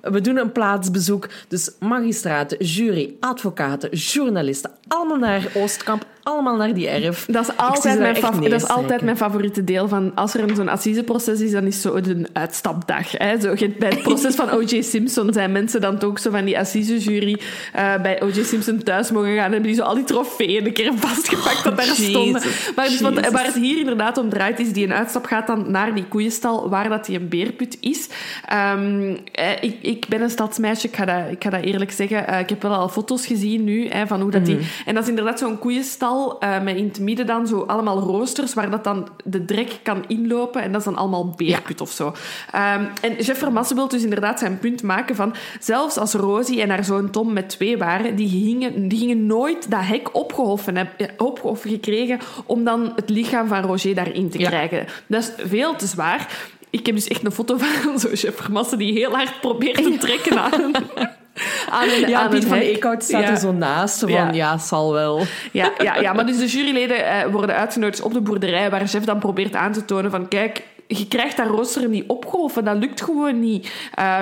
We 0.00 0.20
doen 0.20 0.36
een 0.36 0.52
plaatsbezoek. 0.52 1.28
Dus 1.48 1.70
magistraten, 1.80 2.64
jury, 2.64 3.14
advocaten, 3.20 3.90
journalisten, 3.90 4.70
allemaal 4.88 5.18
naar 5.18 5.46
Oostkamp, 5.54 6.06
allemaal 6.22 6.56
naar 6.56 6.74
die 6.74 6.88
erf. 6.88 7.26
Dat 7.30 7.48
is 7.48 7.56
altijd, 7.56 7.98
mijn, 7.98 8.20
dat 8.50 8.62
is 8.62 8.68
altijd 8.68 9.02
mijn 9.02 9.16
favoriete 9.16 9.64
deel 9.64 9.88
van 9.88 10.14
als 10.14 10.34
er 10.34 10.56
zo'n 10.56 10.68
assiseproces 10.68 11.40
is, 11.40 11.50
dan 11.50 11.64
is 11.64 11.80
zo 11.80 11.94
een 11.94 12.26
uitstapdag. 12.32 13.10
Hè? 13.10 13.40
Zo, 13.40 13.54
bij 13.78 13.88
het 13.88 14.02
proces 14.02 14.34
van 14.34 14.50
O.J. 14.50 14.82
Simpson 14.82 15.32
zijn 15.32 15.52
mensen 15.52 15.80
dan 15.80 16.02
ook 16.02 16.18
zo 16.18 16.30
van 16.30 16.44
die 16.44 16.58
assisejury 16.58 17.40
uh, 17.76 18.02
bij 18.02 18.22
O.J. 18.22 18.42
Simpson 18.42 18.82
thuis 18.82 19.10
mogen 19.10 19.34
gaan 19.34 19.44
en 19.44 19.52
hebben 19.52 19.62
die 19.62 19.74
zo 19.74 19.82
al 19.82 19.94
die 19.94 20.04
trofeeën 20.04 20.66
een 20.66 20.72
keer 20.72 20.92
vastgepakt 20.96 21.64
dat 21.64 21.76
daar 21.76 21.86
stonden. 21.86 22.42
Maar 22.76 22.88
dus 22.88 23.00
wat, 23.00 23.30
waar 23.30 23.44
het 23.44 23.54
hier 23.54 23.78
inderdaad 23.78 24.18
om 24.18 24.28
draait, 24.28 24.60
is 24.60 24.72
die 24.72 24.84
een 24.84 24.92
uitstap 24.92 25.24
gaat 25.24 25.46
dan 25.46 25.70
naar 25.70 25.94
die 25.94 26.04
koeienstal 26.04 26.68
waar 26.68 26.88
dat 26.88 27.06
die 27.06 27.18
een 27.18 27.28
beerput 27.28 27.76
is. 27.80 28.07
Um, 28.52 29.18
ik, 29.60 29.76
ik 29.80 30.08
ben 30.08 30.20
een 30.20 30.30
stadsmeisje, 30.30 30.86
ik 30.86 30.96
ga 30.96 31.04
dat, 31.04 31.30
ik 31.30 31.42
ga 31.42 31.50
dat 31.50 31.62
eerlijk 31.62 31.92
zeggen. 31.92 32.24
Uh, 32.30 32.38
ik 32.38 32.48
heb 32.48 32.62
wel 32.62 32.74
al 32.74 32.88
foto's 32.88 33.26
gezien 33.26 33.64
nu 33.64 33.88
hè, 33.88 34.06
van 34.06 34.20
hoe 34.20 34.30
dat 34.30 34.44
die... 34.44 34.56
Mm. 34.56 34.62
En 34.86 34.94
dat 34.94 35.02
is 35.02 35.08
inderdaad 35.08 35.38
zo'n 35.38 35.58
koeienstal 35.58 36.36
uh, 36.44 36.62
met 36.62 36.76
in 36.76 36.84
het 36.84 37.00
midden 37.00 37.26
dan 37.26 37.46
zo 37.46 37.60
allemaal 37.60 37.98
roosters 38.00 38.54
waar 38.54 38.70
dat 38.70 38.84
dan 38.84 39.08
de 39.24 39.44
drek 39.44 39.80
kan 39.82 40.04
inlopen. 40.06 40.62
En 40.62 40.72
dat 40.72 40.80
is 40.80 40.86
dan 40.86 40.96
allemaal 40.96 41.34
beerput 41.36 41.78
ja. 41.78 41.84
of 41.84 41.90
zo. 41.90 42.06
Um, 42.06 42.88
en 43.00 43.14
Jeff 43.20 43.38
Vermassen 43.38 43.76
wil 43.76 43.88
dus 43.88 44.02
inderdaad 44.02 44.38
zijn 44.38 44.58
punt 44.58 44.82
maken 44.82 45.16
van... 45.16 45.34
Zelfs 45.60 45.96
als 45.96 46.12
Rosie 46.12 46.62
en 46.62 46.70
haar 46.70 46.84
zoon 46.84 47.10
Tom 47.10 47.32
met 47.32 47.48
twee 47.48 47.76
waren, 47.76 48.16
die 48.16 48.28
gingen, 48.28 48.88
die 48.88 48.98
gingen 48.98 49.26
nooit 49.26 49.70
dat 49.70 49.80
hek 49.84 50.14
opgehoffen, 50.14 50.76
hebben, 50.76 51.10
opgehoffen 51.16 51.70
gekregen 51.70 52.18
om 52.46 52.64
dan 52.64 52.92
het 52.96 53.10
lichaam 53.10 53.48
van 53.48 53.62
Roger 53.62 53.94
daarin 53.94 54.30
te 54.30 54.38
ja. 54.38 54.48
krijgen. 54.48 54.86
Dat 55.06 55.22
is 55.22 55.48
veel 55.48 55.76
te 55.76 55.86
zwaar 55.86 56.48
ik 56.70 56.86
heb 56.86 56.94
dus 56.94 57.08
echt 57.08 57.24
een 57.24 57.32
foto 57.32 57.56
van 57.56 57.98
zo'n 58.00 58.16
chef 58.16 58.36
Vermassen 58.36 58.78
die 58.78 58.92
heel 58.92 59.10
hard 59.10 59.40
probeert 59.40 59.82
te 59.82 59.96
trekken 59.98 60.38
aan 60.38 60.52
een, 60.52 60.74
aan 61.78 61.88
een, 61.88 62.08
ja, 62.08 62.20
aan 62.20 62.30
Piet 62.30 62.44
van 62.44 62.58
Eekhout 62.58 63.02
staat 63.02 63.22
ja. 63.22 63.30
er 63.30 63.36
zo 63.36 63.52
naast. 63.52 63.98
Van, 63.98 64.10
ja. 64.10 64.32
ja, 64.32 64.58
zal 64.58 64.92
wel. 64.92 65.22
Ja, 65.52 65.72
ja, 65.78 65.96
ja, 65.96 66.12
maar 66.12 66.26
dus 66.26 66.38
de 66.38 66.46
juryleden 66.46 66.98
uh, 66.98 67.32
worden 67.32 67.56
uitgenodigd 67.56 68.02
op 68.02 68.12
de 68.12 68.20
boerderij 68.20 68.70
waar 68.70 68.86
chef 68.86 69.04
dan 69.04 69.18
probeert 69.18 69.54
aan 69.54 69.72
te 69.72 69.84
tonen 69.84 70.10
van 70.10 70.28
kijk, 70.28 70.62
je 70.88 71.08
krijgt 71.08 71.36
dat 71.36 71.46
rooster 71.46 71.88
niet 71.88 72.04
opgehoven. 72.06 72.64
Dat 72.64 72.76
lukt 72.76 73.02
gewoon 73.02 73.40
niet. 73.40 73.72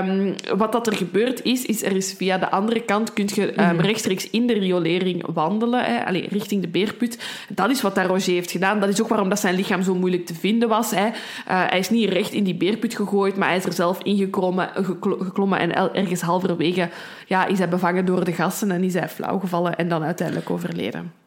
Um, 0.01 0.35
wat 0.57 0.73
dat 0.73 0.87
er 0.87 0.97
gebeurd 0.97 1.43
is, 1.43 1.65
is 1.65 1.83
er 1.83 1.97
is 1.97 2.13
via 2.13 2.39
de 2.39 2.51
andere 2.51 2.81
kant 2.81 3.13
kun 3.13 3.29
je 3.35 3.61
um, 3.61 3.81
rechtstreeks 3.81 4.31
in 4.31 4.47
de 4.47 4.53
riolering 4.53 5.27
wandelen, 5.35 5.85
hè, 5.85 6.05
allez, 6.05 6.27
richting 6.29 6.63
de 6.63 6.69
beerput. 6.69 7.19
Dat 7.49 7.71
is 7.71 7.83
wat 7.83 7.95
dat 7.95 8.07
Roger 8.07 8.33
heeft 8.33 8.51
gedaan. 8.51 8.81
Dat 8.81 8.89
is 8.89 9.03
ook 9.03 9.09
waarom 9.09 9.29
dat 9.29 9.41
zijn 9.41 9.55
lichaam 9.55 9.83
zo 9.83 9.95
moeilijk 9.95 10.27
te 10.27 10.35
vinden 10.35 10.69
was. 10.69 10.91
Hè. 10.91 11.07
Uh, 11.07 11.13
hij 11.45 11.79
is 11.79 11.91
niet 11.91 12.09
recht 12.09 12.33
in 12.33 12.45
die 12.45 12.55
beerput 12.55 12.95
gegooid, 12.95 13.37
maar 13.37 13.49
hij 13.49 13.57
is 13.57 13.65
er 13.65 13.73
zelf 13.73 14.03
ingeklommen 14.03 14.71
geklommen 15.01 15.59
en 15.59 15.95
ergens 15.95 16.21
halverwege 16.21 16.89
ja, 17.27 17.47
is 17.47 17.59
hij 17.59 17.69
bevangen 17.69 18.05
door 18.05 18.25
de 18.25 18.33
gassen 18.33 18.71
en 18.71 18.85
is 18.85 18.95
hij 18.95 19.09
flauw 19.09 19.39
gevallen 19.39 19.77
en 19.77 19.89
dan 19.89 20.03
uiteindelijk 20.03 20.51
overleden. 20.51 21.26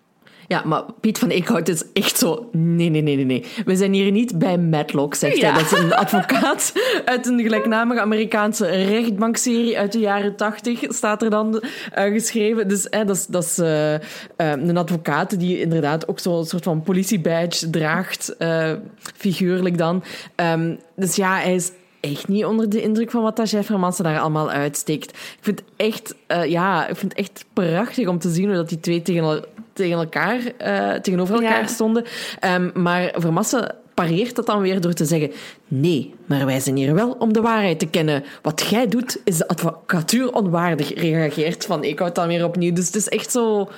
Ja, 0.49 0.61
maar 0.65 0.83
Piet 0.99 1.19
van 1.19 1.29
Eekhout 1.29 1.67
is 1.67 1.83
echt 1.93 2.17
zo... 2.17 2.49
Nee, 2.51 2.89
nee, 2.89 3.01
nee, 3.01 3.15
nee, 3.15 3.25
nee. 3.25 3.45
We 3.65 3.75
zijn 3.75 3.93
hier 3.93 4.11
niet 4.11 4.37
bij 4.37 4.57
Matlock, 4.57 5.15
zegt 5.15 5.37
ja. 5.37 5.51
hij. 5.51 5.61
Dat 5.61 5.71
is 5.71 5.79
een 5.79 5.93
advocaat 6.05 6.73
uit 7.05 7.27
een 7.27 7.41
gelijknamige 7.41 8.01
Amerikaanse 8.01 8.65
rechtbankserie 8.65 9.77
uit 9.77 9.91
de 9.91 9.99
jaren 9.99 10.35
tachtig, 10.35 10.79
staat 10.87 11.21
er 11.21 11.29
dan 11.29 11.63
uh, 11.97 12.03
geschreven. 12.03 12.67
Dus 12.67 12.89
eh, 12.89 13.05
dat 13.05 13.15
is, 13.15 13.25
dat 13.25 13.43
is 13.43 13.59
uh, 13.59 13.93
uh, 13.93 13.99
een 14.37 14.77
advocaat 14.77 15.39
die 15.39 15.59
inderdaad 15.59 16.07
ook 16.07 16.19
zo'n 16.19 16.45
soort 16.45 16.63
van 16.63 16.83
politiebadge 16.83 17.69
draagt, 17.69 18.35
figuurlijk 19.15 19.77
dan. 19.77 20.03
Um, 20.35 20.79
dus 20.95 21.15
ja, 21.15 21.35
hij 21.35 21.55
is 21.55 21.71
echt 21.99 22.27
niet 22.27 22.45
onder 22.45 22.69
de 22.69 22.81
indruk 22.81 23.11
van 23.11 23.23
wat 23.23 23.35
dat 23.35 23.49
Jeff 23.49 23.67
Hermansen 23.67 24.03
daar 24.03 24.19
allemaal 24.19 24.49
uitsteekt. 24.49 25.09
Ik 25.11 25.37
vind 25.41 25.59
het 25.59 25.69
echt, 25.75 26.15
uh, 26.27 26.45
ja, 26.45 26.87
ik 26.87 26.95
vind 26.95 27.13
echt 27.13 27.45
prachtig 27.53 28.07
om 28.07 28.19
te 28.19 28.29
zien 28.29 28.45
hoe 28.45 28.55
dat 28.55 28.69
die 28.69 28.79
twee 28.79 29.01
tegen, 29.01 29.45
tegen 29.79 29.97
elkaar, 29.97 30.37
uh, 30.37 30.93
tegenover 30.93 31.35
elkaar 31.35 31.61
ja. 31.61 31.67
stonden. 31.67 32.05
Um, 32.45 32.71
maar 32.73 33.13
Vermassen 33.15 33.75
pareert 33.93 34.35
dat 34.35 34.45
dan 34.45 34.61
weer 34.61 34.81
door 34.81 34.93
te 34.93 35.05
zeggen: 35.05 35.31
Nee, 35.67 36.13
maar 36.25 36.45
wij 36.45 36.59
zijn 36.59 36.75
hier 36.75 36.93
wel 36.93 37.15
om 37.19 37.33
de 37.33 37.41
waarheid 37.41 37.79
te 37.79 37.87
kennen. 37.87 38.23
Wat 38.41 38.67
jij 38.69 38.87
doet, 38.87 39.21
is 39.23 39.37
de 39.37 39.47
advocatuur 39.47 40.33
onwaardig, 40.33 40.93
reageert 40.93 41.65
Van 41.65 41.83
ik 41.83 41.99
houd 41.99 42.15
dan 42.15 42.27
weer 42.27 42.45
opnieuw. 42.45 42.73
Dus 42.73 42.85
het 42.85 42.95
is 42.95 43.07
echt 43.07 43.31
zo 43.31 43.69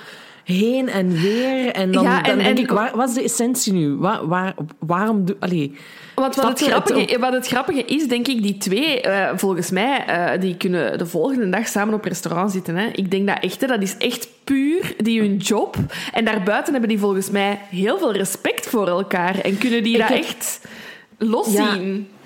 heen 0.44 0.88
en 0.88 1.12
weer. 1.12 1.72
En 1.72 1.92
dan, 1.92 2.02
ja, 2.02 2.22
en, 2.22 2.28
dan 2.28 2.44
denk 2.44 2.56
en, 2.56 2.62
ik, 2.62 2.70
waar, 2.70 2.96
wat 2.96 3.08
is 3.08 3.14
de 3.14 3.22
essentie 3.22 3.72
nu? 3.72 3.94
Waar, 3.96 4.28
waar, 4.28 4.54
waarom 4.78 5.24
doe... 5.24 5.36
Allee, 5.40 5.76
wat, 6.14 6.36
wat, 6.36 6.60
het 6.60 6.68
grappige, 6.68 7.18
wat 7.18 7.32
het 7.32 7.46
grappige 7.46 7.84
is, 7.84 8.08
denk 8.08 8.28
ik, 8.28 8.42
die 8.42 8.58
twee, 8.58 9.06
uh, 9.06 9.30
volgens 9.34 9.70
mij, 9.70 10.04
uh, 10.08 10.40
die 10.40 10.56
kunnen 10.56 10.98
de 10.98 11.06
volgende 11.06 11.48
dag 11.48 11.66
samen 11.66 11.94
op 11.94 12.04
restaurant 12.04 12.52
zitten. 12.52 12.76
Hè. 12.76 12.86
Ik 12.92 13.10
denk 13.10 13.26
dat 13.26 13.38
echt, 13.40 13.68
dat 13.68 13.82
is 13.82 13.96
echt 13.96 14.28
puur 14.44 14.94
die 14.96 15.20
hun 15.20 15.36
job. 15.36 15.76
En 16.12 16.24
daarbuiten 16.24 16.72
hebben 16.72 16.90
die 16.90 16.98
volgens 16.98 17.30
mij 17.30 17.58
heel 17.70 17.98
veel 17.98 18.12
respect 18.12 18.66
voor 18.66 18.88
elkaar. 18.88 19.38
En 19.38 19.58
kunnen 19.58 19.82
die 19.82 19.94
ik 19.94 20.00
dat 20.00 20.08
heb... 20.08 20.18
echt 20.18 20.60
loszien. 21.18 21.94
Ja. 21.94 22.20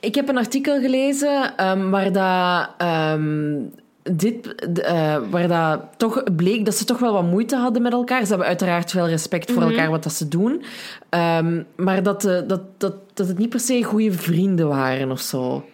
Ik 0.00 0.14
heb 0.14 0.28
een 0.28 0.38
artikel 0.38 0.80
gelezen 0.80 1.68
um, 1.70 1.90
waar 1.90 2.12
dat... 2.12 2.88
Um, 3.18 3.72
dit, 4.12 4.54
uh, 4.78 5.16
waar 5.30 5.48
dat 5.48 5.80
toch 5.96 6.22
bleek 6.36 6.64
dat 6.64 6.74
ze 6.74 6.84
toch 6.84 6.98
wel 6.98 7.12
wat 7.12 7.22
moeite 7.22 7.56
hadden 7.56 7.82
met 7.82 7.92
elkaar. 7.92 8.22
Ze 8.22 8.28
hebben 8.28 8.46
uiteraard 8.46 8.90
veel 8.90 9.08
respect 9.08 9.50
voor 9.50 9.62
mm 9.62 9.68
-hmm. 9.68 9.76
elkaar 9.76 9.90
wat 9.90 10.02
dat 10.02 10.12
ze 10.12 10.28
doen. 10.28 10.62
Um, 11.10 11.66
maar 11.76 12.02
dat, 12.02 12.24
uh, 12.24 12.38
dat, 12.46 12.60
dat, 12.78 12.94
dat 13.14 13.28
het 13.28 13.38
niet 13.38 13.48
per 13.48 13.60
se 13.60 13.82
goede 13.82 14.12
vrienden 14.12 14.68
waren 14.68 15.10
of 15.10 15.20
zo. 15.20 15.64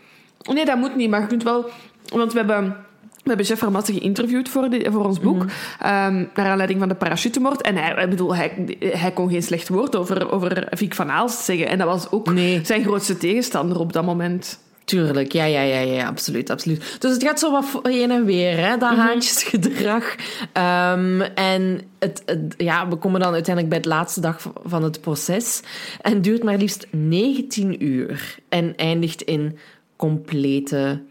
Nee, 0.52 0.64
dat 0.64 0.76
moet 0.76 0.96
niet. 0.96 1.10
Maar 1.10 1.20
je 1.20 1.26
kunt 1.26 1.42
wel... 1.42 1.70
Want 2.14 2.32
we 2.32 2.38
hebben... 2.38 2.76
We 3.22 3.28
hebben 3.28 3.46
Jeff 3.46 3.60
Vermassen 3.60 3.94
geïnterviewd 3.94 4.48
voor, 4.48 4.70
de, 4.70 4.88
voor 4.90 5.04
ons 5.04 5.20
boek, 5.20 5.42
mm 5.42 5.48
-hmm. 5.78 6.16
um, 6.16 6.30
naar 6.34 6.46
aanleiding 6.46 6.78
van 6.78 6.88
de 6.88 6.94
parachutemoord. 6.94 7.62
En 7.62 7.76
hij, 7.76 8.02
ik 8.02 8.10
bedoel, 8.10 8.36
hij, 8.36 8.76
hij 8.80 9.12
kon 9.12 9.30
geen 9.30 9.42
slecht 9.42 9.68
woord 9.68 9.96
over, 9.96 10.30
over 10.30 10.66
Vic 10.70 10.94
van 10.94 11.10
Aalst 11.10 11.38
zeggen. 11.38 11.68
En 11.68 11.78
dat 11.78 11.86
was 11.86 12.10
ook 12.10 12.32
nee. 12.32 12.60
zijn 12.64 12.82
grootste 12.82 13.16
tegenstander 13.16 13.78
op 13.78 13.92
dat 13.92 14.04
moment. 14.04 14.58
Tuurlijk, 14.92 15.32
ja, 15.32 15.44
ja, 15.44 15.60
ja, 15.60 15.80
ja, 15.80 16.06
absoluut, 16.06 16.50
absoluut. 16.50 16.96
Dus 16.98 17.12
het 17.12 17.22
gaat 17.22 17.38
zo 17.38 17.50
wat 17.50 17.80
heen 17.82 18.10
en 18.10 18.24
weer, 18.24 18.58
hè, 18.58 18.76
dat 18.76 18.90
mm 18.90 18.96
-hmm. 18.96 19.06
haantjesgedrag. 19.06 20.14
Um, 20.56 21.20
en 21.20 21.80
het, 21.98 22.22
het, 22.26 22.54
ja, 22.56 22.88
we 22.88 22.96
komen 22.96 23.20
dan 23.20 23.32
uiteindelijk 23.32 23.74
bij 23.74 23.82
de 23.82 23.88
laatste 23.88 24.20
dag 24.20 24.52
van 24.64 24.82
het 24.82 25.00
proces. 25.00 25.62
En 26.00 26.12
het 26.12 26.24
duurt 26.24 26.42
maar 26.42 26.56
liefst 26.56 26.86
19 26.90 27.84
uur. 27.84 28.38
En 28.48 28.76
eindigt 28.76 29.22
in 29.22 29.58
complete 29.96 31.02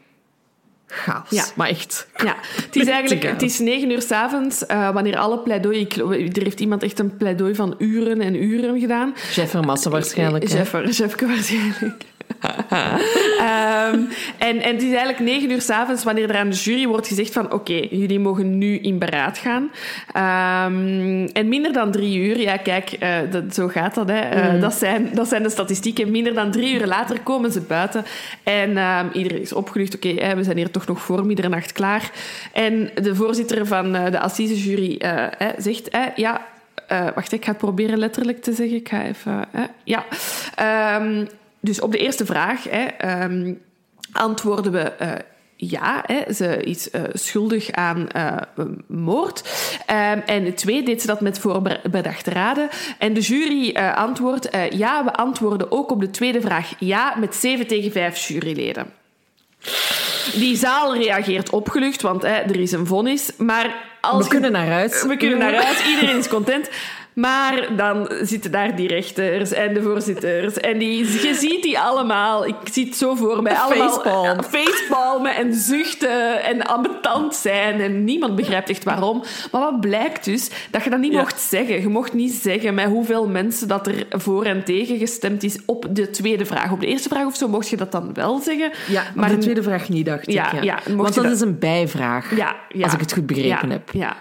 chaos. 0.87 1.29
Ja. 1.29 1.45
Maar 1.55 1.67
echt. 1.67 2.07
Ja, 2.15 2.35
het 2.41 2.75
is 2.75 2.87
eigenlijk 2.87 3.23
het 3.23 3.41
is 3.41 3.59
negen 3.59 3.91
uur 3.91 4.01
s'avonds, 4.01 4.63
uh, 4.67 4.93
wanneer 4.93 5.17
alle 5.17 5.39
pleidooi... 5.39 5.87
Er 6.33 6.43
heeft 6.43 6.59
iemand 6.59 6.83
echt 6.83 6.99
een 6.99 7.17
pleidooi 7.17 7.55
van 7.55 7.75
uren 7.77 8.21
en 8.21 8.43
uren 8.43 8.79
gedaan. 8.79 9.13
Jeffer 9.33 9.65
Massa 9.65 9.89
waarschijnlijk. 9.89 10.47
Jeffer, 10.47 10.89
Jeffke 10.89 11.27
waarschijnlijk. 11.27 12.09
Ehm, 13.41 13.99
en, 14.37 14.61
en 14.61 14.73
het 14.73 14.81
is 14.81 14.89
eigenlijk 14.89 15.19
negen 15.19 15.51
uur 15.51 15.61
s'avonds 15.61 16.03
wanneer 16.03 16.29
er 16.29 16.37
aan 16.37 16.49
de 16.49 16.55
jury 16.55 16.87
wordt 16.87 17.07
gezegd 17.07 17.33
van 17.33 17.51
oké, 17.51 17.87
jullie 17.89 18.19
mogen 18.19 18.57
nu 18.57 18.77
in 18.77 18.99
beraad 18.99 19.37
gaan. 19.37 19.71
Ehm, 20.13 21.25
en 21.33 21.47
minder 21.47 21.73
dan 21.73 21.91
drie 21.91 22.17
uur, 22.17 22.39
ja 22.39 22.57
kijk, 22.57 22.95
uh, 23.03 23.17
dat, 23.31 23.53
zo 23.53 23.67
gaat 23.67 23.95
dat. 23.95 24.09
Hè. 24.09 24.53
Uh, 24.55 24.61
dat, 24.61 24.73
zijn, 24.73 25.09
dat 25.13 25.27
zijn 25.27 25.43
de 25.43 25.49
statistieken. 25.49 26.11
Minder 26.11 26.33
dan 26.33 26.51
drie 26.51 26.79
uur 26.79 26.85
later 26.85 27.19
komen 27.21 27.51
ze 27.51 27.61
buiten. 27.61 28.05
En 28.43 28.77
um, 28.77 29.09
iedereen 29.13 29.41
is 29.41 29.53
opgelucht. 29.53 29.95
Oké, 29.95 30.35
we 30.35 30.43
zijn 30.43 30.57
hier 30.57 30.71
toch 30.71 30.87
nog 30.87 31.01
voor 31.01 31.25
middernacht 31.25 31.71
klaar. 31.71 32.11
En 32.53 32.89
de 33.01 33.15
voorzitter 33.15 33.67
van 33.67 33.95
uh, 33.95 34.11
de 34.11 34.19
assisejury 34.19 35.01
zegt, 35.57 35.89
ja... 36.15 36.41
wacht, 37.15 37.31
ik 37.31 37.43
ga 37.43 37.49
het 37.49 37.59
proberen 37.59 37.97
letterlijk 37.97 38.41
te 38.41 38.53
zeggen. 38.53 38.77
Ik 38.77 38.89
ga 38.89 39.03
even... 39.03 39.47
ja. 39.83 40.05
Um, 40.99 41.27
dus 41.61 41.81
op 41.81 41.91
de 41.91 41.97
eerste 41.97 42.25
vraag 42.25 42.63
hè, 42.69 43.23
um, 43.23 43.61
antwoorden 44.11 44.71
we 44.71 44.93
uh, 45.01 45.11
ja, 45.55 46.03
hè, 46.05 46.33
ze 46.33 46.63
is 46.63 46.89
uh, 46.91 47.01
schuldig 47.13 47.71
aan 47.71 48.07
uh, 48.15 48.37
moord. 48.87 49.43
Um, 49.89 50.21
en 50.25 50.55
twee 50.55 50.83
deed 50.83 51.01
ze 51.01 51.07
dat 51.07 51.21
met 51.21 51.39
voorbedachte 51.39 52.29
raden. 52.29 52.69
En 52.97 53.13
de 53.13 53.19
jury 53.19 53.75
antwoordt 53.75 54.49
ja, 54.69 55.03
we 55.03 55.13
antwoorden 55.13 55.71
ook 55.71 55.91
op 55.91 55.99
de 55.99 56.09
tweede 56.09 56.41
vraag 56.41 56.73
ja 56.79 57.15
met 57.19 57.35
7 57.35 57.67
tegen 57.67 57.91
5 57.91 58.27
juryleden. 58.27 58.85
Die 60.33 60.57
zaal 60.57 60.95
reageert 60.95 61.49
opgelucht, 61.49 62.01
want 62.01 62.21
hè, 62.21 62.35
er 62.35 62.59
is 62.59 62.71
een 62.71 62.87
vonnis. 62.87 63.31
Maar 63.37 63.75
als 64.01 64.23
we 64.23 64.29
kunnen 64.29 64.51
naar 64.51 64.67
huis. 64.67 65.03
We 65.03 65.17
kunnen 65.17 65.37
naar 65.37 65.53
huis, 65.53 65.85
iedereen 65.87 66.17
is 66.17 66.27
content. 66.27 66.69
Maar 67.13 67.75
dan 67.75 68.11
zitten 68.21 68.51
daar 68.51 68.75
die 68.75 68.87
rechters 68.87 69.51
en 69.51 69.73
de 69.73 69.81
voorzitters. 69.81 70.57
En 70.57 70.77
die, 70.77 70.97
je 70.97 71.35
ziet 71.35 71.63
die 71.63 71.79
allemaal. 71.79 72.45
Ik 72.45 72.55
zie 72.71 72.85
het 72.85 72.95
zo 72.95 73.15
voor 73.15 73.41
mij. 73.41 73.55
Allemaal 73.55 74.43
facepalmen 74.49 75.35
en 75.35 75.53
zuchten 75.53 76.43
en 76.43 76.61
ambetant 76.61 77.35
zijn. 77.35 77.81
En 77.81 78.03
niemand 78.03 78.35
begrijpt 78.35 78.69
echt 78.69 78.83
waarom. 78.83 79.23
Maar 79.51 79.61
wat 79.61 79.79
blijkt 79.79 80.25
dus? 80.25 80.49
Dat 80.71 80.83
je 80.83 80.89
dat 80.89 80.99
niet 80.99 81.11
mocht 81.11 81.39
zeggen. 81.39 81.81
Je 81.81 81.87
mocht 81.87 82.13
niet 82.13 82.33
zeggen 82.33 82.73
met 82.73 82.85
hoeveel 82.85 83.27
mensen 83.27 83.67
dat 83.67 83.87
er 83.87 84.05
voor 84.09 84.45
en 84.45 84.63
tegen 84.63 84.97
gestemd 84.97 85.43
is 85.43 85.57
op 85.65 85.85
de 85.89 86.09
tweede 86.09 86.45
vraag. 86.45 86.71
Op 86.71 86.79
de 86.79 86.87
eerste 86.87 87.09
vraag 87.09 87.25
of 87.25 87.35
zo 87.35 87.47
mocht 87.47 87.69
je 87.69 87.77
dat 87.77 87.91
dan 87.91 88.13
wel 88.13 88.39
zeggen. 88.39 88.71
Ja, 88.87 89.03
maar 89.15 89.29
de 89.29 89.37
tweede 89.37 89.63
vraag 89.63 89.89
niet, 89.89 90.05
dacht 90.05 90.27
ik. 90.27 90.33
Ja, 90.33 90.51
ja. 90.61 90.79
Want 90.95 91.13
dat, 91.13 91.25
is 91.25 91.41
een 91.41 91.59
bijvraag. 91.59 92.35
Ja, 92.35 92.55
Als 92.81 92.93
ik 92.93 92.99
het 92.99 93.13
goed 93.13 93.25
begrepen 93.25 93.69
heb. 93.69 93.89
Ja. 93.91 94.15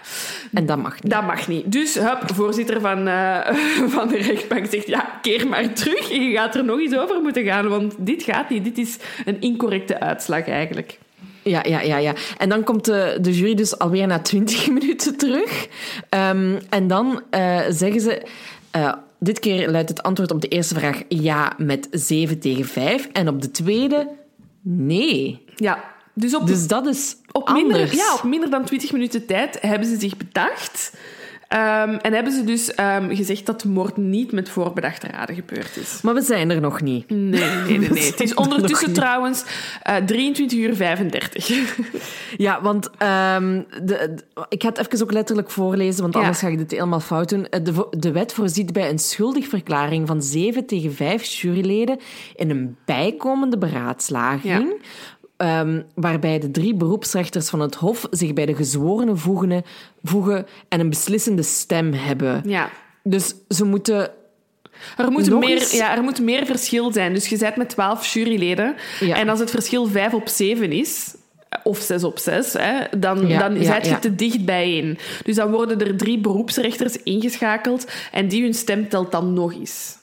En 0.53 0.65
dat 0.65 0.77
mag 0.77 1.01
niet. 1.01 1.11
Dat 1.11 1.25
mag 1.25 1.47
niet. 1.47 1.71
Dus, 1.71 1.95
hup, 1.95 2.23
voorzitter 2.33 2.80
van, 2.81 3.07
uh, 3.07 3.47
van 3.95 4.07
de 4.07 4.17
rechtbank 4.17 4.65
zegt, 4.69 4.87
ja, 4.87 5.19
keer 5.21 5.47
maar 5.47 5.73
terug. 5.73 6.09
Je 6.09 6.31
gaat 6.31 6.55
er 6.55 6.63
nog 6.63 6.79
eens 6.79 6.97
over 6.97 7.21
moeten 7.21 7.43
gaan, 7.43 7.67
want 7.67 7.95
dit 7.97 8.23
gaat 8.23 8.49
niet. 8.49 8.63
Dit 8.63 8.77
is 8.77 8.97
een 9.25 9.41
incorrecte 9.41 9.99
uitslag 9.99 10.47
eigenlijk. 10.47 10.99
Ja, 11.43 11.63
ja, 11.63 11.81
ja, 11.81 11.97
ja. 11.97 12.13
En 12.37 12.49
dan 12.49 12.63
komt 12.63 12.85
de, 12.85 13.17
de 13.21 13.33
jury 13.33 13.55
dus 13.55 13.79
alweer 13.79 14.07
na 14.07 14.19
twintig 14.19 14.69
minuten 14.79 15.17
terug. 15.17 15.67
Um, 16.09 16.59
en 16.69 16.87
dan 16.87 17.21
uh, 17.31 17.59
zeggen 17.69 18.01
ze... 18.01 18.21
Uh, 18.75 18.93
dit 19.19 19.39
keer 19.39 19.69
luidt 19.69 19.89
het 19.89 20.03
antwoord 20.03 20.31
op 20.31 20.41
de 20.41 20.47
eerste 20.47 20.75
vraag 20.75 21.01
ja 21.07 21.53
met 21.57 21.87
7 21.91 22.39
tegen 22.39 22.65
5. 22.65 23.07
En 23.11 23.27
op 23.27 23.41
de 23.41 23.51
tweede 23.51 24.07
nee. 24.61 25.45
Ja, 25.55 25.83
dus, 26.13 26.35
op, 26.35 26.47
dus 26.47 26.67
dat 26.67 26.87
is 26.87 27.15
op 27.31 27.49
minder, 27.51 27.95
ja, 27.95 28.13
op 28.13 28.23
minder 28.23 28.49
dan 28.49 28.65
20 28.65 28.91
minuten 28.91 29.25
tijd 29.25 29.57
hebben 29.61 29.87
ze 29.87 29.99
zich 29.99 30.17
bedacht 30.17 30.93
Um, 31.53 31.95
en 31.95 32.13
hebben 32.13 32.33
ze 32.33 32.43
dus 32.43 32.79
um, 32.79 33.15
gezegd 33.15 33.45
dat 33.45 33.61
de 33.61 33.69
moord 33.69 33.97
niet 33.97 34.31
met 34.31 34.49
voorbedachte 34.49 35.07
raden 35.07 35.35
gebeurd 35.35 35.77
is. 35.77 36.01
Maar 36.01 36.13
we 36.13 36.21
zijn 36.21 36.49
er 36.49 36.61
nog 36.61 36.81
niet. 36.81 37.09
Nee, 37.09 37.29
nee, 37.29 37.77
nee. 37.77 37.89
nee. 37.89 38.05
Het 38.11 38.19
is 38.19 38.33
ondertussen 38.33 38.93
trouwens 38.93 39.43
uh, 39.87 39.97
eh, 39.97 40.05
23 40.05 40.59
uur 40.59 40.75
35. 40.75 41.49
ja, 42.37 42.61
want 42.61 42.85
um, 42.85 43.65
de, 43.83 44.15
ik 44.49 44.61
ga 44.61 44.69
het 44.69 44.77
even 44.77 45.01
ook 45.01 45.11
letterlijk 45.11 45.49
voorlezen, 45.49 46.01
want 46.01 46.15
anders 46.15 46.39
ga 46.39 46.47
ik 46.47 46.57
dit 46.57 46.71
helemaal 46.71 46.99
fout 46.99 47.29
doen. 47.29 47.49
Eh, 47.49 47.63
de, 47.63 47.87
de 47.97 48.11
wet 48.11 48.33
voorziet 48.33 48.73
bij 48.73 48.89
een 48.89 48.99
schuldigverklaring 48.99 50.07
van 50.07 50.21
7 50.21 50.65
tegen 50.65 50.93
5 50.93 51.23
juryleden 51.23 51.99
in 52.35 52.49
een 52.49 52.77
bijkomende 52.85 53.57
beraadslaging. 53.57 54.43
Ja. 54.43 54.75
Um, 55.43 55.85
waarbij 55.95 56.39
de 56.39 56.51
drie 56.51 56.75
beroepsrechters 56.75 57.49
van 57.49 57.59
het 57.59 57.75
Hof 57.75 58.07
zich 58.11 58.33
bij 58.33 58.45
de 58.45 58.55
gezworenen 58.55 59.17
voegen, 59.17 59.63
voegen 60.03 60.45
en 60.69 60.79
een 60.79 60.89
beslissende 60.89 61.43
stem 61.43 61.93
hebben. 61.93 62.41
Ja. 62.45 62.69
Dus 63.03 63.33
ze 63.49 63.65
moeten 63.65 64.11
er 64.97 65.11
moet, 65.11 65.39
meer, 65.39 65.75
ja, 65.75 65.95
er 65.95 66.03
moet 66.03 66.21
meer 66.21 66.45
verschil 66.45 66.91
zijn. 66.91 67.13
Dus 67.13 67.27
je 67.27 67.37
zit 67.37 67.55
met 67.55 67.69
twaalf 67.69 68.05
juryleden. 68.05 68.75
Ja. 68.99 69.15
En 69.15 69.29
als 69.29 69.39
het 69.39 69.49
verschil 69.49 69.87
vijf 69.87 70.13
op 70.13 70.27
zeven 70.27 70.71
is, 70.71 71.15
of 71.63 71.77
zes 71.79 72.03
op 72.03 72.19
zes, 72.19 72.53
hè, 72.53 72.99
dan, 72.99 73.27
ja, 73.27 73.39
dan 73.39 73.61
ja, 73.61 73.75
je 73.83 73.99
te 73.99 74.15
dicht 74.15 74.45
bijeen. 74.45 74.97
Dus 75.23 75.35
dan 75.35 75.51
worden 75.51 75.79
er 75.79 75.97
drie 75.97 76.19
beroepsrechters 76.19 76.97
ingeschakeld 77.03 77.87
en 78.11 78.27
die 78.27 78.43
hun 78.43 78.53
stem 78.53 78.89
telt 78.89 79.11
dan 79.11 79.33
nog 79.33 79.53
eens. 79.53 79.97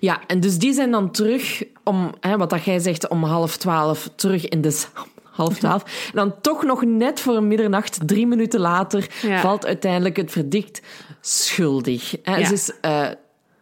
Ja, 0.00 0.20
en 0.26 0.40
dus 0.40 0.58
die 0.58 0.72
zijn 0.72 0.90
dan 0.90 1.10
terug 1.10 1.62
om, 1.84 2.14
hè, 2.20 2.36
wat 2.36 2.50
dat 2.50 2.64
jij 2.64 2.78
zegt, 2.78 3.08
om 3.08 3.24
half 3.24 3.56
twaalf 3.56 4.10
terug 4.14 4.48
in 4.48 4.60
de 4.60 4.84
half 5.32 5.58
twaalf. 5.58 5.82
En 5.82 6.12
dan 6.14 6.34
toch 6.40 6.62
nog 6.62 6.84
net 6.84 7.20
voor 7.20 7.42
middernacht, 7.42 7.98
drie 8.06 8.26
minuten 8.26 8.60
later, 8.60 9.06
valt 9.40 9.66
uiteindelijk 9.66 10.16
het 10.16 10.30
verdict 10.30 10.82
schuldig. 11.20 12.16
Hè. 12.22 12.44
Ze, 12.44 12.52
is, 12.52 12.72
uh, 12.84 13.08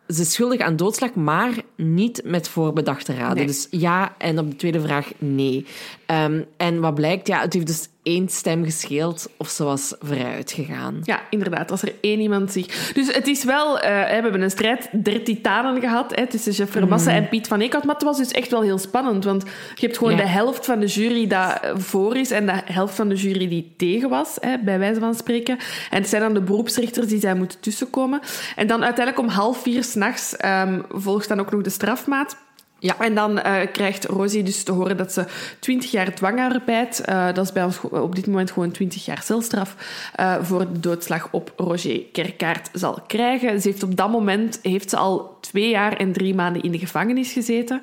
ze 0.09 0.21
is 0.21 0.33
schuldig 0.33 0.61
aan 0.61 0.77
doodslag, 0.77 1.15
maar 1.15 1.51
niet 1.77 2.23
met 2.25 2.49
voorbedachte 2.49 3.15
raden. 3.15 3.47
Dus 3.47 3.67
ja, 3.71 4.15
en 4.19 4.39
op 4.39 4.51
de 4.51 4.57
tweede 4.57 4.81
vraag 4.81 5.11
nee. 5.19 5.67
Um, 6.07 6.45
en 6.57 6.81
wat 6.81 6.95
blijkt, 6.95 7.27
ja, 7.27 7.41
het 7.41 7.53
heeft 7.53 7.67
dus 7.67 7.89
één 8.11 8.29
stem 8.29 8.65
gescheeld 8.65 9.31
of 9.37 9.49
ze 9.49 9.65
was 9.65 9.95
vooruit 9.99 10.53
gegaan. 10.53 11.01
Ja, 11.03 11.21
inderdaad. 11.31 11.71
Als 11.71 11.83
er 11.83 11.93
één 12.01 12.21
iemand 12.21 12.53
zich... 12.53 12.93
Dus 12.93 13.15
het 13.15 13.27
is 13.27 13.45
wel... 13.45 13.77
Uh, 13.77 13.83
we 13.83 13.89
hebben 13.89 14.43
een 14.43 14.51
strijd 14.51 14.89
der 14.93 15.25
titanen 15.25 15.81
gehad 15.81 16.15
hè, 16.15 16.27
tussen 16.27 16.53
Jeff 16.53 16.73
Vermassen 16.73 17.13
mm. 17.13 17.19
en 17.19 17.29
Piet 17.29 17.49
van 17.49 17.61
Eekhout. 17.61 17.85
Maar 17.85 17.95
het 17.95 18.05
was 18.05 18.17
dus 18.17 18.31
echt 18.31 18.51
wel 18.51 18.63
heel 18.63 18.79
spannend. 18.79 19.25
Want 19.25 19.43
je 19.75 19.87
hebt 19.87 19.99
gewoon 19.99 20.17
de 20.17 20.27
helft 20.27 20.65
van 20.65 20.81
de 20.81 20.87
jury 20.87 21.27
dat 21.27 21.61
voor 21.75 22.17
is 22.17 22.31
en 22.31 22.47
de 22.47 22.61
helft 22.65 22.95
van 22.95 23.09
de 23.09 23.15
jury 23.15 23.49
die 23.49 23.75
tegen 23.77 24.09
was, 24.09 24.37
hè, 24.41 24.59
bij 24.59 24.79
wijze 24.79 25.01
van 25.01 25.15
spreken. 25.15 25.59
En 25.91 26.01
het 26.01 26.09
zijn 26.09 26.23
dan 26.23 26.35
de 26.35 26.43
beroepsrichters 26.43 27.07
die 27.07 27.21
zijn 27.21 27.39
moeten 27.39 27.61
tussenkomen. 27.61 28.21
En 28.57 28.67
dan 28.67 28.85
uiteindelijk 28.85 29.27
om 29.27 29.35
half 29.35 29.63
vier 29.63 29.85
s'nachts 29.85 30.37
um, 30.45 30.85
volgt 30.89 31.29
dan 31.29 31.41
ook 31.41 31.51
nog 31.51 31.63
de 31.63 31.71
strafmaat. 31.71 32.37
Ja, 32.81 32.99
en 32.99 33.15
dan 33.15 33.39
uh, 33.39 33.61
krijgt 33.73 34.05
Rosie 34.05 34.43
dus 34.43 34.63
te 34.63 34.73
horen 34.73 34.97
dat 34.97 35.13
ze 35.13 35.25
20 35.59 35.91
jaar 35.91 36.15
dwangarbeid, 36.15 37.03
uh, 37.09 37.33
dat 37.35 37.45
is 37.45 37.53
bij 37.53 37.65
ons 37.65 37.81
op 37.81 38.15
dit 38.15 38.27
moment 38.27 38.51
gewoon 38.51 38.71
20 38.71 39.05
jaar 39.05 39.23
celstraf, 39.23 39.77
uh, 40.21 40.37
voor 40.43 40.59
de 40.73 40.81
doodslag 40.81 41.29
op 41.31 41.53
Roger 41.57 42.03
Kerkaert 42.13 42.69
zal 42.73 42.99
krijgen. 43.07 43.61
Ze 43.61 43.69
heeft 43.69 43.83
op 43.83 43.97
dat 43.97 44.11
moment 44.11 44.59
heeft 44.63 44.91
ze 44.91 44.97
al 44.97 45.37
twee 45.41 45.71
jaar 45.71 45.97
en 45.97 46.13
drie 46.13 46.35
maanden 46.35 46.63
in 46.63 46.73
de 46.73 46.79
gevangenis 46.79 47.33
gezeten. 47.33 47.81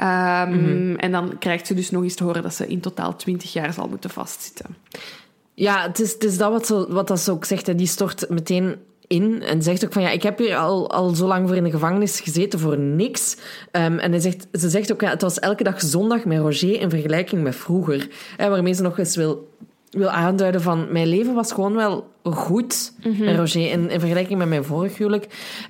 Um, 0.00 0.06
mm-hmm. 0.06 0.96
En 0.96 1.12
dan 1.12 1.38
krijgt 1.38 1.66
ze 1.66 1.74
dus 1.74 1.90
nog 1.90 2.02
eens 2.02 2.14
te 2.14 2.24
horen 2.24 2.42
dat 2.42 2.54
ze 2.54 2.66
in 2.66 2.80
totaal 2.80 3.16
20 3.16 3.52
jaar 3.52 3.72
zal 3.72 3.88
moeten 3.88 4.10
vastzitten. 4.10 4.76
Ja, 5.54 5.82
het 5.82 6.00
is, 6.00 6.12
het 6.12 6.24
is 6.24 6.38
dat 6.38 6.50
wat, 6.50 6.66
ze, 6.66 6.86
wat 6.88 7.08
dat 7.08 7.20
ze 7.20 7.30
ook 7.30 7.44
zegt. 7.44 7.66
Hè. 7.66 7.74
Die 7.74 7.86
stort 7.86 8.28
meteen 8.28 8.76
in 9.06 9.42
en 9.42 9.62
zegt 9.62 9.84
ook 9.84 9.92
van 9.92 10.02
ja, 10.02 10.10
ik 10.10 10.22
heb 10.22 10.38
hier 10.38 10.56
al, 10.56 10.90
al 10.90 11.14
zo 11.14 11.26
lang 11.26 11.46
voor 11.46 11.56
in 11.56 11.64
de 11.64 11.70
gevangenis 11.70 12.20
gezeten 12.20 12.58
voor 12.58 12.78
niks. 12.78 13.36
Um, 13.72 13.98
en 13.98 14.10
hij 14.10 14.20
zegt, 14.20 14.46
ze 14.52 14.68
zegt 14.68 14.92
ook 14.92 15.00
ja, 15.00 15.10
het 15.10 15.22
was 15.22 15.38
elke 15.38 15.62
dag 15.62 15.80
zondag 15.80 16.24
met 16.24 16.38
Roger 16.38 16.80
in 16.80 16.90
vergelijking 16.90 17.42
met 17.42 17.56
vroeger. 17.56 18.08
Hè, 18.36 18.48
waarmee 18.48 18.72
ze 18.72 18.82
nog 18.82 18.98
eens 18.98 19.16
wil, 19.16 19.48
wil 19.90 20.08
aanduiden 20.08 20.62
van 20.62 20.92
mijn 20.92 21.06
leven 21.06 21.34
was 21.34 21.52
gewoon 21.52 21.74
wel 21.74 22.14
goed 22.22 22.92
mm 23.02 23.24
met 23.24 23.36
Roger 23.36 23.70
in, 23.70 23.90
in 23.90 24.00
vergelijking 24.00 24.38
met 24.38 24.48
mijn 24.48 24.64
vorig 24.64 24.98
huwelijk. 24.98 25.24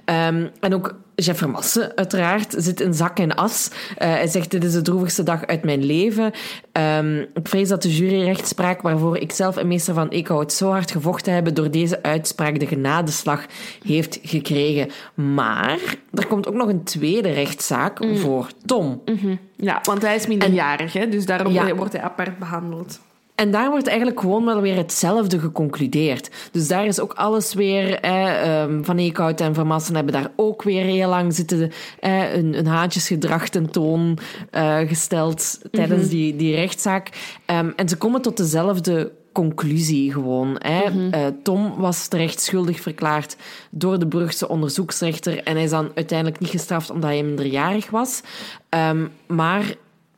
Um, 0.04 0.50
en 0.60 0.74
ook 0.74 0.94
Jeff 1.14 1.38
Vermassen, 1.38 1.96
uiteraard, 1.96 2.54
zit 2.58 2.80
in 2.80 2.94
zak 2.94 3.18
en 3.18 3.34
as. 3.34 3.70
Uh, 3.72 3.96
hij 3.96 4.26
zegt, 4.26 4.50
dit 4.50 4.64
is 4.64 4.72
de 4.72 4.82
droevigste 4.82 5.22
dag 5.22 5.46
uit 5.46 5.64
mijn 5.64 5.84
leven. 5.84 6.32
Um, 6.72 7.20
ik 7.20 7.48
vrees 7.48 7.68
dat 7.68 7.82
de 7.82 7.96
juryrechtspraak, 7.96 8.82
waarvoor 8.82 9.16
ik 9.16 9.32
zelf 9.32 9.56
en 9.56 9.66
meester 9.66 9.94
van 9.94 10.08
Eekhout 10.08 10.52
zo 10.52 10.70
hard 10.70 10.90
gevochten 10.90 11.32
hebben, 11.32 11.54
door 11.54 11.70
deze 11.70 12.02
uitspraak 12.02 12.60
de 12.60 12.66
genadeslag 12.66 13.46
heeft 13.82 14.18
gekregen. 14.22 14.90
Maar 15.14 15.78
er 16.12 16.26
komt 16.26 16.48
ook 16.48 16.54
nog 16.54 16.68
een 16.68 16.84
tweede 16.84 17.32
rechtszaak 17.32 18.04
mm. 18.04 18.16
voor 18.16 18.48
Tom. 18.64 19.02
Mm 19.04 19.18
-hmm. 19.18 19.38
Ja, 19.56 19.80
want 19.82 20.02
hij 20.02 20.14
is 20.14 20.26
minderjarig, 20.26 20.92
hè, 20.92 21.08
dus 21.08 21.26
daarom 21.26 21.76
wordt 21.76 21.92
hij 21.92 22.02
apart 22.02 22.38
behandeld. 22.38 23.00
En 23.36 23.50
daar 23.50 23.70
wordt 23.70 23.86
eigenlijk 23.86 24.20
gewoon 24.20 24.44
wel 24.44 24.60
weer 24.60 24.76
hetzelfde 24.76 25.38
geconcludeerd. 25.38 26.30
Dus 26.50 26.68
daar 26.68 26.86
is 26.86 27.00
ook 27.00 27.12
alles 27.12 27.54
weer... 27.54 28.00
Eh, 28.00 28.64
van 28.82 28.98
Eekhout 28.98 29.40
en 29.40 29.54
Van 29.54 29.66
Massen 29.66 29.94
hebben 29.94 30.12
daar 30.12 30.30
ook 30.36 30.62
weer 30.62 30.84
heel 30.84 31.08
lang 31.08 31.34
zitten... 31.34 31.72
Eh, 32.00 32.34
een, 32.34 32.58
een 32.58 32.66
haantjesgedrag 32.66 33.48
tentoon 33.48 34.18
uh, 34.52 34.78
gesteld 34.78 35.60
tijdens 35.70 36.02
mhm. 36.02 36.10
die, 36.10 36.36
die 36.36 36.54
rechtszaak. 36.54 37.08
Um, 37.46 37.72
en 37.76 37.88
ze 37.88 37.96
komen 37.96 38.22
tot 38.22 38.36
dezelfde 38.36 39.12
conclusie 39.32 40.12
gewoon. 40.12 40.56
Hè. 40.58 40.90
Mm 40.90 41.10
Tom 41.42 41.74
was 41.76 42.08
terecht 42.08 42.40
schuldig 42.40 42.80
verklaard 42.80 43.36
door 43.70 43.98
de 43.98 44.06
Brugse 44.06 44.48
onderzoeksrechter 44.48 45.42
en 45.42 45.54
hij 45.54 45.64
is 45.64 45.70
dan 45.70 45.90
uiteindelijk 45.94 46.40
niet 46.40 46.50
gestraft 46.50 46.90
omdat 46.90 47.10
hij 47.10 47.22
minderjarig 47.22 47.90
was. 47.90 48.22
Um, 48.70 49.10
maar 49.26 49.74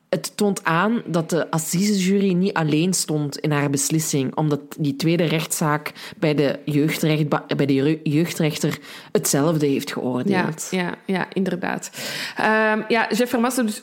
het 0.08 0.36
toont 0.36 0.64
aan 0.64 1.02
dat 1.06 1.30
de 1.30 1.50
assisejury 1.50 2.32
niet 2.32 2.54
alleen 2.54 2.94
stond 2.94 3.38
in 3.38 3.50
haar 3.50 3.70
beslissing, 3.70 4.36
omdat 4.36 4.60
die 4.78 4.96
tweede 4.96 5.24
rechtszaak 5.24 5.92
bij 6.18 6.34
de, 6.34 6.58
jeugdrecht, 6.64 7.28
bij 7.56 7.66
de 7.66 8.00
jeugdrechter 8.02 8.78
hetzelfde 9.12 9.66
heeft 9.66 9.92
geoordeeld. 9.92 10.68
Ja, 10.70 10.78
ja, 10.80 10.94
ja 11.04 11.26
inderdaad. 11.32 11.90
Um, 12.38 12.84
ja, 12.88 13.08
Jeff 13.14 13.30
Vermassen 13.30 13.66
dus 13.66 13.82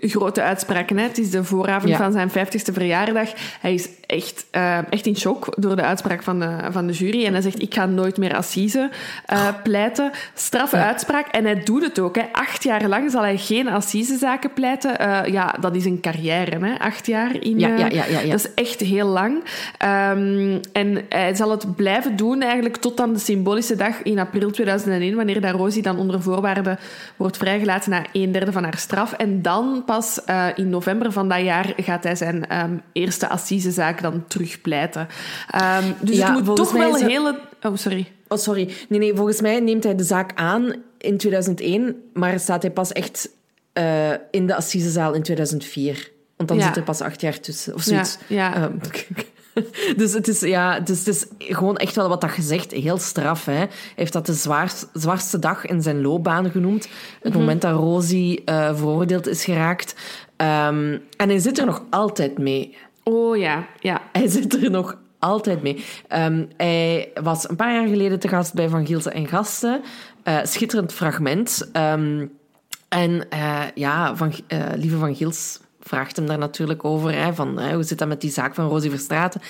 grote 0.00 0.42
uitspraken. 0.42 0.96
Hè. 0.96 1.02
Het 1.02 1.18
is 1.18 1.30
de 1.30 1.44
vooravond 1.44 1.96
van 1.96 2.12
zijn 2.12 2.30
50ste 2.30 2.72
verjaardag. 2.72 3.32
Hij 3.60 3.74
is 3.74 3.88
echt, 4.12 4.46
uh, 4.52 4.92
echt 4.92 5.06
in 5.06 5.16
shock 5.16 5.54
door 5.56 5.76
de 5.76 5.82
uitspraak 5.82 6.22
van 6.22 6.40
de, 6.40 6.56
van 6.70 6.86
de 6.86 6.92
jury. 6.92 7.26
En 7.26 7.32
hij 7.32 7.42
zegt, 7.42 7.62
ik 7.62 7.74
ga 7.74 7.86
nooit 7.86 8.16
meer 8.16 8.36
assise 8.36 8.90
uh, 9.32 9.48
pleiten. 9.62 10.10
Straffe 10.34 10.76
uitspraak. 10.76 11.26
En 11.26 11.44
hij 11.44 11.62
doet 11.62 11.82
het 11.82 11.98
ook. 11.98 12.16
Hè. 12.16 12.22
Acht 12.32 12.62
jaar 12.62 12.88
lang 12.88 13.10
zal 13.10 13.22
hij 13.22 13.38
geen 13.38 13.68
assisezaken 13.68 14.52
pleiten. 14.52 14.96
Uh, 15.00 15.20
ja, 15.26 15.54
dat 15.60 15.76
is 15.76 15.84
een 15.84 16.00
carrière, 16.00 16.66
hè? 16.66 16.78
acht 16.78 17.06
jaar 17.06 17.42
in. 17.42 17.58
Ja, 17.58 17.68
ja, 17.68 17.86
ja, 17.86 18.04
ja, 18.04 18.30
Dat 18.30 18.40
is 18.40 18.54
echt 18.54 18.80
heel 18.80 19.06
lang. 19.06 19.34
Um, 19.34 20.60
en 20.72 21.04
hij 21.08 21.34
zal 21.34 21.50
het 21.50 21.76
blijven 21.76 22.16
doen 22.16 22.42
eigenlijk 22.42 22.76
tot 22.76 23.00
aan 23.00 23.12
de 23.12 23.18
symbolische 23.18 23.76
dag 23.76 24.02
in 24.02 24.18
april 24.18 24.50
2001, 24.50 25.16
wanneer 25.16 25.40
dat 25.40 25.54
Rosie 25.54 25.82
dan 25.82 25.98
onder 25.98 26.22
voorwaarden 26.22 26.78
wordt 27.16 27.36
vrijgelaten 27.36 27.90
na 27.90 28.04
een 28.12 28.32
derde 28.32 28.52
van 28.52 28.62
haar 28.62 28.78
straf. 28.78 29.12
En 29.12 29.42
dan 29.42 29.82
pas 29.86 30.20
in 30.54 30.68
november 30.68 31.12
van 31.12 31.28
dat 31.28 31.40
jaar 31.40 31.72
gaat 31.76 32.04
hij 32.04 32.16
zijn 32.16 32.62
um, 32.64 32.82
eerste 32.92 33.28
assisezaak 33.28 34.00
dan 34.02 34.24
terugpleiten. 34.28 35.08
Um, 35.80 35.94
dus 36.00 36.16
ja, 36.16 36.34
het 36.34 36.44
moet 36.44 36.56
toch 36.56 36.72
wel 36.72 37.00
een 37.00 37.08
hele... 37.08 37.38
Oh, 37.62 37.76
sorry. 37.76 38.12
Oh, 38.28 38.38
sorry. 38.38 38.70
Nee, 38.88 38.98
nee, 38.98 39.14
volgens 39.14 39.40
mij 39.40 39.60
neemt 39.60 39.84
hij 39.84 39.94
de 39.94 40.04
zaak 40.04 40.30
aan 40.34 40.74
in 40.98 41.16
2001, 41.16 42.02
maar 42.12 42.40
staat 42.40 42.62
hij 42.62 42.70
pas 42.70 42.92
echt 42.92 43.30
uh, 43.74 44.10
in 44.30 44.46
de 44.46 44.54
Assisezaal 44.54 45.12
in 45.12 45.22
2004. 45.22 46.10
Want 46.36 46.48
dan 46.48 46.60
zit 46.60 46.76
er 46.76 46.82
pas 46.82 47.00
acht 47.00 47.20
jaar 47.20 47.40
tussen, 47.40 47.74
of 47.74 47.82
zoiets. 47.82 48.18
Ja, 48.26 48.36
ja. 48.36 48.64
Um, 48.64 48.80
dus 49.96 50.12
het 50.12 50.28
is, 50.28 50.40
ja, 50.40 50.80
dus 50.80 50.98
het 50.98 51.08
is 51.08 51.26
gewoon 51.38 51.76
echt 51.76 51.94
wel 51.94 52.08
wat 52.08 52.20
dat 52.20 52.30
gezegd, 52.30 52.70
heel 52.70 52.98
straf. 52.98 53.44
Hè. 53.44 53.52
Hij 53.52 53.68
heeft 53.96 54.12
dat 54.12 54.26
de 54.26 54.32
zwaarst, 54.32 54.88
zwaarste 54.92 55.38
dag 55.38 55.66
in 55.66 55.82
zijn 55.82 56.00
loopbaan 56.00 56.50
genoemd. 56.50 56.82
Het 56.82 56.92
mm 57.22 57.30
-hmm. 57.30 57.40
moment 57.40 57.60
dat 57.62 57.76
Rosie 57.76 58.42
uh, 58.44 58.76
veroordeeld 58.76 59.26
is 59.26 59.44
geraakt. 59.44 59.94
Um, 60.36 61.02
en 61.16 61.28
hij 61.28 61.38
zit 61.38 61.58
er 61.58 61.66
nog 61.66 61.84
altijd 61.90 62.38
mee. 62.38 62.76
Oh 63.02 63.36
ja, 63.36 63.66
ja. 63.80 64.00
Hij 64.12 64.28
zit 64.28 64.62
er 64.62 64.70
nog 64.70 64.98
altijd 65.18 65.62
mee. 65.62 65.84
Um, 66.08 66.48
hij 66.56 67.10
was 67.22 67.48
een 67.48 67.56
paar 67.56 67.74
jaar 67.74 67.88
geleden 67.88 68.18
te 68.18 68.28
gast 68.28 68.54
bij 68.54 68.68
Van 68.68 68.86
Gielse 68.86 69.10
en 69.10 69.28
Gasten. 69.28 69.80
Uh, 70.24 70.38
schitterend 70.42 70.92
fragment. 70.92 71.70
Um, 71.72 72.32
en 72.88 73.26
uh, 73.32 73.62
ja, 73.74 74.16
van, 74.16 74.32
uh, 74.48 74.58
Lieve 74.74 74.96
van 74.96 75.14
Gils 75.14 75.60
vraagt 75.80 76.16
hem 76.16 76.26
daar 76.26 76.38
natuurlijk 76.38 76.84
over. 76.84 77.14
Hè, 77.14 77.34
van, 77.34 77.58
hè, 77.58 77.74
hoe 77.74 77.82
zit 77.82 77.98
dat 77.98 78.08
met 78.08 78.20
die 78.20 78.30
zaak 78.30 78.54
van 78.54 78.68
Rosie 78.68 78.90
Verstraeten? 78.90 79.40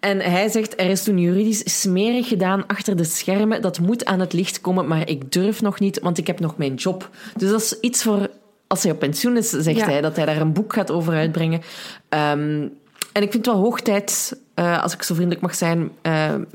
En 0.00 0.20
hij 0.20 0.48
zegt, 0.48 0.80
er 0.80 0.90
is 0.90 1.04
toen 1.04 1.18
juridisch 1.18 1.80
smerig 1.80 2.28
gedaan 2.28 2.66
achter 2.66 2.96
de 2.96 3.04
schermen. 3.04 3.62
Dat 3.62 3.80
moet 3.80 4.04
aan 4.04 4.20
het 4.20 4.32
licht 4.32 4.60
komen, 4.60 4.86
maar 4.86 5.08
ik 5.08 5.32
durf 5.32 5.62
nog 5.62 5.80
niet, 5.80 6.00
want 6.00 6.18
ik 6.18 6.26
heb 6.26 6.40
nog 6.40 6.56
mijn 6.56 6.74
job. 6.74 7.10
Dus 7.36 7.50
dat 7.50 7.60
is 7.60 7.80
iets 7.80 8.02
voor... 8.02 8.30
Als 8.66 8.82
hij 8.82 8.92
op 8.92 8.98
pensioen 8.98 9.36
is, 9.36 9.50
zegt 9.50 9.84
hij, 9.84 10.00
dat 10.00 10.16
hij 10.16 10.26
daar 10.26 10.40
een 10.40 10.52
boek 10.52 10.72
gaat 10.72 10.90
over 10.90 11.14
uitbrengen. 11.14 11.60
Um, 12.08 12.72
en 13.14 13.22
ik 13.22 13.30
vind 13.30 13.46
het 13.46 13.54
wel 13.54 13.62
hoog 13.62 13.80
tijd, 13.80 14.36
uh, 14.54 14.82
als 14.82 14.94
ik 14.94 15.02
zo 15.02 15.14
vriendelijk 15.14 15.42
mag 15.42 15.54
zijn, 15.54 15.90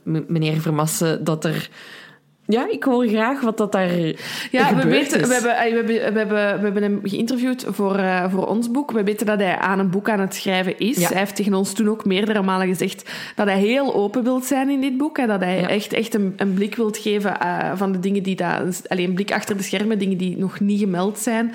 meneer 0.03 0.61
Vermassen, 0.61 1.23
dat 1.23 1.45
er 1.45 1.69
ja, 2.49 2.69
ik 2.71 2.83
hoor 2.83 3.07
graag 3.07 3.41
wat 3.41 3.57
dat 3.57 3.71
daar 3.71 3.97
ja, 4.51 4.75
we 4.75 4.87
weten, 4.87 5.27
We 5.27 5.33
hebben, 5.33 5.85
we, 5.85 5.93
hebben, 5.93 6.13
we, 6.13 6.19
hebben, 6.19 6.57
we 6.57 6.63
hebben 6.63 6.83
hem 6.83 6.99
geïnterviewd 7.03 7.65
voor, 7.67 7.99
uh, 7.99 8.31
voor 8.31 8.47
ons 8.47 8.71
boek. 8.71 8.91
We 8.91 9.03
weten 9.03 9.25
dat 9.25 9.39
hij 9.39 9.57
aan 9.57 9.79
een 9.79 9.89
boek 9.89 10.09
aan 10.09 10.19
het 10.19 10.35
schrijven 10.35 10.79
is. 10.79 11.07
Hij 11.07 11.17
heeft 11.17 11.35
tegen 11.35 11.53
ons 11.53 11.73
toen 11.73 11.89
ook 11.89 12.05
meerdere 12.05 12.41
malen 12.41 12.67
gezegd 12.67 13.11
dat 13.35 13.47
hij 13.47 13.59
heel 13.59 13.95
open 13.95 14.23
wilt 14.23 14.45
zijn 14.45 14.69
in 14.69 14.81
dit 14.81 14.97
boek. 14.97 15.17
En 15.17 15.27
dat 15.27 15.39
hij 15.39 15.65
echt, 15.65 15.93
echt 15.93 16.13
een, 16.13 16.33
een 16.37 16.53
blik 16.53 16.75
wilt 16.75 16.97
geven 16.97 17.37
uh, 17.41 17.71
van 17.75 17.91
de 17.91 17.99
dingen 17.99 18.23
die... 18.23 18.35
Dat, 18.35 18.89
alleen 18.89 19.07
een 19.07 19.13
blik 19.13 19.31
achter 19.31 19.57
de 19.57 19.63
schermen, 19.63 19.99
dingen 19.99 20.17
die 20.17 20.37
nog 20.37 20.59
niet 20.59 20.79
gemeld 20.79 21.19
zijn. 21.19 21.53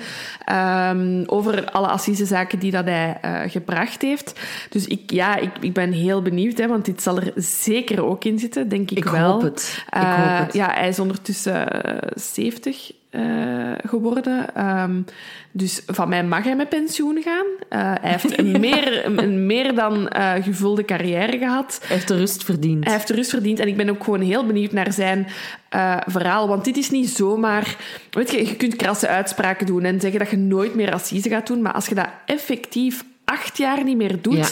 Um, 0.95 1.23
over 1.25 1.71
alle 1.71 1.87
assisezaken 1.87 2.59
die 2.59 2.71
dat 2.71 2.85
hij 2.85 3.17
uh, 3.25 3.39
gebracht 3.47 4.01
heeft. 4.01 4.39
Dus 4.69 4.87
ik, 4.87 5.11
ja, 5.11 5.35
ik, 5.35 5.51
ik 5.59 5.73
ben 5.73 5.91
heel 5.91 6.21
benieuwd, 6.21 6.57
hè, 6.57 6.67
want 6.67 6.85
dit 6.85 7.01
zal 7.01 7.17
er 7.17 7.31
zeker 7.35 8.05
ook 8.05 8.23
in 8.23 8.39
zitten, 8.39 8.69
denk 8.69 8.91
ik, 8.91 8.97
ik 8.97 9.03
wel. 9.03 9.31
Hoop 9.31 9.41
het. 9.41 9.83
Ik 9.87 9.97
hoop 9.97 10.45
het. 10.45 10.53
Ja, 10.53 10.84
hij 10.85 10.93
is 10.93 10.99
ondertussen 10.99 11.67
70 12.15 12.91
uh, 13.11 13.71
eh, 13.71 13.77
geworden. 13.85 14.65
Um, 14.81 15.05
dus 15.51 15.83
van 15.87 16.09
mij 16.09 16.23
mag 16.23 16.43
hij 16.43 16.55
met 16.55 16.69
pensioen 16.69 17.21
gaan. 17.21 17.45
Uh, 17.45 17.93
hij 18.01 18.11
heeft 18.11 18.37
een 18.37 18.59
meer, 18.67 19.05
een 19.05 19.45
meer 19.45 19.75
dan 19.75 20.09
uh, 20.15 20.33
gevulde 20.41 20.85
carrière 20.85 21.37
gehad. 21.37 21.79
Hij 21.85 21.95
heeft 21.95 22.07
de 22.07 22.17
rust 22.17 22.43
verdiend. 22.43 22.83
Hij 22.83 22.93
heeft 22.93 23.07
de 23.07 23.13
rust 23.13 23.29
verdiend. 23.29 23.59
En 23.59 23.67
ik 23.67 23.77
ben 23.77 23.89
ook 23.89 24.03
gewoon 24.03 24.21
heel 24.21 24.45
benieuwd 24.45 24.71
naar 24.71 24.93
zijn 24.93 25.27
verhaal. 26.07 26.47
Want 26.47 26.65
dit 26.65 26.77
is 26.77 26.89
niet 26.89 27.09
zomaar... 27.09 27.75
Weet 28.11 28.31
je, 28.31 28.45
je 28.45 28.55
kunt 28.55 28.75
krasse 28.75 29.07
uitspraken 29.07 29.65
doen 29.65 29.83
en 29.83 29.99
zeggen 29.99 30.19
dat 30.19 30.29
je 30.29 30.37
nooit 30.37 30.75
meer 30.75 30.93
assise 30.93 31.29
gaat 31.29 31.47
doen. 31.47 31.61
Maar 31.61 31.73
als 31.73 31.87
je 31.87 31.95
dat 31.95 32.09
effectief 32.25 33.03
acht 33.25 33.57
jaar 33.57 33.83
niet 33.83 33.97
meer 33.97 34.21
doet, 34.21 34.35
ja. 34.35 34.47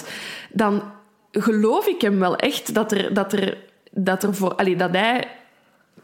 dan 0.52 0.84
geloof 1.32 1.88
ik 1.88 2.02
hem 2.02 2.20
wel 2.20 2.36
echt 2.36 2.74
dat 2.74 2.92
er... 2.92 3.14
Dat 3.14 3.34
er 3.34 3.58
dat, 3.96 4.24
er 4.24 4.36
voor, 4.36 4.56
allee, 4.56 4.76
dat 4.76 4.92
hij 4.92 5.28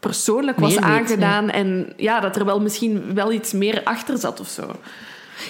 persoonlijk 0.00 0.58
was 0.58 0.76
aangedaan. 0.76 1.50
En 1.50 1.92
ja, 1.96 2.20
dat 2.20 2.36
er 2.36 2.44
wel 2.44 2.60
misschien 2.60 3.14
wel 3.14 3.32
iets 3.32 3.52
meer 3.52 3.80
achter 3.84 4.18
zat 4.18 4.40
of 4.40 4.48
zo. 4.48 4.70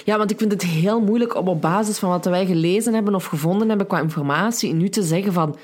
Ja, 0.05 0.17
want 0.17 0.31
ik 0.31 0.37
vind 0.37 0.51
het 0.51 0.63
heel 0.63 1.01
moeilijk 1.01 1.35
om 1.35 1.47
op 1.47 1.61
basis 1.61 1.97
van 1.99 2.09
wat 2.09 2.25
wij 2.25 2.45
gelezen 2.45 2.93
hebben 2.93 3.15
of 3.15 3.25
gevonden 3.25 3.69
hebben 3.69 3.87
qua 3.87 3.99
informatie, 3.99 4.73
nu 4.73 4.89
te 4.89 5.03
zeggen 5.03 5.33
van 5.33 5.57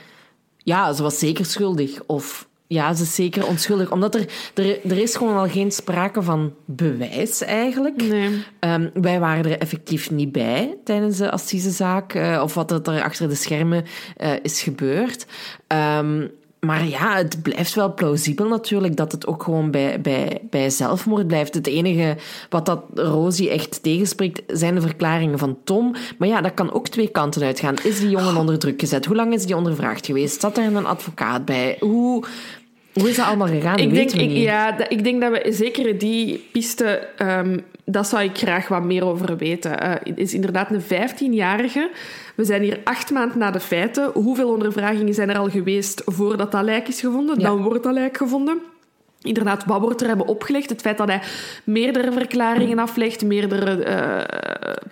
ja, 0.58 0.94
ze 0.94 1.04
was 1.04 1.20
zeker 1.20 1.46
schuldig. 1.46 2.00
Of 2.06 2.48
ja, 2.68 2.94
ze 2.94 3.04
is 3.04 3.16
zeker 3.16 3.48
onschuldig. 3.48 3.92
Omdat 3.92 4.16
er, 4.16 4.26
er, 4.54 4.80
er 4.92 4.98
is 4.98 5.16
gewoon 5.16 5.38
al 5.38 5.48
geen 5.48 5.72
sprake 5.72 6.22
van 6.22 6.54
bewijs 6.66 7.42
eigenlijk. 7.42 8.02
Nee. 8.02 8.44
Um, 8.60 8.90
wij 8.94 9.20
waren 9.20 9.52
er 9.52 9.60
effectief 9.60 10.12
niet 10.12 10.32
bij 10.32 10.78
tijdens 10.84 11.18
de 11.18 11.32
assisezaak. 11.32 12.14
Uh, 12.14 12.40
of 12.44 12.54
wat 12.54 12.88
er 12.88 13.04
achter 13.04 13.30
de 13.30 13.36
schermen 13.36 13.86
uh, 14.18 14.32
is 14.42 14.62
gebeurd. 14.62 15.26
Um, 15.98 16.32
maar 16.60 16.88
ja, 16.88 17.16
het 17.16 17.42
blijft 17.42 17.74
wel 17.74 17.94
plausibel 17.94 18.48
natuurlijk 18.48 18.96
dat 18.96 19.12
het 19.12 19.28
ook 19.28 19.44
gewoon 19.44 19.72
bij, 19.72 20.02
bij, 20.02 20.42
bij 20.50 20.70
zelfmoord 20.70 21.28
blijft. 21.28 21.54
Het 21.54 21.68
enige 21.68 22.18
wat 22.50 22.66
dat 22.66 22.84
Rosie 22.94 23.50
echt 23.50 23.84
tegenspreekt 23.84 24.42
zijn 24.48 24.76
de 24.76 24.82
verklaringen 24.82 25.40
van 25.40 25.58
Tom. 25.64 25.96
Maar 26.18 26.28
ja, 26.28 26.42
dat 26.42 26.54
kan 26.54 26.74
ook 26.74 26.88
twee 26.88 27.08
kanten 27.08 27.44
uitgaan. 27.44 27.76
Is 27.84 28.00
die 28.00 28.10
jongen 28.10 28.36
onder 28.38 28.60
druk 28.60 28.80
gezet? 28.80 29.06
Hoe 29.06 29.16
lang 29.16 29.34
is 29.34 29.46
die 29.46 29.56
ondervraagd 29.56 30.06
geweest? 30.06 30.42
Zat 30.42 30.58
er 30.58 30.64
een 30.64 30.86
advocaat 30.86 31.46
bij? 31.46 31.78
Hoe, 31.80 32.26
hoe 33.00 33.10
is 33.10 33.16
dat 33.16 33.26
allemaal 33.26 33.48
gegaan? 33.48 33.78
Ik 33.78 33.94
denk, 33.94 34.12
ik, 34.12 34.32
ja, 34.32 34.90
ik 34.90 35.04
denk 35.04 35.22
dat 35.22 35.32
we 35.32 35.52
zeker 35.52 35.98
die 35.98 36.48
piste, 36.52 37.08
um, 37.22 37.64
dat 37.86 38.08
zou 38.08 38.24
ik 38.24 38.38
graag 38.38 38.68
wat 38.68 38.84
meer 38.84 39.06
over 39.06 39.38
weten. 39.38 39.84
Uh, 39.84 40.16
is 40.16 40.34
inderdaad 40.34 40.72
een 40.72 40.82
15-jarige. 40.82 41.90
We 42.36 42.46
zijn 42.46 42.62
hier 42.62 42.80
acht 42.84 43.12
maanden 43.12 43.38
na 43.38 43.52
de 43.52 43.60
feiten. 43.60 44.12
Hoeveel 44.14 44.50
ondervragingen 44.50 45.14
zijn 45.14 45.30
er 45.30 45.38
al 45.38 45.50
geweest 45.50 46.02
voordat 46.06 46.52
dat 46.52 46.64
lijk 46.64 46.88
is 46.88 47.00
gevonden? 47.00 47.40
Ja. 47.40 47.48
Dan 47.48 47.62
wordt 47.62 47.84
dat 47.84 47.94
lijk 47.94 48.18
gevonden. 48.18 48.60
Inderdaad, 49.22 49.66
wat 49.66 49.82
wordt 49.82 50.02
er 50.02 50.08
hebben 50.08 50.28
opgelegd? 50.28 50.70
Het 50.70 50.82
feit 50.82 50.98
dat 50.98 51.08
hij 51.08 51.22
meerdere 51.64 52.12
verklaringen 52.12 52.80
aflegt, 52.80 53.26
meerdere 53.26 53.86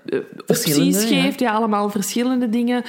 uh, 0.05 0.19
opties 0.45 1.05
geeft, 1.05 1.39
ja. 1.39 1.49
ja. 1.49 1.55
allemaal 1.55 1.89
verschillende 1.89 2.49
dingen, 2.49 2.83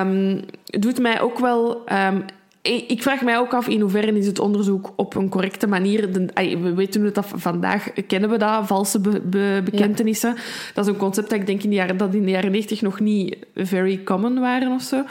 um, 0.00 0.40
doet 0.64 0.98
mij 0.98 1.20
ook 1.20 1.38
wel 1.38 1.84
um, 1.92 2.24
ik 2.68 3.02
vraag 3.02 3.22
mij 3.22 3.38
ook 3.38 3.54
af 3.54 3.68
in 3.68 3.80
hoeverre 3.80 4.18
is 4.18 4.26
het 4.26 4.38
onderzoek 4.38 4.92
op 4.96 5.14
een 5.14 5.28
correcte 5.28 5.66
manier. 5.66 6.12
We 6.34 6.74
weten 6.74 7.04
het 7.04 7.18
af, 7.18 7.32
vandaag 7.36 7.92
kennen 8.06 8.30
we 8.30 8.36
dat, 8.36 8.66
valse 8.66 9.00
be, 9.00 9.20
be, 9.20 9.60
bekentenissen. 9.64 10.34
Ja. 10.34 10.42
Dat 10.74 10.86
is 10.86 10.92
een 10.92 10.98
concept 10.98 11.30
dat 11.30 11.38
ik 11.38 11.46
denk 11.46 11.62
in 11.62 11.70
de 11.70 11.76
jaren, 11.76 11.96
dat 11.96 12.14
in 12.14 12.24
de 12.24 12.30
jaren 12.30 12.50
90 12.50 12.82
nog 12.82 13.00
niet 13.00 13.36
very 13.54 14.02
common 14.04 14.40
waren 14.40 14.72
of 14.72 14.82
zo. 14.82 15.04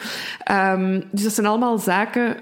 Um, 0.52 1.04
dus 1.12 1.24
dat 1.24 1.34
zijn 1.34 1.48
allemaal 1.48 1.78
zaken 1.78 2.36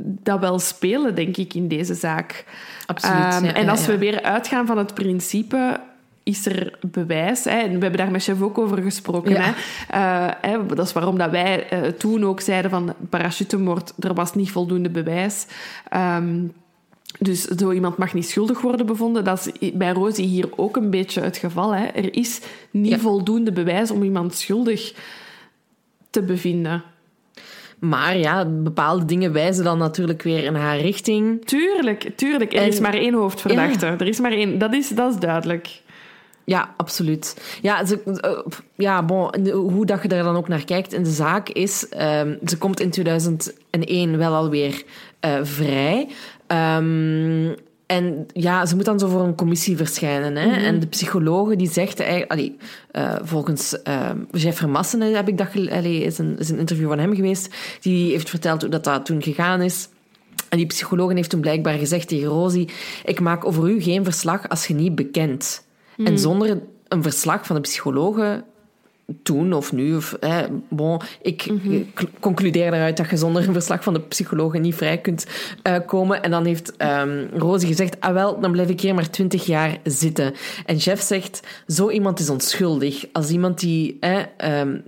dat 0.00 0.40
wel 0.40 0.58
spelen, 0.58 1.14
denk 1.14 1.36
ik, 1.36 1.54
in 1.54 1.68
deze 1.68 1.94
zaak. 1.94 2.44
Absoluut. 2.86 3.34
Um, 3.34 3.44
ja, 3.44 3.54
en 3.54 3.68
als 3.68 3.86
ja, 3.86 3.92
we 3.92 3.98
weer 3.98 4.22
uitgaan 4.22 4.66
van 4.66 4.78
het 4.78 4.94
principe 4.94 5.80
is 6.24 6.46
er 6.46 6.78
bewijs? 6.80 7.44
Hè? 7.44 7.58
En 7.58 7.74
we 7.74 7.80
hebben 7.80 7.96
daar 7.96 8.10
met 8.10 8.22
chef 8.22 8.42
ook 8.42 8.58
over 8.58 8.82
gesproken. 8.82 9.36
Hè? 9.42 9.50
Uh, 9.94 10.32
hè? 10.40 10.66
Dat 10.66 10.86
is 10.86 10.92
waarom 10.92 11.18
dat 11.18 11.30
wij 11.30 11.72
uh, 11.72 11.88
toen 11.88 12.24
ook 12.24 12.40
zeiden 12.40 12.70
van 12.70 12.94
parachutemoord, 13.10 13.92
er 13.98 14.14
was 14.14 14.34
niet 14.34 14.50
voldoende 14.50 14.90
bewijs. 14.90 15.46
Um, 15.96 16.52
dus 17.18 17.42
zo 17.42 17.72
iemand 17.72 17.96
mag 17.96 18.14
niet 18.14 18.28
schuldig 18.28 18.60
worden 18.60 18.86
bevonden. 18.86 19.24
Dat 19.24 19.50
is 19.58 19.72
bij 19.72 19.92
Rosie 19.92 20.26
hier 20.26 20.48
ook 20.56 20.76
een 20.76 20.90
beetje 20.90 21.20
het 21.20 21.36
geval. 21.36 21.74
Hè? 21.74 21.84
Er 21.84 22.16
is 22.16 22.40
niet 22.70 23.00
voldoende 23.00 23.52
bewijs 23.52 23.90
om 23.90 24.02
iemand 24.02 24.34
schuldig 24.34 24.94
te 26.10 26.22
bevinden. 26.22 26.82
Maar 27.78 28.16
ja, 28.16 28.44
bepaalde 28.44 29.04
dingen 29.04 29.32
wijzen 29.32 29.64
dan 29.64 29.78
natuurlijk 29.78 30.22
weer 30.22 30.44
in 30.44 30.54
haar 30.54 30.78
richting. 30.78 31.44
Tuurlijk, 31.44 32.12
tuurlijk. 32.16 32.54
Er 32.54 32.66
is 32.66 32.80
maar 32.80 32.94
één 32.94 33.14
hoofdverdachte. 33.14 33.86
Er 33.86 34.06
is 34.08 34.20
maar 34.20 34.32
één. 34.32 34.58
Dat 34.58 34.74
is, 34.74 34.88
dat 34.88 35.14
is 35.14 35.20
duidelijk. 35.20 35.82
Ja, 36.44 36.74
absoluut. 36.76 37.36
Ja, 37.62 37.84
ze, 37.84 38.00
uh, 38.06 38.58
ja 38.74 39.02
bon, 39.02 39.48
hoe 39.52 39.86
dat 39.86 40.02
je 40.02 40.08
daar 40.08 40.22
dan 40.22 40.36
ook 40.36 40.48
naar 40.48 40.64
kijkt 40.64 40.92
in 40.92 41.02
de 41.02 41.10
zaak 41.10 41.48
is... 41.48 41.86
Um, 42.00 42.38
ze 42.44 42.58
komt 42.58 42.80
in 42.80 42.90
2001 42.90 44.18
wel 44.18 44.34
alweer 44.34 44.82
uh, 45.24 45.38
vrij. 45.42 46.08
Um, 46.46 47.54
en 47.86 48.26
ja, 48.32 48.66
ze 48.66 48.76
moet 48.76 48.84
dan 48.84 48.98
zo 48.98 49.08
voor 49.08 49.20
een 49.20 49.34
commissie 49.34 49.76
verschijnen. 49.76 50.36
Hè? 50.36 50.46
Mm 50.46 50.52
-hmm. 50.52 50.64
En 50.64 50.80
de 50.80 50.86
psychologe 50.86 51.56
die 51.56 51.70
zegt... 51.70 52.02
Allee, 52.28 52.56
uh, 52.92 53.14
volgens 53.22 53.76
uh, 53.88 54.10
Jeff 54.30 54.66
Massen 54.66 55.00
heb 55.00 55.28
ik 55.28 55.38
dat... 55.38 55.48
Allee, 55.54 56.02
is, 56.02 56.18
een, 56.18 56.38
is 56.38 56.48
een 56.48 56.58
interview 56.58 56.88
van 56.88 56.98
hem 56.98 57.14
geweest. 57.14 57.54
Die 57.80 58.10
heeft 58.10 58.30
verteld 58.30 58.60
hoe 58.60 58.70
dat, 58.70 58.84
dat 58.84 59.06
toen 59.06 59.22
gegaan 59.22 59.62
is. 59.62 59.88
En 60.48 60.58
die 60.58 60.66
psycholoog 60.66 61.12
heeft 61.12 61.30
toen 61.30 61.40
blijkbaar 61.40 61.78
gezegd 61.78 62.08
tegen 62.08 62.28
Rosie... 62.28 62.68
Ik 63.04 63.20
maak 63.20 63.44
over 63.44 63.68
u 63.68 63.82
geen 63.82 64.04
verslag 64.04 64.48
als 64.48 64.66
je 64.66 64.74
niet 64.74 64.94
bekent. 64.94 65.64
Mm. 65.96 66.06
En 66.06 66.18
zonder 66.18 66.60
een 66.88 67.02
verslag 67.02 67.46
van 67.46 67.56
de 67.56 67.62
psychologe 67.62 68.44
toen 69.22 69.52
of 69.52 69.72
nu. 69.72 69.96
Of, 69.96 70.16
bon, 70.68 71.00
ik 71.22 71.50
mm 71.50 71.60
-hmm. 71.62 71.86
concludeer 72.20 72.70
daaruit 72.70 72.96
dat 72.96 73.10
je 73.10 73.16
zonder 73.16 73.46
een 73.46 73.52
verslag 73.52 73.82
van 73.82 73.94
de 73.94 74.00
psycholoog 74.00 74.58
niet 74.58 74.74
vrij 74.74 74.98
kunt 74.98 75.26
uh, 75.68 75.76
komen. 75.86 76.22
En 76.22 76.30
dan 76.30 76.44
heeft 76.44 76.72
um, 76.78 77.28
Rosie 77.32 77.68
gezegd, 77.68 78.00
ah 78.00 78.12
wel, 78.12 78.40
dan 78.40 78.52
blijf 78.52 78.68
ik 78.68 78.80
hier 78.80 78.94
maar 78.94 79.10
twintig 79.10 79.46
jaar 79.46 79.78
zitten. 79.82 80.34
En 80.66 80.80
chef 80.80 81.00
zegt, 81.00 81.40
zo 81.66 81.90
iemand 81.90 82.20
is 82.20 82.30
onschuldig. 82.30 83.06
Als 83.12 83.30
iemand 83.30 83.60
die... 83.60 83.96
Eh, 84.00 84.60
um, 84.60 84.82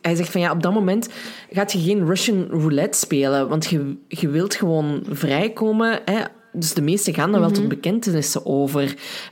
hij 0.00 0.14
zegt 0.14 0.30
van 0.30 0.40
ja, 0.40 0.50
op 0.50 0.62
dat 0.62 0.72
moment 0.72 1.08
gaat 1.50 1.72
je 1.72 1.80
geen 1.80 2.06
Russian 2.06 2.46
roulette 2.50 2.98
spelen, 2.98 3.48
want 3.48 3.66
je, 3.66 3.96
je 4.08 4.28
wilt 4.28 4.54
gewoon 4.54 5.02
vrijkomen. 5.10 6.00
Hè? 6.04 6.20
Dus 6.54 6.74
de 6.74 6.82
meesten 6.82 7.14
gaan 7.14 7.34
er 7.34 7.40
wel 7.40 7.48
mm 7.48 7.54
-hmm. 7.54 7.68
tot 7.68 7.68
bekentenissen 7.68 8.46
over. 8.46 8.82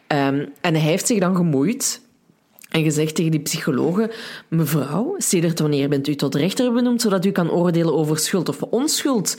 Um, 0.09 0.49
en 0.61 0.75
hij 0.75 0.81
heeft 0.81 1.07
zich 1.07 1.21
dan 1.21 1.37
gemoeid 1.37 2.01
en 2.73 2.83
gezegd 2.83 3.15
tegen 3.15 3.31
die 3.31 3.41
psychologe: 3.41 4.11
Mevrouw, 4.49 5.15
sedert 5.19 5.61
wanneer 5.61 5.89
bent 5.89 6.09
u 6.09 6.15
tot 6.15 6.35
rechter 6.35 6.73
benoemd 6.73 7.01
zodat 7.01 7.25
u 7.25 7.31
kan 7.31 7.51
oordelen 7.51 7.95
over 7.95 8.19
schuld 8.19 8.49
of 8.49 8.63
onschuld? 8.63 9.37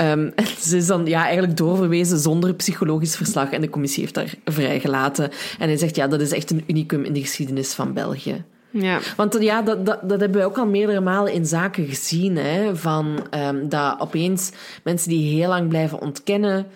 Um, 0.00 0.32
en 0.34 0.46
ze 0.60 0.76
is 0.76 0.86
dan 0.86 1.06
ja, 1.06 1.24
eigenlijk 1.24 1.56
doorverwezen 1.56 2.18
zonder 2.18 2.54
psychologisch 2.54 3.16
verslag 3.16 3.50
en 3.50 3.60
de 3.60 3.70
commissie 3.70 4.02
heeft 4.02 4.16
haar 4.16 4.34
vrijgelaten. 4.44 5.30
En 5.58 5.68
hij 5.68 5.76
zegt: 5.76 5.96
Ja, 5.96 6.06
dat 6.06 6.20
is 6.20 6.32
echt 6.32 6.50
een 6.50 6.64
unicum 6.66 7.04
in 7.04 7.12
de 7.12 7.20
geschiedenis 7.20 7.72
van 7.72 7.92
België. 7.92 8.44
Ja. 8.70 8.98
Want 9.16 9.36
ja, 9.40 9.62
dat, 9.62 9.86
dat, 9.86 10.08
dat 10.08 10.20
hebben 10.20 10.40
we 10.40 10.46
ook 10.46 10.58
al 10.58 10.66
meerdere 10.66 11.00
malen 11.00 11.32
in 11.32 11.46
zaken 11.46 11.86
gezien. 11.86 12.36
Hè, 12.36 12.76
van 12.76 13.26
um, 13.48 13.68
dat 13.68 14.00
opeens 14.00 14.50
mensen 14.84 15.08
die 15.08 15.34
heel 15.34 15.48
lang 15.48 15.68
blijven 15.68 16.00
ontkennen, 16.00 16.66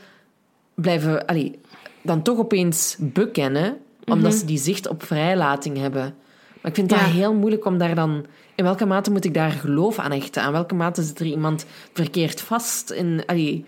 blijven, 0.81 1.27
allee, 1.27 1.59
dan 2.03 2.23
toch 2.23 2.39
opeens 2.39 2.97
bekennen 2.99 3.79
omdat 4.05 4.35
ze 4.35 4.45
die 4.45 4.59
zicht 4.59 4.89
op 4.89 5.03
vrijlating 5.03 5.77
hebben. 5.79 6.15
Maar 6.61 6.71
ik 6.71 6.75
vind 6.75 6.89
dat 6.89 6.99
ja. 6.99 7.05
heel 7.05 7.35
moeilijk 7.35 7.65
om 7.65 7.79
daar 7.79 7.95
dan... 7.95 8.27
In 8.55 8.65
welke 8.65 8.87
mate 8.87 9.11
moet 9.11 9.25
ik 9.25 9.35
daar 9.35 9.51
geloof 9.51 9.99
aan 9.99 10.13
hechten? 10.13 10.43
Aan 10.43 10.53
welke 10.53 10.75
mate 10.75 11.03
zit 11.03 11.21
er 11.21 11.27
iemand 11.27 11.67
verkeerd 11.93 12.41
vast? 12.41 12.91
In, 12.91 13.23
allee, 13.27 13.65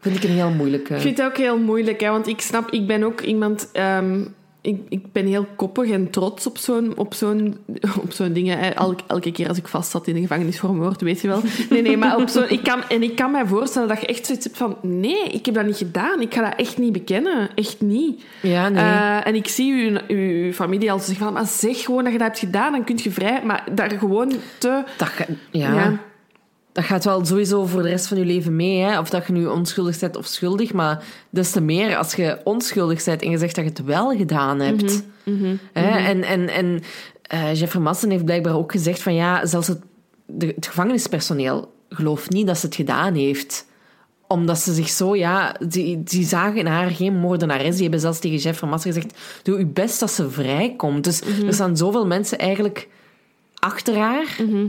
vind 0.00 0.16
ik 0.16 0.22
een 0.22 0.30
heel 0.30 0.50
moeilijke... 0.50 0.94
Ik 0.94 1.00
vind 1.00 1.18
het 1.18 1.26
ook 1.26 1.36
heel 1.36 1.58
moeilijk, 1.58 2.00
hè, 2.00 2.10
want 2.10 2.26
ik 2.26 2.40
snap... 2.40 2.70
Ik 2.70 2.86
ben 2.86 3.02
ook 3.02 3.20
iemand... 3.20 3.70
Um, 3.72 4.34
ik, 4.66 4.80
ik 4.88 5.12
ben 5.12 5.26
heel 5.26 5.46
koppig 5.56 5.90
en 5.90 6.10
trots 6.10 6.46
op 6.46 6.58
zo'n, 6.58 6.96
op 6.96 7.14
zo'n, 7.14 7.56
op 8.04 8.12
zo'n 8.12 8.32
dingen. 8.32 8.74
Elke, 8.74 9.02
elke 9.06 9.32
keer 9.32 9.48
als 9.48 9.58
ik 9.58 9.68
vast 9.68 9.90
zat 9.90 10.06
in 10.06 10.14
de 10.14 10.20
gevangenis 10.20 10.58
voor 10.58 10.74
moord, 10.74 11.00
weet 11.00 11.20
je 11.20 11.28
wel. 11.28 11.40
Nee, 11.70 11.82
nee, 11.82 11.96
maar 11.96 12.16
op 12.16 12.28
zo'n... 12.28 12.48
Ik 12.48 12.62
kan, 12.62 12.82
en 12.88 13.02
ik 13.02 13.16
kan 13.16 13.30
mij 13.30 13.46
voorstellen 13.46 13.88
dat 13.88 14.00
je 14.00 14.06
echt 14.06 14.26
zoiets 14.26 14.44
hebt 14.44 14.56
van... 14.56 14.76
Nee, 14.82 15.24
ik 15.24 15.46
heb 15.46 15.54
dat 15.54 15.66
niet 15.66 15.76
gedaan. 15.76 16.20
Ik 16.20 16.34
ga 16.34 16.42
dat 16.42 16.58
echt 16.58 16.78
niet 16.78 16.92
bekennen. 16.92 17.48
Echt 17.54 17.80
niet. 17.80 18.24
Ja, 18.42 18.68
nee. 18.68 18.84
Uh, 18.84 19.26
en 19.26 19.34
ik 19.34 19.48
zie 19.48 19.72
uw, 19.72 19.98
uw 20.16 20.52
familie 20.52 20.92
al 20.92 20.98
zeggen 20.98 21.24
van... 21.24 21.32
Maar 21.32 21.46
zeg 21.46 21.82
gewoon 21.82 22.04
dat 22.04 22.12
je 22.12 22.18
dat 22.18 22.26
hebt 22.26 22.38
gedaan, 22.38 22.72
dan 22.72 22.84
kun 22.84 22.98
je 23.02 23.10
vrij... 23.10 23.40
Maar 23.44 23.64
daar 23.74 23.90
gewoon 23.90 24.32
te... 24.58 24.84
Dat, 24.96 25.10
ja. 25.50 25.74
ja 25.74 26.00
dat 26.76 26.84
gaat 26.84 27.04
wel 27.04 27.24
sowieso 27.24 27.66
voor 27.66 27.82
de 27.82 27.88
rest 27.88 28.06
van 28.06 28.18
je 28.18 28.24
leven 28.24 28.56
mee. 28.56 28.80
Hè? 28.80 28.98
Of 28.98 29.10
dat 29.10 29.26
je 29.26 29.32
nu 29.32 29.46
onschuldig 29.46 29.98
bent 29.98 30.16
of 30.16 30.26
schuldig. 30.26 30.72
Maar 30.72 31.04
des 31.30 31.50
te 31.50 31.60
meer 31.60 31.96
als 31.96 32.14
je 32.14 32.40
onschuldig 32.44 33.04
bent 33.04 33.22
en 33.22 33.30
je 33.30 33.38
zegt 33.38 33.54
dat 33.54 33.64
je 33.64 33.70
het 33.70 33.84
wel 33.84 34.16
gedaan 34.16 34.60
hebt. 34.60 35.02
Mm 35.24 35.38
-hmm, 35.38 35.58
hè? 35.72 35.88
-hmm. 35.88 36.06
En, 36.06 36.22
en, 36.22 36.48
en 36.48 36.82
uh, 37.34 37.54
Jeffrey 37.54 37.82
Massen 37.82 38.10
heeft 38.10 38.24
blijkbaar 38.24 38.56
ook 38.56 38.72
gezegd 38.72 39.02
van 39.02 39.14
ja, 39.14 39.46
zelfs 39.46 39.68
het, 39.68 39.80
de, 40.26 40.46
het 40.46 40.66
gevangenispersoneel 40.66 41.72
gelooft 41.88 42.30
niet 42.30 42.46
dat 42.46 42.58
ze 42.58 42.66
het 42.66 42.74
gedaan 42.74 43.14
heeft 43.14 43.66
omdat 44.28 44.58
ze 44.58 44.74
zich 44.74 44.88
zo, 44.88 45.16
ja, 45.16 45.56
die, 45.68 46.02
die 46.02 46.24
zagen 46.24 46.56
in 46.56 46.66
haar 46.66 46.90
geen 46.90 47.16
moordenares. 47.16 47.74
Die 47.74 47.82
hebben 47.82 48.00
zelfs 48.00 48.18
tegen 48.18 48.38
Jeffrey 48.38 48.70
Massen 48.70 48.92
gezegd: 48.92 49.18
Doe 49.42 49.58
je 49.58 49.66
best 49.66 50.00
dat 50.00 50.10
ze 50.10 50.30
vrijkomt. 50.30 51.04
Dus 51.04 51.20
er 51.20 51.54
staan 51.54 51.76
zoveel 51.76 52.06
mensen 52.06 52.38
eigenlijk 52.38 52.88
achter 53.54 53.96
haar. 53.96 54.36
Mhm. 54.38 54.66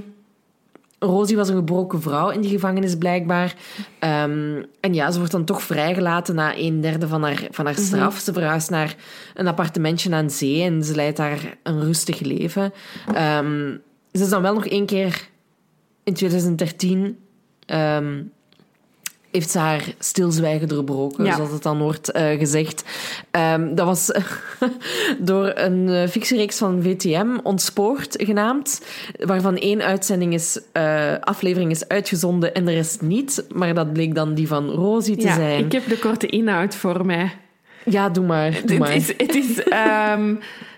Rosie 1.00 1.36
was 1.36 1.50
een 1.50 1.56
gebroken 1.56 2.02
vrouw 2.02 2.30
in 2.30 2.42
die 2.42 2.50
gevangenis, 2.50 2.96
blijkbaar. 2.96 3.56
Um, 4.00 4.66
en 4.80 4.94
ja, 4.94 5.12
ze 5.12 5.18
wordt 5.18 5.32
dan 5.32 5.46
toch 5.46 5.62
vrijgelaten 5.62 6.36
na 6.36 6.58
een 6.58 6.82
derde 6.82 7.08
van 7.08 7.24
haar, 7.24 7.48
van 7.52 7.66
haar 7.66 7.76
straf. 7.76 7.92
Mm 7.92 8.10
-hmm. 8.10 8.20
Ze 8.20 8.34
verhuist 8.34 8.70
naar 8.70 8.96
een 9.34 9.48
appartementje 9.48 10.14
aan 10.14 10.30
zee 10.30 10.64
en 10.64 10.84
ze 10.84 10.96
leidt 10.96 11.18
daar 11.18 11.58
een 11.64 11.82
rustig 11.82 12.20
leven. 12.20 12.74
Um, 13.08 13.82
ze 14.12 14.24
is 14.24 14.30
dan 14.30 14.42
wel 14.42 14.54
nog 14.54 14.66
één 14.66 14.86
keer 14.86 15.30
in 16.04 16.14
2013... 16.14 17.18
Um, 17.68 18.32
heeft 19.32 19.50
ze 19.50 19.60
haar 19.60 19.84
stilzwijgen 20.00 20.68
doorbroken, 20.68 21.26
ja. 21.26 21.36
zoals 21.36 21.52
het 21.52 21.64
dan 21.64 21.80
wordt 21.80 22.16
uh, 22.16 22.30
gezegd. 22.30 22.84
Um, 23.32 23.76
dat 23.76 23.86
was 23.86 24.12
door 25.20 25.52
een 25.56 25.88
uh, 25.88 26.08
fictiereeks 26.08 26.58
van 26.58 26.82
VTM, 26.82 27.38
Ontspoord 27.44 28.16
genaamd, 28.24 28.82
waarvan 29.20 29.58
één 29.58 29.82
uitzending 29.82 30.34
is, 30.34 30.60
uh, 30.74 31.14
aflevering 31.20 31.72
is 31.72 31.88
uitgezonden 31.88 32.54
en 32.54 32.66
de 32.66 32.74
rest 32.74 33.02
niet. 33.02 33.46
Maar 33.54 33.74
dat 33.74 33.94
bleek 33.94 34.16
dan 34.16 34.34
die 34.34 34.48
van 34.48 34.70
Rosie 34.70 35.18
te 35.18 35.28
ja, 35.28 35.36
zijn. 35.36 35.66
ik 35.66 35.72
heb 35.72 35.88
de 35.88 36.00
korte 36.00 36.28
inhoud 36.28 36.76
voor 36.76 37.06
mij. 37.06 37.32
Ja, 37.84 38.10
doe 38.10 38.26
maar. 38.26 38.62
Doe 38.66 38.78
maar. 38.78 38.94
Het 38.94 39.02
is... 39.02 39.08
Het 39.18 39.36
is 39.36 39.64
um, 40.16 40.40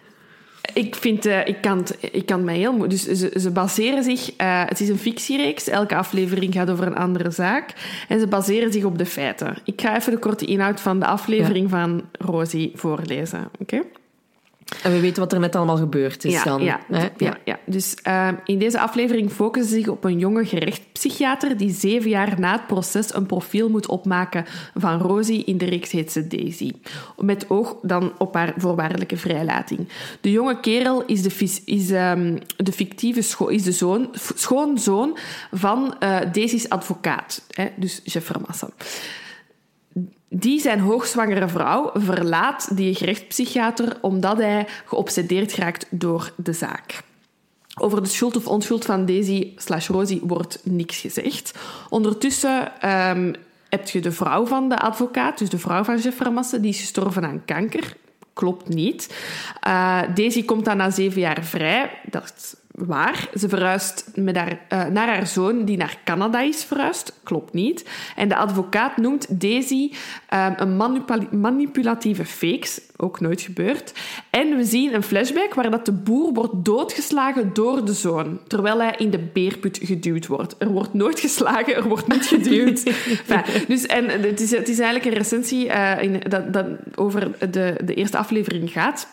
ik 0.73 0.95
vind, 0.95 1.25
uh, 1.25 1.47
ik 1.47 1.61
kan 1.61 1.77
het, 1.77 1.97
ik 2.11 2.25
kan 2.25 2.43
mij 2.43 2.57
heel 2.57 2.73
moeilijk. 2.73 3.05
Dus 3.05 3.19
ze, 3.19 3.39
ze 3.39 3.51
baseren 3.51 4.03
zich, 4.03 4.29
uh, 4.41 4.65
het 4.65 4.79
is 4.79 4.89
een 4.89 4.97
fictiereeks. 4.97 5.67
Elke 5.67 5.95
aflevering 5.95 6.53
gaat 6.53 6.69
over 6.69 6.87
een 6.87 6.95
andere 6.95 7.31
zaak. 7.31 7.73
En 8.07 8.19
ze 8.19 8.27
baseren 8.27 8.73
zich 8.73 8.83
op 8.83 8.97
de 8.97 9.05
feiten. 9.05 9.57
Ik 9.63 9.81
ga 9.81 9.95
even 9.95 10.11
de 10.11 10.19
korte 10.19 10.45
inhoud 10.45 10.81
van 10.81 10.99
de 10.99 11.05
aflevering 11.05 11.69
ja. 11.69 11.79
van 11.79 12.01
Rosie 12.11 12.71
voorlezen. 12.75 13.49
Oké? 13.59 13.75
Okay? 13.75 13.98
En 14.83 14.91
we 14.91 14.99
weten 14.99 15.21
wat 15.21 15.33
er 15.33 15.39
net 15.39 15.55
allemaal 15.55 15.77
gebeurd 15.77 16.25
is 16.25 16.33
ja, 16.33 16.43
dan. 16.43 16.63
Ja, 16.63 16.79
ja, 16.89 17.09
ja, 17.17 17.37
ja. 17.45 17.59
dus 17.65 17.95
uh, 18.07 18.27
in 18.45 18.59
deze 18.59 18.79
aflevering 18.79 19.31
focussen 19.31 19.71
ze 19.71 19.77
zich 19.77 19.87
op 19.87 20.03
een 20.03 20.19
jonge 20.19 20.45
gerechtspsychiater 20.45 21.57
die 21.57 21.73
zeven 21.73 22.09
jaar 22.09 22.39
na 22.39 22.51
het 22.51 22.67
proces 22.67 23.13
een 23.13 23.25
profiel 23.25 23.69
moet 23.69 23.87
opmaken 23.87 24.45
van 24.75 24.99
Rosie 24.99 25.43
in 25.43 25.57
de 25.57 25.65
reeks 25.65 25.91
heet 25.91 26.11
ze 26.11 26.27
Daisy. 26.27 26.71
Met 27.17 27.49
oog 27.49 27.75
dan 27.81 28.11
op 28.17 28.33
haar 28.33 28.53
voorwaardelijke 28.57 29.17
vrijlating. 29.17 29.87
De 30.21 30.31
jonge 30.31 30.59
kerel 30.59 31.05
is 31.05 31.21
de, 31.21 31.61
is, 31.65 31.89
um, 31.91 32.37
de 32.57 32.71
fictieve 32.71 33.21
scho 33.21 33.45
is 33.45 33.63
de 33.63 33.71
zoon, 33.71 34.09
schoonzoon 34.35 35.17
van 35.51 35.95
uh, 35.99 36.17
Daisy's 36.31 36.69
advocaat, 36.69 37.41
hè, 37.49 37.67
dus 37.75 38.01
Jeff 38.03 38.25
Vermassen 38.25 38.69
die 40.29 40.59
zijn 40.59 40.79
hoogzwangere 40.79 41.47
vrouw 41.47 41.91
verlaat 41.93 42.77
die 42.77 42.95
gerechtspsychiater 42.95 43.97
omdat 44.01 44.37
hij 44.37 44.67
geobsedeerd 44.85 45.55
raakt 45.55 45.85
door 45.89 46.33
de 46.35 46.53
zaak. 46.53 47.01
Over 47.81 48.03
de 48.03 48.09
schuld 48.09 48.35
of 48.35 48.47
onschuld 48.47 48.85
van 48.85 49.05
Daisy 49.05 49.53
slash 49.55 49.87
Rosie 49.87 50.21
wordt 50.23 50.59
niks 50.63 50.97
gezegd. 50.97 51.57
Ondertussen 51.89 52.89
um, 52.89 53.33
heb 53.69 53.89
je 53.89 54.01
de 54.01 54.11
vrouw 54.11 54.45
van 54.45 54.69
de 54.69 54.79
advocaat, 54.79 55.37
dus 55.37 55.49
de 55.49 55.57
vrouw 55.57 55.83
van 55.83 55.97
Jeff 55.97 56.17
Vermassen, 56.17 56.61
die 56.61 56.71
is 56.71 56.79
gestorven 56.79 57.25
aan 57.25 57.45
kanker. 57.45 57.95
Klopt 58.33 58.69
niet. 58.69 59.15
Uh, 59.67 60.01
Daisy 60.15 60.45
komt 60.45 60.65
dan 60.65 60.77
na 60.77 60.89
zeven 60.89 61.21
jaar 61.21 61.43
vrij. 61.43 61.91
Dat 62.11 62.57
waar. 62.85 63.29
Ze 63.33 63.49
verhuist 63.49 64.11
met 64.15 64.35
haar, 64.35 64.59
uh, 64.73 64.85
naar 64.85 65.07
haar 65.07 65.27
zoon, 65.27 65.65
die 65.65 65.77
naar 65.77 65.97
Canada 66.03 66.41
is 66.41 66.63
verhuisd. 66.63 67.19
Klopt 67.23 67.53
niet. 67.53 67.89
En 68.15 68.29
de 68.29 68.35
advocaat 68.35 68.97
noemt 68.97 69.41
Daisy 69.41 69.91
um, 70.33 70.53
een 70.57 71.03
manipulatieve 71.31 72.25
fakes. 72.25 72.81
Ook 72.97 73.19
nooit 73.19 73.41
gebeurd. 73.41 73.93
En 74.29 74.55
we 74.55 74.63
zien 74.63 74.93
een 74.93 75.03
flashback 75.03 75.53
waar 75.53 75.71
dat 75.71 75.85
de 75.85 75.91
boer 75.91 76.33
wordt 76.33 76.65
doodgeslagen 76.65 77.53
door 77.53 77.85
de 77.85 77.93
zoon. 77.93 78.39
Terwijl 78.47 78.81
hij 78.81 78.93
in 78.97 79.09
de 79.09 79.19
beerput 79.33 79.79
geduwd 79.83 80.27
wordt. 80.27 80.55
Er 80.57 80.69
wordt 80.69 80.93
nooit 80.93 81.19
geslagen, 81.19 81.75
er 81.75 81.87
wordt 81.87 82.07
niet 82.07 82.25
geduwd. 82.25 82.83
enfin, 83.27 83.65
dus, 83.67 83.85
en 83.85 84.09
het 84.09 84.39
is, 84.39 84.51
het 84.51 84.69
is 84.69 84.79
eigenlijk 84.79 85.05
een 85.05 85.21
recensie 85.21 85.65
uh, 85.65 86.01
in, 86.01 86.21
dat, 86.29 86.53
dat 86.53 86.65
over 86.95 87.51
de, 87.51 87.75
de 87.83 87.93
eerste 87.93 88.17
aflevering 88.17 88.71
gaat. 88.71 89.07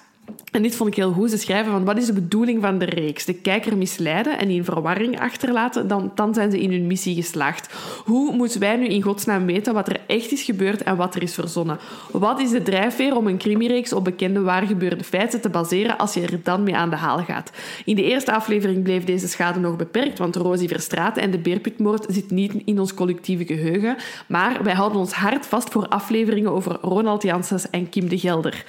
En 0.57 0.63
dit 0.63 0.77
vond 0.77 0.91
ik 0.91 0.97
heel 0.97 1.13
goed. 1.13 1.31
Ze 1.31 1.39
schrijven 1.39 1.73
van 1.73 1.85
wat 1.85 1.99
is 1.99 2.07
de 2.07 2.13
bedoeling 2.13 2.63
van 2.63 2.79
de 2.79 2.85
reeks? 2.85 3.25
De 3.25 3.35
kijker 3.35 3.77
misleiden 3.77 4.39
en 4.39 4.51
in 4.51 4.65
verwarring 4.65 5.21
achterlaten, 5.21 5.89
dan, 5.89 6.13
dan 6.15 6.35
zijn 6.35 6.51
ze 6.51 6.61
in 6.61 6.71
hun 6.71 6.87
missie 6.87 7.15
geslaagd. 7.15 7.75
Hoe 8.05 8.37
moeten 8.37 8.61
wij 8.61 8.77
nu 8.77 8.87
in 8.87 9.03
godsnaam 9.03 9.47
weten 9.47 9.75
wat 9.75 9.89
er 9.89 10.01
echt 10.07 10.33
is 10.33 10.43
gebeurd 10.43 10.83
en 10.83 10.97
wat 10.97 11.15
er 11.15 11.23
is 11.23 11.35
verzonnen? 11.35 11.79
Wat 12.11 12.41
is 12.41 12.51
de 12.51 12.63
drijfveer 12.63 13.17
om 13.17 13.27
een 13.27 13.39
crimireeks 13.39 13.93
op 13.93 14.05
bekende 14.05 14.41
waargebeurde 14.41 15.05
feiten 15.05 15.41
te 15.41 15.49
baseren 15.49 15.99
als 15.99 16.15
je 16.15 16.21
er 16.21 16.41
dan 16.43 16.63
mee 16.63 16.77
aan 16.77 16.91
de 16.91 16.97
haal 16.97 17.19
gaat? 17.19 17.51
In 17.85 17.97
de 17.97 18.05
eerste 18.05 18.33
aflevering 18.33 18.83
bleef 18.83 19.05
deze 19.05 19.29
schade 19.29 19.61
nog 19.61 19.77
beperkt, 19.77 20.19
want 20.19 20.37
Rosie 20.37 20.69
Verstraeten 20.69 21.23
en 21.23 21.31
de 21.31 21.39
Beerputmoord 21.39 22.07
zit 22.09 22.31
niet 22.31 22.53
in 22.65 22.81
ons 22.81 22.95
collectieve 22.95 23.45
geheugen, 23.45 23.97
maar 24.27 24.63
wij 24.63 24.75
houden 24.75 24.99
ons 24.99 25.13
hard 25.13 25.47
vast 25.47 25.69
voor 25.69 25.89
afleveringen 25.89 26.53
over 26.53 26.79
Ronald 26.81 27.23
Janssens 27.23 27.71
en 27.71 27.89
Kim 27.89 28.09
de 28.09 28.19
Gelder. 28.19 28.65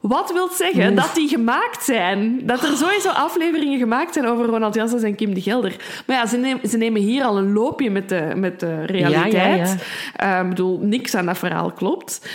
Wat 0.00 0.32
wil 0.32 0.48
zeggen 0.48 0.94
dat 0.94 1.10
die 1.14 1.28
gemaakt 1.28 1.84
zijn. 1.84 2.40
Dat 2.46 2.62
er 2.62 2.76
sowieso 2.76 3.08
afleveringen 3.08 3.78
gemaakt 3.78 4.14
zijn 4.14 4.26
over 4.26 4.46
Ronald 4.46 4.74
Janssens 4.74 5.02
en 5.02 5.14
Kim 5.14 5.34
de 5.34 5.40
Gelder. 5.40 5.76
Maar 6.06 6.16
ja, 6.16 6.26
ze 6.26 6.36
nemen, 6.36 6.68
ze 6.68 6.76
nemen 6.76 7.00
hier 7.00 7.24
al 7.24 7.38
een 7.38 7.52
loopje 7.52 7.90
met 7.90 8.08
de, 8.08 8.32
met 8.36 8.60
de 8.60 8.84
realiteit. 8.84 9.76
Ja, 10.16 10.42
uh, 10.42 10.48
bedoel, 10.48 10.78
niks 10.82 11.14
aan 11.14 11.26
dat 11.26 11.38
verhaal 11.38 11.72
klopt. 11.72 12.28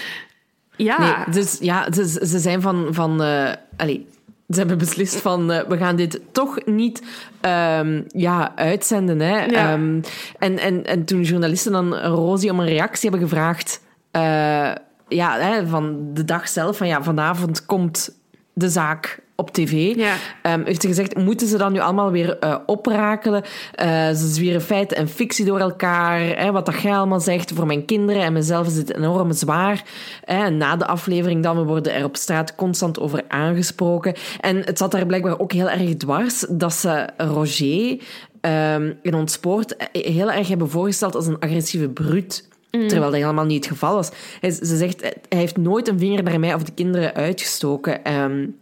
Ja. 0.75 0.99
Nee, 0.99 1.33
dus 1.33 1.57
ja, 1.61 1.91
ze, 1.91 2.07
ze 2.25 2.39
zijn 2.39 2.61
van... 2.61 2.87
van 2.89 3.21
uh, 3.21 3.49
allez, 3.77 3.99
ze 4.49 4.59
hebben 4.59 4.77
beslist 4.77 5.21
van, 5.21 5.51
uh, 5.51 5.59
we 5.67 5.77
gaan 5.77 5.95
dit 5.95 6.21
toch 6.31 6.65
niet 6.65 7.01
um, 7.79 8.05
ja, 8.07 8.51
uitzenden. 8.55 9.19
Hè. 9.19 9.71
Um, 9.73 10.01
en, 10.39 10.59
en, 10.59 10.85
en 10.85 11.05
toen 11.05 11.21
journalisten 11.21 11.71
dan 11.71 11.95
Rosie 11.95 12.51
om 12.51 12.59
een 12.59 12.67
reactie 12.67 13.09
hebben 13.09 13.29
gevraagd... 13.29 13.81
Ja, 15.11 15.39
hè, 15.39 15.67
van 15.67 16.09
de 16.13 16.25
dag 16.25 16.49
zelf, 16.49 16.77
van 16.77 16.87
ja, 16.87 17.03
vanavond 17.03 17.65
komt 17.65 18.19
de 18.53 18.69
zaak 18.69 19.19
op 19.35 19.51
tv. 19.51 19.95
Ja. 19.95 20.15
Um, 20.53 20.65
heeft 20.65 20.81
ze 20.81 20.87
gezegd, 20.87 21.15
moeten 21.15 21.47
ze 21.47 21.57
dan 21.57 21.73
nu 21.73 21.79
allemaal 21.79 22.11
weer 22.11 22.37
uh, 22.43 22.55
oprakelen? 22.65 23.43
Uh, 23.43 24.09
ze 24.09 24.27
zwieren 24.27 24.61
feiten 24.61 24.97
en 24.97 25.07
fictie 25.07 25.45
door 25.45 25.59
elkaar. 25.59 26.19
Hè, 26.19 26.51
wat 26.51 26.65
dat 26.65 26.81
jij 26.81 26.95
allemaal 26.95 27.19
zegt, 27.19 27.51
voor 27.51 27.65
mijn 27.65 27.85
kinderen 27.85 28.21
en 28.21 28.33
mezelf 28.33 28.67
is 28.67 28.75
het 28.75 28.95
enorm 28.95 29.31
zwaar. 29.31 29.83
Hè, 30.25 30.49
na 30.49 30.75
de 30.75 30.85
aflevering 30.85 31.43
dan, 31.43 31.57
we 31.57 31.63
worden 31.63 31.93
er 31.93 32.03
op 32.03 32.15
straat 32.15 32.55
constant 32.55 32.99
over 32.99 33.23
aangesproken. 33.27 34.13
En 34.39 34.57
het 34.57 34.77
zat 34.77 34.91
daar 34.91 35.05
blijkbaar 35.05 35.39
ook 35.39 35.51
heel 35.51 35.69
erg 35.69 35.97
dwars 35.97 36.45
dat 36.49 36.73
ze 36.73 37.09
Roger 37.17 37.97
um, 38.41 38.99
in 39.01 39.13
ons 39.13 39.33
sport 39.33 39.75
heel 39.91 40.31
erg 40.31 40.47
hebben 40.47 40.69
voorgesteld 40.69 41.15
als 41.15 41.27
een 41.27 41.39
agressieve 41.39 41.89
bruut. 41.89 42.49
Mm. 42.71 42.87
Terwijl 42.87 43.11
dat 43.11 43.19
helemaal 43.19 43.45
niet 43.45 43.63
het 43.63 43.73
geval 43.73 43.95
was. 43.95 44.09
Hij, 44.39 44.51
ze 44.51 44.77
zegt, 44.77 45.01
hij 45.01 45.37
heeft 45.37 45.57
nooit 45.57 45.87
een 45.87 45.99
vinger 45.99 46.23
naar 46.23 46.39
mij 46.39 46.53
of 46.53 46.63
de 46.63 46.73
kinderen 46.73 47.13
uitgestoken. 47.13 48.13
Um, 48.13 48.55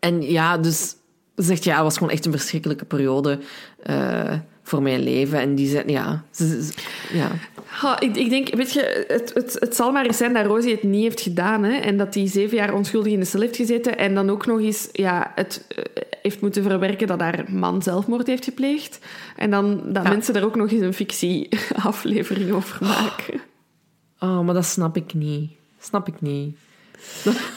en 0.00 0.22
ja, 0.22 0.58
dus 0.58 0.96
ze 1.36 1.42
zegt, 1.42 1.64
ja, 1.64 1.74
het 1.74 1.82
was 1.82 1.96
gewoon 1.96 2.12
echt 2.12 2.24
een 2.24 2.32
verschrikkelijke 2.32 2.84
periode 2.84 3.38
uh, 3.90 4.32
voor 4.62 4.82
mijn 4.82 5.00
leven. 5.00 5.40
En 5.40 5.54
die 5.54 5.68
zei, 5.68 5.82
ja... 5.86 6.24
Ze, 6.30 6.68
ja. 7.12 7.30
Ik, 7.98 8.16
ik, 8.16 8.30
denk, 8.30 8.54
weet 8.54 8.72
je, 8.72 9.04
het, 9.08 9.34
het, 9.34 9.56
het 9.58 9.76
zal 9.76 9.92
maar 9.92 10.06
eens 10.06 10.16
zijn 10.16 10.32
dat 10.32 10.46
Rosie 10.46 10.72
het 10.72 10.82
niet 10.82 11.02
heeft 11.02 11.20
gedaan. 11.20 11.64
Hè, 11.64 11.76
en 11.76 11.96
dat 11.96 12.14
hij 12.14 12.28
zeven 12.28 12.56
jaar 12.56 12.74
onschuldig 12.74 13.12
in 13.12 13.20
de 13.20 13.24
cel 13.24 13.40
heeft 13.40 13.56
gezeten. 13.56 13.98
En 13.98 14.14
dan 14.14 14.30
ook 14.30 14.46
nog 14.46 14.60
eens 14.60 14.88
ja, 14.92 15.32
het 15.34 15.64
uh, 15.78 15.84
heeft 16.22 16.40
moeten 16.40 16.62
verwerken 16.62 17.06
dat 17.06 17.20
haar 17.20 17.44
man 17.48 17.82
zelfmoord 17.82 18.26
heeft 18.26 18.44
gepleegd. 18.44 18.98
En 19.36 19.50
dan 19.50 19.80
dat 19.92 20.02
ja. 20.02 20.10
mensen 20.10 20.34
er 20.34 20.44
ook 20.44 20.56
nog 20.56 20.70
eens 20.70 20.82
een 20.82 20.94
fictieaflevering 20.94 22.52
over 22.58 22.78
maken. 22.86 23.40
Oh, 24.18 24.40
maar 24.40 24.54
dat 24.54 24.64
snap 24.64 24.96
ik 24.96 25.14
niet. 25.14 25.50
Snap 25.80 26.08
ik 26.08 26.20
niet. 26.20 26.56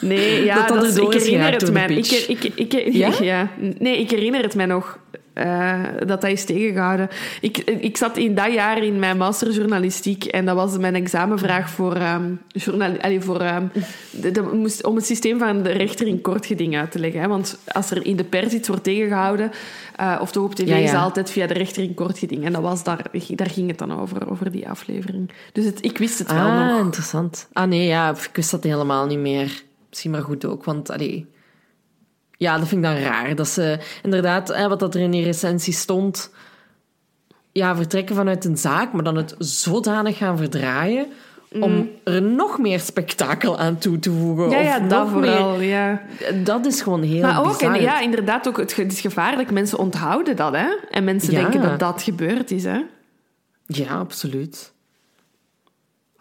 Nee, 0.00 0.44
ja, 0.44 0.54
dat, 0.54 0.68
dat, 0.68 0.94
dat 0.94 1.14
ik 1.14 1.20
herinner 1.20 1.52
het 1.52 1.72
mij. 1.72 1.88
Ik, 1.88 2.10
ik, 2.10 2.72
ik, 2.72 2.92
ja? 2.92 3.12
ja? 3.20 3.50
Nee, 3.78 3.98
ik 3.98 4.10
herinner 4.10 4.42
het 4.42 4.54
mij 4.54 4.66
nog. 4.66 4.98
Uh, 5.34 5.82
dat 5.98 6.20
dat 6.20 6.32
is 6.32 6.44
tegengehouden. 6.44 7.08
Ik, 7.40 7.58
ik 7.58 7.96
zat 7.96 8.16
in 8.16 8.34
dat 8.34 8.52
jaar 8.52 8.82
in 8.82 8.98
mijn 8.98 9.16
masterjournalistiek 9.16 10.24
en 10.24 10.44
dat 10.44 10.56
was 10.56 10.78
mijn 10.78 10.94
examenvraag 10.94 11.70
voor, 11.70 11.96
um, 11.96 12.40
journal, 12.46 12.96
allee, 13.00 13.20
voor 13.20 13.42
um, 13.42 13.70
de, 14.10 14.30
de, 14.30 14.42
moest, 14.42 14.84
om 14.84 14.96
het 14.96 15.06
systeem 15.06 15.38
van 15.38 15.62
de 15.62 15.70
rechter 15.70 16.06
in 16.06 16.20
kort 16.20 16.46
geding 16.46 16.76
uit 16.76 16.90
te 16.90 16.98
leggen. 16.98 17.20
Hè. 17.20 17.28
Want 17.28 17.58
als 17.66 17.90
er 17.90 18.06
in 18.06 18.16
de 18.16 18.24
pers 18.24 18.52
iets 18.52 18.68
wordt 18.68 18.84
tegengehouden, 18.84 19.50
uh, 20.00 20.18
of 20.20 20.32
toch 20.32 20.44
op 20.44 20.54
tv, 20.54 20.68
ja, 20.68 20.76
ja. 20.76 20.84
is 20.84 20.94
altijd 20.94 21.30
via 21.30 21.46
de 21.46 21.54
rechter 21.54 21.82
in 21.82 21.94
kort 21.94 22.18
geding. 22.18 22.44
En 22.44 22.52
dat 22.52 22.62
was 22.62 22.84
daar, 22.84 23.06
daar 23.28 23.50
ging 23.50 23.68
het 23.68 23.78
dan 23.78 24.00
over, 24.00 24.30
over 24.30 24.50
die 24.50 24.68
aflevering. 24.68 25.30
Dus 25.52 25.64
het, 25.64 25.84
ik 25.84 25.98
wist 25.98 26.18
het 26.18 26.32
wel 26.32 26.46
ah, 26.46 26.70
nog. 26.70 26.84
interessant. 26.84 27.48
Ah 27.52 27.68
nee, 27.68 27.86
ja, 27.86 28.10
ik 28.10 28.36
wist 28.36 28.50
dat 28.50 28.64
helemaal 28.64 29.06
niet 29.06 29.18
meer. 29.18 29.62
Misschien 29.88 30.10
maar 30.10 30.22
goed 30.22 30.44
ook, 30.44 30.64
want 30.64 30.90
allee, 30.90 31.26
ja, 32.36 32.58
dat 32.58 32.68
vind 32.68 32.84
ik 32.84 32.90
dan 32.90 33.02
raar. 33.02 33.34
Dat 33.34 33.48
ze 33.48 33.78
inderdaad, 34.02 34.48
hè, 34.48 34.68
wat 34.68 34.80
dat 34.80 34.94
er 34.94 35.00
in 35.00 35.10
die 35.10 35.24
recensie 35.24 35.72
stond, 35.72 36.30
ja, 37.52 37.76
vertrekken 37.76 38.16
vanuit 38.16 38.44
een 38.44 38.58
zaak, 38.58 38.92
maar 38.92 39.04
dan 39.04 39.16
het 39.16 39.34
zodanig 39.38 40.16
gaan 40.16 40.36
verdraaien 40.36 41.06
om 41.60 41.72
mm. 41.72 41.90
er 42.04 42.22
nog 42.22 42.58
meer 42.58 42.80
spektakel 42.80 43.58
aan 43.58 43.78
toe 43.78 43.98
te 43.98 44.10
voegen. 44.10 44.50
Ja, 44.50 44.60
ja 44.60 44.78
of 44.78 44.88
dat 44.88 45.08
vooral, 45.08 45.56
meer... 45.56 45.68
ja. 45.68 46.02
Dat 46.44 46.66
is 46.66 46.82
gewoon 46.82 47.02
heel 47.02 47.20
Maar 47.20 47.44
ook, 47.44 47.60
en, 47.60 47.80
ja, 47.80 48.00
inderdaad, 48.00 48.48
ook, 48.48 48.56
het 48.56 48.78
is 48.78 49.00
gevaarlijk. 49.00 49.50
Mensen 49.50 49.78
onthouden 49.78 50.36
dat, 50.36 50.52
hè. 50.52 50.68
En 50.90 51.04
mensen 51.04 51.32
ja. 51.32 51.40
denken 51.40 51.62
dat 51.62 51.78
dat 51.78 52.02
gebeurd 52.02 52.50
is, 52.50 52.64
hè. 52.64 52.80
Ja, 53.66 53.98
absoluut. 53.98 54.73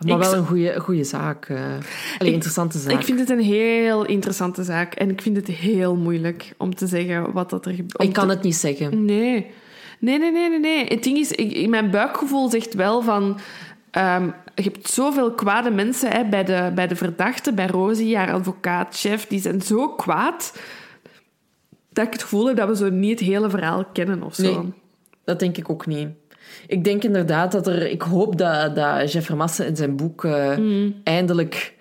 Maar 0.05 0.19
wel 0.19 0.33
een 0.33 0.45
goede, 0.45 0.79
goede 0.79 1.03
zaak. 1.03 1.49
Uh, 1.49 1.59
Allee, 2.17 2.33
interessante 2.33 2.79
zaak. 2.79 2.91
Ik 2.91 3.03
vind 3.03 3.19
het 3.19 3.29
een 3.29 3.41
heel 3.41 4.05
interessante 4.05 4.63
zaak. 4.63 4.93
En 4.93 5.09
ik 5.09 5.21
vind 5.21 5.35
het 5.35 5.47
heel 5.47 5.95
moeilijk 5.95 6.53
om 6.57 6.75
te 6.75 6.87
zeggen 6.87 7.31
wat 7.31 7.49
dat 7.49 7.65
er 7.65 7.73
gebeurt. 7.73 8.03
Ik 8.03 8.13
kan 8.13 8.27
te... 8.27 8.33
het 8.33 8.43
niet 8.43 8.55
zeggen. 8.55 9.05
Nee. 9.05 9.51
Nee, 9.99 10.19
nee, 10.19 10.31
nee, 10.31 10.49
nee. 10.49 10.59
nee. 10.59 10.85
Het 10.85 11.03
ding 11.03 11.17
is, 11.17 11.31
ik, 11.31 11.69
mijn 11.69 11.91
buikgevoel 11.91 12.49
zegt 12.49 12.73
wel 12.73 13.01
van... 13.01 13.39
Um, 13.97 14.33
je 14.55 14.63
hebt 14.63 14.89
zoveel 14.89 15.31
kwade 15.31 15.71
mensen 15.71 16.11
hè, 16.11 16.25
bij, 16.25 16.43
de, 16.43 16.71
bij 16.75 16.87
de 16.87 16.95
verdachte, 16.95 17.53
bij 17.53 17.67
Rosie, 17.67 18.17
haar 18.17 18.33
advocaat, 18.33 18.95
chef. 18.97 19.27
Die 19.27 19.39
zijn 19.39 19.61
zo 19.61 19.87
kwaad 19.87 20.59
dat 21.89 22.05
ik 22.05 22.13
het 22.13 22.21
gevoel 22.21 22.47
heb 22.47 22.57
dat 22.57 22.67
we 22.67 22.75
zo 22.75 22.89
niet 22.89 23.19
het 23.19 23.29
hele 23.29 23.49
verhaal 23.49 23.85
kennen 23.93 24.23
of 24.23 24.35
zo. 24.35 24.61
Nee, 24.61 24.73
dat 25.23 25.39
denk 25.39 25.57
ik 25.57 25.69
ook 25.69 25.85
niet. 25.85 26.07
Ik 26.67 26.83
denk 26.83 27.03
inderdaad 27.03 27.51
dat 27.51 27.67
er... 27.67 27.89
Ik 27.89 28.01
hoop 28.01 28.37
dat, 28.37 28.75
dat 28.75 29.11
Jeff 29.11 29.25
Vermassen 29.25 29.67
in 29.67 29.75
zijn 29.75 29.95
boek 29.95 30.23
uh, 30.23 30.57
mm. 30.57 30.95
eindelijk 31.03 31.73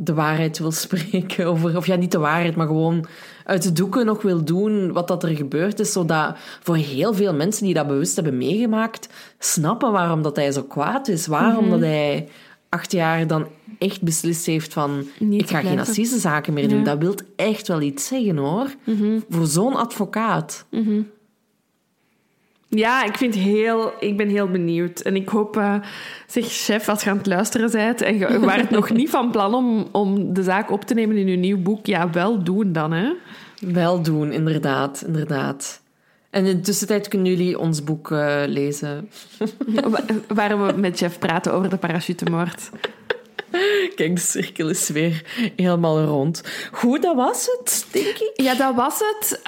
de 0.00 0.14
waarheid 0.14 0.58
wil 0.58 0.72
spreken. 0.86 1.46
Over, 1.46 1.76
of 1.76 1.86
ja, 1.86 1.96
niet 1.96 2.12
de 2.12 2.18
waarheid, 2.18 2.56
maar 2.56 2.66
gewoon 2.66 3.06
uit 3.44 3.62
de 3.62 3.72
doeken 3.72 4.06
nog 4.06 4.22
wil 4.22 4.44
doen 4.44 4.92
wat 4.92 5.08
dat 5.08 5.22
er 5.22 5.36
gebeurd 5.36 5.80
is. 5.80 5.92
Zodat 5.92 6.36
voor 6.60 6.76
heel 6.76 7.14
veel 7.14 7.34
mensen 7.34 7.64
die 7.64 7.74
dat 7.74 7.86
bewust 7.86 8.14
hebben 8.14 8.36
meegemaakt, 8.36 9.08
snappen 9.38 9.92
waarom 9.92 10.22
dat 10.22 10.36
hij 10.36 10.52
zo 10.52 10.62
kwaad 10.62 11.08
is. 11.08 11.26
Waarom 11.26 11.64
mm 11.64 11.70
-hmm. 11.70 11.80
dat 11.80 11.88
hij 11.88 12.28
acht 12.68 12.92
jaar 12.92 13.26
dan 13.26 13.46
echt 13.78 14.02
beslist 14.02 14.46
heeft 14.46 14.72
van... 14.72 15.06
Niet 15.18 15.40
ik 15.40 15.48
ga 15.48 15.60
geen 15.60 15.78
assisezaken 15.80 16.52
meer 16.52 16.68
doen. 16.68 16.78
Ja. 16.78 16.84
Dat 16.84 16.98
wil 16.98 17.14
echt 17.36 17.68
wel 17.68 17.80
iets 17.80 18.06
zeggen, 18.06 18.36
hoor. 18.36 18.74
Mm 18.84 18.96
-hmm. 18.96 19.24
Voor 19.28 19.46
zo'n 19.46 19.76
advocaat. 19.76 20.64
-hmm. 20.70 21.10
Ja, 22.70 23.04
ik, 23.04 23.16
vind 23.16 23.34
heel, 23.34 23.92
ik 24.00 24.16
ben 24.16 24.28
heel 24.28 24.48
benieuwd. 24.48 25.00
En 25.00 25.16
ik 25.16 25.28
hoop, 25.28 25.56
uh, 25.56 25.74
zeg 26.26 26.44
chef, 26.46 26.88
als 26.88 27.04
je 27.04 27.10
aan 27.10 27.16
het 27.16 27.26
luisteren 27.26 27.70
bent 27.70 28.02
en 28.02 28.18
je 28.18 28.40
waart 28.40 28.70
nog 28.78 28.90
niet 28.90 29.10
van 29.10 29.30
plan 29.30 29.54
om, 29.54 29.88
om 29.92 30.32
de 30.34 30.42
zaak 30.42 30.70
op 30.70 30.84
te 30.84 30.94
nemen 30.94 31.16
in 31.16 31.26
je 31.26 31.36
nieuw 31.36 31.62
boek, 31.62 31.86
ja, 31.86 32.10
wel 32.10 32.44
doen 32.44 32.72
dan, 32.72 32.92
hè? 32.92 33.12
Wel 33.60 34.02
doen, 34.02 34.32
inderdaad, 34.32 35.02
inderdaad. 35.06 35.80
En 36.30 36.46
in 36.46 36.56
de 36.56 36.62
tussentijd 36.62 37.08
kunnen 37.08 37.28
jullie 37.32 37.58
ons 37.58 37.84
boek 37.84 38.10
uh, 38.10 38.42
lezen. 38.46 39.10
Waar 40.34 40.66
we 40.66 40.72
met 40.72 40.98
Jeff 40.98 41.18
praten 41.18 41.52
over 41.52 41.70
de 41.70 41.76
parachutemoord. 41.76 42.70
Kijk, 43.94 44.14
de 44.14 44.20
cirkel 44.20 44.68
is 44.68 44.88
weer 44.88 45.22
helemaal 45.56 46.02
rond. 46.02 46.42
Goed, 46.72 47.02
dat 47.02 47.16
was 47.16 47.48
het, 47.58 47.86
denk 47.90 48.06
ik. 48.06 48.30
Ja, 48.34 48.54
dat 48.54 48.74
was 48.74 48.98
het. 48.98 49.40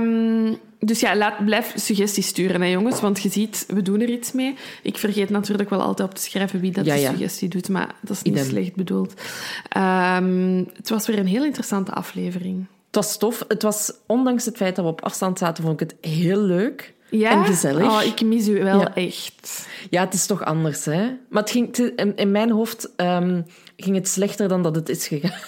Um, 0.00 0.58
dus 0.84 1.00
ja, 1.00 1.16
laat, 1.16 1.44
blijf 1.44 1.72
suggesties 1.76 2.26
sturen, 2.26 2.60
hè, 2.60 2.66
jongens. 2.68 3.00
Want 3.00 3.22
je 3.22 3.28
ziet, 3.28 3.64
we 3.68 3.82
doen 3.82 4.00
er 4.00 4.08
iets 4.08 4.32
mee. 4.32 4.54
Ik 4.82 4.98
vergeet 4.98 5.30
natuurlijk 5.30 5.70
wel 5.70 5.82
altijd 5.82 6.08
op 6.08 6.14
te 6.14 6.22
schrijven 6.22 6.60
wie 6.60 6.72
dat 6.72 6.84
ja, 6.84 6.94
de 6.94 7.00
suggestie 7.00 7.48
doet. 7.48 7.68
Maar 7.68 7.94
dat 8.00 8.16
is 8.16 8.22
niet 8.22 8.34
Idem. 8.34 8.48
slecht 8.48 8.74
bedoeld. 8.74 9.14
Um, 9.76 10.68
het 10.76 10.88
was 10.88 11.06
weer 11.06 11.18
een 11.18 11.26
heel 11.26 11.44
interessante 11.44 11.92
aflevering. 11.92 12.66
Het 12.86 12.94
was 12.94 13.18
tof. 13.18 13.44
Het 13.48 13.62
was, 13.62 13.92
ondanks 14.06 14.44
het 14.44 14.56
feit 14.56 14.76
dat 14.76 14.84
we 14.84 14.90
op 14.90 15.02
afstand 15.02 15.38
zaten, 15.38 15.64
vond 15.64 15.80
ik 15.80 15.88
het 15.90 16.10
heel 16.10 16.40
leuk. 16.40 16.94
Ja? 17.10 17.30
En 17.30 17.44
gezellig. 17.44 17.84
Oh, 17.84 18.02
ik 18.04 18.22
mis 18.24 18.48
u 18.48 18.62
wel 18.62 18.80
Ja. 18.80 18.94
echt. 18.94 19.66
Ja, 19.90 20.04
het 20.04 20.14
is 20.14 20.26
toch 20.26 20.44
anders, 20.44 20.84
hè? 20.84 21.10
Maar 21.28 21.42
het 21.42 21.50
ging, 21.50 21.76
in 22.16 22.30
mijn 22.30 22.50
hoofd 22.50 22.90
ehm, 22.96 23.42
ging 23.76 23.96
het 23.96 24.08
slechter 24.08 24.48
dan 24.48 24.62
dat 24.62 24.74
het 24.74 24.88
is 24.88 25.06
gegaan. 25.06 25.40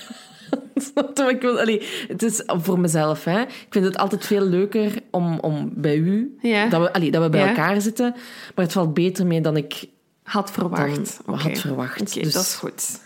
Ik 1.34 1.40
wil, 1.40 1.60
allee, 1.60 1.82
het 2.08 2.22
is 2.22 2.42
voor 2.46 2.80
mezelf, 2.80 3.24
hè? 3.24 3.40
Ik 3.40 3.66
vind 3.70 3.84
het 3.84 3.96
altijd 3.96 4.26
veel 4.26 4.42
leuker 4.46 4.92
om, 5.10 5.38
om 5.40 5.70
bij 5.74 5.96
u, 5.96 6.36
Ja. 6.40 6.68
dat, 6.68 6.80
we, 6.80 6.92
allee, 6.92 7.10
dat 7.10 7.22
we 7.22 7.28
bij 7.28 7.40
Ja. 7.40 7.48
elkaar 7.48 7.80
zitten. 7.80 8.10
Maar 8.54 8.64
het 8.64 8.72
valt 8.72 8.94
beter 8.94 9.26
mee 9.26 9.40
dan 9.40 9.56
ik 9.56 9.84
Had 10.22 10.50
verwacht. 10.50 11.20
Dan 11.26 11.34
had 11.38 11.58
verwacht. 11.58 12.00
Oké, 12.00 12.20
Dus- 12.20 12.32
dat 12.32 12.42
is 12.42 12.54
goed. 12.54 13.00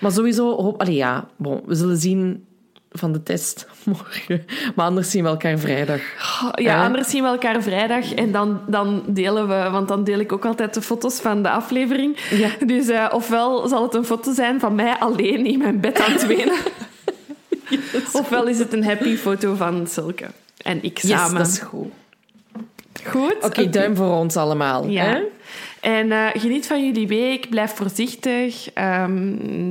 Maar 0.00 0.12
sowieso, 0.12 0.56
hoop, 0.62 0.80
allee, 0.80 0.94
ja, 0.94 1.28
bon, 1.36 1.60
we 1.66 1.74
zullen 1.74 1.96
zien 1.96 2.44
van 2.92 3.12
de 3.12 3.22
test 3.22 3.66
morgen. 3.84 4.44
Maar 4.74 4.86
anders 4.86 5.10
zien 5.10 5.22
we 5.22 5.28
elkaar 5.28 5.58
vrijdag. 5.58 6.00
Ja, 6.54 6.74
Eh? 6.78 6.82
anders 6.84 7.10
zien 7.10 7.22
we 7.22 7.28
elkaar 7.28 7.62
vrijdag 7.62 8.14
en 8.14 8.32
dan, 8.32 8.60
dan 8.66 9.02
delen 9.06 9.48
we, 9.48 9.70
want 9.70 9.88
dan 9.88 10.04
deel 10.04 10.18
ik 10.18 10.32
ook 10.32 10.44
altijd 10.44 10.74
de 10.74 10.82
foto's 10.82 11.20
van 11.20 11.42
de 11.42 11.50
aflevering. 11.50 12.16
Ja. 12.30 12.50
Dus 12.66 12.88
eh, 12.88 13.06
ofwel 13.12 13.68
zal 13.68 13.82
het 13.82 13.94
een 13.94 14.04
foto 14.04 14.32
zijn 14.32 14.60
van 14.60 14.74
mij 14.74 14.94
alleen 14.98 15.46
in 15.46 15.58
mijn 15.58 15.80
bed 15.80 16.00
aan 16.00 16.12
het 16.12 16.26
wenen. 16.26 16.56
Ofwel 18.12 18.46
is 18.46 18.58
het 18.58 18.72
een 18.72 18.84
happy 18.84 19.16
foto 19.16 19.54
van 19.54 19.86
Silke 19.86 20.26
en 20.62 20.82
ik 20.82 20.98
Yes, 20.98 21.10
samen. 21.10 21.34
dat 21.38 21.46
is 21.46 21.58
goed. 21.58 21.88
Goed? 23.06 23.36
Oké, 23.40 23.68
duim 23.70 23.96
voor 23.96 24.10
ons 24.16 24.36
allemaal. 24.36 24.86
Ja. 24.86 25.04
Hè? 25.04 25.22
En 25.80 26.12
eh, 26.12 26.26
geniet 26.32 26.66
van 26.66 26.84
jullie 26.86 27.06
week, 27.08 27.48
blijf 27.50 27.74
voorzichtig. 27.74 28.72
Ehm, 28.72 29.28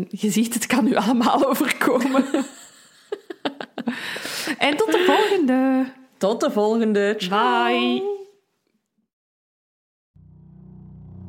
je 0.10 0.30
ziet, 0.30 0.54
het 0.54 0.66
kan 0.66 0.88
u 0.88 0.96
allemaal 0.96 1.48
overkomen. 1.50 2.26
en 4.68 4.78
tot 4.78 4.92
de 4.92 5.04
volgende. 5.08 5.92
Tot 6.18 6.40
de 6.40 6.52
volgende. 6.52 7.16
Bye. 7.30 8.18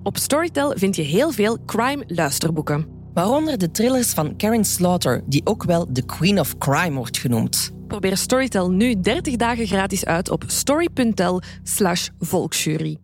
Op 0.03 0.17
Storytel 0.17 0.73
vind 0.77 0.97
je 0.97 1.03
heel 1.03 1.31
veel 1.31 1.59
crime-luisterboeken. 1.67 2.87
Waaronder 3.15 3.59
de 3.59 3.71
thrillers 3.71 4.13
van 4.13 4.37
Karen 4.37 4.65
Slaughter, 4.65 5.23
die 5.27 5.47
ook 5.47 5.65
wel 5.65 5.87
de 5.93 6.05
Queen 6.05 6.41
of 6.41 6.59
Crime 6.59 6.97
wordt 6.97 7.19
genoemd. 7.19 7.71
Probeer 7.87 8.17
Storytel 8.17 8.71
nu 8.71 9.01
30 9.01 9.37
dagen 9.37 9.67
gratis 9.67 10.05
uit 10.05 10.31
op 10.31 10.45
story.tel 10.47 11.43
slash 11.63 12.09
volksjury. 12.19 12.99